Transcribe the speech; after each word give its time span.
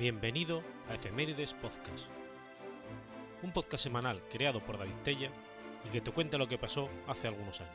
Bienvenido 0.00 0.62
a 0.88 0.94
Efemérides 0.94 1.52
Podcast, 1.52 2.06
un 3.42 3.52
podcast 3.52 3.84
semanal 3.84 4.22
creado 4.32 4.64
por 4.64 4.78
David 4.78 4.94
Tella 5.04 5.30
y 5.86 5.90
que 5.90 6.00
te 6.00 6.10
cuenta 6.10 6.38
lo 6.38 6.48
que 6.48 6.56
pasó 6.56 6.88
hace 7.06 7.28
algunos 7.28 7.60
años. 7.60 7.74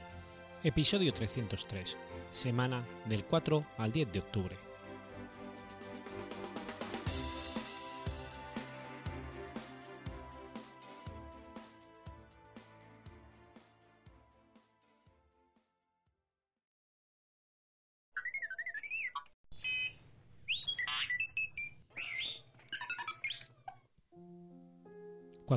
Episodio 0.63 1.13
303, 1.13 1.95
semana 2.31 2.83
del 3.05 3.25
4 3.25 3.63
al 3.77 3.91
10 3.91 4.11
de 4.11 4.19
octubre. 4.19 4.57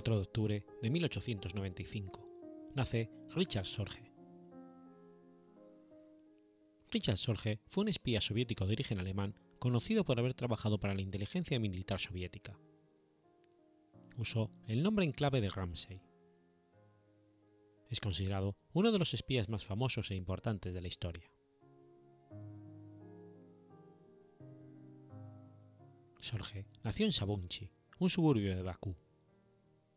4 0.08 0.16
de 0.16 0.22
octubre 0.22 0.66
de 0.80 0.90
1895. 0.90 2.72
Nace 2.74 3.10
Richard 3.28 3.66
Sorge. 3.66 4.10
Richard 6.90 7.18
Sorge 7.18 7.60
fue 7.66 7.82
un 7.82 7.88
espía 7.88 8.22
soviético 8.22 8.64
de 8.66 8.72
origen 8.72 9.00
alemán 9.00 9.34
conocido 9.58 10.06
por 10.06 10.18
haber 10.18 10.32
trabajado 10.32 10.80
para 10.80 10.94
la 10.94 11.02
inteligencia 11.02 11.60
militar 11.60 12.00
soviética. 12.00 12.58
Usó 14.16 14.50
el 14.66 14.82
nombre 14.82 15.04
en 15.04 15.12
clave 15.12 15.42
de 15.42 15.50
Ramsey. 15.50 16.00
Es 17.90 18.00
considerado 18.00 18.56
uno 18.72 18.92
de 18.92 18.98
los 18.98 19.12
espías 19.12 19.50
más 19.50 19.66
famosos 19.66 20.10
e 20.10 20.14
importantes 20.14 20.72
de 20.72 20.80
la 20.80 20.88
historia. 20.88 21.30
Sorge 26.18 26.64
nació 26.82 27.04
en 27.04 27.12
Sabunchi, 27.12 27.68
un 27.98 28.08
suburbio 28.08 28.56
de 28.56 28.62
Bakú. 28.62 28.96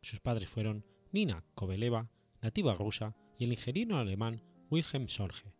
Sus 0.01 0.19
padres 0.19 0.49
fueron 0.49 0.85
Nina 1.11 1.43
Koveleva, 1.53 2.09
nativa 2.41 2.73
rusa, 2.73 3.15
y 3.37 3.45
el 3.45 3.51
ingeniero 3.51 3.97
alemán 3.97 4.43
Wilhelm 4.69 5.07
Sorge, 5.07 5.53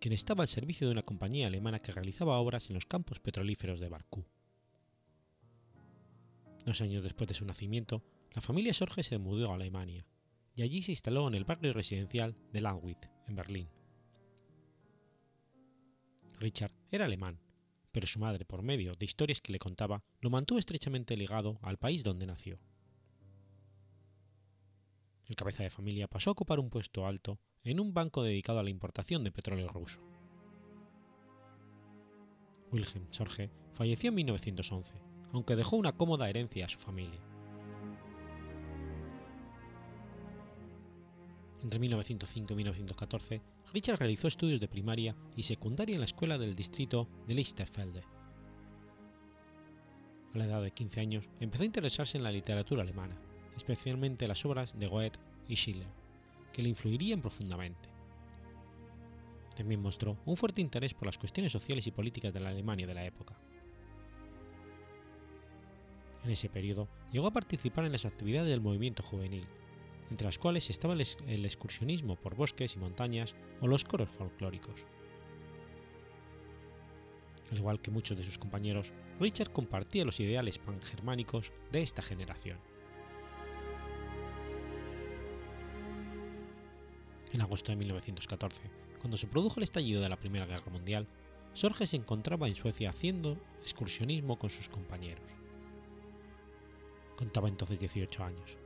quien 0.00 0.12
estaba 0.12 0.42
al 0.42 0.48
servicio 0.48 0.86
de 0.86 0.92
una 0.92 1.02
compañía 1.02 1.46
alemana 1.46 1.80
que 1.80 1.92
realizaba 1.92 2.38
obras 2.38 2.68
en 2.68 2.74
los 2.74 2.86
campos 2.86 3.20
petrolíferos 3.20 3.80
de 3.80 3.88
Bakú. 3.88 4.24
Dos 6.64 6.80
años 6.80 7.02
después 7.02 7.28
de 7.28 7.34
su 7.34 7.44
nacimiento, 7.44 8.02
la 8.32 8.42
familia 8.42 8.72
Sorge 8.72 9.02
se 9.02 9.18
mudó 9.18 9.50
a 9.50 9.54
Alemania 9.54 10.06
y 10.54 10.62
allí 10.62 10.82
se 10.82 10.92
instaló 10.92 11.26
en 11.28 11.34
el 11.34 11.44
barrio 11.44 11.72
residencial 11.72 12.36
de 12.52 12.60
Langwitz, 12.60 13.08
en 13.26 13.34
Berlín. 13.34 13.68
Richard 16.38 16.72
era 16.90 17.06
alemán, 17.06 17.40
pero 17.92 18.06
su 18.06 18.18
madre, 18.18 18.44
por 18.44 18.62
medio 18.62 18.92
de 18.94 19.04
historias 19.04 19.40
que 19.40 19.52
le 19.52 19.58
contaba, 19.58 20.02
lo 20.20 20.30
mantuvo 20.30 20.58
estrechamente 20.58 21.16
ligado 21.16 21.58
al 21.62 21.78
país 21.78 22.04
donde 22.04 22.26
nació. 22.26 22.58
El 25.30 25.36
cabeza 25.36 25.62
de 25.62 25.70
familia 25.70 26.08
pasó 26.08 26.30
a 26.30 26.32
ocupar 26.32 26.58
un 26.58 26.70
puesto 26.70 27.06
alto 27.06 27.38
en 27.62 27.78
un 27.78 27.94
banco 27.94 28.24
dedicado 28.24 28.58
a 28.58 28.64
la 28.64 28.70
importación 28.70 29.22
de 29.22 29.30
petróleo 29.30 29.68
ruso. 29.68 30.02
Wilhelm 32.72 33.06
Sorge 33.12 33.48
falleció 33.72 34.08
en 34.08 34.16
1911, 34.16 34.92
aunque 35.32 35.54
dejó 35.54 35.76
una 35.76 35.92
cómoda 35.92 36.28
herencia 36.28 36.64
a 36.64 36.68
su 36.68 36.80
familia. 36.80 37.20
Entre 41.62 41.78
1905 41.78 42.52
y 42.52 42.56
1914, 42.56 43.42
Richard 43.72 44.00
realizó 44.00 44.26
estudios 44.26 44.58
de 44.58 44.66
primaria 44.66 45.14
y 45.36 45.44
secundaria 45.44 45.94
en 45.94 46.00
la 46.00 46.06
escuela 46.06 46.38
del 46.38 46.56
distrito 46.56 47.08
de 47.28 47.34
Lichterfelde. 47.34 48.02
A 50.34 50.38
la 50.38 50.46
edad 50.46 50.60
de 50.60 50.72
15 50.72 50.98
años 50.98 51.30
empezó 51.38 51.62
a 51.62 51.66
interesarse 51.66 52.18
en 52.18 52.24
la 52.24 52.32
literatura 52.32 52.82
alemana, 52.82 53.29
especialmente 53.60 54.26
las 54.26 54.44
obras 54.46 54.78
de 54.78 54.86
Goethe 54.86 55.18
y 55.46 55.54
Schiller, 55.54 55.86
que 56.52 56.62
le 56.62 56.70
influirían 56.70 57.20
profundamente. 57.20 57.88
También 59.54 59.82
mostró 59.82 60.16
un 60.24 60.36
fuerte 60.36 60.62
interés 60.62 60.94
por 60.94 61.06
las 61.06 61.18
cuestiones 61.18 61.52
sociales 61.52 61.86
y 61.86 61.90
políticas 61.90 62.32
de 62.32 62.40
la 62.40 62.48
Alemania 62.48 62.86
de 62.86 62.94
la 62.94 63.04
época. 63.04 63.36
En 66.24 66.30
ese 66.30 66.48
periodo 66.48 66.88
llegó 67.12 67.26
a 67.26 67.32
participar 67.32 67.84
en 67.84 67.92
las 67.92 68.06
actividades 68.06 68.48
del 68.48 68.60
movimiento 68.60 69.02
juvenil, 69.02 69.46
entre 70.10 70.26
las 70.26 70.38
cuales 70.38 70.70
estaba 70.70 70.94
el 70.94 71.44
excursionismo 71.44 72.16
por 72.16 72.36
bosques 72.36 72.74
y 72.76 72.78
montañas 72.78 73.34
o 73.60 73.68
los 73.68 73.84
coros 73.84 74.08
folclóricos. 74.08 74.86
Al 77.50 77.58
igual 77.58 77.80
que 77.80 77.90
muchos 77.90 78.16
de 78.16 78.22
sus 78.22 78.38
compañeros, 78.38 78.92
Richard 79.18 79.52
compartía 79.52 80.04
los 80.04 80.20
ideales 80.20 80.58
pangermánicos 80.58 81.52
de 81.72 81.82
esta 81.82 82.00
generación. 82.00 82.58
En 87.32 87.40
agosto 87.40 87.70
de 87.70 87.76
1914, 87.76 88.62
cuando 88.98 89.16
se 89.16 89.28
produjo 89.28 89.60
el 89.60 89.64
estallido 89.64 90.02
de 90.02 90.08
la 90.08 90.18
Primera 90.18 90.46
Guerra 90.46 90.70
Mundial, 90.70 91.06
Sorge 91.52 91.86
se 91.86 91.96
encontraba 91.96 92.48
en 92.48 92.56
Suecia 92.56 92.90
haciendo 92.90 93.38
excursionismo 93.62 94.38
con 94.38 94.50
sus 94.50 94.68
compañeros. 94.68 95.30
Contaba 97.16 97.48
entonces 97.48 97.78
18 97.78 98.24
años. 98.24 98.58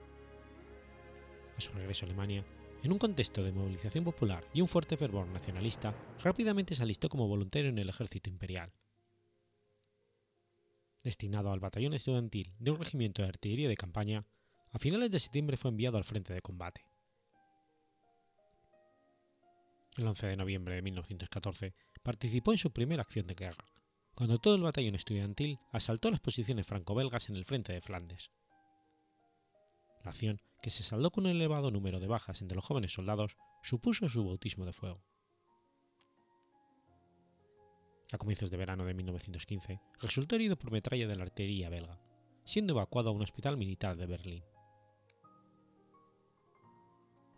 A 1.57 1.61
su 1.61 1.73
regreso 1.73 2.05
a 2.05 2.09
Alemania, 2.09 2.45
en 2.83 2.93
un 2.93 2.99
contexto 2.99 3.43
de 3.43 3.53
movilización 3.53 4.05
popular 4.05 4.45
y 4.53 4.61
un 4.61 4.69
fuerte 4.69 4.97
fervor 4.97 5.27
nacionalista, 5.29 5.95
rápidamente 6.23 6.75
se 6.75 6.83
alistó 6.83 7.09
como 7.09 7.29
voluntario 7.29 7.71
en 7.71 7.79
el 7.79 7.89
ejército 7.89 8.31
imperial. 8.31 8.73
Destinado 11.03 11.53
al 11.53 11.61
batallón 11.61 11.95
estudiantil 11.95 12.55
de 12.59 12.71
un 12.71 12.79
regimiento 12.79 13.23
de 13.23 13.29
artillería 13.29 13.69
de 13.69 13.77
campaña, 13.77 14.27
a 14.71 14.79
finales 14.79 15.11
de 15.11 15.21
septiembre 15.21 15.57
fue 15.57 15.71
enviado 15.71 15.99
al 15.99 16.05
frente 16.05 16.33
de 16.33 16.43
combate. 16.43 16.94
El 19.97 20.09
11 20.09 20.27
de 20.27 20.37
noviembre 20.37 20.75
de 20.75 20.83
1914 20.83 21.75
participó 22.03 22.53
en 22.53 22.59
su 22.59 22.73
primera 22.73 23.03
acción 23.03 23.27
de 23.29 23.35
guerra, 23.35 23.65
cuando 24.15 24.41
todo 24.41 24.57
el 24.57 24.63
batallón 24.63 24.97
estudiantil 24.97 25.61
asaltó 25.73 26.11
las 26.11 26.21
posiciones 26.21 26.67
franco-belgas 26.67 27.29
en 27.29 27.37
el 27.37 27.45
frente 27.45 27.73
de 27.73 27.81
Flandes. 27.81 28.33
La 30.03 30.11
acción, 30.11 30.41
que 30.61 30.71
se 30.71 30.83
saldó 30.83 31.13
con 31.13 31.27
un 31.27 31.31
elevado 31.31 31.71
número 31.71 32.01
de 32.01 32.09
bajas 32.09 32.43
entre 32.43 32.57
los 32.57 32.65
jóvenes 32.65 32.93
soldados, 32.93 33.37
supuso 33.63 34.09
su 34.09 34.25
bautismo 34.25 34.67
de 34.67 34.73
fuego. 34.73 35.05
A 38.11 38.19
comienzos 38.19 38.51
de 38.51 38.57
verano 38.57 38.85
de 38.85 38.95
1915, 38.95 39.81
resultó 40.01 40.35
herido 40.35 40.57
por 40.57 40.73
metralla 40.73 41.07
de 41.07 41.17
la 41.17 41.23
artillería 41.23 41.71
belga, 41.71 42.01
siendo 42.45 42.75
evacuado 42.75 43.11
a 43.11 43.13
un 43.13 43.23
hospital 43.23 43.57
militar 43.57 43.97
de 43.97 44.07
Berlín. 44.07 44.45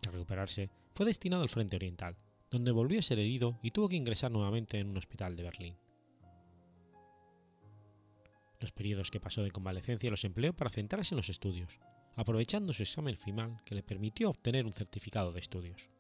Al 0.07 0.13
recuperarse, 0.13 0.71
fue 0.93 1.07
destinado 1.07 1.43
al 1.43 1.49
frente 1.49 1.77
oriental, 1.77 2.17
donde 2.51 2.71
volvió 2.71 2.99
a 2.99 3.03
ser 3.03 3.19
herido 3.19 3.59
y 3.63 3.71
tuvo 3.71 3.89
que 3.89 3.97
ingresar 3.97 4.31
nuevamente 4.31 4.79
en 4.79 4.89
un 4.89 4.97
hospital 4.97 5.37
de 5.37 5.43
Berlín. 5.43 5.77
Los 8.61 8.73
periodos 8.73 9.11
que 9.11 9.21
pasó 9.21 9.43
de 9.43 9.51
convalecencia 9.51 10.11
los 10.11 10.25
empleó 10.25 10.55
para 10.55 10.71
centrarse 10.71 11.15
en 11.15 11.19
los 11.19 11.29
estudios, 11.29 11.79
aprovechando 12.15 12.73
su 12.73 12.83
examen 12.83 13.17
final 13.17 13.63
que 13.65 13.75
le 13.75 13.83
permitió 13.83 14.31
obtener 14.31 14.65
un 14.65 14.73
certificado 14.73 15.33
de 15.33 15.41
estudios. 15.41 15.91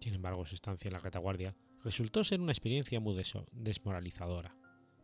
Sin 0.00 0.14
embargo, 0.14 0.46
su 0.46 0.54
estancia 0.54 0.88
en 0.88 0.94
la 0.94 1.00
retaguardia 1.00 1.56
resultó 1.84 2.22
ser 2.24 2.40
una 2.40 2.52
experiencia 2.52 3.00
muy 3.00 3.20
desmoralizadora, 3.52 4.56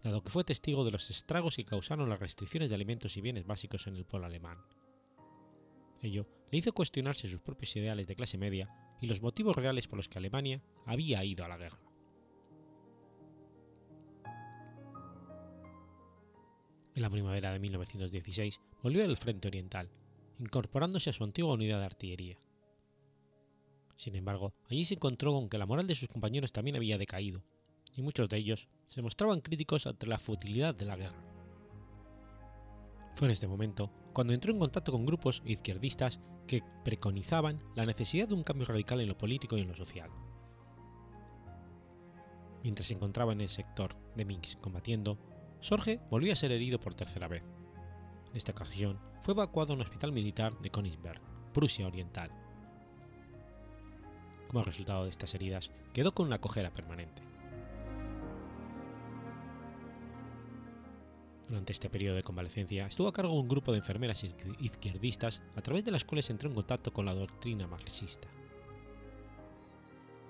dado 0.03 0.23
que 0.23 0.31
fue 0.31 0.44
testigo 0.44 0.85
de 0.85 0.93
los 0.93 1.11
estragos 1.11 1.56
que 1.56 1.65
causaron 1.65 2.09
las 2.09 2.21
restricciones 2.21 2.71
de 2.71 2.77
alimentos 2.77 3.17
y 3.17 3.21
bienes 3.21 3.47
básicos 3.47 3.87
en 3.87 3.97
el 3.97 4.05
pueblo 4.05 4.27
alemán. 4.27 4.59
Ello 6.00 6.27
le 6.50 6.59
hizo 6.59 6.73
cuestionarse 6.73 7.29
sus 7.29 7.41
propios 7.41 7.75
ideales 7.77 8.06
de 8.06 8.17
clase 8.17 8.39
media 8.39 8.69
y 9.00 9.06
los 9.06 9.23
motivos 9.23 9.56
reales 9.56 9.87
por 9.87 9.99
los 9.99 10.09
que 10.09 10.19
Alemania 10.19 10.62
había 10.87 11.25
ido 11.25 11.45
a 11.45 11.49
la 11.49 11.56
guerra. 11.56 11.81
En 16.95 17.03
la 17.03 17.11
primavera 17.11 17.53
de 17.53 17.61
1916 17.61 18.61
volvió 18.83 19.05
al 19.05 19.17
frente 19.17 19.47
oriental, 19.47 19.89
incorporándose 20.39 21.11
a 21.11 21.12
su 21.12 21.23
antigua 21.23 21.55
unidad 21.55 21.79
de 21.79 21.85
artillería. 21.85 22.39
Sin 23.95 24.17
embargo, 24.17 24.53
allí 24.71 24.85
se 24.85 24.95
encontró 24.95 25.33
con 25.33 25.49
que 25.49 25.59
la 25.59 25.67
moral 25.67 25.87
de 25.87 25.95
sus 25.95 26.09
compañeros 26.09 26.53
también 26.53 26.77
había 26.77 26.99
decaído, 26.99 27.45
y 27.95 28.03
muchos 28.03 28.29
de 28.29 28.37
ellos 28.37 28.69
se 28.87 29.03
mostraban 29.03 29.41
críticos 29.41 29.87
ante 29.87 30.06
la 30.06 30.19
futilidad 30.19 30.75
de 30.75 30.85
la 30.85 30.97
guerra. 30.97 31.23
Fue 33.15 33.27
en 33.27 33.33
este 33.33 33.49
momento 33.49 33.91
cuando 34.13 34.33
entró 34.33 34.53
en 34.53 34.59
contacto 34.59 34.93
con 34.93 35.07
grupos 35.07 35.43
izquierdistas 35.45 36.19
que 36.47 36.63
preconizaban 36.85 37.61
la 37.75 37.87
necesidad 37.87 38.29
de 38.29 38.35
un 38.35 38.43
cambio 38.43 38.67
radical 38.67 39.01
en 39.01 39.09
lo 39.09 39.19
político 39.19 39.57
y 39.57 39.61
en 39.61 39.69
lo 39.69 39.75
social. 39.75 40.11
Mientras 42.63 42.89
se 42.89 42.95
encontraba 42.95 43.33
en 43.33 43.41
el 43.41 43.49
sector 43.49 43.97
de 44.17 44.25
Minsk 44.25 44.61
combatiendo, 44.61 45.19
Sorge 45.61 46.01
volvió 46.11 46.33
a 46.33 46.37
ser 46.37 46.53
herido 46.53 46.81
por 46.81 46.95
tercera 46.95 47.29
vez. 47.29 47.43
En 48.31 48.37
esta 48.37 48.53
ocasión 48.53 48.99
fue 49.21 49.35
evacuado 49.35 49.73
a 49.73 49.77
un 49.77 49.83
hospital 49.83 50.13
militar 50.13 50.59
de 50.61 50.71
Königsberg, 50.71 51.21
Prusia 51.53 51.87
Oriental. 51.87 52.31
Como 54.49 54.63
resultado 54.63 55.05
de 55.05 55.11
estas 55.11 55.35
heridas, 55.35 55.71
quedó 55.93 56.15
con 56.15 56.27
una 56.27 56.41
cojera 56.41 56.73
permanente. 56.73 57.28
Durante 61.49 61.73
este 61.73 61.89
periodo 61.89 62.17
de 62.17 62.23
convalecencia 62.23 62.87
estuvo 62.87 63.09
a 63.09 63.12
cargo 63.12 63.33
de 63.33 63.41
un 63.41 63.49
grupo 63.49 63.73
de 63.73 63.79
enfermeras 63.79 64.25
izquierdistas 64.61 65.41
a 65.56 65.62
través 65.62 65.83
de 65.83 65.91
las 65.91 66.05
cuales 66.05 66.29
entró 66.29 66.50
en 66.50 66.55
contacto 66.55 66.93
con 66.93 67.06
la 67.06 67.15
doctrina 67.15 67.67
marxista. 67.67 68.29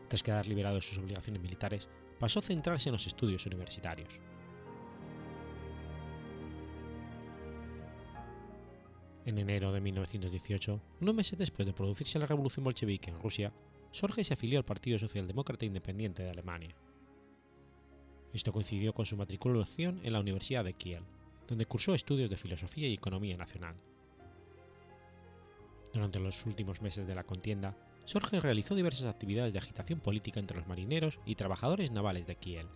Tras 0.07 0.23
quedar 0.23 0.47
liberado 0.47 0.77
de 0.77 0.83
sus 0.83 0.97
obligaciones 0.99 1.43
militares, 1.43 1.89
pasó 2.21 2.39
a 2.39 2.43
centrarse 2.43 2.89
en 2.89 2.93
los 2.93 3.07
estudios 3.07 3.45
universitarios. 3.47 4.21
En 9.27 9.39
enero 9.39 9.73
de 9.73 9.81
1918, 9.81 10.81
unos 11.01 11.15
meses 11.15 11.39
después 11.39 11.67
de 11.67 11.75
producirse 11.75 12.19
la 12.19 12.27
revolución 12.27 12.65
bolchevique 12.65 13.11
en 13.11 13.19
Rusia, 13.19 13.53
Sorge 13.91 14.23
se 14.23 14.35
afilió 14.35 14.59
al 14.59 14.65
Partido 14.65 14.99
Socialdemócrata 14.99 15.67
Independiente 15.67 16.23
de 16.23 16.31
Alemania. 16.31 16.75
Esto 18.33 18.53
coincidió 18.53 18.93
con 18.93 19.07
su 19.07 19.17
matriculación 19.17 20.01
en 20.03 20.13
la 20.13 20.21
Universidad 20.21 20.65
de 20.65 20.75
Kiel, 20.75 21.03
donde 21.47 21.67
cursó 21.67 21.95
estudios 21.95 22.29
de 22.29 22.37
filosofía 22.37 22.89
y 22.89 22.95
economía 22.95 23.37
nacional. 23.37 23.75
Durante 25.93 26.21
los 26.21 26.45
últimos 26.45 26.83
meses 26.83 27.07
de 27.07 27.15
la 27.15 27.25
contienda, 27.25 27.75
Sorge 28.05 28.41
realizó 28.41 28.75
diversas 28.75 29.07
actividades 29.07 29.53
de 29.53 29.59
agitación 29.59 30.01
política 30.01 30.41
entre 30.41 30.57
los 30.57 30.67
marineros 30.67 31.21
y 31.27 31.35
trabajadores 31.35 31.91
navales 31.91 32.27
de 32.27 32.37
Kiel. 32.37 32.67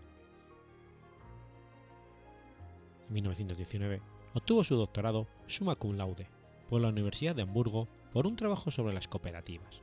En 3.09 3.15
1919 3.15 4.01
obtuvo 4.35 4.65
su 4.65 4.77
doctorado 4.77 5.27
summa 5.47 5.75
cum 5.75 5.97
laude 5.97 6.29
por 6.69 6.81
la 6.81 6.89
Universidad 6.89 7.37
de 7.37 7.43
Hamburgo 7.43 7.89
por 8.13 8.27
un 8.27 8.37
trabajo 8.37 8.71
sobre 8.71 8.95
las 8.95 9.09
cooperativas. 9.09 9.83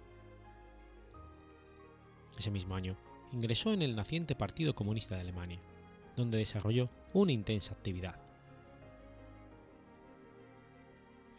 Ese 2.37 2.51
mismo 2.51 2.75
año 2.75 2.95
ingresó 3.33 3.73
en 3.73 3.81
el 3.81 3.95
naciente 3.95 4.35
Partido 4.35 4.75
Comunista 4.75 5.15
de 5.15 5.21
Alemania, 5.21 5.59
donde 6.15 6.37
desarrolló 6.37 6.89
una 7.13 7.31
intensa 7.31 7.73
actividad. 7.73 8.19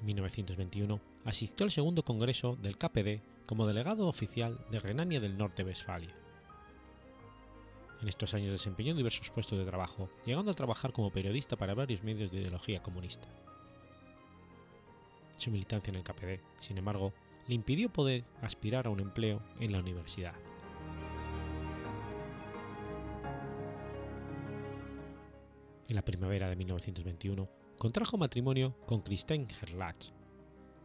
En 0.01 0.07
1921 0.07 1.01
asistió 1.25 1.65
al 1.65 1.71
segundo 1.71 2.05
congreso 2.05 2.57
del 2.57 2.79
KPD 2.79 3.21
como 3.47 3.67
delegado 3.67 4.09
oficial 4.09 4.65
de 4.71 4.79
Renania 4.79 5.21
del 5.21 5.37
Norte-Westfalia. 5.37 6.15
En 8.01 8.09
estos 8.09 8.33
años 8.33 8.53
desempeñó 8.53 8.95
diversos 8.95 9.31
puestos 9.31 9.59
de 9.59 9.67
trabajo, 9.67 10.09
llegando 10.25 10.51
a 10.51 10.55
trabajar 10.55 10.93
como 10.93 11.11
periodista 11.11 11.57
para 11.57 11.75
varios 11.75 12.03
medios 12.03 12.31
de 12.31 12.39
ideología 12.39 12.83
comunista. 12.83 13.29
Su 15.37 15.51
militancia 15.51 15.91
en 15.91 15.97
el 15.97 16.05
KPD, 16.05 16.41
sin 16.61 16.79
embargo, 16.79 17.13
le 17.47 17.55
impidió 17.55 17.93
poder 17.93 18.25
aspirar 18.41 18.87
a 18.87 18.91
un 18.91 19.01
empleo 19.01 19.43
en 19.59 19.73
la 19.73 19.81
universidad. 19.81 20.35
En 25.91 25.97
la 25.97 26.05
primavera 26.05 26.49
de 26.49 26.55
1921 26.55 27.51
contrajo 27.77 28.17
matrimonio 28.17 28.77
con 28.87 29.01
Christine 29.01 29.49
Gerlach, 29.49 30.13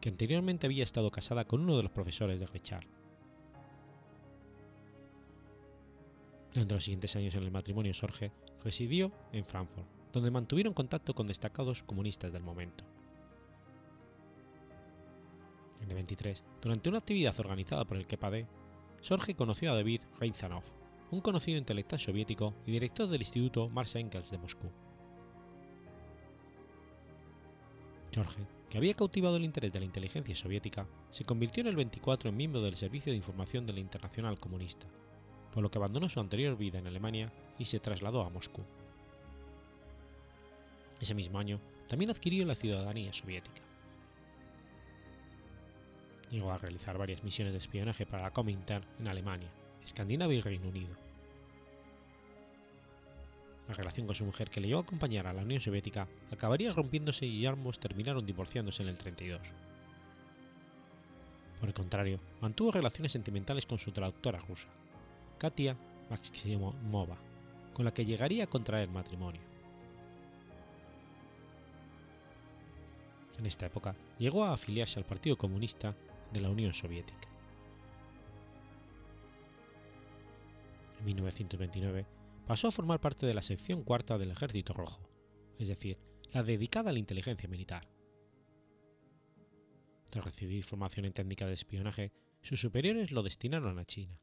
que 0.01 0.09
anteriormente 0.09 0.65
había 0.65 0.83
estado 0.83 1.11
casada 1.11 1.45
con 1.45 1.61
uno 1.61 1.77
de 1.77 1.83
los 1.83 1.91
profesores 1.91 2.39
de 2.39 2.47
Richard. 2.47 2.87
Durante 6.55 6.73
los 6.73 6.83
siguientes 6.83 7.15
años 7.15 7.35
en 7.35 7.43
el 7.43 7.51
matrimonio 7.51 7.93
Sorge 7.93 8.31
residió 8.63 9.11
en 9.31 9.45
Frankfurt, 9.45 9.85
donde 10.11 10.31
mantuvieron 10.31 10.73
contacto 10.73 11.13
con 11.13 11.27
destacados 11.27 11.83
comunistas 11.83 12.33
del 12.33 12.41
momento. 12.41 12.83
En 15.81 15.89
el 15.89 15.93
23, 15.93 16.43
durante 16.63 16.89
una 16.89 16.97
actividad 16.97 17.39
organizada 17.39 17.85
por 17.85 17.97
el 17.97 18.07
KPD, 18.07 18.47
Sorge 19.01 19.35
conoció 19.35 19.71
a 19.71 19.75
David 19.75 20.01
Reizanov, 20.19 20.63
un 21.11 21.21
conocido 21.21 21.59
intelectual 21.59 22.01
soviético 22.01 22.55
y 22.65 22.71
director 22.71 23.07
del 23.07 23.21
Instituto 23.21 23.69
Marx 23.69 23.95
Engels 23.97 24.31
de 24.31 24.39
Moscú. 24.39 24.71
Jorge, 28.15 28.47
que 28.69 28.77
había 28.77 28.93
cautivado 28.93 29.35
el 29.35 29.43
interés 29.43 29.73
de 29.73 29.79
la 29.79 29.85
inteligencia 29.85 30.35
soviética, 30.35 30.87
se 31.09 31.25
convirtió 31.25 31.61
en 31.61 31.67
el 31.67 31.75
24 31.75 32.29
en 32.29 32.37
miembro 32.37 32.61
del 32.61 32.75
Servicio 32.75 33.11
de 33.11 33.17
Información 33.17 33.65
de 33.65 33.73
la 33.73 33.81
Internacional 33.81 34.39
Comunista, 34.39 34.87
por 35.51 35.61
lo 35.61 35.69
que 35.69 35.77
abandonó 35.77 36.07
su 36.07 36.21
anterior 36.21 36.57
vida 36.57 36.79
en 36.79 36.87
Alemania 36.87 37.31
y 37.59 37.65
se 37.65 37.81
trasladó 37.81 38.23
a 38.23 38.29
Moscú. 38.29 38.63
Ese 41.01 41.13
mismo 41.13 41.39
año 41.39 41.59
también 41.89 42.09
adquirió 42.09 42.45
la 42.45 42.55
ciudadanía 42.55 43.11
soviética. 43.11 43.61
Llegó 46.31 46.51
a 46.51 46.57
realizar 46.57 46.97
varias 46.97 47.23
misiones 47.23 47.53
de 47.53 47.59
espionaje 47.59 48.05
para 48.05 48.23
la 48.23 48.31
Comintern 48.31 48.85
en 48.97 49.09
Alemania, 49.09 49.51
Escandinavia 49.83 50.37
y 50.37 50.41
Reino 50.41 50.69
Unido, 50.69 50.95
la 53.67 53.73
relación 53.73 54.05
con 54.05 54.15
su 54.15 54.25
mujer 54.25 54.49
que 54.49 54.59
le 54.61 54.67
llevó 54.67 54.81
a 54.81 54.83
acompañar 54.83 55.27
a 55.27 55.33
la 55.33 55.41
Unión 55.41 55.59
Soviética 55.59 56.07
acabaría 56.31 56.71
rompiéndose 56.71 57.25
y 57.25 57.45
ambos 57.45 57.79
terminaron 57.79 58.25
divorciándose 58.25 58.83
en 58.83 58.89
el 58.89 58.97
32. 58.97 59.41
Por 61.59 61.69
el 61.69 61.73
contrario, 61.73 62.19
mantuvo 62.41 62.71
relaciones 62.71 63.11
sentimentales 63.11 63.65
con 63.65 63.79
su 63.79 63.91
traductora 63.91 64.39
rusa, 64.39 64.67
Katia 65.39 65.75
Maximova, 66.09 67.17
con 67.73 67.85
la 67.85 67.93
que 67.93 68.05
llegaría 68.05 68.43
a 68.43 68.47
contraer 68.47 68.89
matrimonio. 68.89 69.41
En 73.39 73.45
esta 73.45 73.65
época 73.65 73.95
llegó 74.17 74.43
a 74.45 74.53
afiliarse 74.53 74.99
al 74.99 75.05
Partido 75.05 75.37
Comunista 75.37 75.95
de 76.31 76.41
la 76.41 76.49
Unión 76.49 76.73
Soviética. 76.73 77.27
En 80.99 81.05
1929 81.05 82.05
pasó 82.45 82.67
a 82.67 82.71
formar 82.71 83.01
parte 83.01 83.25
de 83.25 83.33
la 83.33 83.41
sección 83.41 83.83
cuarta 83.83 84.17
del 84.17 84.31
Ejército 84.31 84.73
Rojo, 84.73 85.09
es 85.57 85.67
decir, 85.67 85.99
la 86.31 86.43
dedicada 86.43 86.89
a 86.89 86.93
la 86.93 86.99
inteligencia 86.99 87.49
militar. 87.49 87.87
Tras 90.09 90.25
recibir 90.25 90.63
formación 90.63 91.05
en 91.05 91.13
técnica 91.13 91.47
de 91.47 91.53
espionaje, 91.53 92.11
sus 92.41 92.61
superiores 92.61 93.11
lo 93.11 93.23
destinaron 93.23 93.79
a 93.79 93.85
China. 93.85 94.19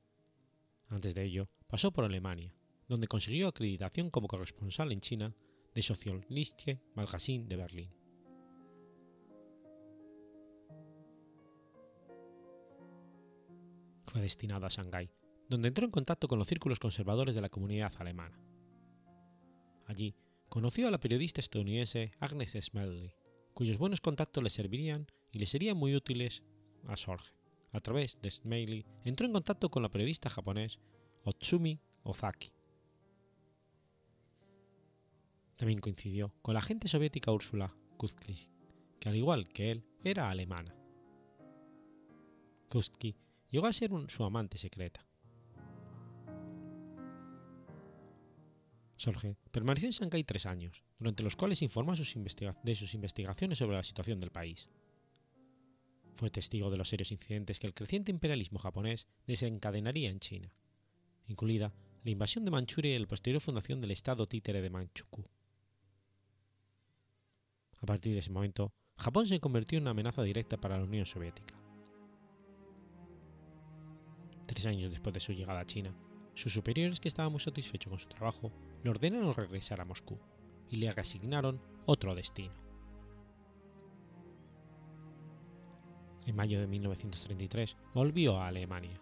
Antes 0.89 1.15
de 1.15 1.25
ello, 1.25 1.49
pasó 1.67 1.93
por 1.93 2.05
Alemania, 2.05 2.55
donde 2.89 3.09
consiguió 3.09 3.49
acreditación 3.49 4.11
como 4.11 4.29
corresponsal 4.29 4.93
en 4.93 5.01
China 5.01 5.35
de 5.75 5.83
Sozialistische 5.83 6.81
Magazine 6.95 7.47
de 7.47 7.57
Berlín. 7.57 7.91
Fue 14.07 14.21
destinado 14.21 14.67
a 14.67 14.69
Shanghái, 14.69 15.11
donde 15.53 15.69
entró 15.69 15.85
en 15.85 15.91
contacto 15.91 16.29
con 16.29 16.39
los 16.39 16.49
círculos 16.49 16.81
conservadores 16.81 17.35
de 17.35 17.43
la 17.43 17.51
comunidad 17.51 17.93
alemana. 17.99 18.41
Allí 19.87 20.17
conoció 20.49 20.89
a 20.89 20.91
la 20.91 20.99
periodista 20.99 21.43
estadounidense 21.43 22.13
Agnes 22.21 22.57
Smedley, 22.59 23.15
cuyos 23.53 23.77
buenos 23.77 24.01
contactos 24.01 24.43
le 24.43 24.49
servirían 24.49 25.07
y 25.31 25.39
le 25.39 25.47
serían 25.47 25.77
muy 25.77 25.95
útiles 25.95 26.43
a 26.87 26.97
Sorge. 26.97 27.35
A 27.71 27.81
través 27.81 28.19
de 28.23 28.31
Smedley 28.31 28.87
entró 29.05 29.27
en 29.27 29.35
contacto 29.35 29.71
con 29.71 29.83
la 29.83 29.91
periodista 29.91 30.31
japonés 30.31 30.81
Otsumi 31.23 31.83
Ozaki. 32.03 32.51
También 35.57 35.81
coincidió 35.81 36.35
con 36.41 36.55
la 36.55 36.61
agente 36.61 36.89
soviética 36.89 37.31
Ursula 37.31 37.77
Kuzki, 37.99 38.49
que 38.99 39.09
al 39.11 39.17
igual 39.17 39.49
que 39.49 39.71
él 39.71 39.85
era 40.03 40.31
alemana. 40.31 40.75
Kuzki 42.71 43.17
llegó 43.51 43.67
a 43.67 43.73
ser 43.75 43.91
su 44.09 44.25
amante 44.25 44.57
secreta. 44.57 45.07
Sorge 49.03 49.37
permaneció 49.51 49.89
en 49.89 49.93
Shanghái 49.93 50.23
tres 50.23 50.47
años, 50.47 50.85
durante 50.97 51.25
los 51.25 51.35
cuales 51.35 51.61
informó 51.63 51.93
de 51.93 52.77
sus 52.77 52.95
investigaciones 52.95 53.59
sobre 53.59 53.77
la 53.77 53.83
situación 53.83 54.21
del 54.21 54.31
país. 54.31 54.71
Fue 56.15 56.31
testigo 56.31 56.71
de 56.71 56.77
los 56.77 56.89
serios 56.89 57.11
incidentes 57.11 57.59
que 57.59 57.67
el 57.67 57.75
creciente 57.75 58.13
imperialismo 58.13 58.61
japonés 58.61 59.09
desencadenaría 59.27 60.09
en 60.09 60.21
China, 60.21 60.55
incluida 61.27 61.75
la 62.05 62.11
invasión 62.13 62.45
de 62.45 62.53
Manchuria 62.53 62.95
y 62.95 62.99
la 63.01 63.09
posterior 63.09 63.41
fundación 63.41 63.81
del 63.81 63.91
Estado 63.91 64.29
títere 64.29 64.63
de 64.63 64.71
Manchukuo. 64.71 65.29
A 67.81 67.87
partir 67.87 68.13
de 68.13 68.21
ese 68.21 68.31
momento, 68.31 68.73
Japón 68.99 69.27
se 69.27 69.41
convirtió 69.41 69.79
en 69.79 69.85
una 69.85 69.91
amenaza 69.91 70.23
directa 70.23 70.61
para 70.61 70.79
la 70.79 70.85
Unión 70.85 71.07
Soviética. 71.07 71.57
Tres 74.47 74.67
años 74.67 74.93
después 74.93 75.13
de 75.13 75.21
su 75.21 75.33
llegada 75.33 75.59
a 75.59 75.67
China, 75.67 75.93
sus 76.35 76.53
superiores, 76.53 77.01
que 77.01 77.09
estaban 77.09 77.33
muy 77.33 77.41
satisfechos 77.41 77.91
con 77.91 77.99
su 77.99 78.09
trabajo, 78.09 78.53
le 78.83 78.91
ordenaron 78.91 79.35
regresar 79.35 79.81
a 79.81 79.85
Moscú 79.85 80.19
y 80.71 80.77
le 80.77 80.89
asignaron 80.89 81.61
otro 81.87 82.15
destino. 82.15 82.55
En 86.27 86.37
mayo 86.37 86.61
de 86.61 86.67
1933 86.67 87.77
volvió 87.95 88.39
a 88.39 88.47
Alemania. 88.47 89.01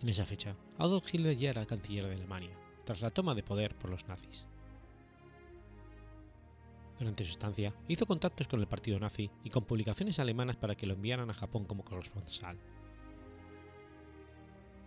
En 0.00 0.08
esa 0.08 0.26
fecha, 0.26 0.54
Adolf 0.78 1.12
Hitler 1.12 1.36
ya 1.36 1.50
era 1.50 1.66
canciller 1.66 2.06
de 2.06 2.14
Alemania, 2.14 2.56
tras 2.84 3.00
la 3.00 3.10
toma 3.10 3.34
de 3.34 3.42
poder 3.42 3.76
por 3.76 3.90
los 3.90 4.06
nazis. 4.06 4.46
Durante 6.98 7.24
su 7.24 7.32
estancia, 7.32 7.74
hizo 7.88 8.06
contactos 8.06 8.48
con 8.48 8.60
el 8.60 8.68
partido 8.68 8.98
nazi 8.98 9.30
y 9.42 9.50
con 9.50 9.64
publicaciones 9.64 10.18
alemanas 10.18 10.56
para 10.56 10.76
que 10.76 10.86
lo 10.86 10.94
enviaran 10.94 11.28
a 11.28 11.34
Japón 11.34 11.64
como 11.64 11.84
corresponsal. 11.84 12.58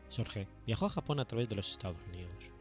Sorge 0.10 0.48
viajó 0.66 0.88
a 0.88 0.90
Japón 0.90 1.20
a 1.20 1.26
través 1.26 1.50
de 1.50 1.56
los 1.56 1.72
Estados 1.72 2.00
Unidos. 2.08 2.52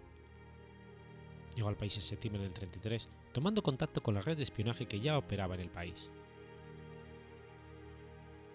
Llegó 1.58 1.68
al 1.70 1.76
país 1.76 1.96
en 1.96 2.02
septiembre 2.02 2.40
del 2.40 2.52
33, 2.52 3.08
tomando 3.32 3.64
contacto 3.64 4.00
con 4.00 4.14
la 4.14 4.20
red 4.20 4.36
de 4.36 4.44
espionaje 4.44 4.86
que 4.86 5.00
ya 5.00 5.18
operaba 5.18 5.56
en 5.56 5.62
el 5.62 5.70
país. 5.70 6.08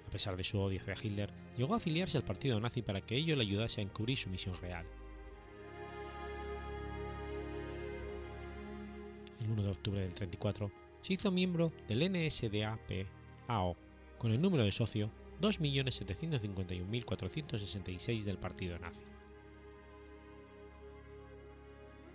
A 0.07 0.09
pesar 0.09 0.37
de 0.37 0.45
su 0.45 0.57
odio 0.57 0.79
hacia 0.79 0.95
Hitler, 0.95 1.29
llegó 1.57 1.73
a 1.73 1.77
afiliarse 1.77 2.17
al 2.17 2.23
partido 2.23 2.57
nazi 2.61 2.81
para 2.81 3.01
que 3.01 3.17
ello 3.17 3.35
le 3.35 3.41
ayudase 3.41 3.81
a 3.81 3.83
encubrir 3.83 4.17
su 4.17 4.29
misión 4.29 4.55
real. 4.61 4.85
El 9.41 9.51
1 9.51 9.63
de 9.63 9.69
octubre 9.69 9.99
del 9.99 10.13
34 10.13 10.71
se 11.01 11.11
hizo 11.11 11.29
miembro 11.29 11.73
del 11.89 12.09
NSDAP-AO 12.09 13.75
con 14.17 14.31
el 14.31 14.39
número 14.39 14.63
de 14.63 14.71
socio 14.71 15.11
2.751.466 15.41 18.23
del 18.23 18.37
partido 18.37 18.79
nazi. 18.79 19.03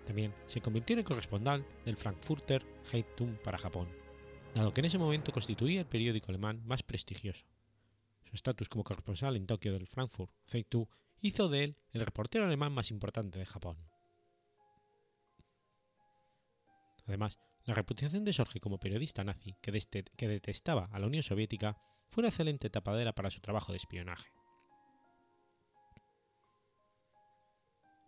También 0.08 0.34
se 0.46 0.62
convirtió 0.62 0.96
en 0.96 1.04
corresponsal 1.04 1.66
del 1.84 1.98
Frankfurter 1.98 2.64
Zeitung 2.86 3.36
para 3.44 3.58
Japón, 3.58 3.88
dado 4.54 4.72
que 4.72 4.80
en 4.80 4.86
ese 4.86 4.96
momento 4.96 5.32
constituía 5.32 5.80
el 5.80 5.86
periódico 5.86 6.30
alemán 6.30 6.62
más 6.64 6.82
prestigioso. 6.82 7.44
Su 8.24 8.34
estatus 8.34 8.70
como 8.70 8.84
corresponsal 8.84 9.36
en 9.36 9.46
Tokio 9.46 9.74
del 9.74 9.86
Frankfurt 9.86 10.32
Zeitung 10.46 10.86
hizo 11.20 11.50
de 11.50 11.64
él 11.64 11.76
el 11.92 12.06
reportero 12.06 12.46
alemán 12.46 12.72
más 12.72 12.90
importante 12.90 13.38
de 13.38 13.44
Japón. 13.44 13.76
Además, 17.04 17.38
la 17.64 17.74
reputación 17.74 18.24
de 18.24 18.32
Sorge 18.32 18.60
como 18.60 18.80
periodista 18.80 19.24
nazi 19.24 19.56
que, 19.60 19.72
detestaba 20.26 20.88
a 20.90 20.98
la 20.98 21.06
Unión 21.06 21.22
Soviética 21.22 21.76
fue 22.08 22.22
una 22.22 22.28
excelente 22.28 22.70
tapadera 22.70 23.14
para 23.14 23.30
su 23.30 23.42
trabajo 23.42 23.72
de 23.72 23.76
espionaje. 23.76 24.30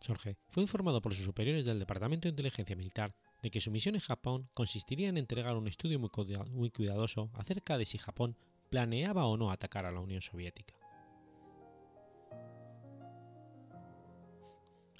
Sorge 0.00 0.38
fue 0.48 0.62
informado 0.62 1.02
por 1.02 1.14
sus 1.14 1.24
superiores 1.24 1.64
del 1.64 1.78
Departamento 1.78 2.26
de 2.26 2.30
Inteligencia 2.30 2.74
Militar 2.74 3.12
de 3.42 3.50
que 3.50 3.60
su 3.60 3.70
misión 3.70 3.94
en 3.94 4.00
Japón 4.00 4.48
consistiría 4.54 5.08
en 5.08 5.18
entregar 5.18 5.56
un 5.56 5.68
estudio 5.68 5.98
muy, 5.98 6.70
cuidadoso 6.70 7.30
acerca 7.34 7.76
de 7.76 7.84
si 7.84 7.98
Japón 7.98 8.36
planeaba 8.70 9.26
o 9.26 9.36
no 9.36 9.50
atacar 9.50 9.84
a 9.84 9.92
la 9.92 10.00
Unión 10.00 10.22
Soviética. 10.22 10.74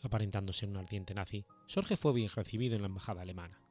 Aparentando 0.03 0.53
ser 0.53 0.69
un 0.69 0.77
ardiente 0.77 1.15
nazi, 1.15 1.47
Sorge 1.67 1.97
fue 1.97 2.13
bien 2.13 2.31
recibido 2.35 2.75
en 2.75 2.83
la 2.83 2.89
embajada 2.89 3.23
alemana. 3.23 3.63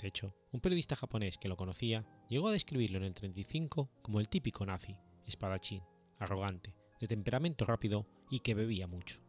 De 0.00 0.08
hecho, 0.08 0.34
un 0.52 0.60
periodista 0.60 0.96
japonés 0.96 1.38
que 1.38 1.48
lo 1.48 1.56
conocía 1.56 2.06
llegó 2.28 2.48
a 2.48 2.52
describirlo 2.52 2.98
en 2.98 3.04
el 3.04 3.14
35 3.14 3.90
como 4.02 4.20
el 4.20 4.28
típico 4.28 4.66
nazi, 4.66 4.96
espadachín, 5.26 5.82
arrogante, 6.18 6.74
de 7.00 7.08
temperamento 7.08 7.64
rápido 7.64 8.06
y 8.30 8.40
que 8.40 8.54
bebía 8.54 8.86
mucho. 8.86 9.25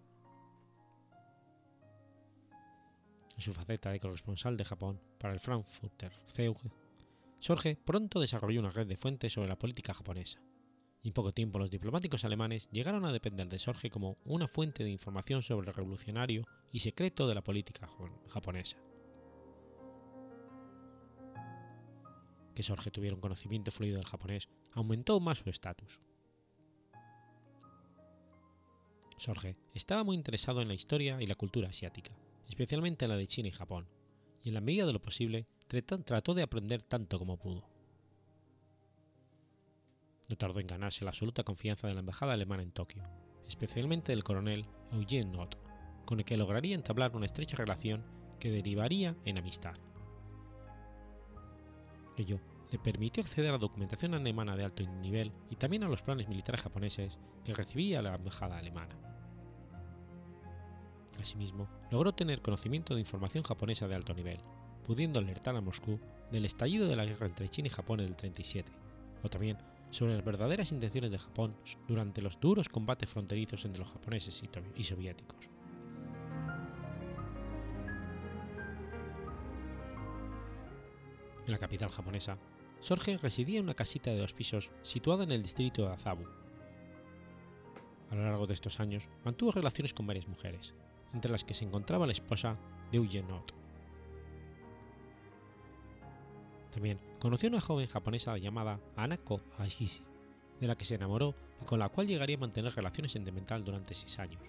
En 3.38 3.44
su 3.44 3.53
faceta 3.53 3.91
de 3.91 4.00
corresponsal 4.00 4.58
de 4.58 4.65
Japón 4.65 5.00
para 5.20 5.34
el 5.34 5.39
Frankfurter 5.39 6.12
Zeug, 6.27 6.58
Sorge 7.39 7.77
pronto 7.77 8.20
desarrolló 8.20 8.60
una 8.60 8.72
red 8.72 8.88
de 8.88 8.98
fuentes 8.98 9.32
sobre 9.32 9.48
la 9.48 9.60
política 9.60 9.94
japonesa, 9.94 10.41
y 11.03 11.10
en 11.10 11.13
poco 11.13 11.34
tiempo 11.34 11.60
los 11.60 11.70
diplomáticos 11.70 12.25
alemanes 12.25 12.67
llegaron 12.72 13.06
a 13.06 13.13
depender 13.13 13.48
de 13.48 13.60
Sorge 13.60 13.91
como 13.91 14.17
una 14.25 14.48
fuente 14.48 14.84
de 14.84 14.89
información 14.89 15.44
sobre 15.44 15.70
el 15.70 15.75
revolucionario 15.75 16.46
y 16.72 16.79
secreto 16.79 17.27
de 17.27 17.36
la 17.36 17.44
política 17.44 17.88
japonesa. 18.27 18.77
que 22.58 22.63
Sorge 22.63 22.89
tuviera 22.89 23.13
un 23.13 23.22
conocimiento 23.22 23.70
fluido 23.70 23.98
del 23.98 24.08
japonés 24.08 24.50
aumentó 24.72 25.20
más 25.20 25.38
su 25.38 25.48
estatus. 25.51 26.01
Sorge 29.20 29.56
estaba 29.75 30.03
muy 30.03 30.15
interesado 30.15 30.63
en 30.63 30.67
la 30.67 30.74
historia 30.74 31.22
y 31.22 31.27
la 31.27 31.36
cultura 31.36 31.70
asiática, 31.70 32.17
especialmente 32.48 33.06
en 33.06 33.12
la 33.12 33.18
de 33.18 33.27
China 33.27 33.50
y 33.50 33.51
Japón, 33.51 33.88
y 34.44 34.50
en 34.50 34.56
la 34.56 34.62
medida 34.62 34.86
de 34.86 34.94
lo 34.94 35.01
posible 35.01 35.48
trató 35.68 36.34
de 36.34 36.44
aprender 36.44 36.84
tanto 36.84 37.20
como 37.20 37.38
pudo. 37.38 37.68
No 40.30 40.36
tardó 40.38 40.60
en 40.60 40.68
ganarse 40.68 41.06
la 41.06 41.12
absoluta 41.12 41.44
confianza 41.44 41.88
de 41.88 41.94
la 41.94 42.01
embajada 42.01 42.34
alemana 42.34 42.63
en 42.63 42.72
Tokio, 42.72 43.04
especialmente 43.48 44.12
del 44.12 44.24
coronel 44.24 44.66
Eugene 44.92 45.32
Nott, 45.32 45.58
con 46.06 46.20
el 46.20 46.25
que 46.25 46.38
lograría 46.38 46.75
entablar 46.75 47.16
una 47.16 47.25
estrecha 47.25 47.58
relación 47.58 48.04
que 48.39 48.51
derivaría 48.51 49.16
en 49.25 49.38
amistad. 49.38 49.75
Ello 52.18 52.39
le 52.72 52.80
permitió 52.80 53.24
acceder 53.24 53.50
a 53.50 53.54
la 53.54 53.58
documentación 53.58 54.13
alemana 54.13 54.58
de 54.58 54.66
alto 54.66 54.84
nivel 54.84 55.32
y 55.50 55.56
también 55.56 55.84
a 55.84 55.89
los 55.89 56.01
planes 56.01 56.27
militares 56.27 56.62
japoneses 56.62 57.18
que 57.46 57.54
recibía 57.54 58.01
la 58.01 58.16
embajada 58.16 58.58
alemana. 58.58 58.98
Asimismo, 61.22 61.68
logró 61.92 62.14
tener 62.14 62.42
conocimiento 62.42 62.94
de 62.94 63.02
información 63.02 63.44
japonesa 63.44 63.88
de 63.88 63.96
alto 63.96 64.14
nivel, 64.14 64.40
pudiendo 64.86 65.20
alertar 65.20 65.56
a 65.56 65.62
Moscú 65.62 66.00
del 66.32 66.46
estallido 66.46 66.88
de 66.88 66.96
la 66.96 67.06
guerra 67.06 67.28
entre 67.28 67.50
China 67.50 67.68
y 67.68 67.72
Japón 67.72 68.00
en 68.00 68.08
el 68.08 68.16
37, 68.16 68.72
o 69.24 69.30
también 69.30 69.58
sobre 69.90 70.16
las 70.16 70.24
verdaderas 70.24 70.72
intenciones 70.72 71.12
de 71.12 71.18
Japón 71.18 71.56
durante 71.88 72.22
los 72.22 72.40
duros 72.40 72.70
combates 72.70 73.10
fronterizos 73.10 73.66
entre 73.66 73.80
los 73.80 73.92
japoneses 73.92 74.44
y 74.76 74.84
soviéticos. 74.84 75.50
En 81.46 81.54
la 81.54 81.58
capital 81.58 81.90
japonesa, 81.90 82.38
Sorge 82.82 83.18
residía 83.18 83.60
en 83.60 83.66
una 83.66 83.74
casita 83.74 84.12
de 84.12 84.18
dos 84.18 84.34
pisos 84.34 84.72
situada 84.84 85.24
en 85.24 85.32
el 85.32 85.42
distrito 85.42 85.84
de 85.84 85.94
Azabu. 85.94 86.26
A 88.12 88.16
lo 88.16 88.24
largo 88.24 88.48
de 88.48 88.54
estos 88.54 88.80
años 88.80 89.08
mantuvo 89.26 89.52
relaciones 89.52 89.94
con 89.94 90.08
varias 90.08 90.28
mujeres, 90.28 90.74
entre 91.14 91.32
las 91.32 91.44
que 91.44 91.54
se 91.54 91.66
encontraba 91.66 92.06
la 92.06 92.14
esposa 92.14 92.58
de 92.92 92.98
Eugene 92.98 93.28
Not. 93.28 93.54
También 96.72 97.00
conoció 97.20 97.50
a 97.50 97.54
una 97.54 97.62
joven 97.62 97.88
japonesa 97.88 98.38
llamada 98.38 98.80
Anako 98.96 99.42
Ashishi, 99.58 100.04
de 100.60 100.68
la 100.68 100.76
que 100.76 100.86
se 100.86 100.96
enamoró 100.96 101.36
y 101.62 101.66
con 101.66 101.80
la 101.80 101.90
cual 101.90 102.08
llegaría 102.08 102.38
a 102.38 102.40
mantener 102.40 102.74
relaciones 102.74 103.12
sentimentales 103.12 103.66
durante 103.66 103.94
seis 103.94 104.20
años. 104.20 104.42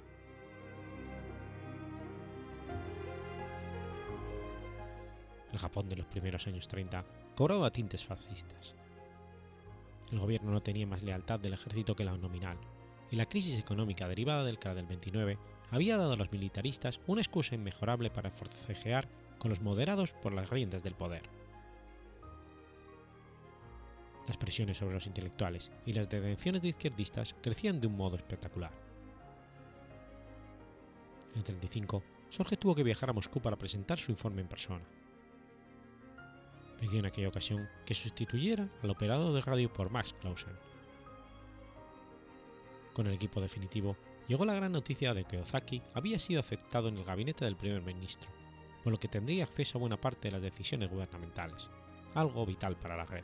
El 5.53 5.59
Japón 5.59 5.89
de 5.89 5.97
los 5.97 6.07
primeros 6.07 6.47
años 6.47 6.69
30 6.69 7.05
cobraba 7.35 7.73
tintes 7.73 8.05
fascistas. 8.05 8.75
El 10.13 10.19
gobierno 10.19 10.51
no 10.51 10.63
tenía 10.63 10.87
más 10.87 11.03
lealtad 11.03 11.41
del 11.41 11.55
ejército 11.55 11.97
que 11.97 12.05
la 12.05 12.17
nominal, 12.17 12.59
y 13.11 13.17
la 13.17 13.27
crisis 13.27 13.59
económica 13.59 14.09
derivada 14.09 14.45
del 14.45 14.59
CRA 14.59 14.75
del 14.75 14.87
29 14.87 15.39
había 15.71 15.97
dado 15.97 16.13
a 16.13 16.17
los 16.17 16.33
militaristas 16.33 17.01
una 17.07 17.21
excusa 17.21 17.55
inmejorable 17.55 18.11
para 18.11 18.31
forcejear 18.31 19.09
con 19.39 19.51
los 19.51 19.61
moderados 19.61 20.13
por 20.15 20.33
las 20.33 20.51
riendas 20.51 20.83
del 20.83 20.95
poder. 20.95 21.23
Las 24.27 24.37
presiones 24.37 24.77
sobre 24.77 24.95
los 24.95 25.07
intelectuales 25.07 25.71
y 25.87 25.93
las 25.93 26.09
detenciones 26.09 26.61
de 26.63 26.69
izquierdistas 26.69 27.35
crecían 27.41 27.81
de 27.81 27.87
un 27.87 27.97
modo 27.97 28.17
espectacular. 28.17 28.73
En 31.33 31.39
el 31.39 31.45
35, 31.45 32.03
Sorge 32.29 32.57
tuvo 32.57 32.75
que 32.75 32.83
viajar 32.83 33.11
a 33.11 33.15
Moscú 33.15 33.41
para 33.41 33.57
presentar 33.57 33.99
su 33.99 34.11
informe 34.11 34.43
en 34.43 34.49
persona 34.49 34.85
pidió 36.79 37.01
en 37.01 37.07
aquella 37.07 37.29
ocasión 37.29 37.69
que 37.85 37.95
sustituyera 37.95 38.69
al 38.83 38.91
operador 38.91 39.33
de 39.35 39.41
radio 39.41 39.73
por 39.73 39.91
Max 39.91 40.15
Clausen. 40.21 40.57
Con 42.99 43.07
el 43.07 43.15
equipo 43.15 43.41
definitivo, 43.41 43.97
llegó 44.27 44.45
la 44.45 44.55
gran 44.55 44.73
noticia 44.73 45.15
de 45.15 45.23
que 45.23 45.39
Ozaki 45.39 45.81
había 45.95 46.19
sido 46.19 46.41
aceptado 46.41 46.89
en 46.89 46.97
el 46.97 47.05
gabinete 47.05 47.45
del 47.45 47.55
primer 47.55 47.81
ministro, 47.81 48.29
por 48.83 48.93
lo 48.93 48.99
que 48.99 49.07
tendría 49.07 49.45
acceso 49.45 49.79
a 49.79 49.83
buena 49.83 50.01
parte 50.01 50.27
de 50.27 50.33
las 50.33 50.43
decisiones 50.43 50.91
gubernamentales, 50.91 51.71
algo 52.15 52.45
vital 52.45 52.77
para 52.77 52.97
la 52.97 53.05
red. 53.05 53.23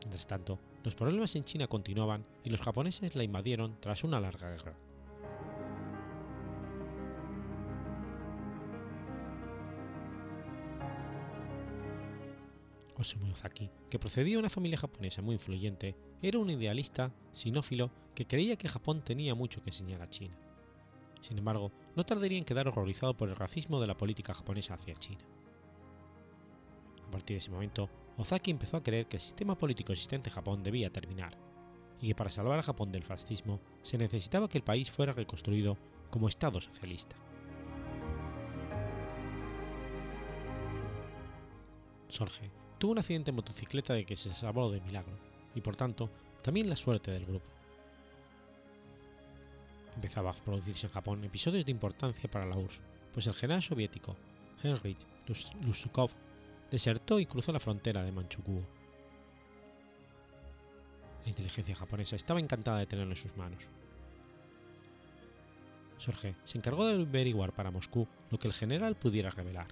Mientras 0.00 0.26
tanto, 0.26 0.58
los 0.84 0.94
problemas 0.94 1.34
en 1.34 1.44
China 1.44 1.66
continuaban 1.66 2.26
y 2.44 2.50
los 2.50 2.60
japoneses 2.60 3.16
la 3.16 3.24
invadieron 3.24 3.80
tras 3.80 4.04
una 4.04 4.20
larga 4.20 4.50
guerra. 4.50 4.76
Osamu 12.98 13.32
Ozaki, 13.32 13.70
que 13.88 13.98
procedía 13.98 14.34
de 14.34 14.40
una 14.40 14.50
familia 14.50 14.76
japonesa 14.76 15.22
muy 15.22 15.36
influyente, 15.36 15.96
era 16.22 16.38
un 16.38 16.50
idealista 16.50 17.12
sinófilo 17.32 17.90
que 18.14 18.26
creía 18.26 18.56
que 18.56 18.68
Japón 18.68 19.02
tenía 19.02 19.34
mucho 19.34 19.62
que 19.62 19.70
enseñar 19.70 20.02
a 20.02 20.08
China. 20.08 20.36
Sin 21.20 21.38
embargo, 21.38 21.72
no 21.96 22.04
tardaría 22.04 22.38
en 22.38 22.44
quedar 22.44 22.68
horrorizado 22.68 23.16
por 23.16 23.28
el 23.28 23.36
racismo 23.36 23.80
de 23.80 23.86
la 23.86 23.96
política 23.96 24.34
japonesa 24.34 24.74
hacia 24.74 24.94
China. 24.94 25.24
A 27.06 27.10
partir 27.10 27.34
de 27.34 27.38
ese 27.38 27.50
momento, 27.50 27.90
Ozaki 28.16 28.50
empezó 28.50 28.76
a 28.76 28.82
creer 28.82 29.06
que 29.06 29.16
el 29.16 29.22
sistema 29.22 29.56
político 29.56 29.92
existente 29.92 30.30
en 30.30 30.34
Japón 30.34 30.62
debía 30.62 30.92
terminar, 30.92 31.36
y 32.00 32.08
que 32.08 32.14
para 32.14 32.30
salvar 32.30 32.58
a 32.58 32.62
Japón 32.62 32.92
del 32.92 33.02
fascismo 33.02 33.60
se 33.82 33.98
necesitaba 33.98 34.48
que 34.48 34.58
el 34.58 34.64
país 34.64 34.90
fuera 34.90 35.12
reconstruido 35.12 35.76
como 36.10 36.28
Estado 36.28 36.60
socialista. 36.60 37.16
Sorge 42.08 42.50
tuvo 42.78 42.92
un 42.92 42.98
accidente 42.98 43.30
en 43.30 43.36
motocicleta 43.36 43.94
de 43.94 44.04
que 44.04 44.16
se 44.16 44.34
salvó 44.34 44.68
de 44.70 44.80
milagro, 44.80 45.16
y 45.54 45.60
por 45.60 45.76
tanto, 45.76 46.10
también 46.42 46.68
la 46.68 46.76
suerte 46.76 47.10
del 47.10 47.26
grupo. 47.26 47.50
Empezaba 49.94 50.30
a 50.30 50.34
producirse 50.34 50.86
en 50.86 50.92
Japón 50.92 51.24
episodios 51.24 51.66
de 51.66 51.72
importancia 51.72 52.30
para 52.30 52.46
la 52.46 52.56
URSS, 52.56 52.82
pues 53.12 53.26
el 53.26 53.34
general 53.34 53.62
soviético 53.62 54.16
Heinrich 54.62 54.98
Lusukov 55.62 56.10
desertó 56.70 57.20
y 57.20 57.26
cruzó 57.26 57.52
la 57.52 57.60
frontera 57.60 58.02
de 58.02 58.12
Manchukuo. 58.12 58.62
La 61.24 61.28
inteligencia 61.28 61.74
japonesa 61.74 62.16
estaba 62.16 62.40
encantada 62.40 62.78
de 62.78 62.86
tenerlo 62.86 63.12
en 63.12 63.16
sus 63.16 63.36
manos. 63.36 63.68
Sorge 65.98 66.34
se 66.42 66.58
encargó 66.58 66.86
de 66.86 67.00
averiguar 67.00 67.52
para 67.52 67.70
Moscú 67.70 68.08
lo 68.30 68.38
que 68.38 68.48
el 68.48 68.54
general 68.54 68.96
pudiera 68.96 69.30
revelar. 69.30 69.68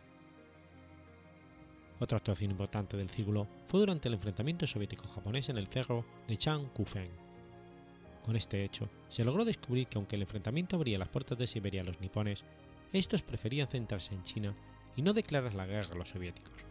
Otra 2.01 2.17
actuación 2.17 2.51
importante 2.51 2.97
del 2.97 3.11
círculo 3.11 3.47
fue 3.67 3.81
durante 3.81 4.09
el 4.09 4.15
enfrentamiento 4.15 4.67
soviético-japonés 4.67 5.51
en 5.51 5.59
el 5.59 5.67
cerro 5.67 6.07
de 6.27 6.39
Changkufeng. 6.39 7.11
Con 8.25 8.37
este 8.37 8.65
hecho, 8.65 8.89
se 9.09 9.23
logró 9.23 9.45
descubrir 9.45 9.87
que 9.87 9.99
aunque 9.99 10.17
el 10.17 10.23
enfrentamiento 10.23 10.77
abría 10.77 10.99
las 10.99 11.11
puertas 11.11 11.37
de 11.37 11.47
Siberia 11.47 11.83
a 11.83 11.85
los 11.85 12.01
nipones, 12.01 12.43
estos 12.95 13.21
preferían 13.21 13.69
centrarse 13.69 14.15
en 14.15 14.23
China 14.23 14.57
y 14.97 15.03
no 15.03 15.13
declarar 15.13 15.55
la 15.55 15.67
guerra 15.67 15.93
a 15.93 15.97
los 15.99 16.09
soviéticos. 16.09 16.65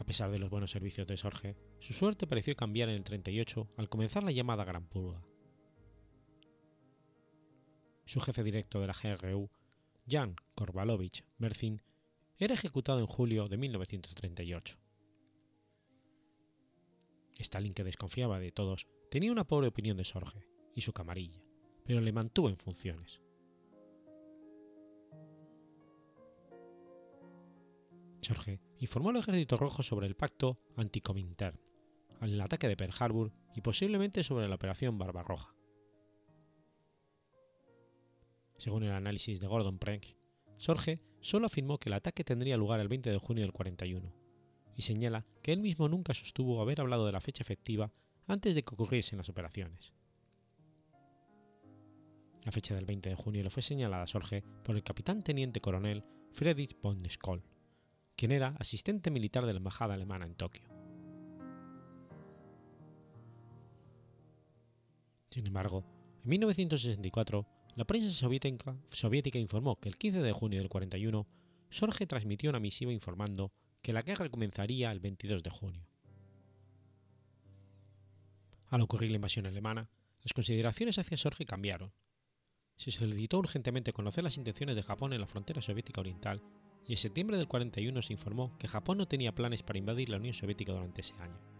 A 0.00 0.04
pesar 0.04 0.30
de 0.30 0.38
los 0.38 0.48
buenos 0.48 0.70
servicios 0.70 1.06
de 1.06 1.16
Sorge, 1.18 1.56
su 1.78 1.92
suerte 1.92 2.26
pareció 2.26 2.56
cambiar 2.56 2.88
en 2.88 2.94
el 2.96 3.04
38 3.04 3.68
al 3.76 3.88
comenzar 3.90 4.22
la 4.22 4.32
llamada 4.32 4.64
Gran 4.64 4.86
Purga. 4.86 5.20
Su 8.06 8.20
jefe 8.20 8.42
directo 8.44 8.80
de 8.80 8.86
la 8.86 8.94
GRU, 8.94 9.50
Jan 10.08 10.36
Korvalovich 10.54 11.24
Merzin, 11.36 11.82
era 12.38 12.54
ejecutado 12.54 13.00
en 13.00 13.06
julio 13.06 13.46
de 13.46 13.56
1938. 13.56 14.78
Stalin, 17.38 17.74
que 17.74 17.84
desconfiaba 17.84 18.38
de 18.38 18.52
todos, 18.52 18.86
tenía 19.10 19.32
una 19.32 19.46
pobre 19.46 19.66
opinión 19.66 19.96
de 19.96 20.04
Sorge 20.04 20.46
y 20.74 20.82
su 20.82 20.92
camarilla, 20.92 21.42
pero 21.84 22.00
le 22.00 22.12
mantuvo 22.12 22.48
en 22.48 22.56
funciones. 22.56 23.20
Sorge 28.20 28.60
informó 28.78 29.10
al 29.10 29.16
ejército 29.16 29.56
rojo 29.56 29.82
sobre 29.82 30.06
el 30.06 30.14
pacto 30.14 30.56
anti-Comintern, 30.76 31.60
el 32.20 32.40
ataque 32.40 32.68
de 32.68 32.76
Pearl 32.76 32.94
Harbor 32.98 33.32
y 33.54 33.60
posiblemente 33.60 34.22
sobre 34.22 34.48
la 34.48 34.54
operación 34.54 34.98
Barbarroja. 34.98 35.55
Según 38.58 38.84
el 38.84 38.92
análisis 38.92 39.40
de 39.40 39.46
Gordon 39.46 39.78
Prenk, 39.78 40.06
Sorge 40.56 41.00
solo 41.20 41.46
afirmó 41.46 41.78
que 41.78 41.88
el 41.88 41.94
ataque 41.94 42.24
tendría 42.24 42.56
lugar 42.56 42.80
el 42.80 42.88
20 42.88 43.10
de 43.10 43.18
junio 43.18 43.42
del 43.42 43.52
41 43.52 44.12
y 44.76 44.82
señala 44.82 45.26
que 45.42 45.52
él 45.52 45.60
mismo 45.60 45.88
nunca 45.88 46.14
sostuvo 46.14 46.60
haber 46.60 46.80
hablado 46.80 47.06
de 47.06 47.12
la 47.12 47.20
fecha 47.20 47.42
efectiva 47.42 47.92
antes 48.26 48.54
de 48.54 48.62
que 48.62 48.74
ocurriesen 48.74 49.18
las 49.18 49.28
operaciones. 49.28 49.92
La 52.44 52.52
fecha 52.52 52.74
del 52.74 52.84
20 52.84 53.08
de 53.10 53.16
junio 53.16 53.42
le 53.42 53.50
fue 53.50 53.62
señalada 53.62 54.04
a 54.04 54.06
Sorge 54.06 54.42
por 54.62 54.76
el 54.76 54.82
capitán 54.82 55.22
teniente 55.24 55.60
coronel 55.60 56.04
Friedrich 56.32 56.80
von 56.80 57.02
Skoll, 57.10 57.42
quien 58.16 58.30
era 58.32 58.54
asistente 58.58 59.10
militar 59.10 59.46
de 59.46 59.52
la 59.52 59.58
embajada 59.58 59.94
alemana 59.94 60.26
en 60.26 60.36
Tokio. 60.36 60.68
Sin 65.30 65.46
embargo, 65.46 65.84
en 66.22 66.30
1964, 66.30 67.46
la 67.76 67.84
prensa 67.84 68.10
soviética, 68.10 69.38
informó 69.38 69.78
que 69.78 69.90
el 69.90 69.98
15 69.98 70.22
de 70.22 70.32
junio 70.32 70.60
del 70.60 70.70
41, 70.70 71.26
Sorge 71.68 72.06
transmitió 72.06 72.48
una 72.48 72.58
misiva 72.58 72.90
informando 72.90 73.52
que 73.82 73.92
la 73.92 74.00
guerra 74.00 74.30
comenzaría 74.30 74.90
el 74.90 74.98
22 74.98 75.42
de 75.42 75.50
junio. 75.50 75.86
Al 78.68 78.80
ocurrir 78.80 79.10
la 79.10 79.16
invasión 79.16 79.44
alemana, 79.44 79.90
las 80.22 80.32
consideraciones 80.32 80.98
hacia 80.98 81.18
Sorge 81.18 81.44
cambiaron. 81.44 81.92
Se 82.76 82.90
solicitó 82.90 83.38
urgentemente 83.38 83.92
conocer 83.92 84.24
las 84.24 84.38
intenciones 84.38 84.74
de 84.74 84.82
Japón 84.82 85.12
en 85.12 85.20
la 85.20 85.26
frontera 85.26 85.60
soviética 85.60 86.00
oriental 86.00 86.42
y 86.86 86.92
en 86.92 86.98
septiembre 86.98 87.36
del 87.36 87.46
41 87.46 88.00
se 88.00 88.14
informó 88.14 88.56
que 88.58 88.68
Japón 88.68 88.96
no 88.96 89.06
tenía 89.06 89.34
planes 89.34 89.62
para 89.62 89.78
invadir 89.78 90.08
la 90.08 90.16
Unión 90.16 90.34
Soviética 90.34 90.72
durante 90.72 91.02
ese 91.02 91.14
año. 91.14 91.55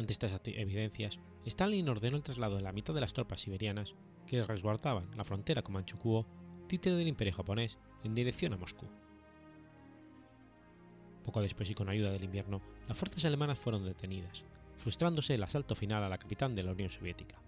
Ante 0.00 0.14
estas 0.14 0.32
evidencias, 0.46 1.18
Stalin 1.44 1.86
ordenó 1.90 2.16
el 2.16 2.22
traslado 2.22 2.56
de 2.56 2.62
la 2.62 2.72
mitad 2.72 2.94
de 2.94 3.02
las 3.02 3.12
tropas 3.12 3.42
siberianas 3.42 3.94
que 4.26 4.42
resguardaban 4.42 5.14
la 5.14 5.24
frontera 5.24 5.60
con 5.60 5.74
Manchukuo, 5.74 6.24
títere 6.66 6.96
del 6.96 7.08
Imperio 7.08 7.34
japonés, 7.34 7.78
en 8.02 8.14
dirección 8.14 8.54
a 8.54 8.56
Moscú. 8.56 8.86
Poco 11.22 11.42
después 11.42 11.68
y 11.68 11.74
con 11.74 11.90
ayuda 11.90 12.12
del 12.12 12.24
invierno, 12.24 12.62
las 12.88 12.96
fuerzas 12.96 13.26
alemanas 13.26 13.58
fueron 13.58 13.84
detenidas, 13.84 14.46
frustrándose 14.78 15.34
el 15.34 15.42
asalto 15.42 15.74
final 15.74 16.02
a 16.02 16.08
la 16.08 16.16
capital 16.16 16.54
de 16.54 16.62
la 16.62 16.72
Unión 16.72 16.88
Soviética. 16.88 17.38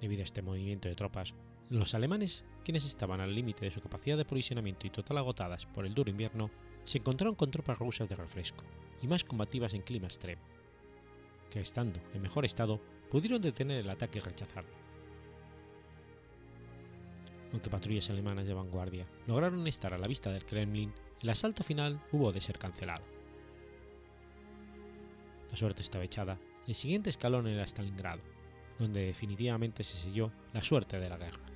Debido 0.00 0.22
a 0.22 0.24
este 0.24 0.42
movimiento 0.42 0.88
de 0.88 0.96
tropas, 0.96 1.32
los 1.70 1.94
alemanes, 1.94 2.44
quienes 2.64 2.84
estaban 2.84 3.20
al 3.20 3.36
límite 3.36 3.66
de 3.66 3.70
su 3.70 3.80
capacidad 3.80 4.16
de 4.16 4.22
aprovisionamiento 4.22 4.88
y 4.88 4.90
total 4.90 5.18
agotadas 5.18 5.64
por 5.66 5.86
el 5.86 5.94
duro 5.94 6.10
invierno, 6.10 6.50
se 6.84 6.98
encontraron 6.98 7.34
con 7.34 7.50
tropas 7.50 7.78
rusas 7.78 8.08
de 8.08 8.16
refresco 8.16 8.64
y 9.02 9.08
más 9.08 9.24
combativas 9.24 9.74
en 9.74 9.82
clima 9.82 10.06
extremo, 10.06 10.42
que 11.50 11.60
estando 11.60 12.00
en 12.12 12.22
mejor 12.22 12.44
estado 12.44 12.80
pudieron 13.10 13.40
detener 13.40 13.80
el 13.80 13.90
ataque 13.90 14.18
y 14.18 14.22
rechazarlo. 14.22 14.74
Aunque 17.52 17.70
patrullas 17.70 18.10
alemanas 18.10 18.46
de 18.46 18.54
vanguardia 18.54 19.06
lograron 19.26 19.66
estar 19.66 19.94
a 19.94 19.98
la 19.98 20.08
vista 20.08 20.32
del 20.32 20.44
Kremlin, 20.44 20.92
el 21.20 21.30
asalto 21.30 21.62
final 21.62 22.00
hubo 22.12 22.32
de 22.32 22.40
ser 22.40 22.58
cancelado. 22.58 23.04
La 25.50 25.56
suerte 25.56 25.82
estaba 25.82 26.04
echada, 26.04 26.38
el 26.66 26.74
siguiente 26.74 27.10
escalón 27.10 27.46
era 27.46 27.64
Stalingrado, 27.64 28.22
donde 28.78 29.06
definitivamente 29.06 29.84
se 29.84 29.96
selló 29.96 30.32
la 30.52 30.62
suerte 30.62 30.98
de 30.98 31.08
la 31.08 31.16
guerra. 31.16 31.53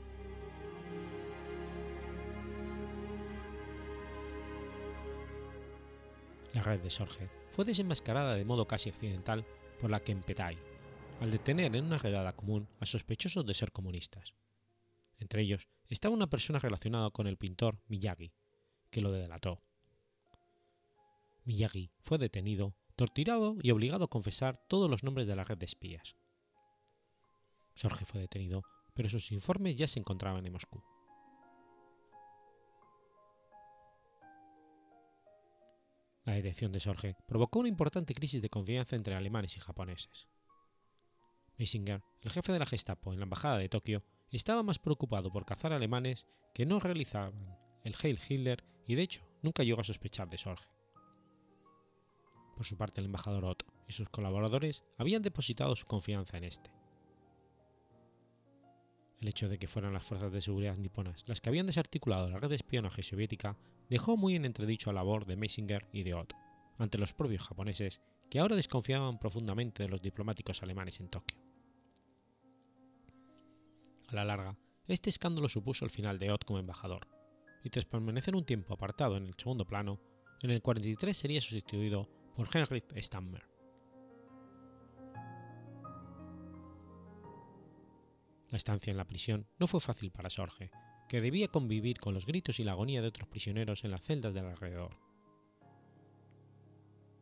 La 6.55 6.63
red 6.63 6.81
de 6.81 6.91
Sorge 6.91 7.29
fue 7.51 7.65
desenmascarada 7.65 8.35
de 8.35 8.45
modo 8.45 8.67
casi 8.67 8.89
accidental 8.89 9.45
por 9.81 9.91
la 9.91 10.01
Kempetay, 10.01 10.57
al 11.21 11.31
detener 11.31 11.75
en 11.77 11.85
una 11.85 11.99
redada 11.99 12.35
común 12.35 12.69
a 12.81 12.87
sospechosos 12.87 13.45
de 13.47 13.55
ser 13.55 13.73
comunistas. 13.73 14.35
Entre 15.19 15.43
ellos 15.43 15.69
estaba 15.89 16.15
una 16.15 16.31
persona 16.31 16.59
relacionada 16.59 17.11
con 17.11 17.27
el 17.27 17.37
pintor 17.37 17.81
Miyagi, 17.89 18.33
que 18.91 19.01
lo 19.01 19.13
delató. 19.13 19.61
Miyagi 21.45 21.91
fue 22.01 22.19
detenido, 22.19 22.75
torturado 22.97 23.57
y 23.63 23.71
obligado 23.71 24.05
a 24.05 24.11
confesar 24.11 24.59
todos 24.69 24.91
los 24.91 25.03
nombres 25.05 25.27
de 25.27 25.37
la 25.37 25.45
red 25.45 25.59
de 25.59 25.67
espías. 25.67 26.17
Sorge 27.75 28.05
fue 28.05 28.21
detenido, 28.21 28.65
pero 28.95 29.09
sus 29.09 29.31
informes 29.33 29.77
ya 29.77 29.87
se 29.87 30.01
encontraban 30.01 30.45
en 30.45 30.53
Moscú. 30.53 30.83
La 36.29 36.35
detención 36.35 36.71
de 36.73 36.79
Sorge 36.79 37.17
provocó 37.27 37.61
una 37.61 37.71
importante 37.71 38.13
crisis 38.13 38.43
de 38.43 38.51
confianza 38.51 38.97
entre 38.97 39.15
alemanes 39.15 39.57
y 39.57 39.61
japoneses. 39.61 40.29
Meisinger, 41.57 42.03
el 42.21 42.31
jefe 42.31 42.53
de 42.53 42.59
la 42.59 42.67
Gestapo 42.67 43.15
en 43.15 43.19
la 43.19 43.23
embajada 43.23 43.57
de 43.57 43.71
Tokio, 43.71 44.05
estaba 44.31 44.63
más 44.63 44.79
preocupado 44.79 45.33
por 45.33 45.47
cazar 45.47 45.73
alemanes 45.73 46.27
que 46.53 46.67
no 46.67 46.81
realizaban 46.81 47.57
el 47.83 47.97
Heil 48.03 48.21
Hitler 48.29 48.63
y 48.87 48.95
de 48.95 49.05
hecho 49.05 49.27
nunca 49.41 49.63
llegó 49.63 49.81
a 49.81 49.85
sospechar 49.85 50.29
de 50.29 50.37
Sorge. 50.37 50.69
Por 52.57 52.67
su 52.67 52.77
parte, 52.77 53.01
el 53.01 53.07
embajador 53.07 53.47
Otto 53.47 53.65
y 53.87 53.95
sus 53.95 54.11
colaboradores 54.11 54.85
habían 54.99 55.23
depositado 55.23 55.77
su 55.77 55.87
confianza 55.87 56.37
en 56.37 56.45
este. 56.45 56.71
El 59.23 59.29
hecho 59.29 59.49
de 59.49 59.59
que 59.59 59.67
fueran 59.67 59.95
las 59.95 60.05
fuerzas 60.05 60.31
de 60.31 60.43
seguridad 60.43 60.77
niponas 60.77 61.25
las 61.27 61.41
que 61.41 61.49
habían 61.49 61.67
desarticulado 61.67 62.29
la 62.29 62.39
red 62.39 62.51
de 62.51 62.57
espionaje 62.57 63.03
soviética 63.03 63.57
dejó 63.89 64.17
muy 64.17 64.35
en 64.37 64.45
entredicho 64.45 64.93
la 64.93 65.01
labor 65.01 65.27
de 65.27 65.37
Meisinger 65.37 65.89
y 65.93 66.03
de 66.03 66.15
Ott 66.15 66.33
ante 66.79 66.99
los 66.99 67.13
propios 67.13 67.47
japoneses 67.47 68.01
que 68.31 68.39
ahora 68.39 68.57
desconfiaban 68.57 69.19
profundamente 69.19 69.83
de 69.83 69.89
los 69.89 70.03
diplomáticos 70.03 70.63
alemanes 70.63 71.01
en 71.01 71.09
Tokio. 71.09 71.39
A 74.09 74.15
la 74.15 74.25
larga, 74.25 74.57
este 74.87 75.11
escándalo 75.11 75.49
supuso 75.49 75.85
el 75.85 75.91
final 75.91 76.19
de 76.19 76.31
Ott 76.31 76.45
como 76.45 76.59
embajador, 76.59 77.09
y 77.65 77.71
tras 77.71 77.85
permanecer 77.85 78.37
un 78.37 78.45
tiempo 78.45 78.75
apartado 78.75 79.17
en 79.17 79.27
el 79.27 79.35
segundo 79.37 79.67
plano, 79.67 80.01
en 80.41 80.51
el 80.51 80.63
43 80.63 81.17
sería 81.17 81.41
sustituido 81.41 82.09
por 82.35 82.49
Heinrich 82.55 82.87
Stammer. 83.03 83.49
La 88.51 88.57
estancia 88.57 88.91
en 88.91 88.97
la 88.97 89.07
prisión 89.07 89.47
no 89.59 89.67
fue 89.67 89.81
fácil 89.81 90.11
para 90.11 90.31
Sorge, 90.31 90.71
que 91.09 91.21
debía 91.21 91.49
convivir 91.49 91.99
con 91.99 92.15
los 92.15 92.27
gritos 92.27 92.61
y 92.61 92.65
la 92.65 92.73
agonía 92.73 93.03
de 93.03 93.09
otros 93.09 93.29
prisioneros 93.29 93.85
en 93.85 93.91
las 93.91 94.03
celdas 94.03 94.35
del 94.35 94.47
alrededor. 94.47 94.91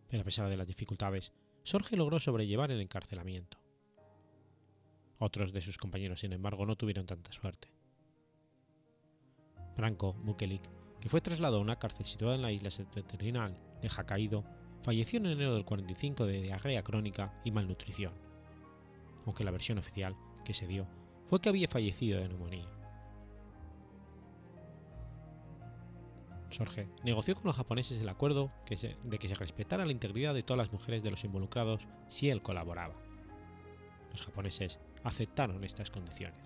Pero 0.08 0.22
a 0.22 0.24
pesar 0.24 0.48
de 0.48 0.56
las 0.56 0.66
dificultades, 0.66 1.32
Sorge 1.62 1.96
logró 1.96 2.20
sobrellevar 2.20 2.70
el 2.70 2.80
encarcelamiento. 2.80 3.58
Otros 5.18 5.52
de 5.52 5.60
sus 5.60 5.78
compañeros, 5.78 6.20
sin 6.20 6.32
embargo, 6.32 6.66
no 6.66 6.76
tuvieron 6.76 7.06
tanta 7.06 7.32
suerte. 7.32 7.68
Branko 9.76 10.14
Mukelik 10.14 10.62
que 11.00 11.08
fue 11.08 11.20
trasladado 11.20 11.58
a 11.58 11.60
una 11.60 11.78
cárcel 11.78 12.06
situada 12.06 12.34
en 12.34 12.42
la 12.42 12.52
isla 12.52 12.70
septentrional 12.70 13.56
de 13.80 13.88
Hokkaido, 13.88 14.42
falleció 14.82 15.18
en 15.18 15.26
enero 15.26 15.54
del 15.54 15.64
45 15.64 16.26
de 16.26 16.42
diarrea 16.42 16.82
crónica 16.82 17.40
y 17.44 17.50
malnutrición, 17.50 18.12
aunque 19.24 19.44
la 19.44 19.50
versión 19.50 19.78
oficial 19.78 20.16
que 20.44 20.54
se 20.54 20.66
dio 20.66 20.88
fue 21.26 21.40
que 21.40 21.48
había 21.48 21.68
fallecido 21.68 22.20
de 22.20 22.28
neumonía. 22.28 22.75
Sorge 26.56 26.88
negoció 27.04 27.34
con 27.34 27.44
los 27.44 27.56
japoneses 27.56 28.00
el 28.00 28.08
acuerdo 28.08 28.50
de 28.66 29.18
que 29.18 29.28
se 29.28 29.34
respetara 29.34 29.84
la 29.84 29.92
integridad 29.92 30.32
de 30.32 30.42
todas 30.42 30.56
las 30.56 30.72
mujeres 30.72 31.02
de 31.02 31.10
los 31.10 31.22
involucrados 31.22 31.86
si 32.08 32.30
él 32.30 32.40
colaboraba. 32.40 32.94
Los 34.10 34.24
japoneses 34.24 34.80
aceptaron 35.04 35.62
estas 35.64 35.90
condiciones. 35.90 36.40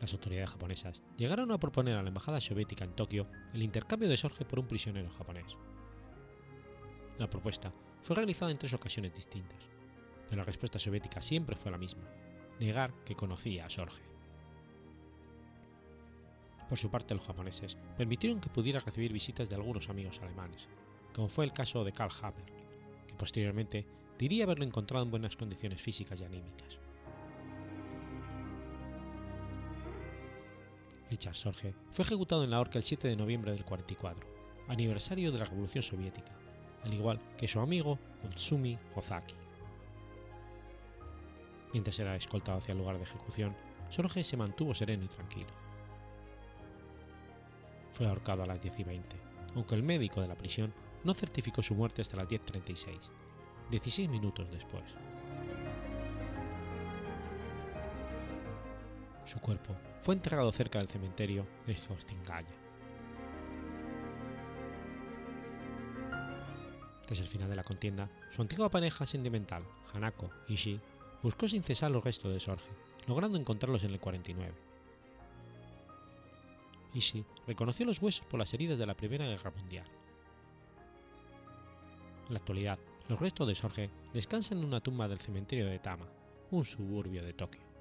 Las 0.00 0.14
autoridades 0.14 0.50
japonesas 0.50 1.02
llegaron 1.18 1.52
a 1.52 1.58
proponer 1.58 1.98
a 1.98 2.02
la 2.02 2.08
embajada 2.08 2.40
soviética 2.40 2.84
en 2.86 2.96
Tokio 2.96 3.26
el 3.52 3.62
intercambio 3.62 4.08
de 4.08 4.16
Sorge 4.16 4.46
por 4.46 4.60
un 4.60 4.66
prisionero 4.66 5.10
japonés. 5.10 5.58
La 7.18 7.28
propuesta 7.28 7.70
fue 8.00 8.16
realizada 8.16 8.50
en 8.50 8.56
tres 8.56 8.72
ocasiones 8.72 9.12
distintas, 9.12 9.62
pero 10.24 10.36
la 10.36 10.44
respuesta 10.44 10.78
soviética 10.78 11.20
siempre 11.20 11.54
fue 11.54 11.70
la 11.70 11.76
misma, 11.76 12.08
negar 12.60 12.94
que 13.04 13.14
conocía 13.14 13.66
a 13.66 13.70
Sorge. 13.70 14.13
Por 16.68 16.78
su 16.78 16.90
parte, 16.90 17.14
los 17.14 17.24
japoneses 17.24 17.76
permitieron 17.96 18.40
que 18.40 18.48
pudiera 18.48 18.80
recibir 18.80 19.12
visitas 19.12 19.48
de 19.48 19.56
algunos 19.56 19.88
amigos 19.88 20.20
alemanes, 20.22 20.68
como 21.14 21.28
fue 21.28 21.44
el 21.44 21.52
caso 21.52 21.84
de 21.84 21.92
Karl 21.92 22.12
Haber, 22.22 22.44
que 23.06 23.14
posteriormente 23.14 23.86
diría 24.18 24.44
haberlo 24.44 24.64
encontrado 24.64 25.04
en 25.04 25.10
buenas 25.10 25.36
condiciones 25.36 25.80
físicas 25.80 26.20
y 26.20 26.24
anímicas. 26.24 26.78
Richard 31.10 31.34
Sorge 31.34 31.74
fue 31.90 32.04
ejecutado 32.04 32.42
en 32.44 32.50
la 32.50 32.60
horca 32.60 32.78
el 32.78 32.84
7 32.84 33.06
de 33.06 33.16
noviembre 33.16 33.52
del 33.52 33.64
44, 33.64 34.26
aniversario 34.68 35.30
de 35.30 35.38
la 35.38 35.44
Revolución 35.44 35.82
Soviética, 35.82 36.32
al 36.82 36.92
igual 36.92 37.20
que 37.36 37.46
su 37.46 37.60
amigo 37.60 37.98
Utsumi 38.24 38.78
Ozaki. 38.94 39.34
Mientras 41.72 41.98
era 41.98 42.16
escoltado 42.16 42.58
hacia 42.58 42.72
el 42.72 42.78
lugar 42.78 42.96
de 42.96 43.04
ejecución, 43.04 43.54
Sorge 43.90 44.24
se 44.24 44.36
mantuvo 44.36 44.74
sereno 44.74 45.04
y 45.04 45.08
tranquilo. 45.08 45.63
Fue 47.94 48.08
ahorcado 48.08 48.42
a 48.42 48.46
las 48.46 48.60
10 48.60 48.80
y 48.80 48.84
20, 48.84 49.16
aunque 49.54 49.76
el 49.76 49.84
médico 49.84 50.20
de 50.20 50.26
la 50.26 50.34
prisión 50.34 50.74
no 51.04 51.14
certificó 51.14 51.62
su 51.62 51.76
muerte 51.76 52.02
hasta 52.02 52.16
las 52.16 52.26
10.36, 52.26 52.98
16 53.70 54.08
minutos 54.08 54.50
después. 54.50 54.82
Su 59.24 59.38
cuerpo 59.38 59.76
fue 60.00 60.16
enterrado 60.16 60.50
cerca 60.50 60.80
del 60.80 60.88
cementerio 60.88 61.46
de 61.68 61.76
Zostingaya. 61.76 62.48
Tras 67.06 67.20
el 67.20 67.28
final 67.28 67.48
de 67.48 67.56
la 67.56 67.62
contienda, 67.62 68.10
su 68.32 68.42
antigua 68.42 68.70
pareja 68.70 69.06
sentimental, 69.06 69.62
Hanako 69.94 70.30
Ishii, 70.48 70.80
buscó 71.22 71.46
sin 71.46 71.62
cesar 71.62 71.92
los 71.92 72.02
restos 72.02 72.32
de 72.32 72.40
Sorge, 72.40 72.70
logrando 73.06 73.38
encontrarlos 73.38 73.84
en 73.84 73.92
el 73.92 74.00
49. 74.00 74.73
Ishii 76.94 77.24
reconoció 77.46 77.84
los 77.84 78.00
huesos 78.00 78.24
por 78.26 78.38
las 78.38 78.54
heridas 78.54 78.78
de 78.78 78.86
la 78.86 78.96
Primera 78.96 79.26
Guerra 79.26 79.50
Mundial. 79.50 79.86
En 82.26 82.32
la 82.32 82.38
actualidad, 82.38 82.78
los 83.08 83.20
restos 83.20 83.46
de 83.46 83.54
Sorge 83.54 83.90
descansan 84.14 84.58
en 84.58 84.64
una 84.64 84.80
tumba 84.80 85.08
del 85.08 85.18
cementerio 85.18 85.66
de 85.66 85.78
Tama, 85.78 86.08
un 86.50 86.64
suburbio 86.64 87.22
de 87.22 87.34
Tokio. 87.34 87.73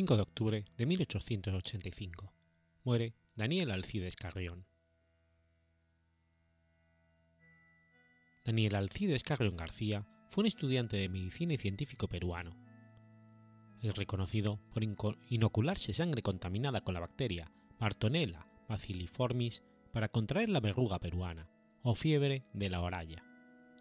5 0.00 0.16
de 0.16 0.22
octubre 0.22 0.64
de 0.78 0.86
1885. 0.86 2.32
Muere 2.84 3.12
Daniel 3.36 3.70
Alcides 3.70 4.16
Carrión. 4.16 4.64
Daniel 8.46 8.76
Alcides 8.76 9.22
Carrión 9.22 9.58
García 9.58 10.06
fue 10.30 10.40
un 10.40 10.46
estudiante 10.46 10.96
de 10.96 11.10
medicina 11.10 11.52
y 11.52 11.58
científico 11.58 12.08
peruano. 12.08 12.56
Es 13.82 13.94
reconocido 13.94 14.58
por 14.72 14.82
inocularse 15.28 15.92
sangre 15.92 16.22
contaminada 16.22 16.80
con 16.80 16.94
la 16.94 17.00
bacteria 17.00 17.52
Bartonella 17.78 18.46
bacilliformis 18.70 19.62
para 19.92 20.08
contraer 20.08 20.48
la 20.48 20.60
verruga 20.60 20.98
peruana 20.98 21.50
o 21.82 21.94
fiebre 21.94 22.46
de 22.54 22.70
la 22.70 22.80
oralla, 22.80 23.22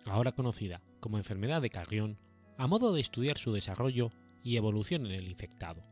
ahora 0.06 0.34
conocida 0.34 0.82
como 1.00 1.18
enfermedad 1.18 1.62
de 1.62 1.70
Carrión, 1.70 2.20
a 2.58 2.68
modo 2.68 2.92
de 2.92 3.00
estudiar 3.00 3.38
su 3.38 3.54
desarrollo 3.54 4.12
y 4.44 4.58
evolución 4.58 5.06
en 5.06 5.14
el 5.14 5.30
infectado. 5.30 5.90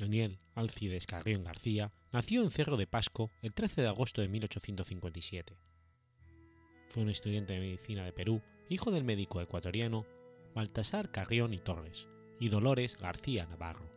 Daniel 0.00 0.38
Alcides 0.54 1.06
Carrión 1.06 1.44
García 1.44 1.92
nació 2.10 2.42
en 2.42 2.50
Cerro 2.50 2.76
de 2.76 2.86
Pasco 2.86 3.30
el 3.42 3.52
13 3.52 3.82
de 3.82 3.88
agosto 3.88 4.22
de 4.22 4.28
1857. 4.28 5.58
Fue 6.88 7.02
un 7.02 7.10
estudiante 7.10 7.52
de 7.52 7.60
medicina 7.60 8.04
de 8.04 8.12
Perú, 8.12 8.42
hijo 8.68 8.90
del 8.90 9.04
médico 9.04 9.40
ecuatoriano 9.40 10.06
Baltasar 10.54 11.10
Carrión 11.10 11.52
y 11.52 11.58
Torres 11.58 12.08
y 12.40 12.48
Dolores 12.48 12.96
García 12.96 13.46
Navarro. 13.46 13.88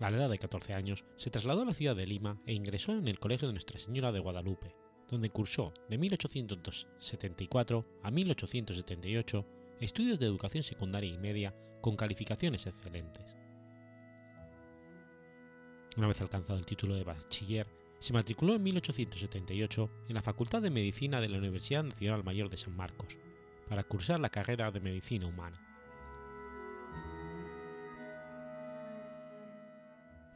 A 0.00 0.10
la 0.10 0.16
edad 0.18 0.28
de 0.28 0.38
14 0.38 0.74
años 0.74 1.04
se 1.14 1.30
trasladó 1.30 1.62
a 1.62 1.66
la 1.66 1.74
ciudad 1.74 1.96
de 1.96 2.06
Lima 2.06 2.42
e 2.44 2.52
ingresó 2.52 2.92
en 2.92 3.08
el 3.08 3.18
Colegio 3.18 3.46
de 3.48 3.54
Nuestra 3.54 3.78
Señora 3.78 4.12
de 4.12 4.20
Guadalupe, 4.20 4.74
donde 5.08 5.30
cursó 5.30 5.72
de 5.88 5.96
1874 5.96 7.86
a 8.02 8.10
1878 8.10 9.46
estudios 9.80 10.18
de 10.18 10.26
educación 10.26 10.62
secundaria 10.62 11.12
y 11.12 11.18
media 11.18 11.54
con 11.80 11.96
calificaciones 11.96 12.66
excelentes. 12.66 13.36
Una 15.96 16.08
vez 16.08 16.20
alcanzado 16.20 16.58
el 16.58 16.66
título 16.66 16.94
de 16.94 17.04
bachiller, 17.04 17.66
se 17.98 18.12
matriculó 18.12 18.54
en 18.54 18.62
1878 18.62 19.90
en 20.08 20.14
la 20.14 20.22
Facultad 20.22 20.60
de 20.60 20.70
Medicina 20.70 21.20
de 21.20 21.28
la 21.28 21.38
Universidad 21.38 21.84
Nacional 21.84 22.24
Mayor 22.24 22.50
de 22.50 22.58
San 22.58 22.76
Marcos, 22.76 23.18
para 23.68 23.84
cursar 23.84 24.20
la 24.20 24.28
carrera 24.28 24.70
de 24.70 24.80
Medicina 24.80 25.26
Humana. 25.26 25.62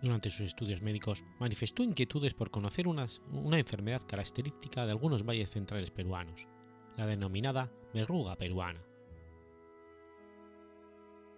Durante 0.02 0.30
sus 0.30 0.40
estudios 0.40 0.80
médicos 0.80 1.22
manifestó 1.38 1.82
inquietudes 1.82 2.32
por 2.32 2.50
conocer 2.50 2.88
una, 2.88 3.06
enfermedad 3.52 4.02
característica 4.06 4.86
de 4.86 4.92
algunos 4.92 5.26
valles 5.26 5.50
centrales 5.50 5.90
peruanos, 5.90 6.46
la 6.96 7.06
denominada 7.06 7.70
verruga 7.92 8.36
peruana. 8.36 8.80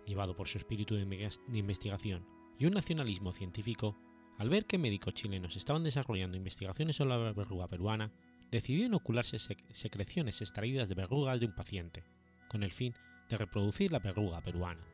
Llevado 0.07 0.35
por 0.35 0.49
su 0.49 0.59
espíritu 0.59 0.95
de 0.97 1.59
investigación 1.59 2.27
y 2.59 2.67
un 2.67 2.75
nacionalismo 2.75 3.33
científico, 3.33 3.97
al 4.39 4.49
ver 4.49 4.67
que 4.67 4.79
médicos 4.79 5.15
chilenos 5.15 5.57
estaban 5.57 5.85
desarrollando 5.85 6.37
investigaciones 6.37 6.97
sobre 6.97 7.11
la 7.11 7.33
verruga 7.33 7.69
peruana, 7.69 8.13
decidió 8.51 8.87
inocularse 8.87 9.39
secreciones 9.39 10.41
extraídas 10.41 10.89
de 10.89 10.95
verrugas 10.95 11.41
de 11.41 11.47
un 11.47 11.55
paciente, 11.55 12.05
con 12.49 12.63
el 12.63 12.71
fin 12.71 12.95
de 13.29 13.39
reproducir 13.39 13.91
la 13.93 13.99
verruga 13.99 14.41
peruana. 14.43 14.85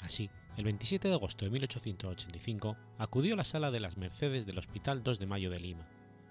Así, 0.00 0.30
el 0.56 0.64
27 0.64 1.08
de 1.08 1.14
agosto 1.14 1.44
de 1.44 1.50
1885 1.50 2.76
acudió 2.98 3.34
a 3.34 3.38
la 3.38 3.44
sala 3.44 3.70
de 3.70 3.80
las 3.80 3.96
Mercedes 3.96 4.46
del 4.46 4.58
Hospital 4.58 5.02
2 5.02 5.18
de 5.18 5.26
Mayo 5.26 5.50
de 5.50 5.60
Lima 5.60 5.86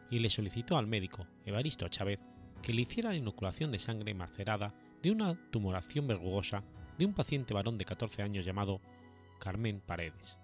y 0.10 0.20
le 0.20 0.30
solicitó 0.30 0.78
al 0.78 0.88
médico 0.88 1.28
Evaristo 1.46 1.88
Chávez 1.90 2.20
que 2.62 2.74
le 2.74 2.84
hiciera 2.84 3.10
la 3.10 3.18
inoculación 3.18 3.72
de 3.72 3.80
sangre 3.80 4.14
macerada 4.14 4.74
de 5.06 5.12
una 5.12 5.36
tumoración 5.52 6.08
verrugosa 6.08 6.64
de 6.98 7.06
un 7.06 7.14
paciente 7.14 7.54
varón 7.54 7.78
de 7.78 7.86
14 7.86 8.24
años 8.24 8.44
llamado 8.44 8.82
Carmen 9.38 9.80
Paredes. 9.80 10.40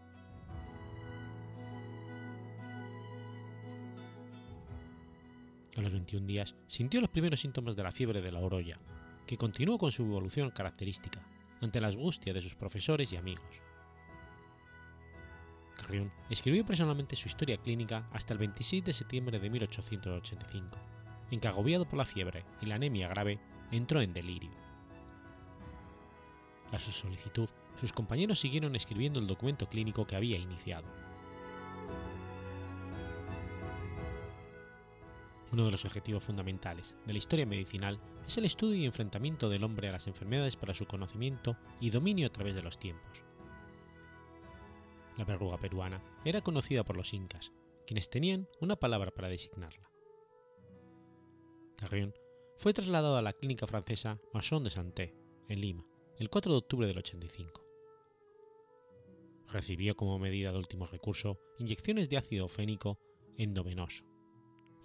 A 5.75 5.81
los 5.81 5.91
21 5.91 6.27
días 6.27 6.53
sintió 6.67 7.01
los 7.01 7.09
primeros 7.09 7.39
síntomas 7.39 7.75
de 7.75 7.81
la 7.81 7.91
fiebre 7.91 8.21
de 8.21 8.31
la 8.31 8.37
orolla, 8.37 8.77
que 9.25 9.35
continuó 9.35 9.79
con 9.79 9.91
su 9.91 10.03
evolución 10.03 10.51
característica, 10.51 11.25
ante 11.59 11.81
la 11.81 11.87
angustia 11.87 12.31
de 12.31 12.41
sus 12.41 12.53
profesores 12.53 13.11
y 13.13 13.17
amigos. 13.17 13.63
Carrión 15.75 16.11
escribió 16.29 16.63
personalmente 16.63 17.15
su 17.15 17.27
historia 17.29 17.57
clínica 17.57 18.07
hasta 18.11 18.33
el 18.33 18.37
26 18.37 18.83
de 18.83 18.93
septiembre 18.93 19.39
de 19.39 19.49
1885, 19.49 20.77
en 21.31 21.39
que 21.39 21.47
agobiado 21.47 21.89
por 21.89 21.97
la 21.97 22.05
fiebre 22.05 22.45
y 22.61 22.67
la 22.67 22.75
anemia 22.75 23.07
grave, 23.07 23.39
entró 23.71 24.01
en 24.01 24.13
delirio. 24.13 24.51
A 26.71 26.79
su 26.79 26.91
solicitud, 26.91 27.49
sus 27.75 27.91
compañeros 27.91 28.39
siguieron 28.39 28.75
escribiendo 28.75 29.19
el 29.19 29.27
documento 29.27 29.67
clínico 29.67 30.05
que 30.05 30.15
había 30.15 30.37
iniciado. 30.37 30.87
Uno 35.51 35.65
de 35.65 35.71
los 35.71 35.83
objetivos 35.83 36.23
fundamentales 36.23 36.95
de 37.05 37.11
la 37.11 37.19
historia 37.19 37.45
medicinal 37.45 37.99
es 38.25 38.37
el 38.37 38.45
estudio 38.45 38.75
y 38.75 38.85
enfrentamiento 38.85 39.49
del 39.49 39.65
hombre 39.65 39.89
a 39.89 39.91
las 39.91 40.07
enfermedades 40.07 40.55
para 40.55 40.73
su 40.73 40.85
conocimiento 40.85 41.57
y 41.81 41.89
dominio 41.89 42.27
a 42.27 42.31
través 42.31 42.55
de 42.55 42.61
los 42.61 42.79
tiempos. 42.79 43.25
La 45.17 45.25
verruga 45.25 45.57
peruana 45.57 46.01
era 46.23 46.39
conocida 46.39 46.85
por 46.85 46.95
los 46.95 47.13
incas, 47.13 47.51
quienes 47.85 48.09
tenían 48.09 48.47
una 48.61 48.77
palabra 48.77 49.11
para 49.11 49.27
designarla. 49.27 49.91
Carrión 51.75 52.13
fue 52.61 52.73
trasladado 52.73 53.17
a 53.17 53.23
la 53.23 53.33
clínica 53.33 53.65
francesa 53.65 54.19
Masson 54.35 54.63
de 54.63 54.69
Santé, 54.69 55.15
en 55.47 55.61
Lima, 55.61 55.83
el 56.19 56.29
4 56.29 56.51
de 56.51 56.57
octubre 56.59 56.85
del 56.85 56.99
85. 56.99 57.65
Recibió 59.47 59.95
como 59.95 60.19
medida 60.19 60.51
de 60.51 60.59
último 60.59 60.85
recurso 60.85 61.39
inyecciones 61.57 62.07
de 62.07 62.17
ácido 62.17 62.47
fénico 62.47 62.99
endovenoso. 63.35 64.05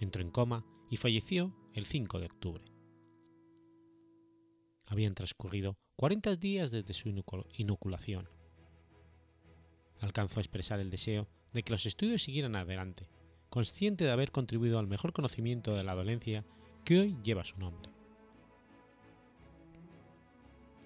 Entró 0.01 0.23
en 0.23 0.31
coma 0.31 0.65
y 0.89 0.97
falleció 0.97 1.55
el 1.75 1.85
5 1.85 2.19
de 2.19 2.25
octubre. 2.25 2.65
Habían 4.87 5.15
transcurrido 5.15 5.77
40 5.97 6.37
días 6.37 6.71
desde 6.71 6.95
su 6.95 7.11
inoculación. 7.11 8.31
Alcanzó 10.01 10.41
a 10.41 10.45
expresar 10.45 10.81
el 10.81 10.89
deseo 10.89 11.29
de 11.53 11.63
que 11.63 11.73
los 11.73 11.85
estudios 11.85 12.23
siguieran 12.23 12.57
adelante, 12.57 13.05
consciente 13.51 14.05
de 14.05 14.13
haber 14.13 14.33
contribuido 14.33 14.79
al 14.79 14.87
mejor 14.87 15.13
conocimiento 15.13 15.75
de 15.75 15.85
la 15.85 15.95
dolencia 15.95 16.47
que 16.87 17.01
hoy 17.01 17.17
lleva 17.21 17.43
su 17.43 17.59
nombre. 17.59 17.91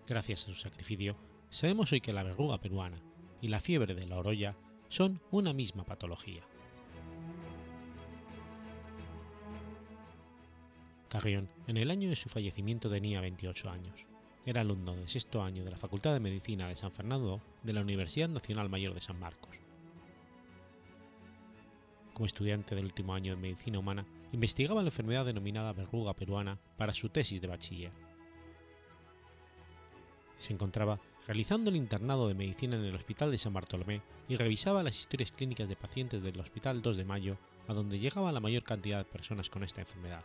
Gracias 0.06 0.44
a 0.44 0.46
su 0.46 0.54
sacrificio, 0.54 1.14
sabemos 1.50 1.92
hoy 1.92 2.00
que 2.00 2.14
la 2.14 2.22
verruga 2.22 2.58
peruana 2.58 3.02
y 3.42 3.48
la 3.48 3.60
fiebre 3.60 3.94
de 3.94 4.06
la 4.06 4.16
orolla 4.16 4.56
son 4.88 5.20
una 5.30 5.52
misma 5.52 5.84
patología. 5.84 6.42
Carrión, 11.10 11.50
en 11.66 11.76
el 11.76 11.90
año 11.90 12.08
de 12.08 12.16
su 12.16 12.30
fallecimiento 12.30 12.88
tenía 12.88 13.20
28 13.20 13.68
años. 13.68 14.06
Era 14.46 14.62
alumno 14.62 14.94
de 14.94 15.06
sexto 15.06 15.42
año 15.42 15.64
de 15.64 15.70
la 15.70 15.76
Facultad 15.76 16.14
de 16.14 16.20
Medicina 16.20 16.68
de 16.68 16.76
San 16.76 16.92
Fernando 16.92 17.42
de 17.62 17.74
la 17.74 17.82
Universidad 17.82 18.30
Nacional 18.30 18.70
Mayor 18.70 18.94
de 18.94 19.02
San 19.02 19.20
Marcos. 19.20 19.60
Como 22.20 22.26
estudiante 22.26 22.74
del 22.74 22.84
último 22.84 23.14
año 23.14 23.34
de 23.34 23.40
Medicina 23.40 23.78
Humana, 23.78 24.04
investigaba 24.32 24.82
la 24.82 24.90
enfermedad 24.90 25.24
denominada 25.24 25.72
verruga 25.72 26.12
peruana 26.12 26.60
para 26.76 26.92
su 26.92 27.08
tesis 27.08 27.40
de 27.40 27.46
bachiller 27.46 27.92
se 30.36 30.52
encontraba 30.52 31.00
realizando 31.26 31.70
el 31.70 31.76
internado 31.76 32.28
de 32.28 32.34
medicina 32.34 32.76
en 32.76 32.84
el 32.84 32.94
Hospital 32.94 33.30
de 33.30 33.38
San 33.38 33.54
Bartolomé 33.54 34.02
y 34.28 34.36
revisaba 34.36 34.82
las 34.82 34.98
historias 34.98 35.32
clínicas 35.32 35.66
de 35.70 35.76
pacientes 35.76 36.22
del 36.22 36.38
Hospital 36.38 36.82
2 36.82 36.98
de 36.98 37.04
Mayo, 37.06 37.38
a 37.68 37.72
donde 37.72 37.98
llegaba 37.98 38.32
la 38.32 38.40
mayor 38.40 38.64
cantidad 38.64 38.98
de 38.98 39.10
personas 39.10 39.48
con 39.48 39.64
esta 39.64 39.80
enfermedad. 39.80 40.22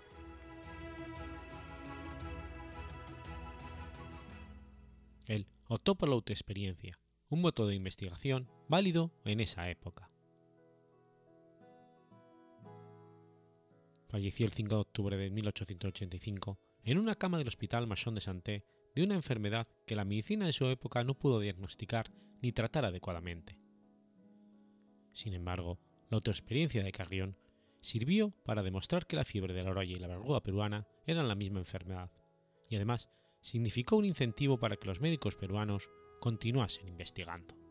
Él 5.27 5.47
optó 5.69 5.95
por 5.95 6.09
la 6.09 6.15
autoexperiencia, 6.15 6.99
un 7.29 7.41
método 7.41 7.69
de 7.69 7.75
investigación 7.75 8.49
válido 8.67 9.13
en 9.23 9.39
esa 9.39 9.69
época. 9.69 10.09
Falleció 14.15 14.45
el 14.45 14.53
5 14.53 14.75
de 14.75 14.79
octubre 14.79 15.17
de 15.17 15.29
1885 15.29 16.57
en 16.85 16.99
una 16.99 17.15
cama 17.15 17.37
del 17.37 17.49
Hospital 17.49 17.85
Masson 17.85 18.15
de 18.15 18.21
Santé 18.21 18.63
de 18.95 19.03
una 19.03 19.13
enfermedad 19.13 19.67
que 19.85 19.97
la 19.97 20.05
medicina 20.05 20.45
de 20.45 20.53
su 20.53 20.67
época 20.67 21.03
no 21.03 21.19
pudo 21.19 21.41
diagnosticar 21.41 22.09
ni 22.41 22.53
tratar 22.53 22.85
adecuadamente. 22.85 23.59
Sin 25.11 25.33
embargo, 25.33 25.81
la 26.09 26.15
autoexperiencia 26.15 26.81
de 26.81 26.93
Carrión 26.93 27.37
sirvió 27.81 28.31
para 28.45 28.63
demostrar 28.63 29.05
que 29.05 29.17
la 29.17 29.25
fiebre 29.25 29.53
de 29.53 29.63
la 29.63 29.71
orolla 29.71 29.91
y 29.91 29.99
la 29.99 30.07
verruga 30.07 30.41
peruana 30.41 30.87
eran 31.05 31.27
la 31.27 31.35
misma 31.35 31.59
enfermedad, 31.59 32.09
y 32.69 32.77
además 32.77 33.09
significó 33.41 33.97
un 33.97 34.05
incentivo 34.05 34.57
para 34.57 34.77
que 34.77 34.87
los 34.87 35.01
médicos 35.01 35.35
peruanos 35.35 35.89
continuasen 36.21 36.87
investigando. 36.87 37.64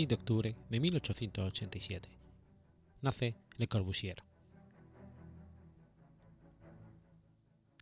6 0.00 0.08
de 0.08 0.14
octubre 0.14 0.56
de 0.70 0.80
1887. 0.80 2.08
Nace 3.02 3.36
Le 3.58 3.68
Corbusier. 3.68 4.22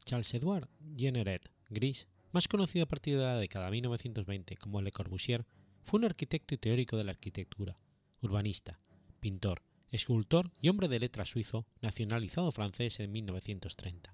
Charles-Edouard 0.05 0.69
Jenneret 0.97 1.49
Gris, 1.71 2.09
más 2.33 2.49
conocido 2.49 2.87
a 2.87 2.89
partir 2.89 3.17
de 3.17 3.23
la 3.23 3.39
década 3.39 3.67
de 3.67 3.71
1920 3.71 4.57
como 4.57 4.83
Le 4.83 4.91
Corbusier, 4.91 5.47
fue 5.85 5.99
un 6.01 6.07
arquitecto 6.07 6.57
y 6.57 6.59
teórico 6.59 6.97
de 6.97 7.05
la 7.05 7.13
arquitectura, 7.13 7.79
urbanista, 8.21 8.81
pintor, 9.21 9.63
escultor 9.93 10.51
y 10.61 10.71
hombre 10.71 10.89
de 10.89 10.99
letra 10.99 11.25
suizo 11.25 11.67
nacionalizado 11.83 12.51
francés 12.51 12.99
en 12.99 13.13
1930. 13.13 14.13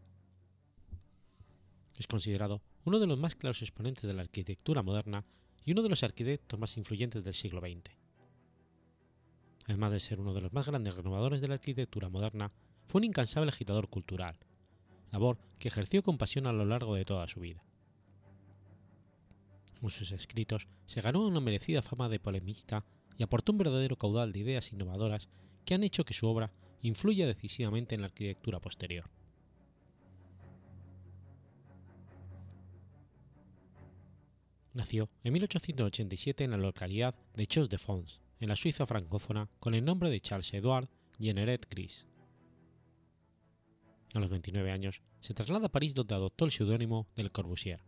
Es 1.97 2.07
considerado 2.07 2.61
uno 2.85 2.99
de 2.99 3.07
los 3.07 3.19
más 3.19 3.35
claros 3.35 3.63
exponentes 3.63 4.03
de 4.03 4.13
la 4.13 4.21
arquitectura 4.21 4.83
moderna 4.83 5.25
y 5.65 5.73
uno 5.73 5.83
de 5.83 5.89
los 5.89 6.03
arquitectos 6.03 6.59
más 6.59 6.77
influyentes 6.77 7.25
del 7.25 7.35
siglo 7.35 7.61
XX. 7.61 7.91
además 9.67 9.93
de 9.93 10.01
ser 10.01 10.21
uno 10.21 10.35
de 10.35 10.43
los 10.43 10.53
más 10.53 10.67
grandes 10.67 10.95
renovadores 10.95 11.41
de 11.41 11.49
la 11.49 11.55
arquitectura 11.55 12.11
moderna, 12.11 12.53
fue 12.87 12.99
un 12.99 13.05
incansable 13.05 13.49
agitador 13.49 13.89
cultural, 13.89 14.39
labor 15.11 15.39
que 15.59 15.69
ejerció 15.69 16.03
con 16.03 16.19
pasión 16.19 16.47
a 16.47 16.53
lo 16.53 16.67
largo 16.67 16.95
de 16.95 17.07
toda 17.07 17.27
su 17.29 17.41
vida. 17.41 17.65
Con 19.81 19.91
sus 19.91 20.13
escritos 20.13 20.69
se 20.87 21.01
ganó 21.01 21.27
una 21.27 21.41
merecida 21.41 21.83
fama 21.83 22.09
de 22.09 22.21
polemista 22.21 22.85
y 23.17 23.23
aportó 23.23 23.53
un 23.53 23.59
verdadero 23.59 23.97
caudal 23.97 24.33
de 24.33 24.41
ideas 24.41 24.73
innovadoras 24.73 25.29
que 25.65 25.75
han 25.75 25.83
hecho 25.83 26.05
que 26.05 26.15
su 26.15 26.27
obra 26.27 26.53
influya 26.83 27.27
decisivamente 27.27 27.95
en 27.95 28.03
la 28.03 28.09
arquitectura 28.09 28.61
posterior. 28.61 29.11
Nació 34.75 35.09
en 35.23 35.33
1887 35.33 36.43
en 36.43 36.51
la 36.51 36.57
localidad 36.57 37.15
de 37.35 37.47
Chaux-de-Fonds, 37.47 38.21
en 38.41 38.49
la 38.49 38.57
Suiza 38.57 38.87
francófona, 38.87 39.49
con 39.61 39.73
el 39.75 39.85
nombre 39.85 40.11
de 40.11 40.21
Charles 40.21 40.53
Edouard 40.53 40.89
Jenneret 41.21 41.69
Gris. 41.71 42.09
A 44.15 44.19
los 44.19 44.31
29 44.31 44.73
años 44.73 45.03
se 45.21 45.33
traslada 45.33 45.67
a 45.67 45.73
París 45.73 45.95
donde 45.95 46.17
adoptó 46.17 46.45
el 46.45 46.51
seudónimo 46.51 47.07
del 47.15 47.31
Corbusier, 47.31 47.85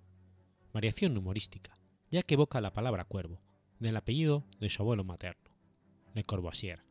variación 0.72 1.18
humorística, 1.18 1.74
ya 2.12 2.22
que 2.22 2.34
evoca 2.34 2.60
la 2.60 2.72
palabra 2.72 3.04
cuervo, 3.04 3.40
del 3.80 3.96
apellido 3.96 4.44
de 4.60 4.70
su 4.70 4.80
abuelo 4.80 5.02
materno, 5.02 5.50
Le 6.14 6.22
Corbusier. 6.22 6.84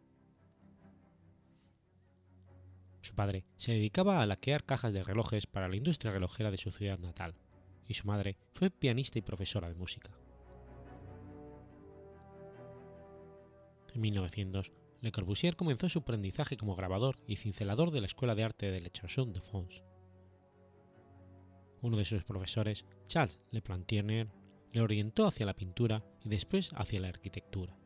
Su 3.00 3.16
padre 3.16 3.46
se 3.56 3.72
dedicaba 3.72 4.22
a 4.22 4.26
laquear 4.26 4.66
cajas 4.66 4.92
de 4.92 5.04
relojes 5.06 5.48
para 5.48 5.70
la 5.70 5.78
industria 5.78 6.12
relojera 6.12 6.52
de 6.52 6.58
su 6.58 6.72
ciudad 6.72 7.00
natal, 7.00 7.36
y 7.88 7.94
su 7.94 8.08
madre 8.08 8.38
fue 8.54 8.70
pianista 8.70 9.20
y 9.20 9.22
profesora 9.22 9.70
de 9.70 9.76
música. 9.76 10.12
En 13.94 14.02
1900, 14.02 14.74
Le 15.02 15.12
Corbusier 15.12 15.56
comenzó 15.56 15.88
su 15.88 16.00
aprendizaje 16.00 16.58
como 16.58 16.76
grabador 16.76 17.16
y 17.28 17.38
cincelador 17.38 17.92
de 17.92 18.02
la 18.02 18.08
Escuela 18.08 18.36
de 18.36 18.44
Arte 18.44 18.72
de 18.72 18.82
Le 18.82 18.90
Chaussons 18.90 19.34
de 19.34 19.42
Fons. 19.42 19.84
Uno 21.82 21.98
de 21.98 22.06
sus 22.06 22.24
profesores, 22.24 22.86
Charles 23.08 23.40
Le 23.52 23.62
Plantier, 23.62 24.28
le 24.74 24.82
orientó 24.82 25.26
hacia 25.28 25.46
la 25.46 25.56
pintura 25.56 26.04
y 26.26 26.30
después 26.30 26.72
hacia 26.74 27.00
la 27.00 27.08
arquitectura. 27.08 27.78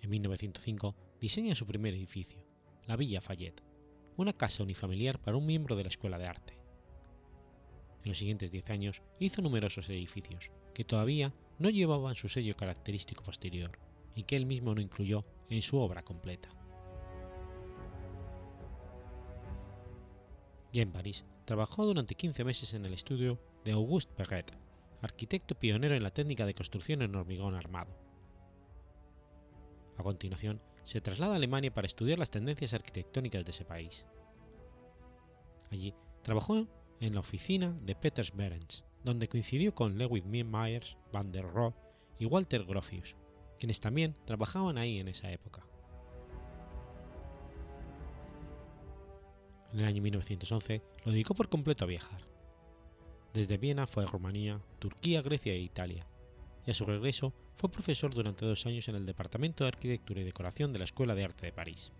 En 0.00 0.08
1905 0.08 0.96
diseña 1.20 1.54
su 1.54 1.66
primer 1.66 1.92
edificio, 1.94 2.46
la 2.86 2.96
Villa 2.96 3.20
Fayette, 3.20 3.62
una 4.16 4.32
casa 4.32 4.62
unifamiliar 4.62 5.20
para 5.20 5.36
un 5.36 5.44
miembro 5.44 5.76
de 5.76 5.82
la 5.82 5.88
Escuela 5.88 6.18
de 6.18 6.26
Arte. 6.26 6.61
En 8.02 8.08
los 8.08 8.18
siguientes 8.18 8.50
diez 8.50 8.68
años 8.70 9.02
hizo 9.18 9.42
numerosos 9.42 9.88
edificios, 9.88 10.50
que 10.74 10.84
todavía 10.84 11.32
no 11.58 11.70
llevaban 11.70 12.16
su 12.16 12.28
sello 12.28 12.56
característico 12.56 13.22
posterior 13.22 13.78
y 14.14 14.24
que 14.24 14.36
él 14.36 14.46
mismo 14.46 14.74
no 14.74 14.80
incluyó 14.80 15.24
en 15.48 15.62
su 15.62 15.78
obra 15.78 16.02
completa. 16.02 16.48
Ya 20.72 20.82
en 20.82 20.92
París, 20.92 21.24
trabajó 21.44 21.84
durante 21.84 22.14
15 22.14 22.44
meses 22.44 22.74
en 22.74 22.86
el 22.86 22.94
estudio 22.94 23.38
de 23.64 23.72
Auguste 23.72 24.14
Perret, 24.14 24.52
arquitecto 25.02 25.54
pionero 25.54 25.94
en 25.94 26.02
la 26.02 26.12
técnica 26.12 26.46
de 26.46 26.54
construcción 26.54 27.02
en 27.02 27.14
hormigón 27.14 27.54
armado. 27.54 27.94
A 29.98 30.02
continuación, 30.02 30.62
se 30.82 31.00
traslada 31.00 31.34
a 31.34 31.36
Alemania 31.36 31.72
para 31.72 31.86
estudiar 31.86 32.18
las 32.18 32.30
tendencias 32.30 32.74
arquitectónicas 32.74 33.44
de 33.44 33.50
ese 33.50 33.64
país. 33.64 34.06
Allí 35.70 35.94
trabajó 36.22 36.66
en 37.06 37.14
la 37.14 37.20
oficina 37.20 37.76
de 37.82 37.96
Peters 37.96 38.32
Behrens, 38.34 38.84
donde 39.02 39.28
coincidió 39.28 39.74
con 39.74 39.98
Lewis 39.98 40.24
Myers, 40.24 40.96
Van 41.12 41.32
der 41.32 41.44
Rohe 41.44 41.74
y 42.18 42.26
Walter 42.26 42.64
Gropius, 42.64 43.16
quienes 43.58 43.80
también 43.80 44.14
trabajaban 44.24 44.78
ahí 44.78 45.00
en 45.00 45.08
esa 45.08 45.30
época. 45.32 45.66
En 49.72 49.80
el 49.80 49.86
año 49.86 50.00
1911 50.02 50.82
lo 51.04 51.10
dedicó 51.10 51.34
por 51.34 51.48
completo 51.48 51.84
a 51.84 51.88
viajar. 51.88 52.20
Desde 53.34 53.58
Viena 53.58 53.88
fue 53.88 54.04
a 54.04 54.06
Rumanía, 54.06 54.60
Turquía, 54.78 55.22
Grecia 55.22 55.54
e 55.54 55.58
Italia, 55.58 56.06
y 56.64 56.70
a 56.70 56.74
su 56.74 56.84
regreso 56.84 57.32
fue 57.56 57.70
profesor 57.70 58.14
durante 58.14 58.46
dos 58.46 58.64
años 58.66 58.86
en 58.86 58.94
el 58.94 59.06
Departamento 59.06 59.64
de 59.64 59.68
Arquitectura 59.68 60.20
y 60.20 60.24
Decoración 60.24 60.72
de 60.72 60.78
la 60.78 60.84
Escuela 60.84 61.16
de 61.16 61.24
Arte 61.24 61.46
de 61.46 61.52
París. 61.52 61.90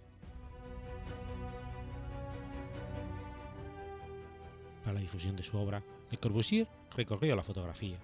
Para 4.82 4.94
la 4.94 5.00
difusión 5.00 5.36
de 5.36 5.42
su 5.42 5.56
obra, 5.56 5.82
Le 6.10 6.18
Corbusier 6.18 6.68
recorrió 6.94 7.36
la 7.36 7.42
fotografía. 7.42 7.98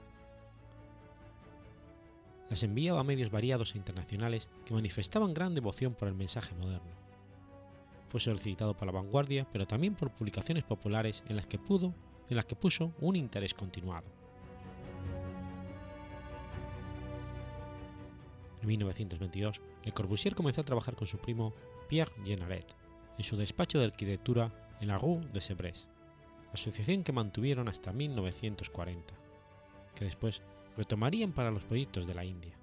Las 2.49 2.62
enviaba 2.62 3.01
a 3.01 3.05
medios 3.05 3.31
variados 3.31 3.75
e 3.75 3.79
internacionales 3.79 4.49
que 4.64 4.75
manifestaban 4.75 5.35
gran 5.35 5.55
devoción 5.55 5.95
por 5.95 6.09
el 6.09 6.14
mensaje 6.14 6.55
moderno. 6.55 6.97
Fue 8.07 8.21
solicitado 8.21 8.75
por 8.75 8.87
la 8.87 8.93
vanguardia, 8.93 9.47
pero 9.53 9.67
también 9.67 9.95
por 9.95 10.11
publicaciones 10.11 10.64
populares 10.64 11.25
en 11.29 11.37
las 11.37 11.47
que 11.47 11.59
pudo, 11.59 11.95
en 12.31 12.37
las 12.37 12.47
que 12.47 12.57
puso 12.57 12.95
un 13.01 13.17
interés 13.17 13.53
continuado. 13.53 14.07
En 18.62 18.67
1922, 18.67 19.61
Le 19.85 19.93
Corbusier 19.93 20.35
comenzó 20.35 20.62
a 20.62 20.64
trabajar 20.64 20.97
con 20.97 21.07
su 21.07 21.19
primo 21.19 21.53
Pierre 21.88 22.12
Genaret 22.25 22.75
en 23.19 23.25
su 23.25 23.37
despacho 23.37 23.79
de 23.79 23.87
arquitectura 23.87 24.53
en 24.81 24.88
la 24.88 24.99
Rue 24.99 25.21
de 25.33 25.41
Sevres, 25.41 25.88
asociación 26.53 27.05
que 27.05 27.13
mantuvieron 27.13 27.69
hasta 27.69 27.93
1940, 27.93 29.15
que 29.95 30.05
después 30.05 30.43
retomarían 30.77 31.33
para 31.33 31.51
los 31.51 31.65
proyectos 31.65 32.07
de 32.07 32.15
la 32.15 32.25
India. 32.25 32.59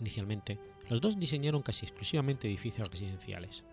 Inicialmente, 0.00 0.58
los 0.88 1.00
dos 1.00 1.18
diseñaron 1.18 1.62
casi 1.62 1.86
exclusivamente 1.86 2.48
edificios 2.48 2.90
residenciales. 2.90 3.64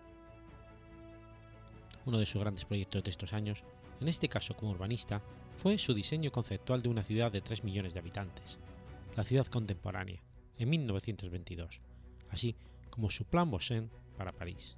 Uno 2.06 2.18
de 2.18 2.26
sus 2.26 2.40
grandes 2.40 2.64
proyectos 2.64 3.02
de 3.04 3.10
estos 3.10 3.32
años, 3.32 3.64
en 4.00 4.08
este 4.08 4.28
caso 4.28 4.56
como 4.56 4.72
urbanista, 4.72 5.22
fue 5.56 5.78
su 5.78 5.94
diseño 5.94 6.32
conceptual 6.32 6.82
de 6.82 6.88
una 6.88 7.02
ciudad 7.02 7.30
de 7.30 7.40
3 7.40 7.64
millones 7.64 7.94
de 7.94 8.00
habitantes, 8.00 8.58
la 9.16 9.24
ciudad 9.24 9.46
contemporánea, 9.46 10.20
en 10.58 10.70
1922, 10.70 11.80
así 12.30 12.56
como 12.90 13.10
su 13.10 13.24
plan 13.24 13.50
Bossin 13.50 13.90
para 14.16 14.32
París. 14.32 14.76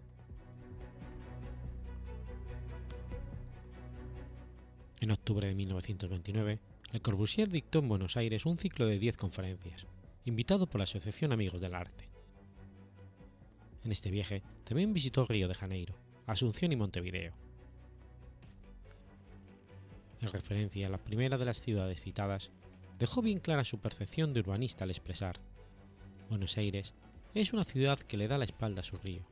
En 5.00 5.10
octubre 5.10 5.46
de 5.46 5.54
1929, 5.54 6.58
Le 6.92 7.00
Corbusier 7.00 7.48
dictó 7.48 7.80
en 7.80 7.88
Buenos 7.88 8.16
Aires 8.16 8.46
un 8.46 8.56
ciclo 8.56 8.86
de 8.86 8.98
10 8.98 9.16
conferencias, 9.18 9.86
invitado 10.24 10.66
por 10.66 10.78
la 10.78 10.84
Asociación 10.84 11.32
Amigos 11.32 11.60
del 11.60 11.74
Arte. 11.74 12.08
En 13.84 13.92
este 13.92 14.10
viaje 14.10 14.42
también 14.64 14.94
visitó 14.94 15.26
Río 15.26 15.48
de 15.48 15.54
Janeiro, 15.54 15.94
Asunción 16.26 16.72
y 16.72 16.76
Montevideo. 16.76 17.34
En 20.22 20.32
referencia 20.32 20.86
a 20.86 20.90
la 20.90 21.04
primera 21.04 21.36
de 21.36 21.44
las 21.44 21.60
ciudades 21.60 22.00
citadas, 22.00 22.50
dejó 22.98 23.20
bien 23.20 23.38
clara 23.38 23.64
su 23.64 23.78
percepción 23.78 24.32
de 24.32 24.40
urbanista 24.40 24.84
al 24.84 24.90
expresar, 24.90 25.40
Buenos 26.28 26.56
Aires 26.56 26.94
es 27.34 27.52
una 27.52 27.64
ciudad 27.64 27.98
que 27.98 28.16
le 28.16 28.28
da 28.28 28.38
la 28.38 28.46
espalda 28.46 28.80
a 28.80 28.84
su 28.84 28.96
río, 28.96 29.22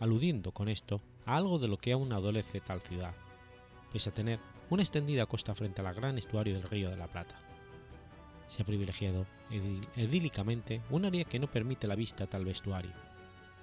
aludiendo 0.00 0.52
con 0.52 0.68
esto 0.68 1.00
a 1.24 1.36
algo 1.36 1.58
de 1.58 1.68
lo 1.68 1.78
que 1.78 1.92
aún 1.92 2.12
adolece 2.12 2.60
tal 2.60 2.80
ciudad, 2.80 3.14
pese 3.92 4.10
a 4.10 4.14
tener 4.14 4.40
una 4.70 4.82
extendida 4.82 5.26
costa 5.26 5.54
frente 5.54 5.82
al 5.82 5.94
gran 5.94 6.18
estuario 6.18 6.54
del 6.54 6.68
Río 6.68 6.90
de 6.90 6.96
la 6.96 7.08
Plata. 7.08 7.36
Se 8.48 8.62
ha 8.62 8.64
privilegiado 8.64 9.26
edílicamente 9.96 10.82
un 10.90 11.04
área 11.04 11.24
que 11.24 11.38
no 11.38 11.50
permite 11.50 11.86
la 11.86 11.94
vista 11.94 12.24
a 12.24 12.26
tal 12.26 12.44
vestuario. 12.44 12.92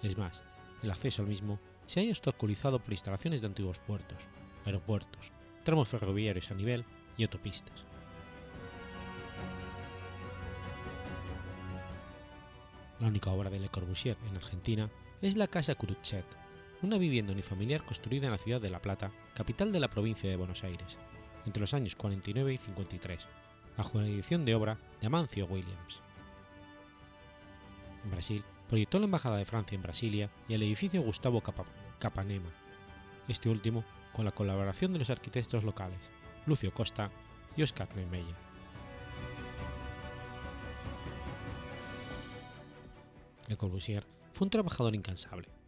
Es 0.02 0.18
más, 0.18 0.44
el 0.84 0.92
acceso 0.92 1.22
al 1.22 1.28
mismo 1.28 1.60
se 1.86 2.02
ha 2.02 2.10
obstaculizado 2.10 2.80
por 2.80 2.92
instalaciones 2.92 3.42
de 3.42 3.48
antiguos 3.48 3.80
puertos, 3.80 4.28
aeropuertos, 4.66 5.32
tramos 5.64 5.90
ferroviarios 5.90 6.52
a 6.52 6.56
nivel 6.56 6.86
y 7.18 7.24
autopistas. 7.24 7.86
La 13.00 13.08
única 13.08 13.32
obra 13.32 13.50
de 13.50 13.60
Le 13.60 13.70
Corbusier 13.70 14.16
en 14.30 14.36
Argentina 14.36 14.90
es 15.22 15.36
la 15.36 15.48
Casa 15.48 15.76
Cruchet, 15.76 16.26
una 16.84 16.98
vivienda 16.98 17.34
unifamiliar 17.34 17.86
construida 17.86 18.26
en 18.26 18.32
la 18.32 18.38
ciudad 18.38 18.60
de 18.60 18.70
La 18.70 18.82
Plata, 18.82 19.12
capital 19.36 19.72
de 19.72 19.80
la 19.80 19.90
provincia 19.90 20.30
de 20.30 20.36
Buenos 20.36 20.64
Aires, 20.64 20.98
entre 21.46 21.62
los 21.62 21.74
años 21.74 21.96
49 21.96 22.54
y 22.54 22.58
53, 22.58 23.28
bajo 23.78 24.00
la 24.00 24.08
edición 24.08 24.46
de 24.46 24.56
obra 24.56 24.80
de 25.00 25.08
Amancio 25.08 25.46
Williams. 25.46 26.02
En 28.04 28.12
Brasil, 28.12 28.44
proyectó 28.68 29.00
la 29.00 29.06
Embajada 29.06 29.38
de 29.38 29.46
Francia 29.46 29.76
en 29.76 29.84
Brasilia 29.84 30.32
y 30.48 30.54
el 30.56 30.64
edificio 30.64 31.02
Gustavo 31.02 31.42
Capanema, 32.00 32.50
este 33.28 33.50
último 33.50 33.84
con 34.12 34.26
la 34.26 34.32
colaboración 34.32 34.94
de 34.94 35.00
los 35.00 35.10
arquitectos 35.10 35.64
locales, 35.64 36.00
Lucio 36.46 36.74
Costa 36.74 37.12
y 37.56 37.62
Oscar 37.62 37.96
Niemeyer. 37.96 38.36
Le 43.48 43.56
Corbusier 43.56 44.06
fue 44.32 44.46
un 44.46 44.50
trabajador 44.50 44.96
incansable. 44.96 45.61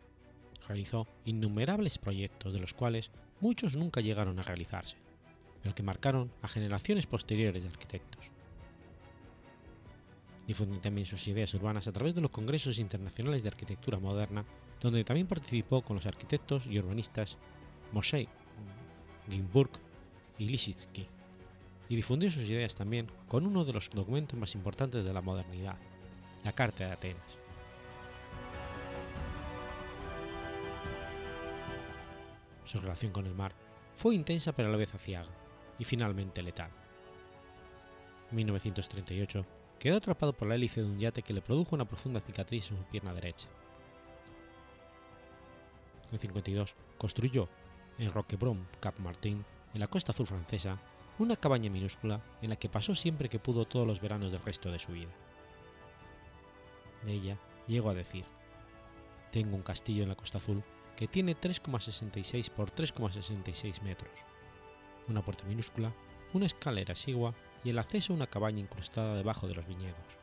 Realizó 0.67 1.07
innumerables 1.25 1.97
proyectos 1.97 2.53
de 2.53 2.59
los 2.59 2.73
cuales 2.73 3.11
muchos 3.41 3.75
nunca 3.75 4.01
llegaron 4.01 4.39
a 4.39 4.43
realizarse, 4.43 4.97
pero 5.61 5.75
que 5.75 5.83
marcaron 5.83 6.31
a 6.41 6.47
generaciones 6.47 7.05
posteriores 7.05 7.63
de 7.63 7.69
arquitectos. 7.69 8.31
Difundió 10.47 10.79
también 10.79 11.05
sus 11.05 11.27
ideas 11.27 11.53
urbanas 11.53 11.87
a 11.87 11.93
través 11.93 12.15
de 12.15 12.21
los 12.21 12.31
congresos 12.31 12.79
internacionales 12.79 13.43
de 13.43 13.49
arquitectura 13.49 13.99
moderna, 13.99 14.45
donde 14.81 15.03
también 15.03 15.27
participó 15.27 15.81
con 15.81 15.95
los 15.95 16.05
arquitectos 16.05 16.67
y 16.67 16.79
urbanistas 16.79 17.37
Moshe 17.93 18.27
Ginburg 19.29 19.71
y 20.37 20.49
Lisitsky, 20.49 21.07
y 21.89 21.95
difundió 21.95 22.31
sus 22.31 22.49
ideas 22.49 22.75
también 22.75 23.07
con 23.27 23.45
uno 23.45 23.65
de 23.65 23.73
los 23.73 23.89
documentos 23.89 24.37
más 24.39 24.55
importantes 24.55 25.03
de 25.03 25.13
la 25.13 25.21
modernidad, 25.21 25.77
la 26.43 26.53
Carta 26.53 26.87
de 26.87 26.91
Atenas. 26.91 27.42
Su 32.73 32.81
relación 32.81 33.11
con 33.11 33.27
el 33.27 33.35
mar 33.35 33.53
fue 33.93 34.15
intensa 34.15 34.51
pero 34.51 34.67
a 34.67 34.71
la 34.71 34.79
vez 34.79 34.95
aciaga 34.95 35.29
y 35.77 35.83
finalmente 35.83 36.41
letal. 36.41 36.71
En 38.31 38.35
1938 38.37 39.45
quedó 39.77 39.97
atrapado 39.97 40.33
por 40.33 40.47
la 40.47 40.55
hélice 40.55 40.81
de 40.81 40.87
un 40.87 40.97
yate 40.97 41.21
que 41.21 41.33
le 41.33 41.43
produjo 41.43 41.75
una 41.75 41.85
profunda 41.85 42.19
cicatriz 42.19 42.71
en 42.71 42.79
su 42.79 42.83
pierna 42.85 43.13
derecha. 43.13 43.47
En 46.11 46.17
52 46.17 46.75
construyó 46.97 47.47
en 47.99 48.11
Roquebrune 48.11 48.65
Cap 48.79 48.97
Martin, 48.97 49.45
en 49.75 49.79
la 49.79 49.87
costa 49.87 50.11
azul 50.11 50.25
francesa, 50.25 50.81
una 51.19 51.35
cabaña 51.35 51.69
minúscula 51.69 52.23
en 52.41 52.49
la 52.49 52.55
que 52.55 52.69
pasó 52.69 52.95
siempre 52.95 53.29
que 53.29 53.37
pudo 53.37 53.65
todos 53.65 53.85
los 53.85 54.01
veranos 54.01 54.31
del 54.31 54.41
resto 54.41 54.71
de 54.71 54.79
su 54.79 54.93
vida. 54.93 55.11
De 57.05 57.13
ella 57.13 57.37
llegó 57.67 57.91
a 57.91 57.93
decir, 57.93 58.25
tengo 59.31 59.55
un 59.55 59.61
castillo 59.61 60.01
en 60.01 60.09
la 60.09 60.15
costa 60.15 60.39
azul 60.39 60.63
que 60.95 61.07
tiene 61.07 61.35
3,66 61.35 62.49
por 62.51 62.71
3,66 62.71 63.81
metros, 63.81 64.11
una 65.07 65.23
puerta 65.23 65.45
minúscula, 65.45 65.93
una 66.33 66.45
escalera 66.45 66.93
exigua 66.93 67.33
y 67.63 67.69
el 67.69 67.79
acceso 67.79 68.13
a 68.13 68.15
una 68.15 68.27
cabaña 68.27 68.59
incrustada 68.59 69.15
debajo 69.15 69.47
de 69.47 69.55
los 69.55 69.67
viñedos. 69.67 70.19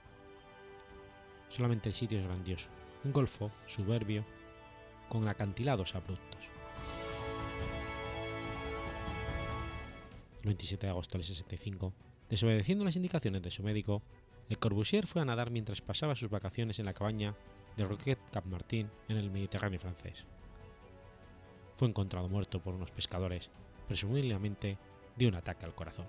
Solamente 1.49 1.89
el 1.89 1.95
sitio 1.95 2.18
es 2.18 2.25
grandioso, 2.25 2.71
un 3.05 3.12
golfo 3.12 3.51
soberbio 3.66 4.25
con 5.09 5.27
acantilados 5.29 5.95
abruptos. 5.95 6.51
El 10.43 10.47
27 10.47 10.87
de 10.87 10.91
agosto 10.91 11.18
del 11.18 11.27
65, 11.27 11.93
desobedeciendo 12.29 12.85
las 12.85 12.97
indicaciones 12.97 13.43
de 13.43 13.51
su 13.51 13.62
médico, 13.62 14.03
Le 14.49 14.57
Corbusier 14.57 15.07
fue 15.07 15.21
a 15.21 15.25
nadar 15.25 15.51
mientras 15.51 15.83
pasaba 15.83 16.16
sus 16.16 16.31
vacaciones 16.31 16.79
en 16.79 16.87
la 16.87 16.95
cabaña 16.95 17.35
de 17.77 17.85
Roquet 17.85 18.18
Cap 18.33 18.47
Martin 18.47 18.91
en 19.09 19.16
el 19.16 19.31
Mediterráneo 19.31 19.79
francés. 19.79 20.27
Fue 21.81 21.89
encontrado 21.89 22.28
muerto 22.28 22.61
por 22.61 22.74
unos 22.74 22.91
pescadores, 22.91 23.51
presumiblemente 23.89 24.76
de 25.16 25.28
un 25.28 25.35
ataque 25.35 25.64
al 25.64 25.74
corazón. 25.74 26.05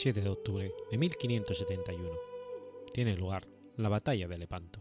7 0.00 0.20
de 0.20 0.28
octubre 0.28 0.72
de 0.92 0.96
1571. 0.96 2.08
Tiene 2.94 3.16
lugar 3.16 3.48
la 3.74 3.88
batalla 3.88 4.28
de 4.28 4.38
Lepanto. 4.38 4.80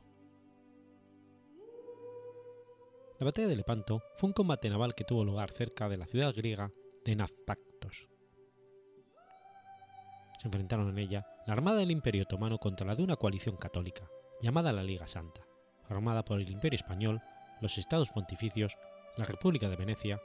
La 3.17 3.25
batalla 3.25 3.47
de 3.47 3.55
Lepanto 3.55 4.03
fue 4.17 4.27
un 4.27 4.33
combate 4.33 4.69
naval 4.69 4.93
que 4.93 5.05
tuvo 5.05 5.25
lugar 5.25 5.49
cerca 5.49 5.89
de 5.89 5.97
la 5.97 6.05
ciudad 6.05 6.35
griega 6.35 6.71
de 7.03 7.15
Nazpactos. 7.15 8.09
Se 10.39 10.47
enfrentaron 10.47 10.87
en 10.89 10.99
ella 10.99 11.25
la 11.47 11.53
armada 11.53 11.77
del 11.77 11.89
Imperio 11.89 12.21
Otomano 12.21 12.59
contra 12.59 12.85
la 12.85 12.95
de 12.95 13.01
una 13.01 13.15
coalición 13.15 13.57
católica, 13.57 14.07
llamada 14.39 14.71
la 14.71 14.83
Liga 14.83 15.07
Santa, 15.07 15.47
formada 15.87 16.23
por 16.23 16.39
el 16.39 16.51
Imperio 16.51 16.75
Español, 16.77 17.23
los 17.59 17.79
Estados 17.79 18.11
Pontificios, 18.11 18.77
la 19.17 19.25
República 19.25 19.67
de 19.67 19.77
Venecia, 19.77 20.21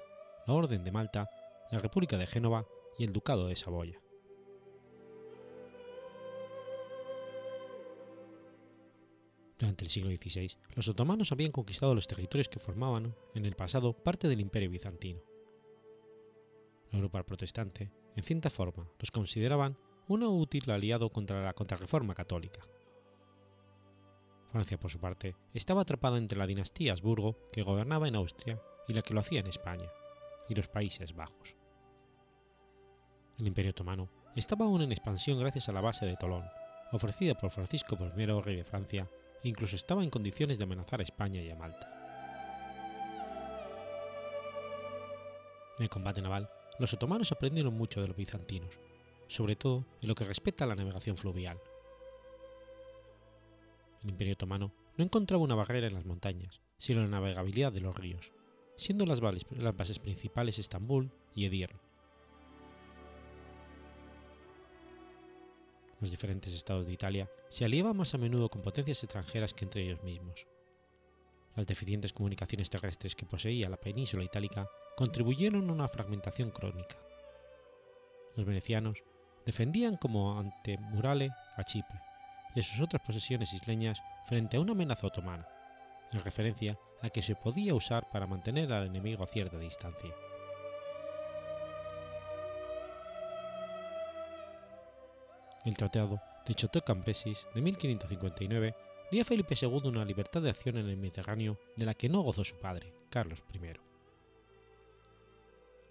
la 0.46 0.52
Orden 0.52 0.84
de 0.84 0.92
Malta, 0.92 1.30
la 1.70 1.78
República 1.78 2.18
de 2.18 2.26
Génova 2.26 2.66
y 2.98 3.04
el 3.04 3.12
Ducado 3.14 3.46
de 3.46 3.56
Saboya. 3.56 4.01
Durante 9.62 9.84
el 9.84 9.90
siglo 9.90 10.10
XVI, 10.10 10.56
los 10.74 10.88
otomanos 10.88 11.30
habían 11.30 11.52
conquistado 11.52 11.94
los 11.94 12.08
territorios 12.08 12.48
que 12.48 12.58
formaban, 12.58 13.14
en 13.32 13.46
el 13.46 13.54
pasado, 13.54 13.92
parte 13.92 14.26
del 14.26 14.40
imperio 14.40 14.68
bizantino. 14.68 15.22
La 16.90 16.98
Europa 16.98 17.22
protestante, 17.22 17.92
en 18.16 18.24
cierta 18.24 18.50
forma, 18.50 18.90
los 18.98 19.12
consideraban 19.12 19.78
un 20.08 20.24
útil 20.24 20.68
aliado 20.68 21.10
contra 21.10 21.44
la 21.44 21.52
contrarreforma 21.52 22.12
católica. 22.12 22.60
Francia, 24.48 24.80
por 24.80 24.90
su 24.90 24.98
parte, 24.98 25.36
estaba 25.54 25.82
atrapada 25.82 26.18
entre 26.18 26.38
la 26.38 26.48
dinastía 26.48 26.90
Habsburgo, 26.90 27.36
que 27.52 27.62
gobernaba 27.62 28.08
en 28.08 28.16
Austria, 28.16 28.60
y 28.88 28.94
la 28.94 29.02
que 29.02 29.14
lo 29.14 29.20
hacía 29.20 29.38
en 29.38 29.46
España, 29.46 29.88
y 30.48 30.56
los 30.56 30.66
Países 30.66 31.14
Bajos. 31.14 31.56
El 33.38 33.46
imperio 33.46 33.70
otomano 33.70 34.10
estaba 34.34 34.64
aún 34.64 34.82
en 34.82 34.90
expansión 34.90 35.38
gracias 35.38 35.68
a 35.68 35.72
la 35.72 35.82
base 35.82 36.04
de 36.04 36.16
Tolón, 36.16 36.50
ofrecida 36.90 37.36
por 37.36 37.52
Francisco 37.52 37.96
I, 37.96 38.26
rey 38.40 38.56
de 38.56 38.64
Francia, 38.64 39.08
incluso 39.42 39.76
estaba 39.76 40.02
en 40.04 40.10
condiciones 40.10 40.58
de 40.58 40.64
amenazar 40.64 41.00
a 41.00 41.04
España 41.04 41.40
y 41.40 41.50
a 41.50 41.56
Malta. 41.56 41.88
En 45.78 45.84
el 45.84 45.88
combate 45.88 46.22
naval, 46.22 46.50
los 46.78 46.92
otomanos 46.94 47.32
aprendieron 47.32 47.74
mucho 47.74 48.00
de 48.00 48.08
los 48.08 48.16
bizantinos, 48.16 48.78
sobre 49.26 49.56
todo 49.56 49.84
en 50.00 50.08
lo 50.08 50.14
que 50.14 50.24
respecta 50.24 50.64
a 50.64 50.66
la 50.66 50.76
navegación 50.76 51.16
fluvial. 51.16 51.58
El 54.02 54.10
Imperio 54.10 54.34
otomano 54.34 54.72
no 54.96 55.04
encontraba 55.04 55.42
una 55.42 55.54
barrera 55.54 55.86
en 55.86 55.94
las 55.94 56.06
montañas, 56.06 56.60
sino 56.76 57.00
la 57.02 57.08
navegabilidad 57.08 57.72
de 57.72 57.80
los 57.80 57.96
ríos, 57.96 58.32
siendo 58.76 59.06
las 59.06 59.20
bases 59.20 59.98
principales 59.98 60.58
Estambul 60.58 61.10
y 61.34 61.46
Edirne. 61.46 61.91
Los 66.02 66.10
diferentes 66.10 66.52
estados 66.52 66.84
de 66.84 66.92
Italia 66.92 67.30
se 67.48 67.64
aliaban 67.64 67.96
más 67.96 68.12
a 68.12 68.18
menudo 68.18 68.48
con 68.48 68.60
potencias 68.60 69.04
extranjeras 69.04 69.54
que 69.54 69.64
entre 69.64 69.82
ellos 69.82 70.02
mismos. 70.02 70.48
Las 71.54 71.64
deficientes 71.64 72.12
comunicaciones 72.12 72.68
terrestres 72.68 73.14
que 73.14 73.24
poseía 73.24 73.68
la 73.68 73.76
península 73.76 74.24
itálica 74.24 74.68
contribuyeron 74.96 75.70
a 75.70 75.72
una 75.72 75.86
fragmentación 75.86 76.50
crónica. 76.50 76.96
Los 78.34 78.44
venecianos 78.44 79.04
defendían 79.46 79.96
como 79.96 80.40
ante 80.40 80.76
Murale 80.76 81.30
a 81.56 81.62
Chipre 81.62 82.00
y 82.56 82.60
a 82.60 82.62
sus 82.64 82.80
otras 82.80 83.02
posesiones 83.02 83.52
isleñas 83.52 84.02
frente 84.26 84.56
a 84.56 84.60
una 84.60 84.72
amenaza 84.72 85.06
otomana, 85.06 85.46
en 86.10 86.20
referencia 86.24 86.76
a 87.00 87.10
que 87.10 87.22
se 87.22 87.36
podía 87.36 87.74
usar 87.74 88.10
para 88.10 88.26
mantener 88.26 88.72
al 88.72 88.86
enemigo 88.86 89.22
a 89.22 89.28
cierta 89.28 89.56
distancia. 89.56 90.12
El 95.64 95.76
Tratado 95.76 96.20
de 96.46 96.54
Choteau-Cambrésis 96.54 97.46
de 97.54 97.62
1559 97.62 98.74
dio 99.10 99.22
a 99.22 99.24
Felipe 99.24 99.54
II 99.60 99.82
una 99.84 100.04
libertad 100.04 100.42
de 100.42 100.50
acción 100.50 100.76
en 100.78 100.88
el 100.88 100.96
Mediterráneo 100.96 101.58
de 101.76 101.84
la 101.84 101.94
que 101.94 102.08
no 102.08 102.22
gozó 102.22 102.44
su 102.44 102.56
padre, 102.58 102.92
Carlos 103.10 103.44
I. 103.52 103.60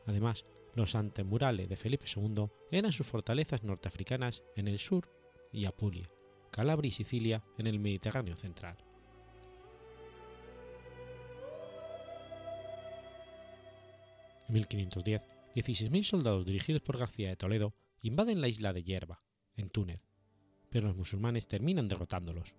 Además, 0.08 0.46
los 0.76 0.96
antemurales 0.96 1.70
de 1.70 1.78
Felipe 1.78 2.08
II 2.14 2.50
eran 2.72 2.92
sus 2.92 3.08
fortalezas 3.08 3.64
norteafricanas 3.64 4.44
en 4.56 4.68
el 4.68 4.80
sur 4.80 5.10
y 5.52 5.66
Apulia, 5.66 6.08
Calabria 6.50 6.90
y 6.90 6.92
Sicilia 6.92 7.44
en 7.58 7.68
el 7.68 7.80
Mediterráneo 7.80 8.36
central. 8.36 8.78
En 14.48 14.54
1510, 14.54 15.26
16.000 15.56 16.04
soldados 16.04 16.46
dirigidos 16.46 16.82
por 16.82 16.98
García 16.98 17.30
de 17.30 17.38
Toledo 17.38 17.74
invaden 18.02 18.42
la 18.42 18.48
isla 18.48 18.74
de 18.74 18.84
Yerba, 18.84 19.22
en 19.56 19.70
Túnez, 19.70 20.06
pero 20.70 20.88
los 20.88 20.98
musulmanes 20.98 21.48
terminan 21.48 21.88
derrotándolos. 21.88 22.56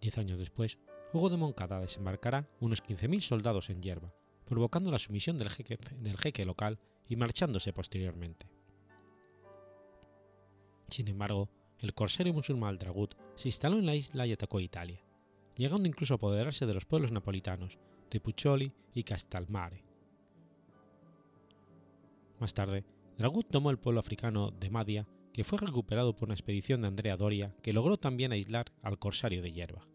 Diez 0.00 0.18
años 0.18 0.38
después, 0.38 0.78
Hugo 1.12 1.30
de 1.30 1.36
Moncada 1.36 1.80
desembarcará 1.80 2.48
unos 2.60 2.82
15.000 2.82 3.20
soldados 3.20 3.70
en 3.70 3.80
Yerba, 3.80 4.12
provocando 4.44 4.90
la 4.90 4.98
sumisión 4.98 5.38
del 5.38 5.48
jeque, 5.50 6.44
local 6.44 6.78
y 7.08 7.16
marchándose 7.16 7.72
posteriormente. 7.72 8.46
Sin 10.88 11.08
embargo, 11.08 11.48
el 11.78 11.94
corsario 11.94 12.34
musulmán 12.34 12.78
Dragut 12.78 13.14
se 13.36 13.48
instaló 13.48 13.78
en 13.78 13.86
la 13.86 13.94
isla 13.94 14.26
y 14.26 14.32
atacó 14.32 14.60
Italia, 14.60 15.02
llegando 15.56 15.88
incluso 15.88 16.14
a 16.14 16.16
apoderarse 16.16 16.66
de 16.66 16.74
los 16.74 16.84
pueblos 16.84 17.12
napolitanos 17.12 17.78
de 18.10 18.20
Puccioli 18.20 18.72
y 18.92 19.02
Castalmare. 19.04 19.82
Más 22.38 22.52
tarde, 22.52 22.84
Dragut 23.16 23.48
tomó 23.48 23.70
el 23.70 23.78
pueblo 23.78 24.00
africano 24.00 24.50
de 24.50 24.70
Madia 24.70 25.06
que 25.32 25.44
fue 25.44 25.58
recuperado 25.58 26.14
por 26.14 26.28
una 26.28 26.34
expedición 26.34 26.82
de 26.82 26.88
Andrea 26.88 27.16
Doria 27.16 27.54
que 27.62 27.72
logró 27.72 27.96
también 27.96 28.32
aislar 28.32 28.66
al 28.82 28.98
corsario 28.98 29.42
de 29.42 29.52
hierba. 29.52 29.86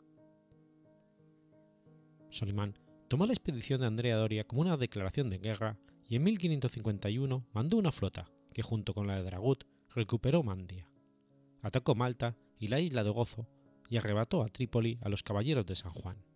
Solimán 2.29 2.77
tomó 3.07 3.25
la 3.25 3.33
expedición 3.33 3.81
de 3.81 3.87
Andrea 3.87 4.17
Doria 4.17 4.45
como 4.45 4.61
una 4.61 4.77
declaración 4.77 5.29
de 5.29 5.39
guerra 5.39 5.77
y 6.07 6.15
en 6.15 6.23
1551 6.23 7.45
mandó 7.53 7.77
una 7.77 7.91
flota 7.91 8.31
que 8.53 8.63
junto 8.63 8.93
con 8.93 9.07
la 9.07 9.17
de 9.17 9.23
Dragut 9.23 9.65
recuperó 9.95 10.43
Mandia, 10.43 10.89
atacó 11.61 11.95
Malta 11.95 12.37
y 12.57 12.67
la 12.67 12.79
isla 12.79 13.03
de 13.03 13.09
Gozo 13.09 13.47
y 13.89 13.97
arrebató 13.97 14.43
a 14.43 14.47
Trípoli 14.47 14.99
a 15.01 15.09
los 15.09 15.23
caballeros 15.23 15.65
de 15.65 15.75
San 15.75 15.91
Juan. 15.91 16.28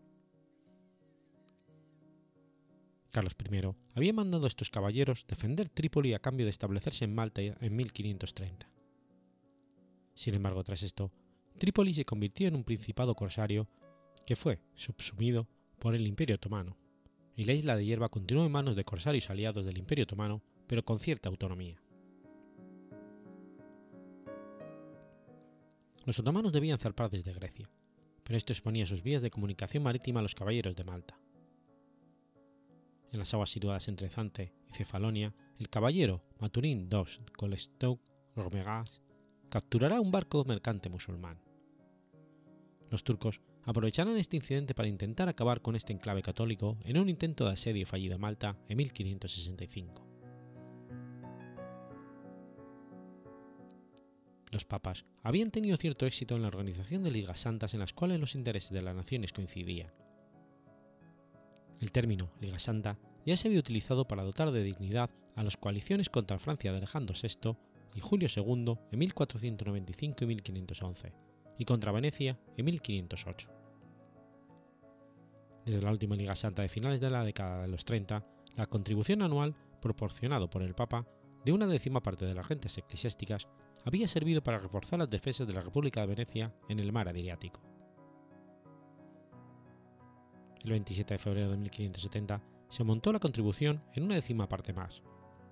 Carlos 3.14 3.36
I 3.39 3.61
había 3.93 4.11
mandado 4.11 4.45
a 4.45 4.47
estos 4.47 4.72
caballeros 4.72 5.28
defender 5.28 5.70
Trípoli 5.70 6.16
a 6.16 6.20
cambio 6.20 6.47
de 6.47 6.49
establecerse 6.49 7.05
en 7.05 7.14
Malta 7.14 7.43
en 7.43 7.76
1530. 7.76 8.68
Sin 10.16 10.34
embargo, 10.34 10.64
tras 10.64 10.82
esto, 10.82 11.11
Trípoli 11.59 11.93
se 11.93 12.05
convirtió 12.05 12.47
en 12.47 12.55
un 12.55 12.64
principado 12.64 13.14
corsario 13.14 13.70
que 14.26 14.36
fue 14.36 14.61
subsumido 14.74 15.47
por 15.78 15.93
el 15.93 16.07
Imperio 16.07 16.38
Otomano, 16.38 16.76
y 17.36 17.45
la 17.45 17.53
isla 17.53 17.78
de 17.78 17.86
Hierba 17.86 18.09
continuó 18.09 18.45
en 18.45 18.51
manos 18.51 18.76
de 18.76 18.84
corsarios 18.84 19.30
aliados 19.30 19.64
del 19.64 19.78
Imperio 19.78 20.05
Otomano, 20.05 20.41
pero 20.66 20.84
con 20.84 20.97
cierta 20.97 21.30
autonomía. 21.30 21.80
Los 26.03 26.18
otomanos 26.18 26.51
debían 26.51 26.80
zarpar 26.80 27.11
desde 27.11 27.34
Grecia, 27.34 27.70
pero 28.24 28.38
esto 28.38 28.53
exponía 28.53 28.88
sus 28.88 29.03
vías 29.03 29.22
de 29.22 29.30
comunicación 29.30 29.84
marítima 29.84 30.20
a 30.20 30.24
los 30.24 30.34
caballeros 30.34 30.76
de 30.76 30.84
Malta. 30.84 31.22
En 33.14 33.20
las 33.20 33.32
aguas 33.36 33.51
situadas 33.51 33.88
entre 33.88 34.09
Zante 34.09 34.53
y 34.68 34.74
Cefalonia, 34.74 35.36
el 35.59 35.70
caballero 35.70 36.24
Maturín 36.39 36.89
II 36.91 37.03
Colestoc 37.38 38.01
Romegas 38.36 39.01
capturará 39.49 40.01
un 40.01 40.09
barco 40.09 40.43
mercante 40.45 40.89
musulmán. 40.89 41.39
Los 42.89 43.03
turcos 43.03 43.39
aprovecharon 43.66 44.18
este 44.18 44.38
incidente 44.38 44.74
para 44.74 44.88
intentar 44.88 45.30
acabar 45.30 45.61
con 45.61 45.76
este 45.76 45.93
enclave 45.93 46.24
católico 46.24 46.80
en 46.86 46.97
un 46.97 47.07
intento 47.07 47.45
de 47.45 47.51
asedio 47.51 47.86
fallido 47.86 48.16
a 48.16 48.18
Malta 48.18 48.57
en 48.68 48.78
1565. 48.78 50.07
Los 54.49 54.66
papas 54.66 55.05
habían 55.22 55.51
tenido 55.51 55.78
cierto 55.78 56.07
éxito 56.07 56.36
en 56.36 56.41
la 56.41 56.47
organización 56.47 57.03
de 57.03 57.11
ligas 57.11 57.41
santas 57.41 57.76
en 57.76 57.80
las 57.80 57.93
cuales 57.93 58.20
los 58.20 58.34
intereses 58.34 58.72
de 58.72 58.82
las 58.82 58.95
naciones 58.95 59.34
coincidían. 59.34 59.91
El 61.84 61.91
término 61.91 62.31
Liga 62.39 62.59
Santa 62.59 62.97
ya 63.25 63.36
se 63.36 63.49
había 63.49 63.59
utilizado 63.59 64.07
para 64.07 64.23
dotar 64.23 64.51
de 64.51 64.63
dignidad 64.63 65.09
a 65.36 65.43
las 65.43 65.57
coaliciones 65.57 66.09
contra 66.09 66.39
Francia 66.39 66.71
de 66.71 66.77
Alejandro 66.77 67.13
VI 67.21 67.57
y 67.93 67.99
Julio 67.99 68.29
II 68.34 68.77
en 68.89 68.99
1495 68.99 70.23
y 70.23 70.27
1511 70.27 71.13
y 71.57 71.65
contra 71.65 71.91
Venecia 71.91 72.39
en 72.55 72.63
1508. 72.63 73.49
Desde 75.65 75.81
la 75.81 75.91
última 75.91 76.15
Liga 76.15 76.38
Santa 76.38 76.61
de 76.61 76.69
finales 76.69 77.01
de 77.01 77.09
la 77.09 77.25
década 77.25 77.63
de 77.63 77.67
los 77.67 77.84
30, 77.84 78.25
la 78.55 78.65
contribución 78.65 79.21
anual 79.21 79.53
proporcionado 79.81 80.49
por 80.49 80.63
el 80.63 80.75
Papa 80.75 81.05
de 81.43 81.51
una 81.51 81.67
décima 81.67 82.01
parte 82.01 82.25
de 82.25 82.34
las 82.34 82.47
gentes 82.47 82.77
eclesiásticas 82.77 83.49
había 83.84 84.07
servido 84.07 84.41
para 84.41 84.59
reforzar 84.59 84.99
las 84.99 85.09
defensas 85.09 85.47
de 85.47 85.53
la 85.53 85.61
República 85.61 85.99
de 85.99 86.07
Venecia 86.07 86.55
en 86.69 86.79
el 86.79 86.93
mar 86.93 87.09
Adriático. 87.09 87.72
El 90.64 90.72
27 90.72 91.14
de 91.14 91.18
febrero 91.18 91.51
de 91.51 91.57
1570 91.57 92.41
se 92.70 92.84
montó 92.84 93.11
la 93.11 93.20
contribución 93.20 93.84
en 93.93 94.03
una 94.03 94.16
décima 94.16 94.47
parte 94.47 94.74
más, 94.74 95.03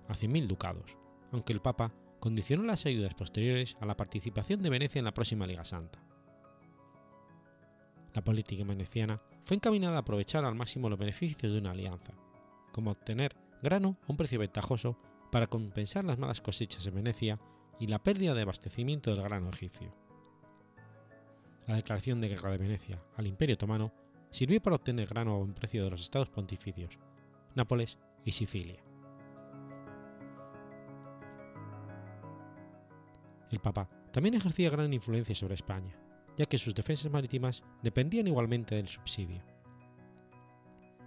a 0.08 0.14
100.000 0.14 0.48
ducados, 0.48 0.98
aunque 1.32 1.54
el 1.54 1.62
Papa 1.62 1.94
condicionó 2.20 2.64
las 2.64 2.86
ayudas 2.86 3.14
posteriores 3.14 3.76
a 3.82 3.86
la 3.86 3.98
participación 3.98 4.62
de 4.62 4.70
Venecia 4.70 5.00
en 5.00 5.06
la 5.06 5.14
próxima 5.14 5.46
Liga 5.48 5.66
Santa. 5.66 6.00
La 8.14 8.24
política 8.24 8.64
veneciana 8.64 9.22
fue 9.44 9.56
encaminada 9.56 9.98
a 9.98 10.00
aprovechar 10.00 10.46
al 10.46 10.56
máximo 10.56 10.90
los 10.90 11.00
beneficios 11.00 11.52
de 11.52 11.58
una 11.60 11.72
alianza, 11.72 12.14
como 12.72 12.92
obtener 12.92 13.36
grano 13.62 13.98
a 14.04 14.12
un 14.12 14.18
precio 14.18 14.40
ventajoso 14.40 14.98
para 15.32 15.48
compensar 15.48 16.06
las 16.06 16.18
malas 16.18 16.42
cosechas 16.42 16.86
en 16.86 16.96
Venecia 16.96 17.40
y 17.80 17.88
la 17.88 18.04
pérdida 18.04 18.34
de 18.34 18.42
abastecimiento 18.42 19.14
del 19.14 19.24
grano 19.24 19.50
egipcio. 19.50 19.96
La 21.68 21.76
declaración 21.76 22.20
de 22.20 22.30
guerra 22.30 22.52
de 22.52 22.58
Venecia 22.58 23.02
al 23.16 23.28
Imperio 23.28 23.56
Otomano 23.56 23.94
sirvió 24.32 24.62
para 24.62 24.78
obtener 24.78 25.08
grano 25.08 25.36
a 25.36 25.38
buen 25.38 25.54
precio 25.54 25.84
de 25.84 25.92
los 25.92 26.02
estados 26.02 26.30
pontificios, 26.30 26.98
Nápoles 27.54 28.00
y 28.26 28.32
Sicilia. 28.32 28.82
El 33.52 33.60
Papa 33.60 33.90
también 34.12 34.36
ejercía 34.36 34.70
gran 34.70 34.94
influencia 34.94 35.36
sobre 35.36 35.56
España, 35.56 35.94
ya 36.38 36.46
que 36.46 36.58
sus 36.58 36.74
defensas 36.74 37.12
marítimas 37.12 37.64
dependían 37.82 38.28
igualmente 38.28 38.76
del 38.76 38.88
subsidio. 38.88 39.44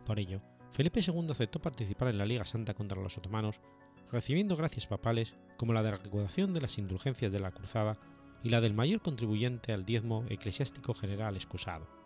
Por 0.05 0.18
ello, 0.18 0.43
Felipe 0.70 1.01
II 1.01 1.29
aceptó 1.31 1.61
participar 1.61 2.09
en 2.09 2.18
la 2.18 2.27
Liga 2.27 2.45
Santa 2.45 2.75
contra 2.75 3.01
los 3.01 3.16
otomanos, 3.16 3.61
recibiendo 4.12 4.57
gracias 4.57 4.87
papales 4.87 5.35
como 5.57 5.72
la 5.72 5.83
de 5.83 5.91
la 5.93 5.97
recaudación 5.97 6.53
de 6.53 6.61
las 6.61 6.77
indulgencias 6.77 7.33
de 7.33 7.41
la 7.41 7.53
Cruzada 7.53 7.99
y 8.43 8.51
la 8.51 8.61
del 8.61 8.75
mayor 8.75 9.01
contribuyente 9.01 9.72
al 9.72 9.87
diezmo 9.87 10.25
eclesiástico 10.29 10.93
general 10.93 11.37
excusado. 11.37 12.04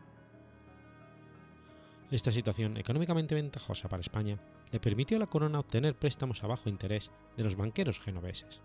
Esta 2.11 2.33
situación 2.33 2.79
económicamente 2.79 3.35
ventajosa 3.35 3.89
para 3.89 4.01
España 4.01 4.39
le 4.73 4.81
permitió 4.81 5.19
a 5.19 5.21
la 5.21 5.27
corona 5.27 5.61
obtener 5.61 5.95
préstamos 5.95 6.43
a 6.43 6.47
bajo 6.47 6.71
interés 6.71 7.11
de 7.37 7.45
los 7.45 7.55
banqueros 7.55 8.01
genoveses. 8.01 8.63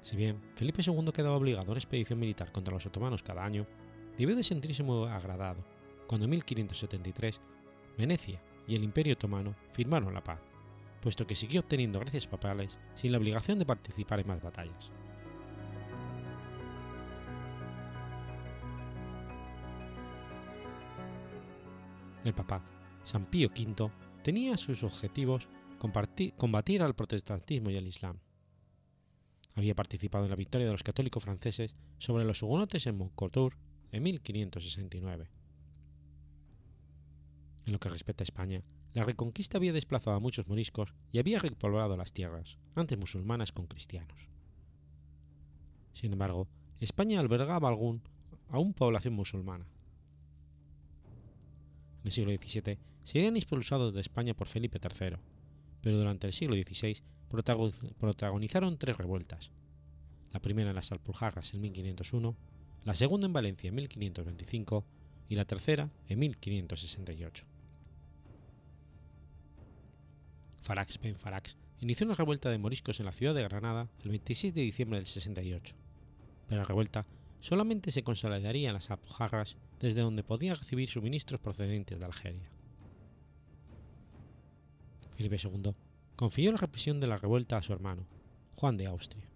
Si 0.00 0.16
bien 0.16 0.40
Felipe 0.54 0.82
II 0.82 1.12
quedaba 1.12 1.36
obligado 1.36 1.68
a 1.68 1.70
una 1.72 1.78
expedición 1.78 2.18
militar 2.18 2.52
contra 2.52 2.72
los 2.72 2.86
otomanos 2.86 3.22
cada 3.22 3.44
año, 3.44 3.66
debió 4.16 4.34
de 4.34 4.42
sentirse 4.42 4.82
muy 4.82 5.06
agradado 5.08 5.62
cuando 6.06 6.24
en 6.24 6.30
1573 6.30 7.40
Venecia 7.98 8.40
y 8.66 8.74
el 8.74 8.84
Imperio 8.84 9.12
Otomano 9.12 9.54
firmaron 9.70 10.14
la 10.14 10.24
paz, 10.24 10.40
puesto 11.00 11.26
que 11.26 11.34
siguió 11.34 11.60
obteniendo 11.60 12.00
gracias 12.00 12.26
papales 12.26 12.78
sin 12.94 13.12
la 13.12 13.18
obligación 13.18 13.58
de 13.58 13.66
participar 13.66 14.20
en 14.20 14.28
más 14.28 14.42
batallas. 14.42 14.90
El 22.24 22.34
Papa, 22.34 22.64
San 23.04 23.26
Pío 23.26 23.48
V, 23.48 23.90
tenía 24.22 24.56
sus 24.56 24.82
objetivos 24.82 25.48
combatir 25.78 26.82
al 26.82 26.94
protestantismo 26.94 27.70
y 27.70 27.76
al 27.76 27.86
Islam, 27.86 28.18
había 29.54 29.74
participado 29.74 30.24
en 30.24 30.30
la 30.30 30.36
victoria 30.36 30.66
de 30.66 30.72
los 30.72 30.82
católicos 30.82 31.22
franceses 31.22 31.76
sobre 31.98 32.24
los 32.24 32.42
hugonotes 32.42 32.86
en 32.86 32.98
Montcoutour 32.98 33.56
en 33.92 34.02
1569. 34.02 35.30
En 37.66 37.72
lo 37.72 37.78
que 37.78 37.88
respecta 37.88 38.22
a 38.22 38.24
España, 38.26 38.62
la 38.92 39.04
reconquista 39.04 39.58
había 39.58 39.72
desplazado 39.72 40.16
a 40.16 40.20
muchos 40.20 40.48
moriscos 40.48 40.92
y 41.10 41.18
había 41.18 41.38
repoblado 41.38 41.96
las 41.96 42.12
tierras, 42.12 42.58
antes 42.74 42.98
musulmanas, 42.98 43.52
con 43.52 43.66
cristianos. 43.66 44.28
Sin 45.92 46.12
embargo, 46.12 46.48
España 46.80 47.20
albergaba 47.20 47.68
algún, 47.68 48.02
aún 48.48 48.74
población 48.74 49.14
musulmana. 49.14 49.66
En 52.04 52.08
el 52.08 52.12
siglo 52.12 52.32
XVII 52.32 52.78
serían 53.02 53.34
expulsados 53.34 53.94
de 53.94 54.02
España 54.02 54.34
por 54.34 54.46
Felipe 54.46 54.78
III, 54.78 55.16
pero 55.80 55.96
durante 55.96 56.26
el 56.26 56.34
siglo 56.34 56.54
XVI 56.54 57.02
protagonizaron 57.98 58.76
tres 58.76 58.98
revueltas, 58.98 59.50
la 60.30 60.40
primera 60.40 60.68
en 60.68 60.76
las 60.76 60.92
Alpujarras 60.92 61.54
en 61.54 61.62
1501, 61.62 62.36
la 62.84 62.94
segunda 62.94 63.26
en 63.26 63.32
Valencia 63.32 63.68
en 63.68 63.74
1525 63.76 64.84
y 65.30 65.34
la 65.34 65.46
tercera 65.46 65.88
en 66.06 66.18
1568. 66.18 67.46
Farax 70.60 71.00
Ben 71.00 71.16
Farax 71.16 71.56
inició 71.80 72.04
una 72.04 72.16
revuelta 72.16 72.50
de 72.50 72.58
moriscos 72.58 73.00
en 73.00 73.06
la 73.06 73.12
ciudad 73.12 73.34
de 73.34 73.44
Granada 73.44 73.88
el 74.02 74.10
26 74.10 74.52
de 74.52 74.60
diciembre 74.60 74.98
del 74.98 75.06
68, 75.06 75.74
pero 76.48 76.60
la 76.60 76.66
revuelta 76.66 77.06
solamente 77.40 77.90
se 77.90 78.02
consolidaría 78.02 78.68
en 78.68 78.74
las 78.74 78.90
Alpujarras 78.90 79.56
desde 79.84 80.00
donde 80.00 80.24
podía 80.24 80.54
recibir 80.54 80.88
suministros 80.88 81.42
procedentes 81.42 81.98
de 81.98 82.06
Algeria. 82.06 82.48
Felipe 85.14 85.36
II 85.36 85.72
confió 86.16 86.50
la 86.52 86.56
represión 86.56 87.00
de 87.00 87.06
la 87.06 87.18
revuelta 87.18 87.58
a 87.58 87.62
su 87.62 87.74
hermano, 87.74 88.06
Juan 88.54 88.78
de 88.78 88.86
Austria. 88.86 89.28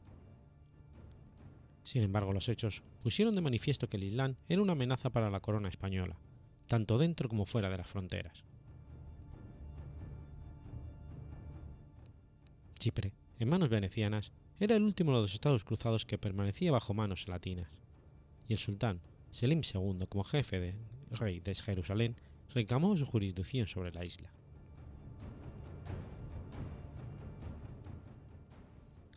Sin 1.84 2.02
embargo, 2.02 2.32
los 2.32 2.48
hechos 2.48 2.82
pusieron 3.02 3.34
de 3.34 3.42
manifiesto 3.42 3.90
que 3.90 3.98
el 3.98 4.04
Islam 4.04 4.36
era 4.48 4.62
una 4.62 4.72
amenaza 4.72 5.10
para 5.10 5.28
la 5.28 5.40
corona 5.40 5.68
española, 5.68 6.18
tanto 6.66 6.96
dentro 6.96 7.28
como 7.28 7.44
fuera 7.44 7.68
de 7.68 7.76
las 7.76 7.88
fronteras. 7.90 8.42
Chipre, 12.78 13.12
en 13.38 13.50
manos 13.50 13.68
venecianas, 13.68 14.32
era 14.58 14.76
el 14.76 14.82
último 14.82 15.14
de 15.14 15.20
los 15.20 15.34
estados 15.34 15.64
cruzados 15.64 16.06
que 16.06 16.16
permanecía 16.16 16.72
bajo 16.72 16.94
manos 16.94 17.28
latinas, 17.28 17.68
y 18.48 18.54
el 18.54 18.58
sultán 18.58 19.02
Selim 19.30 19.62
II, 19.62 20.06
como 20.08 20.24
jefe 20.24 20.60
de 20.60 20.74
rey 21.10 21.40
de 21.40 21.54
Jerusalén, 21.54 22.16
reclamó 22.54 22.96
su 22.96 23.06
jurisdicción 23.06 23.66
sobre 23.66 23.92
la 23.92 24.04
isla. 24.04 24.32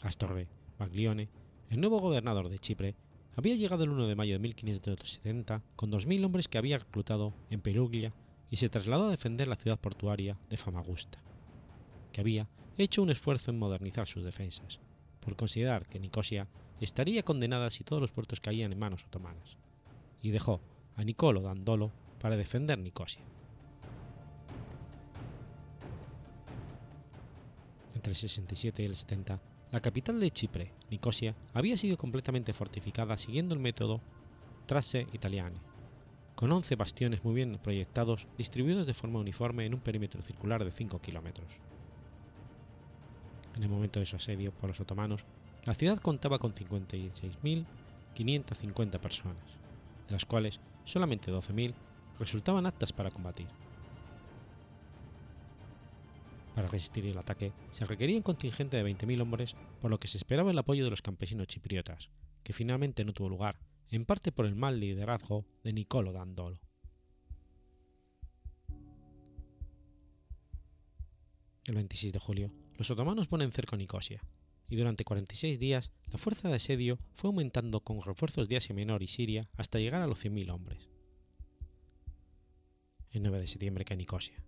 Astorre, 0.02 0.48
Baglione, 0.80 1.30
el 1.70 1.80
nuevo 1.80 2.00
gobernador 2.00 2.50
de 2.50 2.60
Chipre, 2.60 2.96
había 3.36 3.56
llegado 3.56 3.84
el 3.84 3.92
1 3.92 4.08
de 4.08 4.16
mayo 4.16 4.34
de 4.34 4.40
1570 4.40 5.64
con 5.76 5.92
2.000 5.92 6.26
hombres 6.26 6.48
que 6.48 6.58
había 6.58 6.80
reclutado 6.80 7.34
en 7.50 7.62
Peruglia 7.62 8.14
y 8.50 8.58
se 8.58 8.70
trasladó 8.70 9.08
a 9.08 9.12
defender 9.12 9.48
la 9.48 9.56
ciudad 9.56 9.80
portuaria 9.80 10.38
de 10.50 10.58
Famagusta, 10.58 11.20
que 12.12 12.20
había 12.20 12.50
hecho 12.78 13.02
un 13.02 13.10
esfuerzo 13.10 13.52
en 13.52 13.60
modernizar 13.60 14.08
sus 14.08 14.24
defensas, 14.24 14.80
por 15.22 15.36
considerar 15.36 15.88
que 15.88 16.00
Nicosia 16.00 16.48
estaría 16.82 17.24
condenada 17.24 17.70
si 17.70 17.84
todos 17.84 18.02
los 18.02 18.12
puertos 18.12 18.42
caían 18.42 18.74
en 18.74 18.80
manos 18.80 19.06
otomanas, 19.06 19.58
y 20.22 20.32
dejó 20.32 20.62
a 20.96 21.04
Nicolo 21.04 21.42
Dandolo 21.42 21.92
para 22.20 22.38
defender 22.38 22.78
Nicosia. 22.78 23.24
Entre 27.96 28.12
el 28.12 28.18
67 28.18 28.84
y 28.84 28.86
el 28.86 28.96
70, 28.96 29.42
la 29.72 29.80
capital 29.80 30.20
de 30.20 30.30
Chipre, 30.32 30.74
Nicosia, 30.90 31.36
había 31.54 31.78
sido 31.78 31.98
completamente 31.98 32.52
fortificada 32.54 33.18
siguiendo 33.18 33.56
el 33.56 33.62
método 33.62 34.02
Trasse 34.66 35.08
Italiane, 35.14 35.56
con 36.36 36.52
11 36.52 36.76
bastiones 36.76 37.24
muy 37.24 37.36
bien 37.36 37.58
proyectados 37.62 38.28
distribuidos 38.38 38.86
de 38.86 38.94
forma 38.94 39.20
uniforme 39.20 39.66
en 39.66 39.74
un 39.74 39.80
perímetro 39.80 40.22
circular 40.22 40.66
de 40.66 40.72
5 40.72 41.00
kilómetros. 41.00 41.60
En 43.56 43.64
el 43.64 43.70
momento 43.70 44.00
de 44.00 44.06
su 44.06 44.16
asedio 44.16 44.52
por 44.52 44.70
los 44.70 44.80
otomanos, 44.80 45.26
la 45.64 45.74
ciudad 45.74 45.98
contaba 46.00 46.40
con 46.40 46.54
56.550 46.54 49.00
personas, 49.00 49.61
las 50.12 50.26
cuales 50.26 50.60
solamente 50.84 51.32
12.000 51.32 51.74
resultaban 52.20 52.66
aptas 52.66 52.94
para 52.94 53.12
combatir. 53.12 53.48
Para 56.56 56.68
resistir 56.68 57.06
el 57.06 57.18
ataque 57.18 57.54
se 57.72 57.86
requería 57.86 58.18
un 58.18 58.24
contingente 58.24 58.78
de 58.78 58.84
20.000 58.84 59.22
hombres, 59.22 59.56
por 59.80 59.90
lo 59.90 60.00
que 60.00 60.08
se 60.08 60.18
esperaba 60.18 60.52
el 60.52 60.58
apoyo 60.58 60.84
de 60.84 60.90
los 60.90 61.02
campesinos 61.02 61.48
chipriotas, 61.48 62.10
que 62.44 62.54
finalmente 62.54 63.06
no 63.06 63.14
tuvo 63.14 63.30
lugar, 63.30 63.58
en 63.90 64.06
parte 64.06 64.32
por 64.32 64.46
el 64.46 64.56
mal 64.56 64.80
liderazgo 64.80 65.46
de 65.64 65.74
Nicolo 65.74 66.12
Dandolo. 66.12 66.60
El 71.66 71.76
26 71.76 72.12
de 72.12 72.20
julio, 72.20 72.52
los 72.78 72.92
otomanos 72.92 73.28
ponen 73.28 73.52
cerco 73.52 73.76
a 73.76 73.78
Nicosia, 73.78 74.22
y 74.72 74.78
durante 74.78 75.04
46 75.04 75.60
días 75.60 75.92
la 76.08 76.18
fuerza 76.18 76.48
de 76.48 76.56
asedio 76.56 76.98
fue 77.14 77.28
aumentando 77.28 77.82
con 77.82 78.02
refuerzos 78.02 78.48
de 78.48 78.56
Asia 78.56 78.74
Menor 78.74 79.04
y 79.04 79.08
Siria 79.08 79.44
hasta 79.58 79.80
llegar 79.80 80.02
a 80.02 80.08
los 80.08 80.24
100.000 80.24 80.50
hombres. 80.50 80.88
El 83.12 83.22
9 83.24 83.42
de 83.42 83.48
septiembre 83.48 83.84
cae 83.84 83.98
Nicosia. 83.98 84.42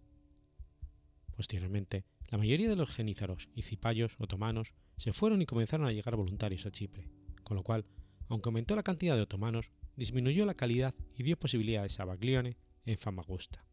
Posteriormente, 1.36 2.06
la 2.30 2.38
mayoría 2.38 2.70
de 2.70 2.78
los 2.78 2.90
genízaros 2.96 3.50
y 3.54 3.64
cipayos 3.64 4.16
otomanos 4.18 4.74
se 4.96 5.12
fueron 5.12 5.42
y 5.42 5.46
comenzaron 5.46 5.88
a 5.88 5.92
llegar 5.92 6.16
voluntarios 6.16 6.66
a 6.66 6.72
Chipre, 6.72 7.10
con 7.44 7.58
lo 7.58 7.64
cual, 7.64 7.86
aunque 8.30 8.48
aumentó 8.48 8.78
la 8.78 8.84
cantidad 8.84 9.18
de 9.18 9.24
otomanos, 9.24 9.72
disminuyó 9.98 10.46
la 10.46 10.54
calidad 10.54 10.96
y 11.18 11.24
dio 11.24 11.38
posibilidades 11.38 12.00
a 12.00 12.06
Baglione 12.06 12.56
en 12.86 12.98
Famagusta. 12.98 13.66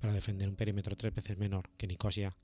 Para 0.00 0.12
defender 0.12 0.48
un 0.48 0.56
perímetro 0.56 0.96
tres 0.96 1.14
veces 1.14 1.38
menor 1.38 1.70
que 1.76 1.86
Nicosia, 1.86 2.34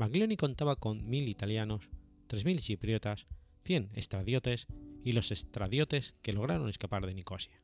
Baglioni 0.00 0.38
contaba 0.38 0.76
con 0.76 1.06
mil 1.10 1.28
italianos, 1.28 1.90
3.000 2.28 2.58
chipriotas, 2.60 3.26
100 3.64 3.90
estradiotes 3.96 4.66
y 5.04 5.12
los 5.12 5.30
estradiotes 5.30 6.14
que 6.22 6.32
lograron 6.32 6.70
escapar 6.70 7.04
de 7.04 7.12
Nicosia. 7.12 7.60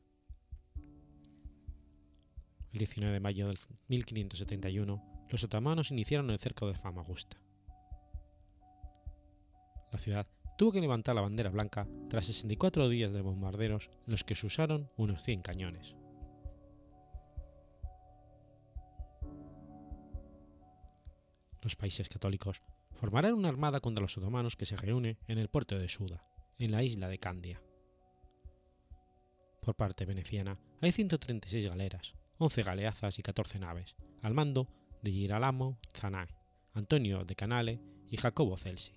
El 2.71 2.77
19 2.77 3.11
de 3.11 3.19
mayo 3.19 3.47
del 3.47 3.57
1571, 3.87 5.25
los 5.31 5.43
otomanos 5.43 5.89
iniciaron 5.89 6.29
el 6.29 6.37
cerco 6.37 6.67
de 6.67 6.75
Famagusta. 6.75 7.41
La 9.91 9.97
ciudad 9.97 10.27
tuvo 10.59 10.73
que 10.73 10.81
levantar 10.81 11.15
la 11.15 11.21
bandera 11.21 11.49
blanca 11.49 11.87
tras 12.07 12.27
64 12.27 12.87
días 12.87 13.13
de 13.13 13.21
bombarderos 13.21 13.89
en 14.05 14.11
los 14.11 14.23
que 14.23 14.35
se 14.35 14.45
usaron 14.45 14.91
unos 14.95 15.23
100 15.23 15.41
cañones. 15.41 15.95
Los 21.67 21.75
países 21.75 22.07
católicos 22.07 22.61
formarán 22.93 23.33
una 23.33 23.49
armada 23.49 23.81
contra 23.81 24.01
los 24.01 24.17
otomanos 24.17 24.55
que 24.55 24.65
se 24.65 24.77
reúne 24.77 25.17
en 25.27 25.37
el 25.37 25.49
puerto 25.49 25.77
de 25.77 25.89
Suda, 25.89 26.23
en 26.57 26.71
la 26.71 26.81
isla 26.81 27.09
de 27.09 27.19
Candia. 27.19 27.61
Por 29.61 29.75
parte 29.75 30.05
veneciana 30.05 30.57
hay 30.79 30.93
136 30.93 31.67
galeras, 31.67 32.15
11 32.37 32.63
galeazas 32.63 33.19
y 33.19 33.21
14 33.21 33.59
naves, 33.59 33.97
al 34.21 34.33
mando 34.33 34.69
de 35.01 35.11
Girolamo 35.11 35.77
Zanae, 35.93 36.37
Antonio 36.71 37.25
de 37.25 37.35
Canale 37.35 37.81
y 38.09 38.15
Jacobo 38.15 38.55
Celsi. 38.55 38.93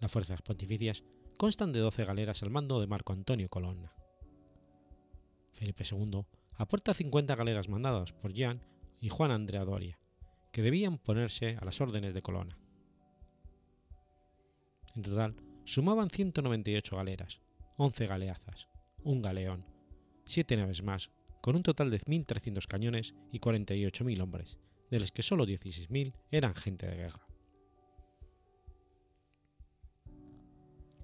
Las 0.00 0.10
fuerzas 0.10 0.42
pontificias 0.42 1.04
constan 1.38 1.70
de 1.72 1.78
12 1.78 2.04
galeras 2.06 2.42
al 2.42 2.50
mando 2.50 2.80
de 2.80 2.88
Marco 2.88 3.12
Antonio 3.12 3.48
Colonna. 3.48 3.94
Felipe 5.52 5.84
II 5.88 6.26
aporta 6.56 6.92
50 6.92 7.36
galeras 7.36 7.68
mandadas 7.68 8.12
por 8.12 8.32
Jean 8.32 8.66
y 9.00 9.10
Juan 9.10 9.30
Andrea 9.30 9.64
Doria, 9.64 10.01
que 10.52 10.62
debían 10.62 10.98
ponerse 10.98 11.56
a 11.60 11.64
las 11.64 11.80
órdenes 11.80 12.14
de 12.14 12.22
Colonna. 12.22 12.58
En 14.94 15.02
total, 15.02 15.34
sumaban 15.64 16.10
198 16.10 16.96
galeras, 16.96 17.40
11 17.78 18.06
galeazas, 18.06 18.68
un 19.02 19.22
galeón, 19.22 19.64
7 20.26 20.56
naves 20.56 20.82
más, 20.82 21.10
con 21.40 21.56
un 21.56 21.62
total 21.62 21.90
de 21.90 21.98
1.300 21.98 22.66
cañones 22.66 23.14
y 23.32 23.40
48.000 23.40 24.22
hombres, 24.22 24.58
de 24.90 25.00
los 25.00 25.10
que 25.10 25.22
solo 25.22 25.46
16.000 25.46 26.12
eran 26.30 26.54
gente 26.54 26.86
de 26.86 26.96
guerra. 26.96 27.26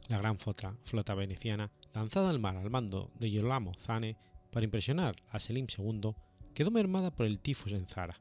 La 0.09 0.19
gran 0.19 0.39
flota, 0.39 0.77
flota 0.83 1.15
veneciana, 1.15 1.71
lanzada 1.93 2.31
al 2.31 2.39
mar 2.39 2.57
al 2.57 2.71
mando 2.71 3.11
de 3.19 3.29
Girolamo 3.29 3.75
Zane 3.75 4.17
para 4.51 4.65
impresionar 4.65 5.17
a 5.31 5.39
Selim 5.39 5.67
II, 5.67 6.15
quedó 6.55 6.71
mermada 6.71 7.15
por 7.15 7.27
el 7.27 7.41
tifus 7.41 7.73
en 7.73 7.87
Zara, 7.87 8.19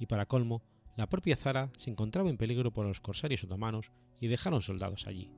y 0.00 0.06
para 0.06 0.26
colmo, 0.26 0.62
la 0.96 1.08
propia 1.08 1.36
Zara 1.36 1.70
se 1.76 1.90
encontraba 1.90 2.30
en 2.30 2.36
peligro 2.36 2.72
por 2.72 2.86
los 2.86 3.00
corsarios 3.00 3.44
otomanos 3.44 3.92
y 4.18 4.26
dejaron 4.26 4.62
soldados 4.62 5.06
allí. 5.06 5.30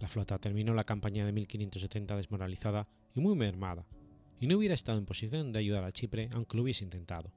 La 0.00 0.08
flota 0.08 0.38
terminó 0.38 0.74
la 0.74 0.82
campaña 0.82 1.24
de 1.24 1.32
1570 1.32 2.16
desmoralizada 2.16 2.88
y 3.14 3.20
muy 3.20 3.36
mermada, 3.36 3.86
y 4.40 4.48
no 4.48 4.56
hubiera 4.56 4.74
estado 4.74 4.98
en 4.98 5.06
posición 5.06 5.52
de 5.52 5.60
ayudar 5.60 5.84
a 5.84 5.92
Chipre 5.92 6.28
aunque 6.32 6.56
lo 6.56 6.64
hubiese 6.64 6.82
intentado. 6.82 7.32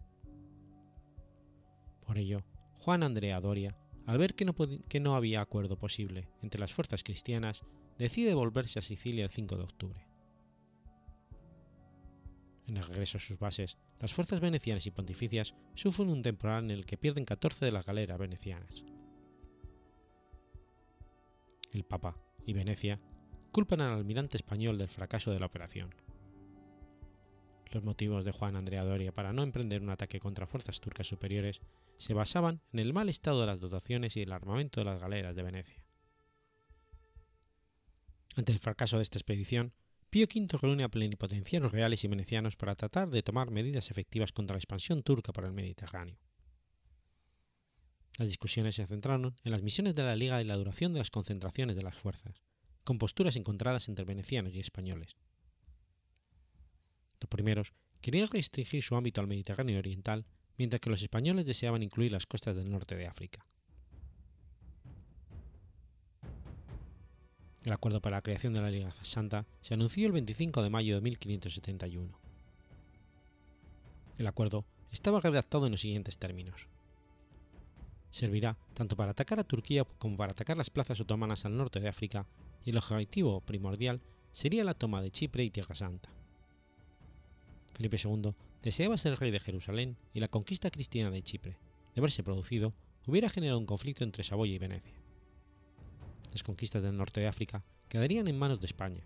Por 2.01 2.17
ello, 2.17 2.43
Juan 2.79 3.03
Andrea 3.03 3.39
Doria, 3.39 3.77
al 4.07 4.17
ver 4.17 4.33
que 4.33 4.45
no, 4.45 4.55
que 4.55 4.99
no 4.99 5.15
había 5.15 5.41
acuerdo 5.41 5.77
posible 5.77 6.29
entre 6.41 6.59
las 6.59 6.73
fuerzas 6.73 7.03
cristianas, 7.03 7.61
decide 7.99 8.33
volverse 8.33 8.79
a 8.79 8.81
Sicilia 8.81 9.25
el 9.25 9.31
5 9.31 9.57
de 9.57 9.63
octubre. 9.63 10.14
En 12.67 12.77
el 12.77 12.85
regreso 12.85 13.17
a 13.17 13.21
sus 13.21 13.37
bases, 13.37 13.77
las 13.99 14.13
fuerzas 14.13 14.39
venecianas 14.39 14.85
y 14.87 14.91
pontificias 14.91 15.55
sufren 15.75 16.09
un 16.09 16.23
temporal 16.23 16.63
en 16.63 16.71
el 16.71 16.85
que 16.85 16.97
pierden 16.97 17.25
14 17.25 17.65
de 17.65 17.71
las 17.71 17.85
galeras 17.85 18.17
venecianas. 18.17 18.83
El 21.71 21.83
Papa 21.83 22.17
y 22.45 22.53
Venecia 22.53 22.99
culpan 23.51 23.81
al 23.81 23.93
almirante 23.93 24.37
español 24.37 24.77
del 24.77 24.89
fracaso 24.89 25.31
de 25.31 25.39
la 25.39 25.45
operación. 25.45 25.93
Los 27.71 27.83
motivos 27.83 28.25
de 28.25 28.31
Juan 28.31 28.55
Andrea 28.55 28.83
Doria 28.83 29.13
para 29.13 29.33
no 29.33 29.43
emprender 29.43 29.81
un 29.81 29.89
ataque 29.89 30.19
contra 30.19 30.47
fuerzas 30.47 30.79
turcas 30.79 31.07
superiores 31.07 31.61
se 31.97 32.13
basaban 32.13 32.61
en 32.73 32.79
el 32.79 32.93
mal 32.93 33.09
estado 33.09 33.41
de 33.41 33.47
las 33.47 33.59
dotaciones 33.59 34.15
y 34.17 34.21
el 34.21 34.31
armamento 34.31 34.79
de 34.79 34.85
las 34.85 34.99
galeras 34.99 35.35
de 35.35 35.43
Venecia. 35.43 35.83
Ante 38.35 38.51
el 38.51 38.59
fracaso 38.59 38.97
de 38.97 39.03
esta 39.03 39.17
expedición, 39.17 39.73
Pío 40.15 40.27
V 40.33 40.47
reúne 40.61 40.85
a 40.85 40.87
plenipotenciarios 40.87 41.73
reales 41.73 42.05
y 42.05 42.07
venecianos 42.07 42.55
para 42.55 42.75
tratar 42.75 43.09
de 43.09 43.21
tomar 43.21 43.51
medidas 43.51 43.91
efectivas 43.91 44.31
contra 44.31 44.53
la 44.53 44.59
expansión 44.59 45.03
turca 45.03 45.33
por 45.33 45.43
el 45.43 45.51
Mediterráneo. 45.51 46.17
Las 48.17 48.29
discusiones 48.29 48.75
se 48.75 48.87
centraron 48.87 49.35
en 49.43 49.51
las 49.51 49.61
misiones 49.61 49.93
de 49.93 50.03
la 50.03 50.15
Liga 50.15 50.41
y 50.41 50.45
la 50.45 50.55
duración 50.55 50.93
de 50.93 50.99
las 50.99 51.11
concentraciones 51.11 51.75
de 51.75 51.83
las 51.83 51.95
fuerzas, 51.97 52.41
con 52.85 52.97
posturas 52.97 53.35
encontradas 53.35 53.89
entre 53.89 54.05
venecianos 54.05 54.55
y 54.55 54.61
españoles. 54.61 55.17
Los 57.19 57.27
primeros 57.27 57.73
querían 57.99 58.29
restringir 58.29 58.83
su 58.83 58.95
ámbito 58.95 59.19
al 59.19 59.27
Mediterráneo 59.27 59.79
oriental, 59.79 60.25
mientras 60.57 60.79
que 60.79 60.91
los 60.91 61.01
españoles 61.01 61.45
deseaban 61.45 61.83
incluir 61.83 62.13
las 62.13 62.25
costas 62.25 62.55
del 62.55 62.71
norte 62.71 62.95
de 62.95 63.07
África. 63.07 63.45
El 67.65 67.71
acuerdo 67.71 67.99
para 67.99 68.17
la 68.17 68.21
creación 68.21 68.53
de 68.53 68.61
la 68.61 68.69
Liga 68.69 68.93
Santa 69.01 69.47
se 69.61 69.73
anunció 69.73 70.05
el 70.05 70.13
25 70.13 70.61
de 70.61 70.69
mayo 70.69 70.93
de 70.93 71.01
1571. 71.01 72.15
El 74.19 74.27
acuerdo 74.27 74.65
estaba 74.91 75.19
redactado 75.19 75.65
en 75.65 75.71
los 75.71 75.81
siguientes 75.81 76.19
términos. 76.19 76.67
Servirá 78.11 78.55
tanto 78.75 78.95
para 78.95 79.11
atacar 79.11 79.39
a 79.39 79.43
Turquía 79.43 79.83
como 79.83 80.15
para 80.15 80.33
atacar 80.33 80.55
las 80.55 80.69
plazas 80.69 81.01
otomanas 81.01 81.43
al 81.45 81.57
norte 81.57 81.79
de 81.79 81.87
África 81.87 82.27
y 82.63 82.69
el 82.69 82.77
objetivo 82.77 83.41
primordial 83.41 83.99
sería 84.31 84.63
la 84.63 84.75
toma 84.75 85.01
de 85.01 85.09
Chipre 85.09 85.43
y 85.43 85.49
Tierra 85.49 85.73
Santa. 85.73 86.09
Felipe 87.73 87.97
II 87.97 88.35
deseaba 88.61 88.95
ser 88.95 89.19
rey 89.19 89.31
de 89.31 89.39
Jerusalén 89.39 89.97
y 90.13 90.19
la 90.19 90.27
conquista 90.27 90.69
cristiana 90.69 91.09
de 91.09 91.23
Chipre, 91.23 91.57
de 91.95 91.99
haberse 91.99 92.21
producido, 92.21 92.75
hubiera 93.07 93.27
generado 93.27 93.57
un 93.57 93.65
conflicto 93.65 94.03
entre 94.03 94.23
Saboya 94.23 94.53
y 94.53 94.59
Venecia. 94.59 95.04
Las 96.35 96.43
conquistas 96.43 96.83
del 96.83 96.97
norte 96.97 97.21
de 97.21 97.27
África 97.27 97.63
quedarían 97.87 98.27
en 98.27 98.37
manos 98.37 98.59
de 98.59 98.65
España, 98.65 98.99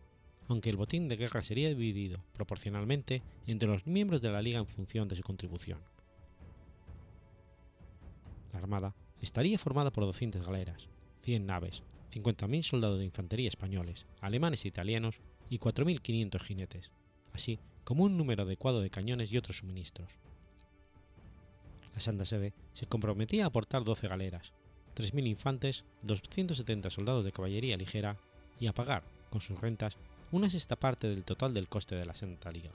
aunque 0.48 0.72
el 0.72 0.78
botín 0.78 1.08
de 1.08 1.16
guerra 1.16 1.44
sería 1.44 1.70
dividido 1.70 2.24
proporcionalmente 2.34 3.22
entre 3.46 3.70
los 3.70 3.86
miembros 3.86 4.20
de 4.24 4.32
la 4.32 4.42
Liga 4.42 4.58
en 4.58 4.66
función 4.66 5.08
de 5.08 5.16
su 5.16 5.22
contribución. 5.22 5.78
La 8.52 8.58
Armada 8.58 8.96
estaría 9.22 9.60
formada 9.60 9.92
por 9.92 10.06
200 10.06 10.44
galeras, 10.44 10.90
100 11.22 11.46
naves, 11.46 11.84
50.000 12.12 12.64
soldados 12.64 12.98
de 12.98 13.06
infantería 13.06 13.48
españoles, 13.48 14.08
alemanes 14.22 14.66
e 14.66 14.70
italianos 14.70 15.22
y 15.52 15.60
4.500 15.60 16.42
jinetes, 16.42 16.92
así 17.32 17.60
como 17.84 18.06
un 18.06 18.18
número 18.18 18.42
adecuado 18.42 18.82
de 18.82 18.90
cañones 18.90 19.32
y 19.32 19.38
otros 19.38 19.58
suministros. 19.58 20.18
La 21.94 22.00
Santa 22.00 22.26
Sede 22.26 22.56
se 22.74 22.88
comprometía 22.88 23.44
a 23.44 23.50
aportar 23.50 23.84
12 23.84 24.08
galeras, 24.08 24.52
3.000 25.00 25.28
infantes, 25.28 25.86
270 26.02 26.90
soldados 26.90 27.24
de 27.24 27.32
caballería 27.32 27.78
ligera 27.78 28.18
y 28.60 28.68
a 28.68 28.74
pagar, 28.74 29.04
con 29.30 29.40
sus 29.40 29.60
rentas, 29.62 29.96
una 30.32 30.50
sexta 30.50 30.76
parte 30.76 31.08
del 31.08 31.24
total 31.24 31.54
del 31.54 31.70
coste 31.70 31.96
de 31.96 32.06
la 32.06 32.14
Santa 32.14 32.52
Liga. 32.52 32.72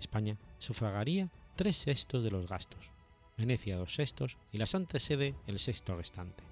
España 0.00 0.36
sufragaría 0.58 1.30
tres 1.54 1.76
sextos 1.76 2.24
de 2.24 2.32
los 2.32 2.48
gastos, 2.48 2.90
Venecia 3.36 3.76
dos 3.76 3.94
sextos 3.94 4.36
y 4.50 4.58
la 4.58 4.66
Santa 4.66 4.98
Sede 4.98 5.36
el 5.46 5.60
sexto 5.60 5.96
restante. 5.96 6.42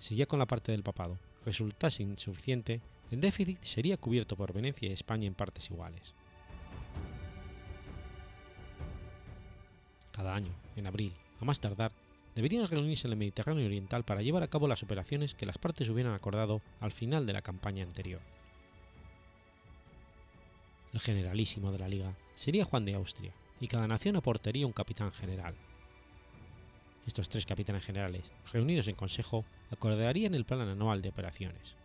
Si 0.00 0.16
ya 0.16 0.26
con 0.26 0.40
la 0.40 0.46
parte 0.46 0.72
del 0.72 0.82
papado 0.82 1.16
resultase 1.44 2.02
insuficiente, 2.02 2.80
el 3.12 3.20
déficit 3.20 3.62
sería 3.62 3.96
cubierto 3.96 4.36
por 4.36 4.52
Venecia 4.52 4.88
y 4.88 4.92
España 4.92 5.28
en 5.28 5.34
partes 5.34 5.70
iguales. 5.70 6.14
Cada 10.18 10.34
año, 10.34 10.50
en 10.74 10.88
abril, 10.88 11.12
a 11.40 11.44
más 11.44 11.60
tardar, 11.60 11.92
deberían 12.34 12.66
reunirse 12.66 13.06
en 13.06 13.12
el 13.12 13.18
Mediterráneo 13.20 13.66
Oriental 13.66 14.02
para 14.02 14.20
llevar 14.20 14.42
a 14.42 14.48
cabo 14.48 14.66
las 14.66 14.82
operaciones 14.82 15.32
que 15.32 15.46
las 15.46 15.58
partes 15.58 15.88
hubieran 15.90 16.12
acordado 16.12 16.60
al 16.80 16.90
final 16.90 17.24
de 17.24 17.34
la 17.34 17.40
campaña 17.40 17.84
anterior. 17.84 18.20
El 20.92 20.98
generalísimo 20.98 21.70
de 21.70 21.78
la 21.78 21.86
Liga 21.86 22.16
sería 22.34 22.64
Juan 22.64 22.84
de 22.84 22.94
Austria, 22.94 23.32
y 23.60 23.68
cada 23.68 23.86
nación 23.86 24.16
aportaría 24.16 24.66
un 24.66 24.72
capitán 24.72 25.12
general. 25.12 25.54
Estos 27.06 27.28
tres 27.28 27.46
capitanes 27.46 27.84
generales, 27.84 28.24
reunidos 28.52 28.88
en 28.88 28.96
consejo, 28.96 29.44
acordarían 29.70 30.34
el 30.34 30.44
plan 30.44 30.62
anual 30.62 31.00
de 31.00 31.10
operaciones. 31.10 31.76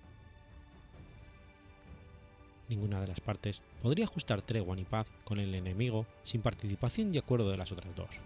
Ninguna 2.70 3.01
de 3.01 3.07
las 3.07 3.20
partes 3.20 3.61
podría 3.82 4.05
ajustar 4.05 4.41
tregua 4.41 4.76
ni 4.76 4.86
paz 4.86 5.11
con 5.24 5.39
el 5.39 5.53
enemigo 5.53 6.07
sin 6.24 6.41
participación 6.41 7.14
y 7.14 7.18
acuerdo 7.18 7.49
de 7.49 7.57
las 7.57 7.72
otras 7.72 7.95
dos. 7.95 8.22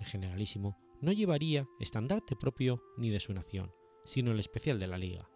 El 0.00 0.06
generalísimo 0.06 0.76
no 1.00 1.12
llevaría 1.12 1.66
estandarte 1.80 2.36
propio 2.36 2.82
ni 2.96 3.10
de 3.10 3.20
su 3.20 3.32
nación, 3.32 3.72
sino 4.04 4.32
el 4.32 4.40
especial 4.40 4.78
de 4.78 4.86
la 4.86 4.98
Liga. 4.98 5.28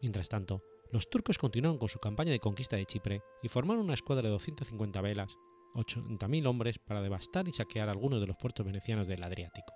Mientras 0.00 0.28
tanto, 0.28 0.62
los 0.90 1.08
turcos 1.08 1.38
continuaron 1.38 1.78
con 1.78 1.88
su 1.88 1.98
campaña 1.98 2.30
de 2.30 2.40
conquista 2.40 2.76
de 2.76 2.84
Chipre 2.84 3.22
y 3.42 3.48
formaron 3.48 3.84
una 3.84 3.94
escuadra 3.94 4.28
de 4.28 4.32
250 4.32 5.00
velas, 5.00 5.36
80.000 5.74 6.46
hombres 6.46 6.78
para 6.78 7.02
devastar 7.02 7.48
y 7.48 7.52
saquear 7.52 7.88
algunos 7.88 8.20
de 8.20 8.26
los 8.26 8.36
puertos 8.36 8.66
venecianos 8.66 9.08
del 9.08 9.22
Adriático. 9.22 9.72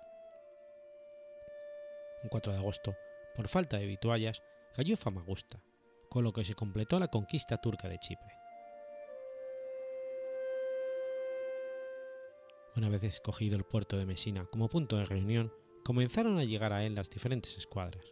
El 2.23 2.29
4 2.29 2.51
de 2.51 2.59
agosto, 2.59 2.95
por 3.35 3.47
falta 3.47 3.77
de 3.77 3.85
vituallas, 3.85 4.43
cayó 4.73 4.97
Famagusta, 4.97 5.63
con 6.09 6.23
lo 6.23 6.33
que 6.33 6.43
se 6.43 6.53
completó 6.53 6.99
la 6.99 7.07
conquista 7.07 7.57
turca 7.57 7.87
de 7.87 7.97
Chipre. 7.97 8.33
Una 12.75 12.89
vez 12.89 13.03
escogido 13.03 13.55
el 13.55 13.63
puerto 13.63 13.97
de 13.97 14.05
Mesina 14.05 14.45
como 14.45 14.67
punto 14.67 14.97
de 14.97 15.05
reunión, 15.05 15.53
comenzaron 15.83 16.37
a 16.37 16.43
llegar 16.43 16.73
a 16.73 16.83
él 16.85 16.95
las 16.95 17.09
diferentes 17.09 17.57
escuadras. 17.57 18.05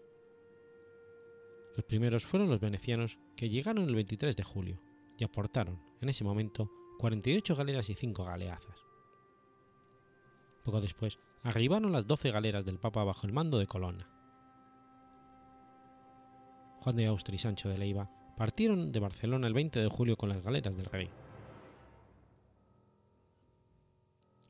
Los 1.76 1.86
primeros 1.86 2.26
fueron 2.26 2.49
los 2.49 2.60
venecianos 2.60 3.20
que 3.36 3.49
llegaron 3.49 3.88
el 3.88 3.95
23 3.95 4.36
de 4.36 4.43
julio 4.43 4.82
y 5.18 5.24
aportaron, 5.24 5.82
en 6.01 6.10
ese 6.10 6.24
momento, 6.24 6.72
48 6.97 7.55
galeras 7.55 7.89
y 7.89 7.95
5 7.95 8.24
galeazas. 8.24 8.86
Poco 10.68 10.82
después, 10.82 11.18
arribaron 11.43 11.93
las 11.93 12.05
12 12.07 12.30
galeras 12.30 12.65
del 12.65 12.78
Papa 12.78 13.05
bajo 13.05 13.26
el 13.26 13.32
mando 13.32 13.57
de 13.57 13.68
Colonna. 13.68 14.09
Juan 16.82 16.97
de 16.97 17.05
Austria 17.05 17.36
y 17.36 17.38
Sancho 17.38 17.70
de 17.70 17.78
Leiva 17.78 18.11
partieron 18.36 18.91
de 18.91 18.99
Barcelona 18.99 19.47
el 19.47 19.53
20 19.53 19.80
de 19.80 19.88
julio 19.88 20.18
con 20.18 20.28
las 20.28 20.43
galeras 20.43 20.76
del 20.76 20.88
rey. 20.88 21.09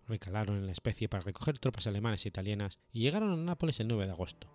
Recalaron 0.07 0.57
en 0.57 0.65
la 0.65 0.71
especie 0.71 1.07
para 1.07 1.21
recoger 1.21 1.59
tropas 1.59 1.85
alemanas 1.85 2.25
e 2.25 2.29
italianas 2.29 2.79
y 2.91 3.01
llegaron 3.01 3.31
a 3.33 3.35
Nápoles 3.35 3.79
el 3.79 3.87
9 3.87 4.07
de 4.07 4.13
agosto, 4.13 4.47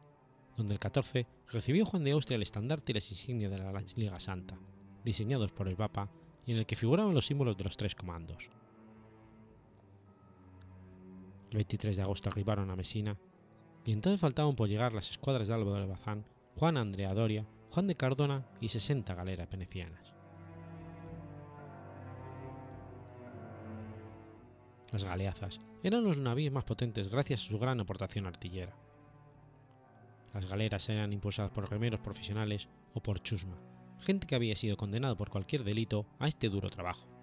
donde 0.57 0.75
el 0.75 0.81
14 0.81 1.29
recibió 1.53 1.87
Juan 1.87 2.03
de 2.03 2.11
Austria 2.11 2.35
el 2.35 2.43
estandarte 2.43 2.91
y 2.91 2.97
las 2.97 3.09
insignias 3.09 3.53
de 3.53 3.59
la 3.59 3.85
Liga 3.95 4.19
Santa, 4.19 4.59
diseñados 5.05 5.53
por 5.53 5.69
el 5.69 5.77
Papa 5.77 6.11
y 6.45 6.51
en 6.51 6.59
el 6.59 6.67
que 6.67 6.75
figuraban 6.75 7.15
los 7.15 7.27
símbolos 7.27 7.57
de 7.57 7.63
los 7.63 7.77
tres 7.77 7.95
comandos. 7.95 8.51
El 11.53 11.59
23 11.59 11.97
de 11.97 12.03
agosto 12.03 12.31
arribaron 12.31 12.71
a 12.71 12.77
Mesina 12.77 13.19
y 13.85 13.93
entonces 13.93 14.19
faltaban 14.19 14.57
por 14.57 14.71
llegar 14.71 14.95
las 14.95 15.11
escuadras 15.11 15.49
de 15.49 15.55
Álvaro 15.55 15.81
de 15.81 15.87
Bazán, 15.87 16.25
Juan 16.57 16.79
Andrea 16.79 17.13
Doria, 17.13 17.47
Juan 17.69 17.87
de 17.87 17.95
Cardona 17.95 18.47
y 18.59 18.69
60 18.69 19.15
galeras 19.15 19.51
venecianas. 19.51 20.15
Las 24.93 25.05
galeazas 25.05 25.61
eran 25.83 26.05
los 26.05 26.17
navíos 26.17 26.55
más 26.55 26.65
potentes 26.65 27.11
gracias 27.11 27.41
a 27.43 27.49
su 27.49 27.59
gran 27.59 27.81
aportación 27.81 28.25
artillera. 28.25 28.75
Las 30.33 30.49
galeras 30.49 30.89
eran 30.89 31.13
impulsadas 31.13 31.51
por 31.51 31.69
remeros 31.71 32.01
profesionales 32.01 32.71
o 32.95 33.03
por 33.03 33.21
chusma, 33.21 33.61
gente 33.99 34.27
que 34.27 34.37
había 34.37 34.57
sido 34.57 34.79
condenado 34.79 35.19
por 35.19 35.29
cualquier 35.29 35.65
delito 35.65 36.07
a 36.19 36.29
este 36.29 36.49
duro 36.49 36.71
trabajo. 36.71 37.22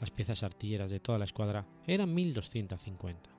Las 0.00 0.10
piezas 0.10 0.42
artilleras 0.42 0.90
de 0.90 1.00
toda 1.00 1.18
la 1.18 1.24
escuadra 1.24 1.66
eran 1.86 2.14
1250. 2.14 3.30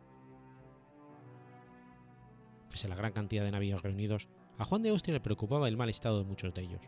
Pese 2.70 2.88
a 2.88 2.90
la 2.90 2.96
gran 2.96 3.14
cantidad 3.14 3.44
de 3.44 3.52
navíos 3.52 3.82
reunidos, 3.82 4.28
a 4.58 4.66
Juan 4.66 4.84
de 4.84 4.90
Austria 4.90 5.14
le 5.14 5.22
preocupaba 5.22 5.68
el 5.68 5.78
mal 5.78 5.90
estado 5.90 6.20
de 6.20 6.26
muchos 6.26 6.54
de 6.54 6.62
ellos, 6.62 6.82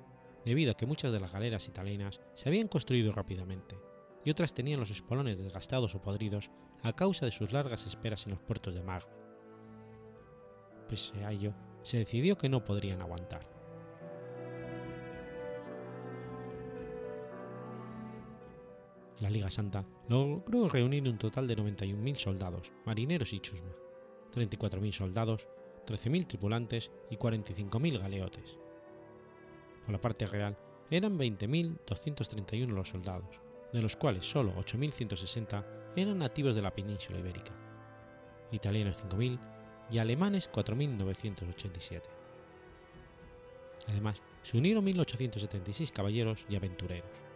debido 0.46 0.72
a 0.72 0.78
que 0.78 0.86
muchas 0.86 1.12
de 1.12 1.20
las 1.20 1.32
galeras 1.32 1.68
italianas 1.68 2.20
se 2.34 2.50
habían 2.50 2.68
construido 2.68 3.12
rápidamente, 3.14 3.78
y 4.26 4.30
otras 4.30 4.54
tenían 4.54 4.80
los 4.80 4.92
espolones 4.92 5.40
desgastados 5.40 5.96
o 5.96 6.02
podridos 6.02 6.52
a 6.84 6.94
causa 6.94 7.26
de 7.26 7.32
sus 7.32 7.52
largas 7.54 7.88
esperas 7.88 8.26
en 8.26 8.32
los 8.32 8.42
puertos 8.42 8.76
de 8.76 8.84
mar 8.84 9.22
pese 10.92 11.24
a 11.24 11.32
ello, 11.32 11.54
se 11.84 12.00
decidió 12.00 12.38
que 12.38 12.50
no 12.50 12.66
podrían 12.66 13.00
aguantar. 13.00 13.48
La 19.22 19.30
Liga 19.30 19.52
Santa 19.52 19.86
logró 20.10 20.68
reunir 20.68 21.08
un 21.08 21.20
total 21.20 21.48
de 21.48 21.56
91.000 21.56 22.16
soldados, 22.16 22.74
marineros 22.86 23.34
y 23.34 23.40
chusma, 23.40 23.70
34.000 24.34 24.92
soldados, 24.92 25.48
13.000 25.86 26.26
tripulantes 26.26 26.92
y 27.12 27.18
45.000 27.18 28.00
galeotes. 28.00 28.58
Por 29.86 29.92
la 29.92 30.02
parte 30.02 30.26
real, 30.26 30.58
eran 30.90 31.20
20.231 31.20 32.68
los 32.68 32.90
soldados, 32.90 33.40
de 33.72 33.82
los 33.84 33.96
cuales 33.96 34.26
solo 34.26 34.56
8.160 34.56 35.66
eran 35.96 36.18
nativos 36.18 36.56
de 36.56 36.64
la 36.64 36.74
península 36.74 37.20
ibérica, 37.20 37.54
italianos 38.52 39.04
5.000 39.04 39.40
y 39.92 40.00
alemanes 40.00 40.52
4.987. 40.52 42.02
Además, 43.88 44.20
se 44.42 44.58
unieron 44.58 44.84
1.876 44.84 45.92
caballeros 45.92 46.48
y 46.50 46.56
aventureros. 46.56 47.31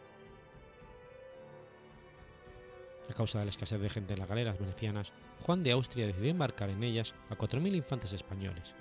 A 3.09 3.13
causa 3.13 3.39
de 3.39 3.45
la 3.45 3.51
escasez 3.51 3.79
de 3.79 3.89
gente 3.89 4.13
en 4.13 4.19
las 4.19 4.29
galeras 4.29 4.59
venecianas, 4.59 5.13
Juan 5.41 5.63
de 5.63 5.71
Austria 5.71 6.07
decidió 6.07 6.31
embarcar 6.31 6.69
en 6.69 6.83
ellas 6.83 7.13
a 7.29 7.35
4.000 7.35 7.75
infantes 7.75 8.13
españoles, 8.13 8.73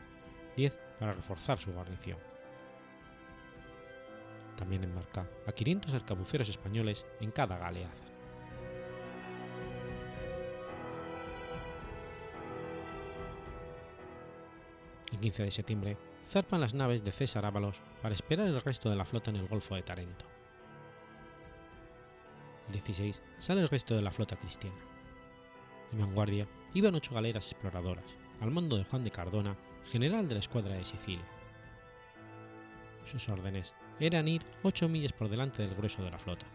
10 0.57 0.77
para 0.99 1.13
reforzar 1.13 1.61
su 1.61 1.73
guarnición. 1.73 2.19
También 4.57 4.85
embarca 4.85 5.29
a 5.47 5.53
500 5.53 5.95
arcabuceros 5.95 6.49
españoles 6.49 7.05
en 7.21 7.31
cada 7.33 7.59
galeaza. 7.59 8.05
El 15.13 15.21
15 15.21 15.43
de 15.45 15.51
septiembre 15.51 15.97
zarpan 16.29 16.61
las 16.61 16.75
naves 16.75 17.05
de 17.05 17.13
César 17.13 17.45
Ábalos 17.45 17.83
para 18.03 18.15
esperar 18.15 18.47
el 18.49 18.61
resto 18.61 18.91
de 18.91 18.97
la 18.97 19.05
flota 19.05 19.31
en 19.31 19.37
el 19.37 19.47
Golfo 19.47 19.75
de 19.75 19.83
Tarento. 19.83 20.34
El 22.67 22.73
16 22.73 23.23
sale 23.39 23.61
el 23.61 23.69
resto 23.69 23.95
de 23.95 24.03
la 24.03 24.11
flota 24.11 24.37
cristiana. 24.37 24.77
En 25.93 25.99
vanguardia 25.99 26.49
iban 26.73 26.95
ocho 26.95 27.15
galeras 27.15 27.51
exploradoras, 27.51 28.17
al 28.41 28.51
mando 28.51 28.77
de 28.77 28.85
Juan 28.85 29.05
de 29.05 29.11
Cardona, 29.11 29.57
general 29.87 30.27
de 30.29 30.35
la 30.35 30.41
escuadra 30.41 30.75
de 30.75 30.85
Sicilia. 30.85 31.25
Sus 33.05 33.29
órdenes 33.29 33.75
eran 34.01 34.27
ir 34.29 34.43
ocho 34.63 34.89
millas 34.89 35.13
por 35.13 35.29
delante 35.29 35.63
del 35.63 35.75
grueso 35.75 36.03
de 36.03 36.11
la 36.11 36.19
flota. 36.19 36.47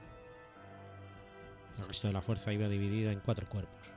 El 1.78 1.88
resto 1.88 2.08
de 2.08 2.14
la 2.14 2.22
fuerza 2.22 2.52
iba 2.52 2.68
dividida 2.68 3.12
en 3.12 3.20
cuatro 3.20 3.48
cuerpos. 3.48 3.94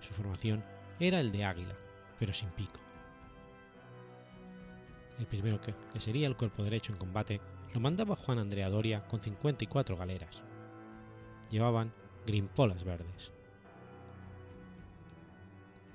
Su 0.00 0.14
formación 0.14 0.64
era 0.98 1.20
el 1.20 1.32
de 1.32 1.44
águila, 1.44 1.76
pero 2.18 2.32
sin 2.32 2.48
pico. 2.50 2.80
El 5.18 5.26
primero 5.26 5.60
que, 5.60 5.74
que 5.92 6.00
sería 6.00 6.26
el 6.26 6.36
cuerpo 6.36 6.62
derecho 6.62 6.92
en 6.92 6.98
combate 6.98 7.40
lo 7.74 7.80
mandaba 7.80 8.16
Juan 8.16 8.38
Andrea 8.38 8.70
Doria 8.70 9.06
con 9.06 9.20
54 9.20 9.96
galeras. 9.96 10.42
Llevaban 11.52 11.92
grimpolas 12.26 12.82
verdes. 12.82 13.30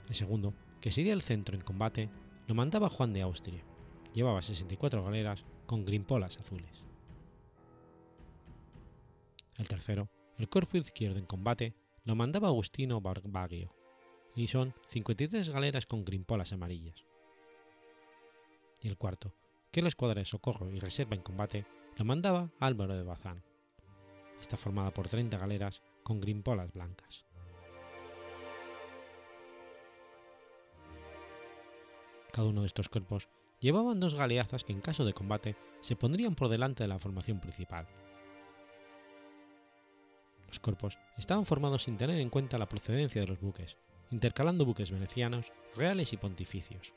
El 0.07 0.15
segundo, 0.15 0.53
que 0.79 0.91
sería 0.91 1.13
el 1.13 1.21
centro 1.21 1.55
en 1.55 1.63
combate, 1.63 2.09
lo 2.47 2.55
mandaba 2.55 2.89
Juan 2.89 3.11
de 3.11 3.23
Austria. 3.23 3.63
Llevaba 4.13 4.41
64 4.41 5.03
galeras 5.03 5.43
con 5.65 5.83
grimpolas 5.83 6.37
azules. 6.37 6.85
El 9.55 9.67
tercero, 9.67 10.09
el 10.37 10.47
cuerpo 10.47 10.77
izquierdo 10.77 11.17
en 11.17 11.25
combate, 11.25 11.73
lo 12.05 12.15
mandaba 12.15 12.49
Agustino 12.49 13.01
Barbaggio, 13.01 13.73
y 14.35 14.47
son 14.47 14.75
53 14.87 15.49
galeras 15.49 15.87
con 15.87 16.05
grimpolas 16.05 16.53
amarillas. 16.53 17.03
Y 18.79 18.87
el 18.87 18.97
cuarto, 18.97 19.33
que 19.71 19.81
la 19.81 19.87
escuadra 19.89 20.19
de 20.21 20.25
socorro 20.25 20.69
y 20.71 20.79
reserva 20.79 21.15
en 21.15 21.23
combate, 21.23 21.65
lo 21.97 22.05
mandaba 22.05 22.51
Álvaro 22.59 22.95
de 22.95 23.03
Bazán. 23.03 23.46
Está 24.39 24.57
formada 24.57 24.91
por 24.91 25.07
30 25.07 25.37
galeras 25.37 25.81
con 26.03 26.21
grimpolas 26.21 26.71
blancas. 26.73 27.25
Cada 32.31 32.47
uno 32.47 32.61
de 32.61 32.67
estos 32.67 32.87
cuerpos 32.87 33.29
llevaban 33.59 33.99
dos 33.99 34.13
galeazas 34.13 34.63
que 34.63 34.71
en 34.71 34.81
caso 34.81 35.05
de 35.05 35.13
combate 35.13 35.55
se 35.81 35.95
pondrían 35.95 36.35
por 36.35 36.49
delante 36.49 36.83
de 36.83 36.87
la 36.87 36.99
formación 36.99 37.39
principal. 37.39 37.87
Los 40.47 40.59
cuerpos 40.59 40.97
estaban 41.17 41.45
formados 41.45 41.83
sin 41.83 41.97
tener 41.97 42.19
en 42.19 42.29
cuenta 42.29 42.57
la 42.57 42.69
procedencia 42.69 43.21
de 43.21 43.27
los 43.27 43.39
buques, 43.39 43.77
intercalando 44.11 44.65
buques 44.65 44.91
venecianos, 44.91 45.51
reales 45.75 46.13
y 46.13 46.17
pontificios. 46.17 46.93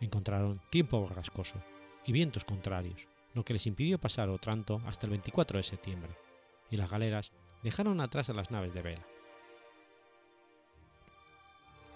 Encontraron 0.00 0.62
tiempo 0.70 0.98
borrascoso 1.00 1.62
y 2.06 2.12
vientos 2.12 2.44
contrarios, 2.44 3.06
lo 3.34 3.44
que 3.44 3.52
les 3.52 3.66
impidió 3.66 3.98
pasar 3.98 4.28
Otranto 4.28 4.80
hasta 4.86 5.06
el 5.06 5.10
24 5.10 5.58
de 5.58 5.64
septiembre, 5.64 6.16
y 6.70 6.76
las 6.76 6.90
galeras 6.90 7.32
dejaron 7.62 8.00
atrás 8.00 8.30
a 8.30 8.34
las 8.34 8.50
naves 8.50 8.74
de 8.74 8.82
vela. 8.82 9.06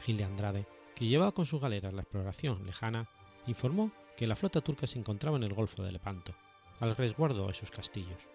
Gil 0.00 0.16
de 0.16 0.24
Andrade, 0.24 0.66
que 0.94 1.06
llevaba 1.06 1.32
con 1.32 1.46
sus 1.46 1.60
galeras 1.60 1.94
la 1.94 2.02
exploración 2.02 2.64
lejana, 2.66 3.08
informó 3.46 3.90
que 4.16 4.26
la 4.26 4.36
flota 4.36 4.60
turca 4.60 4.86
se 4.86 4.98
encontraba 4.98 5.36
en 5.36 5.42
el 5.42 5.54
Golfo 5.54 5.82
de 5.82 5.92
Lepanto, 5.92 6.34
al 6.80 6.96
resguardo 6.96 7.46
de 7.46 7.54
sus 7.54 7.70
castillos. 7.70 8.28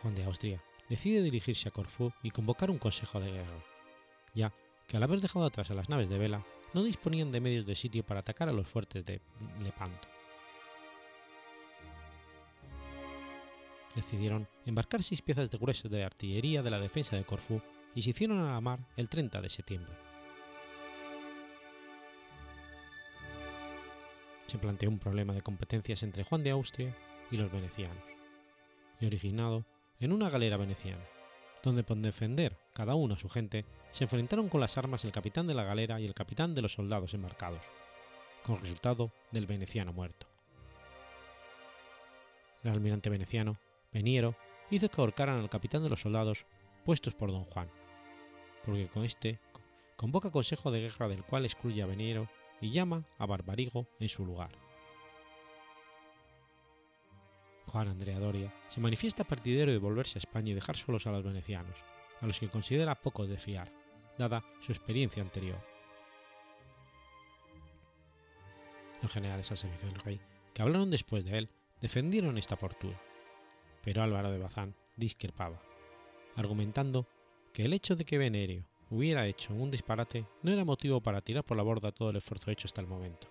Juan 0.00 0.14
de 0.14 0.24
Austria 0.24 0.62
decide 0.88 1.22
dirigirse 1.22 1.68
a 1.68 1.72
Corfú 1.72 2.12
y 2.22 2.30
convocar 2.30 2.70
un 2.70 2.78
consejo 2.78 3.20
de 3.20 3.32
guerra, 3.32 3.64
ya 4.34 4.52
que 4.86 4.96
al 4.96 5.02
haber 5.02 5.20
dejado 5.20 5.44
atrás 5.44 5.70
a 5.70 5.74
las 5.74 5.88
naves 5.88 6.08
de 6.08 6.18
vela, 6.18 6.44
no 6.72 6.82
disponían 6.82 7.32
de 7.32 7.40
medios 7.40 7.66
de 7.66 7.74
sitio 7.74 8.04
para 8.04 8.20
atacar 8.20 8.48
a 8.48 8.52
los 8.52 8.66
fuertes 8.66 9.04
de 9.04 9.20
Lepanto. 9.62 10.08
Decidieron 13.94 14.46
embarcar 14.66 15.02
seis 15.02 15.20
piezas 15.20 15.50
de 15.50 15.58
grueso 15.58 15.88
de 15.88 16.04
artillería 16.04 16.62
de 16.62 16.70
la 16.70 16.78
defensa 16.78 17.16
de 17.16 17.24
Corfú 17.24 17.60
y 17.94 18.02
se 18.02 18.10
hicieron 18.10 18.38
a 18.38 18.52
la 18.52 18.60
mar 18.60 18.78
el 18.96 19.08
30 19.08 19.40
de 19.40 19.48
septiembre. 19.48 19.92
Se 24.46 24.58
planteó 24.58 24.88
un 24.88 24.98
problema 24.98 25.32
de 25.32 25.42
competencias 25.42 26.02
entre 26.02 26.24
Juan 26.24 26.44
de 26.44 26.50
Austria 26.50 26.96
y 27.30 27.36
los 27.36 27.50
venecianos, 27.50 28.02
y 29.00 29.06
originado 29.06 29.64
en 30.00 30.12
una 30.12 30.28
galera 30.28 30.56
veneciana, 30.56 31.04
donde 31.62 31.82
por 31.82 31.96
defender 31.98 32.56
cada 32.72 32.94
uno 32.94 33.14
a 33.14 33.18
su 33.18 33.28
gente 33.28 33.64
se 33.90 34.04
enfrentaron 34.04 34.48
con 34.48 34.60
las 34.60 34.78
armas 34.78 35.04
el 35.04 35.12
capitán 35.12 35.46
de 35.46 35.54
la 35.54 35.64
galera 35.64 36.00
y 36.00 36.06
el 36.06 36.14
capitán 36.14 36.54
de 36.54 36.62
los 36.62 36.72
soldados 36.72 37.14
embarcados, 37.14 37.66
con 38.44 38.60
resultado 38.60 39.12
del 39.30 39.46
veneciano 39.46 39.92
muerto. 39.92 40.26
El 42.62 42.72
almirante 42.72 43.10
veneciano, 43.10 43.58
Veniero, 43.92 44.36
hizo 44.70 44.88
que 44.88 45.00
ahorcaran 45.00 45.40
al 45.40 45.50
capitán 45.50 45.82
de 45.82 45.88
los 45.88 46.00
soldados 46.00 46.46
puestos 46.84 47.14
por 47.14 47.30
don 47.30 47.44
Juan, 47.44 47.70
porque 48.64 48.88
con 48.88 49.04
este 49.04 49.40
convoca 49.96 50.30
consejo 50.30 50.70
de 50.70 50.80
guerra 50.80 51.08
del 51.08 51.24
cual 51.24 51.44
excluye 51.44 51.82
a 51.82 51.86
Veniero 51.86 52.28
y 52.60 52.70
llama 52.70 53.04
a 53.18 53.26
Barbarigo 53.26 53.86
en 53.98 54.08
su 54.08 54.24
lugar. 54.24 54.69
Juan 57.70 57.86
Andrea 57.86 58.18
Doria 58.18 58.52
se 58.68 58.80
manifiesta 58.80 59.22
partidario 59.22 59.72
de 59.72 59.78
volverse 59.78 60.18
a 60.18 60.20
España 60.20 60.50
y 60.50 60.54
dejar 60.54 60.76
solos 60.76 61.06
a 61.06 61.12
los 61.12 61.22
venecianos, 61.22 61.84
a 62.20 62.26
los 62.26 62.40
que 62.40 62.48
considera 62.48 63.00
poco 63.00 63.28
de 63.28 63.38
fiar, 63.38 63.72
dada 64.18 64.44
su 64.60 64.72
experiencia 64.72 65.22
anterior. 65.22 65.64
Los 69.00 69.12
generales 69.12 69.50
al 69.52 69.56
servicio 69.56 69.88
del 69.88 70.00
rey, 70.00 70.20
que 70.52 70.62
hablaron 70.62 70.90
después 70.90 71.24
de 71.24 71.38
él, 71.38 71.50
defendieron 71.80 72.38
esta 72.38 72.56
postura, 72.56 73.00
pero 73.84 74.02
Álvaro 74.02 74.32
de 74.32 74.38
Bazán 74.38 74.74
discrepaba, 74.96 75.62
argumentando 76.34 77.06
que 77.52 77.64
el 77.64 77.72
hecho 77.72 77.94
de 77.94 78.04
que 78.04 78.18
Venerio 78.18 78.66
hubiera 78.90 79.28
hecho 79.28 79.54
un 79.54 79.70
disparate 79.70 80.26
no 80.42 80.50
era 80.50 80.64
motivo 80.64 81.00
para 81.00 81.20
tirar 81.20 81.44
por 81.44 81.56
la 81.56 81.62
borda 81.62 81.92
todo 81.92 82.10
el 82.10 82.16
esfuerzo 82.16 82.50
hecho 82.50 82.66
hasta 82.66 82.80
el 82.80 82.88
momento. 82.88 83.28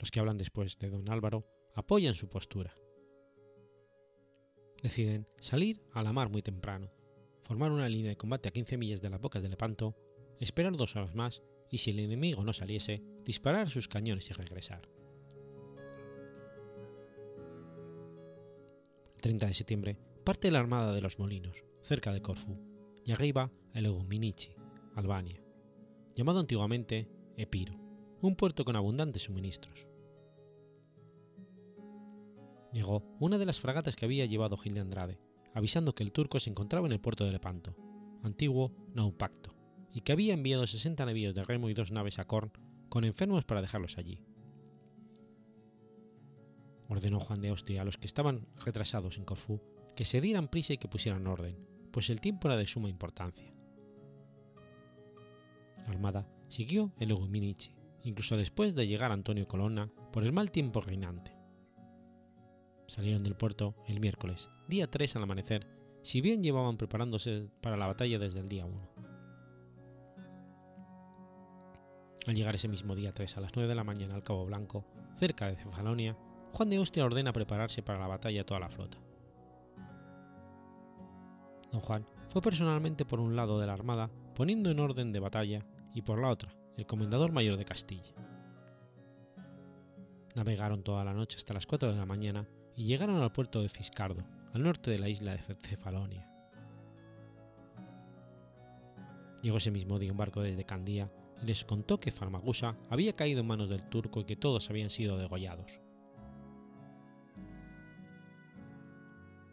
Los 0.00 0.10
que 0.10 0.18
hablan 0.18 0.38
después 0.38 0.76
de 0.80 0.90
don 0.90 1.08
Álvaro 1.08 1.57
apoyan 1.78 2.14
su 2.14 2.28
postura. 2.28 2.76
Deciden 4.82 5.28
salir 5.38 5.80
a 5.92 6.02
la 6.02 6.12
mar 6.12 6.28
muy 6.28 6.42
temprano, 6.42 6.90
formar 7.42 7.70
una 7.70 7.88
línea 7.88 8.10
de 8.10 8.16
combate 8.16 8.48
a 8.48 8.52
15 8.52 8.76
millas 8.76 9.00
de 9.00 9.10
las 9.10 9.20
bocas 9.20 9.44
de 9.44 9.48
Lepanto, 9.48 9.96
esperar 10.40 10.76
dos 10.76 10.96
horas 10.96 11.14
más 11.14 11.40
y 11.70 11.78
si 11.78 11.90
el 11.90 12.00
enemigo 12.00 12.42
no 12.42 12.52
saliese, 12.52 13.04
disparar 13.24 13.70
sus 13.70 13.86
cañones 13.86 14.28
y 14.28 14.32
regresar. 14.32 14.88
El 19.14 19.22
30 19.22 19.46
de 19.46 19.54
septiembre 19.54 19.98
parte 20.24 20.50
la 20.50 20.58
armada 20.58 20.92
de 20.92 21.00
los 21.00 21.20
Molinos, 21.20 21.64
cerca 21.80 22.12
de 22.12 22.22
Corfú, 22.22 22.58
y 23.04 23.12
arriba 23.12 23.52
a 23.72 23.80
Leguminici, 23.80 24.56
Albania, 24.96 25.40
llamado 26.16 26.40
antiguamente 26.40 27.08
Epiro, 27.36 27.74
un 28.20 28.34
puerto 28.34 28.64
con 28.64 28.74
abundantes 28.74 29.22
suministros. 29.22 29.86
Llegó 32.72 33.02
una 33.18 33.38
de 33.38 33.46
las 33.46 33.60
fragatas 33.60 33.96
que 33.96 34.04
había 34.04 34.26
llevado 34.26 34.56
Gil 34.56 34.74
de 34.74 34.80
Andrade, 34.80 35.18
avisando 35.54 35.94
que 35.94 36.02
el 36.02 36.12
turco 36.12 36.38
se 36.40 36.50
encontraba 36.50 36.86
en 36.86 36.92
el 36.92 37.00
puerto 37.00 37.24
de 37.24 37.32
Lepanto, 37.32 37.74
antiguo 38.22 38.72
Naupacto, 38.94 39.54
y 39.92 40.02
que 40.02 40.12
había 40.12 40.34
enviado 40.34 40.66
60 40.66 41.04
navíos 41.06 41.34
de 41.34 41.44
remo 41.44 41.70
y 41.70 41.74
dos 41.74 41.92
naves 41.92 42.18
a 42.18 42.26
Korn 42.26 42.52
con 42.88 43.04
enfermos 43.04 43.44
para 43.44 43.62
dejarlos 43.62 43.98
allí. 43.98 44.22
Ordenó 46.88 47.20
Juan 47.20 47.40
de 47.40 47.48
Austria 47.48 47.82
a 47.82 47.84
los 47.84 47.98
que 47.98 48.06
estaban 48.06 48.46
retrasados 48.64 49.18
en 49.18 49.24
Corfú 49.24 49.60
que 49.94 50.04
se 50.04 50.20
dieran 50.20 50.48
prisa 50.48 50.74
y 50.74 50.78
que 50.78 50.88
pusieran 50.88 51.26
orden, 51.26 51.56
pues 51.90 52.08
el 52.10 52.20
tiempo 52.20 52.48
era 52.48 52.56
de 52.56 52.66
suma 52.66 52.88
importancia. 52.88 53.52
La 55.86 55.92
armada 55.92 56.28
siguió 56.48 56.92
el 56.98 57.10
Eguminichi, 57.10 57.74
incluso 58.04 58.36
después 58.36 58.74
de 58.74 58.86
llegar 58.86 59.10
Antonio 59.10 59.48
Colonna 59.48 59.90
por 60.12 60.24
el 60.24 60.32
mal 60.32 60.50
tiempo 60.50 60.80
reinante. 60.80 61.37
Salieron 62.88 63.22
del 63.22 63.36
puerto 63.36 63.74
el 63.86 64.00
miércoles, 64.00 64.48
día 64.66 64.90
3 64.90 65.16
al 65.16 65.24
amanecer, 65.24 65.66
si 66.02 66.22
bien 66.22 66.42
llevaban 66.42 66.78
preparándose 66.78 67.50
para 67.60 67.76
la 67.76 67.86
batalla 67.86 68.18
desde 68.18 68.40
el 68.40 68.48
día 68.48 68.64
1. 68.64 68.80
Al 72.26 72.34
llegar 72.34 72.54
ese 72.54 72.66
mismo 72.66 72.94
día 72.94 73.12
3 73.12 73.36
a 73.36 73.40
las 73.42 73.54
9 73.54 73.68
de 73.68 73.74
la 73.74 73.84
mañana 73.84 74.14
al 74.14 74.22
Cabo 74.22 74.46
Blanco, 74.46 74.86
cerca 75.16 75.48
de 75.48 75.56
Cefalonia, 75.56 76.16
Juan 76.52 76.70
de 76.70 76.78
Austria 76.78 77.04
ordena 77.04 77.34
prepararse 77.34 77.82
para 77.82 77.98
la 77.98 78.06
batalla 78.06 78.46
toda 78.46 78.60
la 78.60 78.70
flota. 78.70 78.96
Don 81.70 81.82
Juan 81.82 82.06
fue 82.30 82.40
personalmente 82.40 83.04
por 83.04 83.20
un 83.20 83.36
lado 83.36 83.60
de 83.60 83.66
la 83.66 83.74
armada 83.74 84.10
poniendo 84.34 84.70
en 84.70 84.80
orden 84.80 85.12
de 85.12 85.20
batalla 85.20 85.66
y 85.92 86.00
por 86.00 86.18
la 86.18 86.30
otra 86.30 86.54
el 86.78 86.86
comendador 86.86 87.32
mayor 87.32 87.58
de 87.58 87.66
Castilla. 87.66 88.14
Navegaron 90.34 90.82
toda 90.82 91.04
la 91.04 91.12
noche 91.12 91.36
hasta 91.36 91.52
las 91.52 91.66
4 91.66 91.92
de 91.92 91.98
la 91.98 92.06
mañana 92.06 92.48
y 92.78 92.84
llegaron 92.84 93.20
al 93.20 93.32
puerto 93.32 93.60
de 93.60 93.68
Fiscardo, 93.68 94.24
al 94.54 94.62
norte 94.62 94.92
de 94.92 95.00
la 95.00 95.08
isla 95.08 95.32
de 95.32 95.42
Cefalonia. 95.42 96.30
Llegó 99.42 99.56
ese 99.56 99.72
mismo 99.72 99.98
día 99.98 100.12
un 100.12 100.16
barco 100.16 100.42
desde 100.42 100.64
Candía 100.64 101.10
y 101.42 101.46
les 101.46 101.64
contó 101.64 101.98
que 101.98 102.12
Farmagusa 102.12 102.76
había 102.88 103.12
caído 103.12 103.40
en 103.40 103.48
manos 103.48 103.68
del 103.68 103.82
turco 103.88 104.20
y 104.20 104.24
que 104.24 104.36
todos 104.36 104.70
habían 104.70 104.90
sido 104.90 105.18
degollados. 105.18 105.80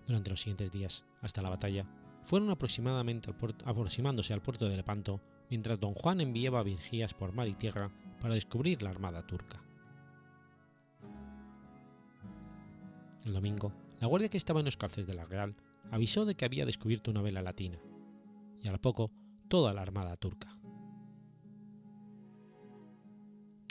Durante 0.06 0.30
los 0.30 0.42
siguientes 0.42 0.72
días, 0.72 1.04
hasta 1.22 1.42
la 1.42 1.50
batalla, 1.50 1.88
fueron 2.22 2.52
aproximadamente 2.52 3.34
aproximándose 3.66 4.34
al 4.34 4.44
puerto 4.44 4.70
de 4.70 4.78
Lepanto 4.78 5.20
mientras 5.50 5.80
don 5.80 5.96
Juan 5.96 6.22
enviaba 6.22 6.62
vigías 6.62 7.16
por 7.16 7.34
mar 7.34 7.48
y 7.48 7.56
tierra 7.56 7.92
para 8.22 8.36
descubrir 8.36 8.84
la 8.84 8.92
armada 8.92 9.26
turca. 9.26 9.65
El 13.26 13.34
domingo, 13.34 13.74
la 14.00 14.08
guardia 14.08 14.30
que 14.30 14.38
estaba 14.38 14.60
en 14.60 14.66
los 14.66 14.78
calces 14.78 15.08
de 15.08 15.16
la 15.16 15.26
Real 15.26 15.56
avisó 15.92 16.26
de 16.26 16.36
que 16.36 16.46
había 16.46 16.66
descubierto 16.66 17.10
una 17.10 17.24
vela 17.24 17.42
latina, 17.42 17.80
y 18.62 18.68
a 18.68 18.78
poco 18.78 19.12
toda 19.48 19.74
la 19.74 19.82
armada 19.82 20.16
turca. 20.16 20.56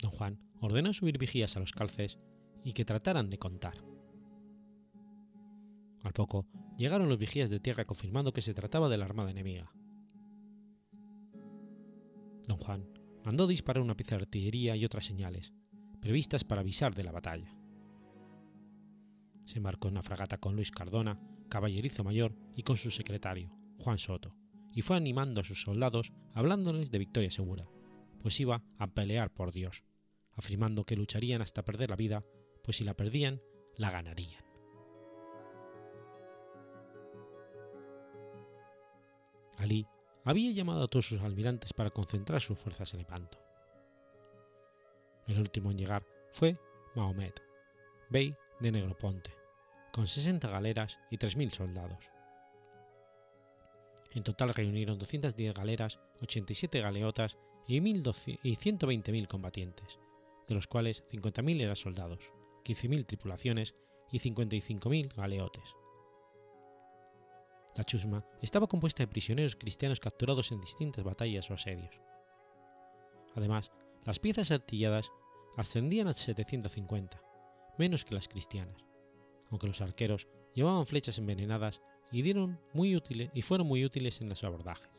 Don 0.01 0.11
Juan 0.11 0.39
ordenó 0.59 0.91
subir 0.91 1.17
vigías 1.17 1.55
a 1.55 1.61
los 1.61 1.71
calces 1.71 2.19
y 2.63 2.73
que 2.73 2.83
trataran 2.83 3.29
de 3.29 3.39
contar. 3.39 3.75
Al 6.03 6.13
poco 6.13 6.45
llegaron 6.77 7.07
los 7.07 7.17
vigías 7.17 7.49
de 7.49 7.61
tierra 7.61 7.85
confirmando 7.85 8.33
que 8.33 8.41
se 8.41 8.53
trataba 8.53 8.89
de 8.89 8.97
la 8.97 9.05
armada 9.05 9.31
enemiga. 9.31 9.71
Don 12.47 12.57
Juan 12.57 12.87
mandó 13.23 13.47
disparar 13.47 13.81
una 13.81 13.95
pieza 13.95 14.17
de 14.17 14.23
artillería 14.23 14.75
y 14.75 14.85
otras 14.85 15.05
señales, 15.05 15.53
previstas 16.01 16.43
para 16.43 16.61
avisar 16.61 16.93
de 16.93 17.03
la 17.03 17.11
batalla. 17.11 17.54
Se 19.45 19.57
embarcó 19.57 19.87
en 19.87 19.93
una 19.93 20.01
fragata 20.01 20.39
con 20.39 20.55
Luis 20.55 20.71
Cardona, 20.71 21.19
caballerizo 21.49 22.03
mayor, 22.03 22.35
y 22.55 22.63
con 22.63 22.77
su 22.77 22.91
secretario, 22.91 23.51
Juan 23.79 23.99
Soto, 23.99 24.35
y 24.73 24.81
fue 24.81 24.97
animando 24.97 25.41
a 25.41 25.43
sus 25.43 25.61
soldados 25.61 26.11
hablándoles 26.33 26.91
de 26.91 26.99
victoria 26.99 27.31
segura, 27.31 27.69
pues 28.21 28.39
iba 28.39 28.63
a 28.77 28.87
pelear 28.87 29.33
por 29.33 29.51
Dios, 29.51 29.83
afirmando 30.33 30.85
que 30.85 30.95
lucharían 30.95 31.41
hasta 31.41 31.63
perder 31.63 31.89
la 31.89 31.95
vida, 31.95 32.25
pues 32.63 32.77
si 32.77 32.83
la 32.83 32.95
perdían, 32.95 33.41
la 33.77 33.91
ganarían. 33.91 34.43
Ali 39.57 39.87
había 40.23 40.51
llamado 40.51 40.83
a 40.83 40.87
todos 40.87 41.07
sus 41.07 41.21
almirantes 41.21 41.71
para 41.73 41.91
concentrar 41.91 42.41
sus 42.41 42.59
fuerzas 42.59 42.93
en 42.93 42.99
Lepanto. 42.99 43.39
El 45.27 45.39
último 45.39 45.71
en 45.71 45.77
llegar 45.77 46.05
fue 46.31 46.57
Mahomet, 46.95 47.41
bey 48.09 48.35
de 48.59 48.71
Negroponte, 48.71 49.31
con 49.91 50.07
60 50.07 50.47
galeras 50.49 50.99
y 51.09 51.17
3.000 51.17 51.49
soldados. 51.51 52.11
En 54.11 54.23
total 54.23 54.53
reunieron 54.53 54.97
210 54.97 55.53
galeras, 55.53 55.99
87 56.21 56.79
galeotas 56.79 57.37
y, 57.67 57.77
y 57.77 57.81
120.000 57.81 59.27
combatientes, 59.27 59.99
de 60.47 60.55
los 60.55 60.67
cuales 60.67 61.03
50.000 61.11 61.61
eran 61.61 61.75
soldados, 61.75 62.31
15.000 62.63 63.05
tripulaciones 63.05 63.75
y 64.11 64.19
55.000 64.19 65.13
galeotes. 65.15 65.75
La 67.75 67.83
chusma 67.83 68.25
estaba 68.41 68.67
compuesta 68.67 69.03
de 69.03 69.07
prisioneros 69.07 69.57
cristianos 69.57 69.99
capturados 69.99 70.51
en 70.53 70.61
distintas 70.61 71.03
batallas 71.03 71.51
o 71.51 71.55
asedios. 71.55 71.99
Además, 73.35 73.71
las 74.05 74.19
piezas 74.19 74.51
artilladas 74.51 75.11
ascendían 75.57 76.07
a 76.07 76.13
750, 76.13 77.21
menos 77.77 78.05
que 78.05 78.15
las 78.15 78.27
cristianas, 78.27 78.83
aunque 79.49 79.67
los 79.67 79.81
arqueros 79.81 80.27
llevaban 80.53 80.85
flechas 80.85 81.17
envenenadas 81.17 81.81
y, 82.11 82.21
dieron 82.21 82.59
muy 82.73 82.95
útiles, 82.95 83.29
y 83.33 83.41
fueron 83.41 83.67
muy 83.67 83.83
útiles 83.83 84.21
en 84.21 84.29
los 84.29 84.43
abordajes. 84.43 84.89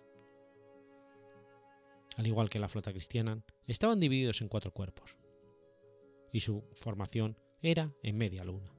Al 2.16 2.26
igual 2.26 2.48
que 2.48 2.58
la 2.58 2.68
flota 2.68 2.92
cristiana, 2.92 3.44
estaban 3.66 4.00
divididos 4.00 4.40
en 4.40 4.48
cuatro 4.48 4.72
cuerpos, 4.72 5.18
y 6.32 6.40
su 6.40 6.64
formación 6.74 7.38
era 7.60 7.94
en 8.02 8.16
media 8.16 8.44
luna. 8.44 8.72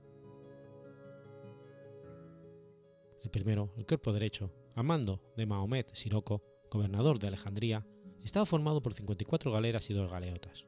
El 3.23 3.29
primero, 3.29 3.73
el 3.77 3.85
cuerpo 3.85 4.13
derecho, 4.13 4.51
a 4.75 4.83
mando 4.83 5.21
de 5.35 5.45
Mahomet 5.45 5.93
Siroco, 5.93 6.43
gobernador 6.69 7.19
de 7.19 7.27
Alejandría, 7.27 7.85
estaba 8.23 8.45
formado 8.45 8.81
por 8.81 8.93
54 8.93 9.51
galeras 9.51 9.89
y 9.89 9.93
dos 9.93 10.09
galeotas. 10.09 10.65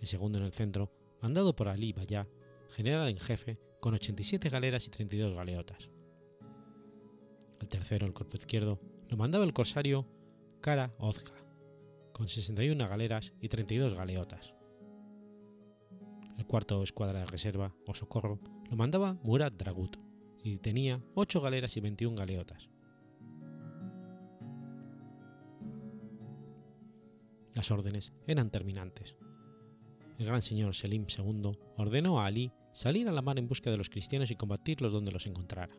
El 0.00 0.06
segundo 0.06 0.38
en 0.38 0.44
el 0.44 0.52
centro, 0.52 0.90
mandado 1.24 1.56
por 1.56 1.68
Ali 1.68 1.94
Bayá, 1.94 2.28
general 2.68 3.08
en 3.08 3.18
jefe, 3.18 3.58
con 3.80 3.94
87 3.94 4.50
galeras 4.50 4.86
y 4.86 4.90
32 4.90 5.34
galeotas. 5.34 5.88
El 7.62 7.68
tercero, 7.68 8.06
el 8.06 8.12
cuerpo 8.12 8.36
izquierdo, 8.36 8.78
lo 9.08 9.16
mandaba 9.16 9.46
el 9.46 9.54
corsario 9.54 10.06
Kara 10.60 10.94
Ozga, 10.98 11.32
con 12.12 12.28
61 12.28 12.86
galeras 12.86 13.32
y 13.40 13.48
32 13.48 13.94
galeotas. 13.94 14.52
El 16.36 16.44
cuarto 16.44 16.82
escuadra 16.82 17.20
de 17.20 17.26
reserva, 17.26 17.74
o 17.86 17.94
socorro, 17.94 18.38
lo 18.68 18.76
mandaba 18.76 19.14
Murad 19.22 19.52
Dragut, 19.52 19.96
y 20.42 20.58
tenía 20.58 21.02
8 21.14 21.40
galeras 21.40 21.74
y 21.78 21.80
21 21.80 22.18
galeotas. 22.18 22.68
Las 27.54 27.70
órdenes 27.70 28.12
eran 28.26 28.50
terminantes. 28.50 29.16
El 30.18 30.26
gran 30.26 30.42
señor 30.42 30.74
Selim 30.74 31.06
II 31.08 31.58
ordenó 31.76 32.20
a 32.20 32.26
Ali 32.26 32.52
salir 32.72 33.08
a 33.08 33.12
la 33.12 33.22
mar 33.22 33.38
en 33.38 33.48
busca 33.48 33.70
de 33.70 33.76
los 33.76 33.90
cristianos 33.90 34.30
y 34.30 34.36
combatirlos 34.36 34.92
donde 34.92 35.10
los 35.10 35.26
encontrara. 35.26 35.76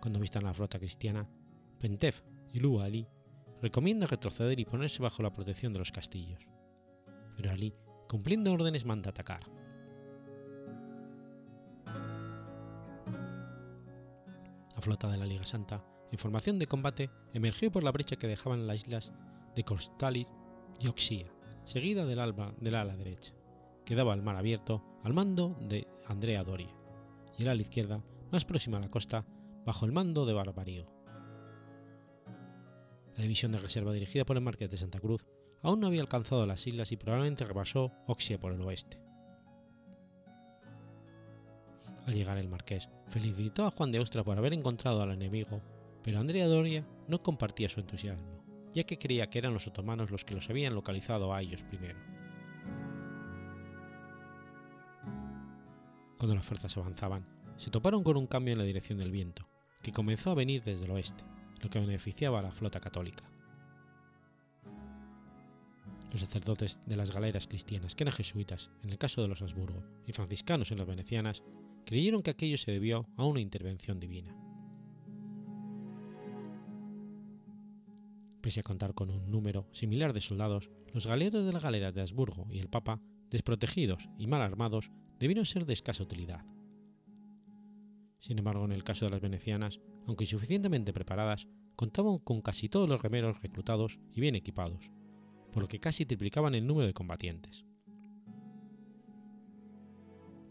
Cuando 0.00 0.20
vistan 0.20 0.44
la 0.44 0.54
flota 0.54 0.78
cristiana, 0.78 1.28
Pentef 1.78 2.22
y 2.52 2.60
Lu 2.60 2.80
Ali 2.80 3.06
recomienda 3.60 4.06
retroceder 4.06 4.58
y 4.58 4.64
ponerse 4.64 5.02
bajo 5.02 5.22
la 5.22 5.32
protección 5.32 5.72
de 5.72 5.78
los 5.78 5.92
castillos. 5.92 6.48
Pero 7.36 7.50
Ali, 7.50 7.74
cumpliendo 8.08 8.52
órdenes, 8.52 8.86
manda 8.86 9.10
atacar. 9.10 9.42
La 14.74 14.80
flota 14.80 15.08
de 15.08 15.18
la 15.18 15.26
Liga 15.26 15.44
Santa, 15.44 15.84
en 16.10 16.18
formación 16.18 16.58
de 16.58 16.66
combate, 16.66 17.10
emergió 17.34 17.70
por 17.70 17.82
la 17.82 17.92
brecha 17.92 18.16
que 18.16 18.26
dejaban 18.26 18.66
las 18.66 18.76
islas 18.76 19.12
de 19.54 19.62
Kostalit 19.62 20.28
y 20.80 20.88
Oxía, 20.88 21.26
seguida 21.70 22.04
del, 22.04 22.18
alba, 22.18 22.52
del 22.58 22.74
ala 22.74 22.96
derecha, 22.96 23.32
que 23.84 23.94
daba 23.94 24.12
al 24.12 24.22
mar 24.22 24.34
abierto 24.34 24.82
al 25.04 25.14
mando 25.14 25.56
de 25.60 25.86
Andrea 26.08 26.42
Doria, 26.42 26.74
y 27.38 27.42
el 27.42 27.48
ala 27.48 27.62
izquierda, 27.62 28.02
más 28.32 28.44
próxima 28.44 28.78
a 28.78 28.80
la 28.80 28.90
costa, 28.90 29.24
bajo 29.64 29.86
el 29.86 29.92
mando 29.92 30.26
de 30.26 30.32
Barbarigo. 30.32 30.92
La 33.16 33.22
división 33.22 33.52
de 33.52 33.58
reserva 33.58 33.92
dirigida 33.92 34.24
por 34.24 34.36
el 34.36 34.42
Marqués 34.42 34.68
de 34.68 34.78
Santa 34.78 34.98
Cruz 34.98 35.26
aún 35.62 35.78
no 35.78 35.86
había 35.86 36.00
alcanzado 36.00 36.44
las 36.44 36.66
islas 36.66 36.90
y 36.90 36.96
probablemente 36.96 37.44
rebasó 37.44 37.92
Oxia 38.06 38.40
por 38.40 38.52
el 38.52 38.62
oeste. 38.62 39.00
Al 42.04 42.14
llegar 42.14 42.38
el 42.38 42.48
marqués, 42.48 42.88
felicitó 43.06 43.64
a 43.64 43.70
Juan 43.70 43.92
de 43.92 43.98
Austria 43.98 44.24
por 44.24 44.36
haber 44.36 44.54
encontrado 44.54 45.02
al 45.02 45.12
enemigo, 45.12 45.60
pero 46.02 46.18
Andrea 46.18 46.48
Doria 46.48 46.84
no 47.06 47.22
compartía 47.22 47.68
su 47.68 47.78
entusiasmo, 47.78 48.39
ya 48.72 48.84
que 48.84 48.98
creía 48.98 49.28
que 49.28 49.38
eran 49.38 49.54
los 49.54 49.66
otomanos 49.66 50.10
los 50.10 50.24
que 50.24 50.34
los 50.34 50.48
habían 50.50 50.74
localizado 50.74 51.34
a 51.34 51.42
ellos 51.42 51.62
primero. 51.62 51.98
Cuando 56.18 56.34
las 56.34 56.44
fuerzas 56.44 56.76
avanzaban, 56.76 57.26
se 57.56 57.70
toparon 57.70 58.02
con 58.02 58.16
un 58.16 58.26
cambio 58.26 58.52
en 58.52 58.58
la 58.58 58.64
dirección 58.64 58.98
del 58.98 59.10
viento, 59.10 59.48
que 59.82 59.92
comenzó 59.92 60.30
a 60.30 60.34
venir 60.34 60.62
desde 60.62 60.84
el 60.84 60.90
oeste, 60.90 61.24
lo 61.62 61.70
que 61.70 61.78
beneficiaba 61.78 62.38
a 62.38 62.42
la 62.42 62.52
flota 62.52 62.80
católica. 62.80 63.24
Los 66.12 66.20
sacerdotes 66.20 66.80
de 66.86 66.96
las 66.96 67.12
galeras 67.12 67.46
cristianas, 67.46 67.94
que 67.94 68.04
eran 68.04 68.14
jesuitas 68.14 68.70
en 68.82 68.90
el 68.90 68.98
caso 68.98 69.22
de 69.22 69.28
los 69.28 69.42
Habsburgo 69.42 69.84
y 70.06 70.12
franciscanos 70.12 70.72
en 70.72 70.78
las 70.78 70.86
venecianas, 70.86 71.42
creyeron 71.86 72.22
que 72.22 72.30
aquello 72.30 72.58
se 72.58 72.72
debió 72.72 73.06
a 73.16 73.24
una 73.24 73.40
intervención 73.40 74.00
divina. 74.00 74.36
Pese 78.40 78.60
a 78.60 78.62
contar 78.62 78.94
con 78.94 79.10
un 79.10 79.30
número 79.30 79.68
similar 79.72 80.12
de 80.12 80.20
soldados, 80.20 80.70
los 80.92 81.06
galeotes 81.06 81.44
de 81.44 81.52
la 81.52 81.60
galera 81.60 81.92
de 81.92 82.00
Habsburgo 82.00 82.46
y 82.50 82.58
el 82.58 82.68
Papa, 82.68 83.00
desprotegidos 83.30 84.08
y 84.18 84.26
mal 84.26 84.40
armados, 84.40 84.90
debieron 85.18 85.44
ser 85.44 85.66
de 85.66 85.74
escasa 85.74 86.02
utilidad. 86.02 86.44
Sin 88.18 88.38
embargo, 88.38 88.64
en 88.64 88.72
el 88.72 88.84
caso 88.84 89.04
de 89.04 89.10
las 89.10 89.20
venecianas, 89.20 89.80
aunque 90.06 90.24
insuficientemente 90.24 90.92
preparadas, 90.92 91.48
contaban 91.76 92.18
con 92.18 92.42
casi 92.42 92.68
todos 92.68 92.88
los 92.88 93.00
remeros 93.00 93.40
reclutados 93.42 93.98
y 94.12 94.20
bien 94.20 94.34
equipados, 94.34 94.90
por 95.52 95.62
lo 95.62 95.68
que 95.68 95.80
casi 95.80 96.06
triplicaban 96.06 96.54
el 96.54 96.66
número 96.66 96.86
de 96.86 96.94
combatientes. 96.94 97.64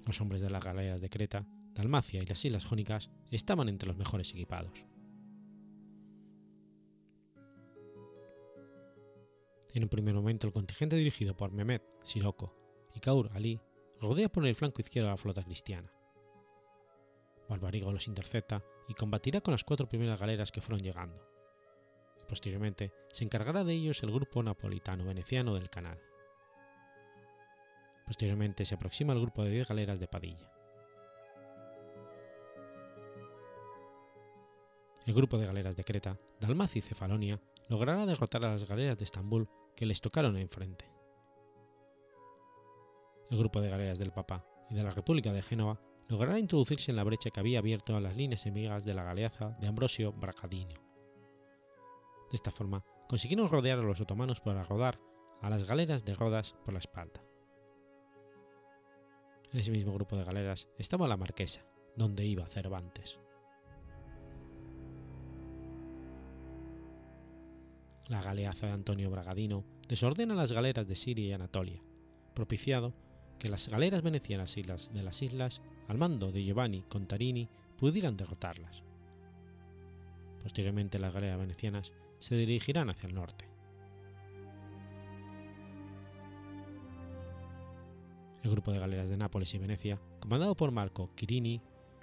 Los 0.06 0.22
hombres 0.22 0.42
de 0.42 0.50
las 0.50 0.64
galeras 0.64 1.02
de 1.02 1.10
Creta, 1.10 1.48
Dalmacia 1.74 2.22
y 2.22 2.26
las 2.26 2.44
islas 2.44 2.66
jónicas 2.66 3.10
estaban 3.30 3.70
entre 3.70 3.88
los 3.88 3.98
mejores 3.98 4.32
equipados. 4.32 4.86
En 9.74 9.84
un 9.84 9.90
primer 9.90 10.16
momento, 10.16 10.48
el 10.48 10.54
contingente 10.54 10.96
dirigido 10.96 11.36
por 11.36 11.52
Mehmet 11.52 11.84
Sirocco 12.02 12.56
y 12.96 13.00
Kaur 13.00 13.30
Ali 13.34 13.62
rodea 14.02 14.30
por 14.30 14.46
el 14.46 14.56
flanco 14.56 14.82
izquierdo 14.82 15.10
a 15.10 15.12
la 15.12 15.18
flota 15.18 15.44
cristiana. 15.44 15.92
Barbarigo 17.48 17.92
los 17.92 18.08
intercepta 18.08 18.64
y 18.88 18.94
combatirá 18.94 19.42
con 19.42 19.52
las 19.52 19.64
cuatro 19.64 19.88
primeras 19.88 20.20
galeras 20.20 20.52
que 20.52 20.62
fueron 20.62 20.82
llegando. 20.82 21.24
Y 22.22 22.26
posteriormente 22.26 22.94
se 23.12 23.24
encargará 23.24 23.64
de 23.64 23.74
ellos 23.74 24.02
el 24.04 24.12
grupo 24.12 24.42
napolitano-veneciano 24.42 25.54
del 25.54 25.70
canal. 25.70 26.00
Posteriormente 28.06 28.66
se 28.66 28.76
aproxima 28.76 29.14
el 29.14 29.22
grupo 29.22 29.44
de 29.44 29.52
10 29.52 29.68
galeras 29.68 30.00
de 30.00 30.08
Padilla. 30.08 30.52
el 35.10 35.16
grupo 35.16 35.40
de 35.40 35.48
galeras 35.48 35.76
de 35.76 35.84
Creta, 35.84 36.20
Dalmacia 36.40 36.80
y 36.80 36.82
Cefalonia 36.84 37.40
logrará 37.70 38.06
derrotar 38.06 38.44
a 38.44 38.50
las 38.50 38.68
galeras 38.68 38.98
de 38.98 39.04
Estambul 39.06 39.48
que 39.76 39.86
les 39.86 40.02
tocaron 40.02 40.36
enfrente. 40.38 40.92
El 43.30 43.38
grupo 43.38 43.62
de 43.62 43.70
galeras 43.70 44.00
del 44.00 44.12
Papa 44.12 44.44
y 44.70 44.76
de 44.76 44.84
la 44.84 44.90
República 44.90 45.32
de 45.32 45.44
Génova 45.44 45.80
logrará 46.08 46.40
introducirse 46.40 46.92
en 46.92 46.98
la 46.98 47.04
brecha 47.04 47.30
que 47.30 47.40
había 47.40 47.60
abierto 47.60 47.96
a 47.96 48.02
las 48.02 48.18
líneas 48.18 48.46
enemigas 48.48 48.86
de 48.86 48.96
la 48.96 49.04
galeaza 49.04 49.52
de 49.62 49.68
Ambrosio 49.68 50.12
Bracadino. 50.12 50.74
De 52.32 52.36
esta 52.36 52.50
forma, 52.50 52.84
consiguieron 53.08 53.48
rodear 53.48 53.78
a 53.78 53.84
los 53.84 54.02
otomanos 54.02 54.42
para 54.42 54.64
rodar 54.64 55.00
a 55.42 55.50
las 55.50 55.68
galeras 55.68 56.04
de 56.04 56.16
Rodas 56.16 56.56
por 56.66 56.74
la 56.74 56.80
espalda. 56.80 57.24
En 59.52 59.60
ese 59.60 59.72
mismo 59.72 59.94
grupo 59.94 60.16
de 60.16 60.24
galeras 60.24 60.68
estaba 60.78 61.08
la 61.08 61.18
Marquesa, 61.18 61.66
donde 61.96 62.26
iba 62.26 62.46
Cervantes. 62.48 63.20
La 68.10 68.24
galeaza 68.24 68.66
de 68.66 68.74
Antonio 68.74 69.12
Bragadino 69.12 69.64
desordena 69.88 70.34
las 70.34 70.52
galeras 70.52 70.88
de 70.88 70.96
Siria 70.96 71.28
y 71.28 71.32
Anatolia, 71.32 71.80
propiciado 72.34 72.92
que 73.38 73.50
las 73.50 73.70
galeras 73.70 74.02
venecianas 74.02 74.58
y 74.58 74.64
las 74.64 74.92
de 74.92 75.04
las 75.04 75.22
islas, 75.22 75.62
al 75.88 76.00
mando 76.00 76.32
de 76.32 76.44
Giovanni 76.44 76.82
Contarini, 76.82 77.48
pudieran 77.78 78.18
derrotarlas. 78.18 78.82
Posteriormente 80.42 80.98
las 80.98 81.14
galeras 81.14 81.38
venecianas 81.38 81.94
se 82.18 82.36
dirigirán 82.36 82.90
hacia 82.90 83.08
el 83.08 83.14
norte. 83.14 83.48
El 88.42 88.50
grupo 88.50 88.72
de 88.72 88.80
galeras 88.80 89.10
de 89.10 89.18
Nápoles 89.18 89.54
y 89.54 89.60
Venecia, 89.60 90.02
comandado 90.20 90.56
por 90.56 90.72
Marco 90.72 91.14
Quirini, 91.14 91.62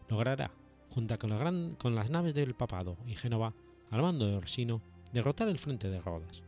logrará, 0.08 0.52
junto 0.88 1.18
con, 1.18 1.74
con 1.74 1.96
las 1.96 2.10
naves 2.10 2.34
del 2.34 2.54
Papado 2.54 2.96
y 3.06 3.16
Génova, 3.16 3.54
al 3.90 4.02
mando 4.02 4.26
de 4.26 4.36
Orsino, 4.36 4.82
derrotar 5.16 5.48
el 5.48 5.58
frente 5.58 5.88
de 5.88 5.98
Rodas. 5.98 6.42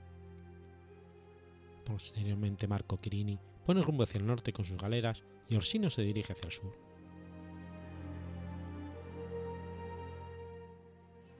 Posteriormente 1.86 2.68
Marco 2.68 2.98
Quirini 2.98 3.38
pone 3.64 3.80
rumbo 3.80 4.02
hacia 4.02 4.18
el 4.18 4.26
norte 4.26 4.52
con 4.52 4.66
sus 4.66 4.76
galeras 4.76 5.24
y 5.48 5.56
Orsino 5.56 5.88
se 5.88 6.02
dirige 6.02 6.34
hacia 6.34 6.48
el 6.48 6.52
sur. 6.52 6.76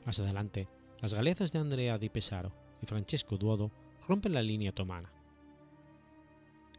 Más 0.07 0.19
adelante, 0.21 0.69
las 1.03 1.13
galeazas 1.13 1.53
de 1.53 1.59
Andrea 1.59 1.99
di 1.99 2.09
Pesaro 2.09 2.51
y 2.81 2.87
Francesco 2.87 3.37
Duodo 3.37 3.71
rompen 4.09 4.33
la 4.33 4.41
línea 4.41 4.71
otomana. 4.71 5.13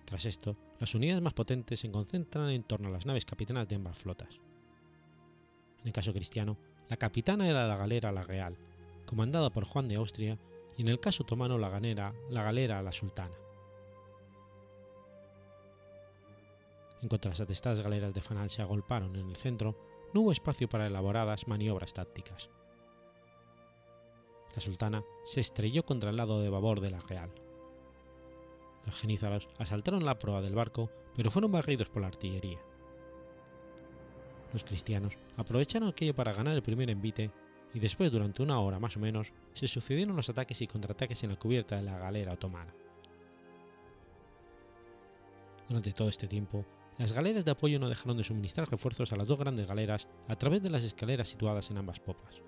Tras 0.05 0.25
esto, 0.25 0.57
las 0.79 0.95
unidades 0.95 1.21
más 1.21 1.33
potentes 1.33 1.79
se 1.79 1.91
concentran 1.91 2.49
en 2.49 2.63
torno 2.63 2.87
a 2.87 2.91
las 2.91 3.05
naves 3.05 3.25
capitanas 3.25 3.67
de 3.67 3.75
ambas 3.75 3.99
flotas. 3.99 4.39
En 5.81 5.87
el 5.87 5.93
caso 5.93 6.11
cristiano, 6.11 6.57
la 6.89 6.97
capitana 6.97 7.47
era 7.47 7.67
la 7.67 7.77
galera 7.77 8.11
La 8.11 8.23
Real, 8.23 8.57
comandada 9.09 9.49
por 9.49 9.65
Juan 9.65 9.87
de 9.87 9.95
Austria, 9.95 10.37
y 10.77 10.83
en 10.83 10.87
el 10.87 10.99
caso 10.99 11.23
otomano 11.23 11.57
la, 11.57 11.69
ganera, 11.69 12.13
la 12.29 12.43
galera 12.43 12.83
La 12.83 12.93
Sultana. 12.93 13.35
En 17.01 17.09
cuanto 17.09 17.27
las 17.27 17.41
atestadas 17.41 17.79
galeras 17.79 18.13
de 18.13 18.21
Fanal 18.21 18.51
se 18.51 18.61
agolparon 18.61 19.15
en 19.15 19.27
el 19.27 19.35
centro, 19.35 19.75
no 20.13 20.21
hubo 20.21 20.31
espacio 20.31 20.69
para 20.69 20.85
elaboradas 20.85 21.47
maniobras 21.47 21.93
tácticas. 21.93 22.51
La 24.53 24.61
sultana 24.61 25.03
se 25.25 25.39
estrelló 25.39 25.83
contra 25.85 26.11
el 26.11 26.17
lado 26.17 26.41
de 26.41 26.49
babor 26.49 26.79
de 26.79 26.91
la 26.91 26.99
Real. 26.99 27.31
Los 28.85 28.99
genízaros 29.01 29.49
asaltaron 29.57 30.05
la 30.05 30.19
proa 30.19 30.41
del 30.41 30.55
barco, 30.55 30.91
pero 31.15 31.31
fueron 31.31 31.51
barridos 31.51 31.89
por 31.89 32.03
la 32.03 32.09
artillería. 32.09 32.59
Los 34.53 34.63
cristianos 34.63 35.17
aprovecharon 35.35 35.89
aquello 35.89 36.13
para 36.13 36.33
ganar 36.33 36.53
el 36.53 36.63
primer 36.63 36.89
envite 36.89 37.31
y 37.73 37.79
después 37.79 38.11
durante 38.11 38.41
una 38.41 38.59
hora 38.59 38.79
más 38.79 38.97
o 38.97 38.99
menos 38.99 39.33
se 39.53 39.67
sucedieron 39.67 40.15
los 40.15 40.29
ataques 40.29 40.61
y 40.61 40.67
contraataques 40.67 41.23
en 41.23 41.31
la 41.31 41.39
cubierta 41.39 41.75
de 41.77 41.83
la 41.83 41.97
galera 41.97 42.33
otomana. 42.33 42.73
Durante 45.67 45.93
todo 45.93 46.09
este 46.09 46.27
tiempo, 46.27 46.65
las 46.97 47.13
galeras 47.13 47.45
de 47.45 47.51
apoyo 47.51 47.79
no 47.79 47.87
dejaron 47.87 48.17
de 48.17 48.23
suministrar 48.23 48.69
refuerzos 48.69 49.13
a 49.13 49.15
las 49.15 49.27
dos 49.27 49.39
grandes 49.39 49.67
galeras 49.67 50.07
a 50.27 50.35
través 50.35 50.63
de 50.63 50.69
las 50.69 50.83
escaleras 50.83 51.29
situadas 51.29 51.69
en 51.69 51.77
ambas 51.77 51.99
popas. 51.99 52.41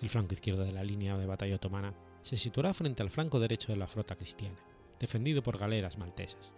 El 0.00 0.08
flanco 0.08 0.32
izquierdo 0.32 0.64
de 0.64 0.72
la 0.72 0.84
línea 0.84 1.14
de 1.14 1.26
batalla 1.26 1.56
otomana 1.56 1.92
se 2.22 2.36
situará 2.36 2.72
frente 2.72 3.02
al 3.02 3.10
flanco 3.10 3.40
derecho 3.40 3.72
de 3.72 3.78
la 3.78 3.88
flota 3.88 4.16
cristiana, 4.16 4.58
defendido 4.98 5.42
por 5.42 5.58
galeras 5.58 5.98
maltesas. 5.98 6.52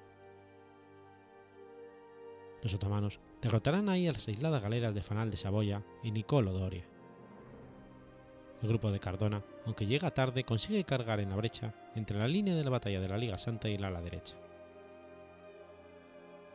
Los 2.63 2.75
otomanos 2.75 3.21
derrotarán 3.41 3.89
ahí 3.89 4.07
a 4.07 4.13
las 4.13 4.29
aisladas 4.29 4.63
galeras 4.63 4.95
de 4.95 5.03
Fanal 5.03 5.31
de 5.31 5.37
Saboya 5.37 5.83
y 6.03 6.11
Nicolo 6.11 6.53
Doria. 6.53 6.85
El 8.63 8.69
grupo 8.69 8.93
de 8.93 9.01
Cardona, 9.01 9.43
aunque 9.65 9.87
llega 9.87 10.11
tarde, 10.11 10.45
consigue 10.45 10.85
cargar 10.85 11.21
en 11.21 11.31
la 11.31 11.37
brecha 11.37 11.75
entre 11.95 12.19
la 12.19 12.29
línea 12.29 12.55
de 12.55 12.65
la 12.65 12.71
batalla 12.71 13.01
de 13.01 13.09
la 13.09 13.17
Liga 13.17 13.39
Santa 13.39 13.71
y 13.71 13.79
la 13.79 13.89
ala 13.89 14.03
derecha. 14.03 14.37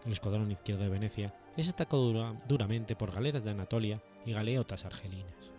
El 0.05 0.11
escuadrón 0.11 0.51
izquierdo 0.51 0.83
de 0.83 0.89
Venecia 0.89 1.33
es 1.57 1.67
atacado 1.67 2.37
duramente 2.47 2.95
por 2.95 3.11
galeras 3.11 3.43
de 3.43 3.49
Anatolia 3.49 4.03
y 4.23 4.33
galeotas 4.33 4.85
argelinas. 4.85 5.51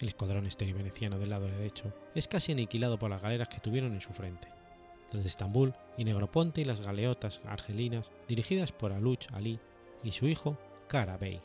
El 0.00 0.08
escuadrón 0.08 0.46
estéril 0.46 0.74
veneciano 0.74 1.20
del 1.20 1.30
lado 1.30 1.46
derecho 1.46 1.92
es 2.16 2.26
casi 2.26 2.50
aniquilado 2.50 2.98
por 2.98 3.08
las 3.08 3.22
galeras 3.22 3.46
que 3.46 3.60
tuvieron 3.60 3.92
en 3.92 4.00
su 4.00 4.12
frente, 4.12 4.48
las 5.12 5.22
de 5.22 5.28
Estambul 5.28 5.74
y 5.96 6.04
Negroponte 6.04 6.60
y 6.60 6.64
las 6.64 6.80
galeotas 6.80 7.40
argelinas 7.44 8.10
dirigidas 8.28 8.72
por 8.72 8.92
Aluch 8.92 9.26
Ali 9.32 9.60
y 10.02 10.10
su 10.10 10.26
hijo 10.26 10.58
Kara 10.88 11.16
Bey. 11.16 11.38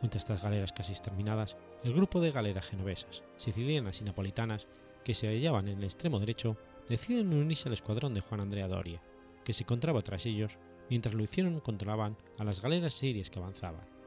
Junto 0.00 0.16
a 0.16 0.18
estas 0.20 0.42
galeras 0.42 0.72
casi 0.72 0.92
exterminadas, 0.92 1.56
el 1.82 1.92
grupo 1.92 2.20
de 2.20 2.30
galeras 2.30 2.66
genovesas, 2.66 3.24
sicilianas 3.36 4.00
y 4.00 4.04
napolitanas 4.04 4.66
que 5.04 5.14
se 5.14 5.28
hallaban 5.28 5.68
en 5.68 5.78
el 5.78 5.84
extremo 5.84 6.20
derecho 6.20 6.56
deciden 6.88 7.32
unirse 7.32 7.68
al 7.68 7.74
escuadrón 7.74 8.14
de 8.14 8.20
Juan 8.20 8.40
Andrea 8.40 8.68
Doria, 8.68 9.02
que 9.44 9.52
se 9.52 9.64
encontraba 9.64 10.02
tras 10.02 10.26
ellos 10.26 10.58
mientras 10.88 11.14
lo 11.14 11.22
hicieron 11.22 11.60
controlaban 11.60 12.16
a 12.38 12.44
las 12.44 12.62
galeras 12.62 12.94
sirias 12.94 13.30
que 13.30 13.38
avanzaban. 13.38 13.97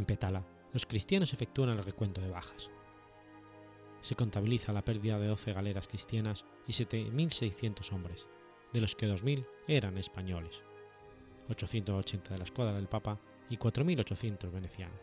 En 0.00 0.06
Petala, 0.06 0.46
los 0.72 0.86
cristianos 0.86 1.34
efectúan 1.34 1.68
el 1.68 1.84
recuento 1.84 2.22
de 2.22 2.30
bajas. 2.30 2.70
Se 4.00 4.14
contabiliza 4.14 4.72
la 4.72 4.82
pérdida 4.82 5.18
de 5.18 5.26
12 5.26 5.52
galeras 5.52 5.88
cristianas 5.88 6.46
y 6.66 6.72
7.600 6.72 7.92
hombres, 7.92 8.26
de 8.72 8.80
los 8.80 8.96
que 8.96 9.06
2.000 9.06 9.46
eran 9.68 9.98
españoles, 9.98 10.62
880 11.50 12.32
de 12.32 12.38
la 12.38 12.44
escuadra 12.44 12.76
del 12.76 12.88
Papa 12.88 13.20
y 13.50 13.58
4.800 13.58 14.50
venecianos. 14.50 15.00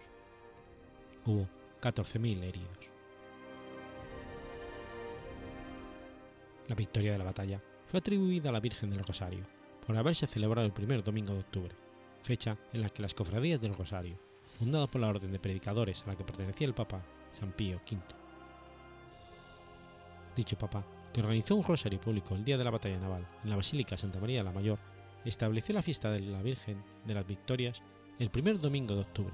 Hubo 1.28 1.48
14.000 1.80 2.44
heridos. 2.44 2.90
La 6.68 6.76
victoria 6.76 7.11
de 7.11 7.19
la 7.19 7.26
batalla 7.26 7.61
fue 7.86 7.99
atribuida 7.99 8.49
a 8.49 8.53
la 8.53 8.61
Virgen 8.61 8.90
del 8.90 9.06
Rosario, 9.06 9.45
por 9.86 9.95
haberse 9.95 10.26
celebrado 10.26 10.65
el 10.65 10.74
primer 10.74 11.03
domingo 11.03 11.34
de 11.34 11.41
octubre, 11.41 11.76
fecha 12.24 12.57
en 12.74 12.82
la 12.82 12.90
que 12.90 13.03
las 13.03 13.14
cofradías 13.14 13.61
del 13.61 13.76
Rosario 13.76 14.27
fundada 14.57 14.88
por 14.88 15.01
la 15.01 15.07
Orden 15.07 15.31
de 15.31 15.39
Predicadores 15.39 16.03
a 16.03 16.07
la 16.07 16.15
que 16.15 16.23
pertenecía 16.23 16.67
el 16.67 16.73
Papa 16.73 17.01
San 17.31 17.51
Pío 17.51 17.79
V. 17.89 18.01
Dicho 20.35 20.57
Papa, 20.57 20.84
que 21.13 21.21
organizó 21.21 21.55
un 21.55 21.63
rosario 21.63 22.01
público 22.01 22.35
el 22.35 22.43
día 22.43 22.57
de 22.57 22.63
la 22.63 22.71
batalla 22.71 22.99
naval 22.99 23.25
en 23.43 23.49
la 23.49 23.55
Basílica 23.55 23.97
Santa 23.97 24.19
María 24.19 24.43
la 24.43 24.51
Mayor, 24.51 24.79
estableció 25.25 25.73
la 25.75 25.81
fiesta 25.81 26.11
de 26.11 26.19
la 26.21 26.41
Virgen 26.41 26.84
de 27.05 27.13
las 27.13 27.25
Victorias 27.25 27.81
el 28.19 28.29
primer 28.29 28.59
domingo 28.59 28.95
de 28.95 29.01
octubre, 29.01 29.34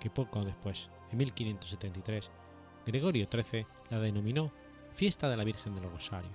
que 0.00 0.10
poco 0.10 0.42
después, 0.42 0.90
en 1.12 1.18
1573, 1.18 2.30
Gregorio 2.86 3.28
XIII 3.30 3.66
la 3.90 4.00
denominó 4.00 4.52
Fiesta 4.92 5.28
de 5.28 5.36
la 5.36 5.44
Virgen 5.44 5.74
del 5.74 5.90
Rosario 5.90 6.30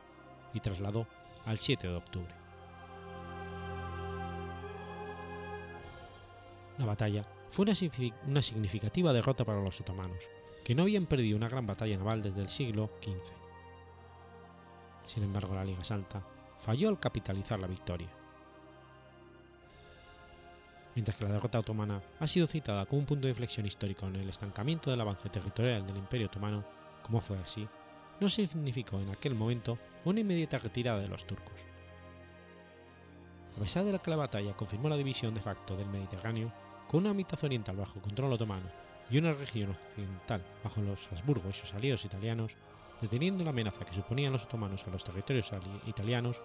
y 0.54 0.60
trasladó 0.60 1.08
al 1.46 1.58
7 1.58 1.88
de 1.88 1.96
octubre. 1.96 2.34
La 6.78 6.86
batalla 6.86 7.26
fue 7.54 7.66
una, 7.66 8.42
significativa 8.42 9.14
derrota 9.14 9.46
para 9.46 9.62
los 9.62 9.80
otomanos, 9.80 10.28
que 10.64 10.74
no 10.74 10.82
habían 10.82 11.06
perdido 11.06 11.38
una 11.38 11.48
gran 11.48 11.68
batalla 11.68 11.96
naval 11.96 12.24
desde 12.24 12.42
el 12.42 12.50
siglo 12.50 12.90
XV. 13.04 13.32
Sin 15.06 15.22
embargo, 15.22 15.54
la 15.54 15.64
Liga 15.64 15.84
Santa 15.84 16.26
falló 16.58 16.90
al 16.90 17.00
capitalizar 17.00 17.60
la 17.60 17.68
victoria. 17.68 18.10
Mientras 20.96 21.16
que 21.16 21.26
la 21.26 21.34
derrota 21.34 21.60
otomana 21.60 22.02
ha 22.20 22.26
sido 22.26 22.48
citada 22.48 22.88
como 22.88 23.02
un 23.02 23.06
punto 23.06 23.28
de 23.28 23.34
inflexión 23.34 23.68
histórico 23.68 24.08
en 24.08 24.16
el 24.16 24.30
estancamiento 24.30 24.90
del 24.90 25.02
avance 25.02 25.30
territorial 25.30 25.86
del 25.86 25.98
Imperio 25.98 26.26
Otomano, 26.26 26.66
como 27.04 27.22
fue 27.22 27.38
así, 27.38 27.68
no 28.20 28.32
significó 28.32 29.00
en 29.00 29.12
aquel 29.12 29.36
momento 29.36 29.78
una 30.06 30.22
inmediata 30.22 30.58
retirada 30.58 31.02
de 31.02 31.08
los 31.08 31.28
turcos. 31.28 31.68
A 33.56 33.60
pesar 33.60 33.84
de 33.84 34.00
que 34.00 34.10
la 34.10 34.18
batalla 34.18 34.58
confirmó 34.58 34.90
la 34.90 34.98
división 34.98 35.36
de 35.36 35.42
facto 35.42 35.78
del 35.78 35.88
Mediterráneo, 35.88 36.52
con 36.94 37.06
una 37.06 37.14
mitad 37.16 37.44
oriental 37.44 37.76
bajo 37.76 38.00
control 38.00 38.34
otomano 38.34 38.68
y 39.10 39.18
una 39.18 39.34
región 39.34 39.72
occidental 39.72 40.46
bajo 40.64 40.80
los 40.80 41.08
Habsburgo 41.12 41.50
y 41.50 41.54
sus 41.54 41.74
aliados 41.74 42.06
italianos, 42.06 42.56
deteniendo 43.02 43.44
la 43.44 43.50
amenaza 43.50 43.84
que 43.84 43.96
suponían 43.96 44.32
los 44.32 44.44
otomanos 44.44 44.86
a 44.86 44.92
los 44.92 45.04
territorios 45.04 45.52
italianos, 45.88 46.44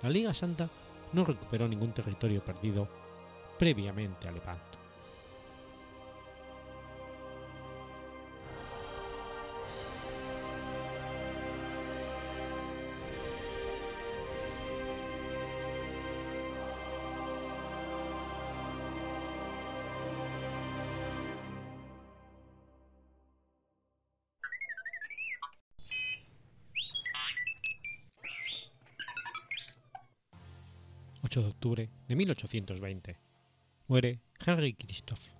la 0.00 0.08
Liga 0.08 0.32
Santa 0.32 0.70
no 1.12 1.24
recuperó 1.24 1.66
ningún 1.66 1.92
territorio 1.94 2.44
perdido 2.44 2.88
previamente 3.58 4.28
a 4.28 4.30
Lepanto. 4.30 4.77
De 31.60 32.14
1820. 32.14 33.18
Muere 33.88 34.20
Henry 34.46 34.74
Christophe. 34.74 35.32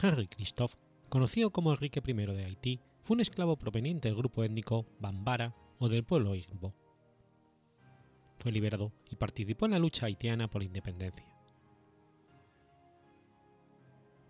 Henry 0.00 0.26
Christophe, 0.28 0.76
conocido 1.10 1.50
como 1.50 1.72
Enrique 1.72 2.00
I 2.06 2.12
de 2.14 2.44
Haití, 2.44 2.80
fue 3.02 3.16
un 3.16 3.20
esclavo 3.20 3.58
proveniente 3.58 4.08
del 4.08 4.16
grupo 4.16 4.44
étnico 4.44 4.86
Bambara 4.98 5.54
o 5.78 5.90
del 5.90 6.04
pueblo 6.04 6.34
Igbo. 6.34 6.74
Fue 8.38 8.50
liberado 8.50 8.92
y 9.10 9.16
participó 9.16 9.66
en 9.66 9.72
la 9.72 9.78
lucha 9.78 10.06
haitiana 10.06 10.48
por 10.48 10.62
la 10.62 10.66
independencia. 10.66 11.26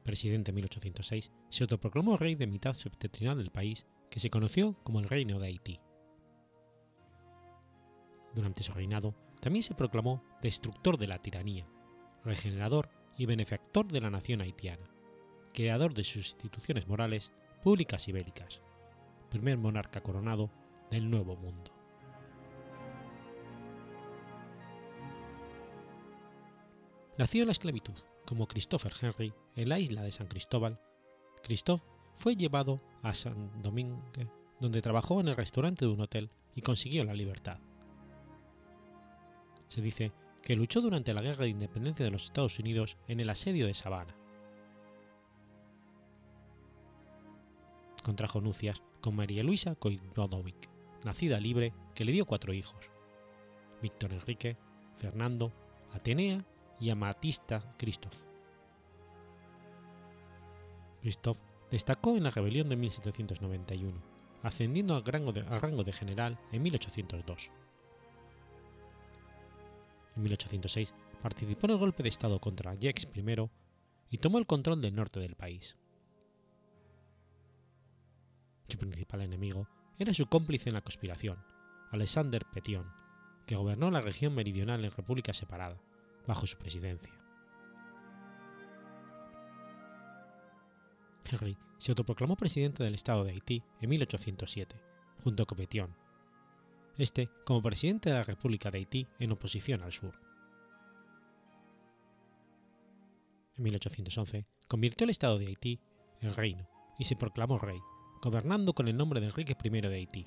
Presidente 0.02 0.50
en 0.50 0.56
1806, 0.56 1.30
se 1.50 1.62
autoproclamó 1.62 2.16
rey 2.16 2.34
de 2.34 2.46
mitad 2.48 2.74
septentrional 2.74 3.38
del 3.38 3.50
país, 3.50 3.86
que 4.10 4.18
se 4.18 4.30
conoció 4.30 4.74
como 4.82 4.98
el 4.98 5.08
Reino 5.08 5.38
de 5.38 5.46
Haití. 5.46 5.80
Durante 8.38 8.62
su 8.62 8.72
reinado, 8.72 9.16
también 9.40 9.64
se 9.64 9.74
proclamó 9.74 10.22
destructor 10.40 10.96
de 10.96 11.08
la 11.08 11.18
tiranía, 11.18 11.66
regenerador 12.22 12.88
y 13.16 13.26
benefactor 13.26 13.88
de 13.88 14.00
la 14.00 14.10
nación 14.10 14.40
haitiana, 14.40 14.88
creador 15.52 15.92
de 15.92 16.04
sus 16.04 16.28
instituciones 16.28 16.86
morales 16.86 17.32
públicas 17.64 18.06
y 18.06 18.12
bélicas, 18.12 18.62
primer 19.28 19.58
monarca 19.58 20.04
coronado 20.04 20.52
del 20.88 21.10
Nuevo 21.10 21.34
Mundo. 21.34 21.72
Nació 27.18 27.42
en 27.42 27.48
la 27.48 27.52
esclavitud 27.52 27.94
como 28.24 28.46
Christopher 28.46 28.92
Henry 29.02 29.34
en 29.56 29.68
la 29.68 29.80
isla 29.80 30.02
de 30.02 30.12
San 30.12 30.28
Cristóbal, 30.28 30.80
Christophe 31.42 31.84
fue 32.14 32.36
llevado 32.36 32.80
a 33.02 33.14
San 33.14 33.60
Domingue, 33.62 34.30
donde 34.60 34.80
trabajó 34.80 35.20
en 35.20 35.26
el 35.26 35.34
restaurante 35.34 35.86
de 35.86 35.90
un 35.90 36.02
hotel 36.02 36.30
y 36.54 36.62
consiguió 36.62 37.02
la 37.02 37.14
libertad 37.14 37.58
se 39.68 39.82
dice 39.82 40.12
que 40.42 40.56
luchó 40.56 40.80
durante 40.80 41.12
la 41.14 41.22
Guerra 41.22 41.44
de 41.44 41.50
Independencia 41.50 42.04
de 42.04 42.10
los 42.10 42.24
Estados 42.24 42.58
Unidos 42.58 42.96
en 43.06 43.20
el 43.20 43.30
asedio 43.30 43.66
de 43.66 43.74
Savannah. 43.74 44.16
Contrajo 48.02 48.40
nupcias 48.40 48.82
con 49.00 49.14
María 49.14 49.42
Luisa 49.42 49.74
Kojdrodovic, 49.74 50.68
nacida 51.04 51.38
libre, 51.38 51.74
que 51.94 52.04
le 52.04 52.12
dio 52.12 52.24
cuatro 52.24 52.52
hijos: 52.54 52.90
Víctor 53.82 54.12
Enrique, 54.12 54.56
Fernando, 54.96 55.52
Atenea 55.92 56.44
y 56.80 56.90
Amatista 56.90 57.62
Christoph. 57.76 58.24
Christoph 61.02 61.38
destacó 61.70 62.16
en 62.16 62.24
la 62.24 62.30
rebelión 62.30 62.68
de 62.68 62.76
1791, 62.76 64.00
ascendiendo 64.42 64.96
al 64.96 65.04
rango 65.04 65.84
de 65.84 65.92
general 65.92 66.38
en 66.50 66.62
1802 66.62 67.52
en 70.18 70.24
1806 70.24 70.94
participó 71.22 71.66
en 71.66 71.72
el 71.72 71.78
golpe 71.78 72.02
de 72.02 72.08
Estado 72.08 72.40
contra 72.40 72.74
Jacques 72.74 73.08
I 73.14 73.50
y 74.10 74.18
tomó 74.18 74.38
el 74.38 74.46
control 74.46 74.80
del 74.82 74.94
norte 74.94 75.20
del 75.20 75.36
país. 75.36 75.76
Su 78.68 78.78
principal 78.78 79.22
enemigo 79.22 79.68
era 79.98 80.12
su 80.12 80.26
cómplice 80.26 80.68
en 80.68 80.74
la 80.74 80.82
conspiración, 80.82 81.38
Alexander 81.90 82.44
Petion, 82.52 82.86
que 83.46 83.56
gobernó 83.56 83.90
la 83.90 84.00
región 84.00 84.34
meridional 84.34 84.84
en 84.84 84.90
república 84.90 85.32
separada, 85.32 85.80
bajo 86.26 86.46
su 86.46 86.58
presidencia. 86.58 87.12
Henry 91.24 91.56
se 91.78 91.92
autoproclamó 91.92 92.36
presidente 92.36 92.82
del 92.82 92.94
Estado 92.94 93.24
de 93.24 93.32
Haití 93.32 93.62
en 93.80 93.90
1807, 93.90 94.76
junto 95.22 95.46
con 95.46 95.56
Petion, 95.56 95.94
este 96.98 97.30
como 97.46 97.62
presidente 97.62 98.10
de 98.10 98.16
la 98.16 98.24
República 98.24 98.70
de 98.70 98.78
Haití 98.78 99.06
en 99.18 99.32
oposición 99.32 99.82
al 99.82 99.92
sur. 99.92 100.20
En 103.56 103.64
1811 103.64 104.46
convirtió 104.66 105.04
el 105.04 105.10
Estado 105.10 105.38
de 105.38 105.46
Haití 105.46 105.80
en 106.20 106.34
reino 106.34 106.68
y 106.98 107.04
se 107.04 107.16
proclamó 107.16 107.58
rey, 107.58 107.80
gobernando 108.20 108.74
con 108.74 108.88
el 108.88 108.96
nombre 108.96 109.20
de 109.20 109.26
Enrique 109.26 109.56
I 109.62 109.68
de 109.68 109.94
Haití. 109.94 110.26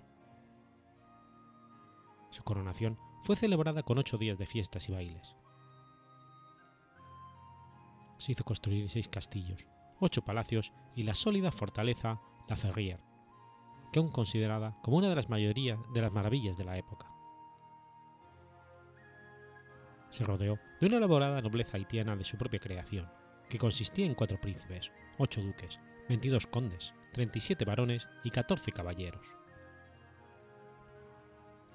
Su 2.30 2.44
coronación 2.44 2.98
fue 3.24 3.36
celebrada 3.36 3.84
con 3.84 3.98
ocho 3.98 4.18
días 4.18 4.38
de 4.38 4.46
fiestas 4.46 4.88
y 4.88 4.94
bailes. 4.94 5.36
Se 8.18 8.32
hizo 8.32 8.46
construir 8.46 8.90
seis 8.90 9.10
castillos, 9.10 9.68
ocho 10.00 10.24
palacios 10.24 10.72
y 10.96 11.04
la 11.04 11.14
sólida 11.14 11.52
fortaleza 11.52 12.20
La 12.48 12.56
Ferrière, 12.56 13.04
que 13.92 14.00
aún 14.00 14.10
considerada 14.10 14.78
como 14.82 14.98
una 14.98 15.10
de 15.10 15.16
las 15.16 15.30
mayorías 15.30 15.80
de 15.94 16.02
las 16.02 16.12
maravillas 16.12 16.58
de 16.58 16.64
la 16.64 16.78
época. 16.78 17.12
Se 20.10 20.24
rodeó 20.24 20.60
de 20.80 20.88
una 20.88 20.98
elaborada 20.98 21.42
nobleza 21.42 21.78
haitiana 21.78 22.16
de 22.16 22.24
su 22.24 22.38
propia 22.38 22.60
creación, 22.60 23.10
que 23.50 23.58
consistía 23.58 24.06
en 24.06 24.16
cuatro 24.16 24.40
príncipes, 24.40 24.92
ocho 25.18 25.42
duques, 25.42 25.80
22 26.10 26.48
condes, 26.48 26.94
37 27.14 27.64
varones 27.66 28.08
y 28.24 28.30
14 28.30 28.72
caballeros. 28.72 29.28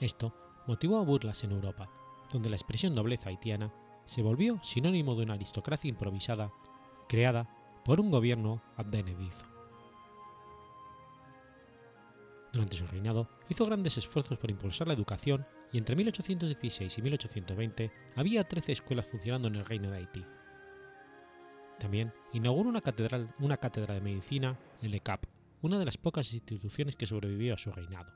Esto 0.01 0.35
motivó 0.67 0.99
a 0.99 1.05
burlas 1.05 1.45
en 1.45 1.53
Europa, 1.53 1.89
donde 2.31 2.51
la 2.51 2.57
expresión 2.57 2.95
nobleza 2.95 3.31
haitiana 3.31 3.73
se 4.05 4.23
volvió 4.23 4.61
sinónimo 4.63 5.15
de 5.15 5.23
una 5.23 5.35
aristocracia 5.35 5.89
improvisada 5.89 6.53
creada 7.09 7.49
por 7.85 8.01
un 8.01 8.11
gobierno 8.11 8.61
advenedizo. 8.77 9.56
Durante 12.57 12.77
su 12.79 12.87
reinado 12.87 13.29
hizo 13.51 13.67
grandes 13.67 13.99
esfuerzos 13.99 14.39
por 14.39 14.51
impulsar 14.51 14.89
la 14.89 14.95
educación 14.95 15.47
y 15.73 15.77
entre 15.77 15.95
1816 15.95 16.97
y 16.97 17.03
1820 17.03 17.93
había 18.15 18.45
13 18.45 18.73
escuelas 18.73 19.05
funcionando 19.05 19.49
en 19.49 19.57
el 19.57 19.67
Reino 19.67 19.91
de 19.91 19.99
Haití. 19.99 20.25
También 21.79 22.15
inauguró 22.33 22.71
una, 22.71 22.81
catedral, 22.81 23.35
una 23.41 23.59
cátedra 23.59 23.93
de 23.93 24.01
medicina 24.01 24.59
en 24.81 24.91
Le 24.91 25.01
Cap, 25.01 25.27
una 25.61 25.79
de 25.79 25.85
las 25.85 25.99
pocas 25.99 26.33
instituciones 26.33 26.97
que 26.97 27.07
sobrevivió 27.07 27.53
a 27.53 27.59
su 27.59 27.71
reinado. 27.73 28.11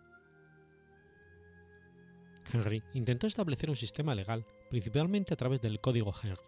Henry 2.51 2.83
intentó 2.95 3.27
establecer 3.27 3.69
un 3.69 3.77
sistema 3.77 4.15
legal 4.15 4.47
principalmente 4.71 5.35
a 5.35 5.37
través 5.37 5.61
del 5.61 5.83
Código 5.83 6.15
Henry, 6.23 6.41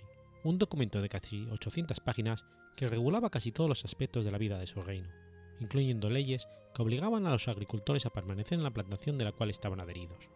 un 0.44 0.56
documento 0.56 1.02
de 1.02 1.10
casi 1.10 1.46
800 1.50 2.00
páginas 2.00 2.42
que 2.74 2.88
regulaba 2.88 3.28
casi 3.28 3.52
todos 3.52 3.68
los 3.68 3.84
aspectos 3.84 4.24
de 4.24 4.32
la 4.32 4.38
vida 4.38 4.58
de 4.58 4.66
su 4.66 4.80
reino 4.80 5.21
incluyendo 5.60 6.10
leyes 6.10 6.48
que 6.74 6.82
obligaban 6.82 7.26
a 7.26 7.30
los 7.30 7.48
agricultores 7.48 8.06
a 8.06 8.10
permanecer 8.10 8.58
en 8.58 8.64
la 8.64 8.72
plantación 8.72 9.18
de 9.18 9.24
la 9.24 9.32
cual 9.32 9.50
estaban 9.50 9.82
adheridos. 9.82 10.30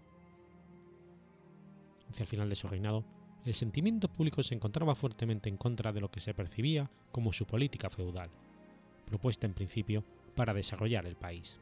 Hacia 2.10 2.22
el 2.22 2.28
final 2.28 2.48
de 2.48 2.56
su 2.56 2.68
reinado, 2.68 3.04
el 3.44 3.54
sentimiento 3.54 4.12
público 4.12 4.42
se 4.42 4.54
encontraba 4.54 4.94
fuertemente 4.94 5.48
en 5.48 5.56
contra 5.56 5.92
de 5.92 6.00
lo 6.00 6.10
que 6.10 6.20
se 6.20 6.34
percibía 6.34 6.90
como 7.12 7.32
su 7.32 7.46
política 7.46 7.88
feudal, 7.90 8.30
propuesta 9.06 9.46
en 9.46 9.54
principio 9.54 10.04
para 10.34 10.52
desarrollar 10.52 11.06
el 11.06 11.16
país. 11.16 11.60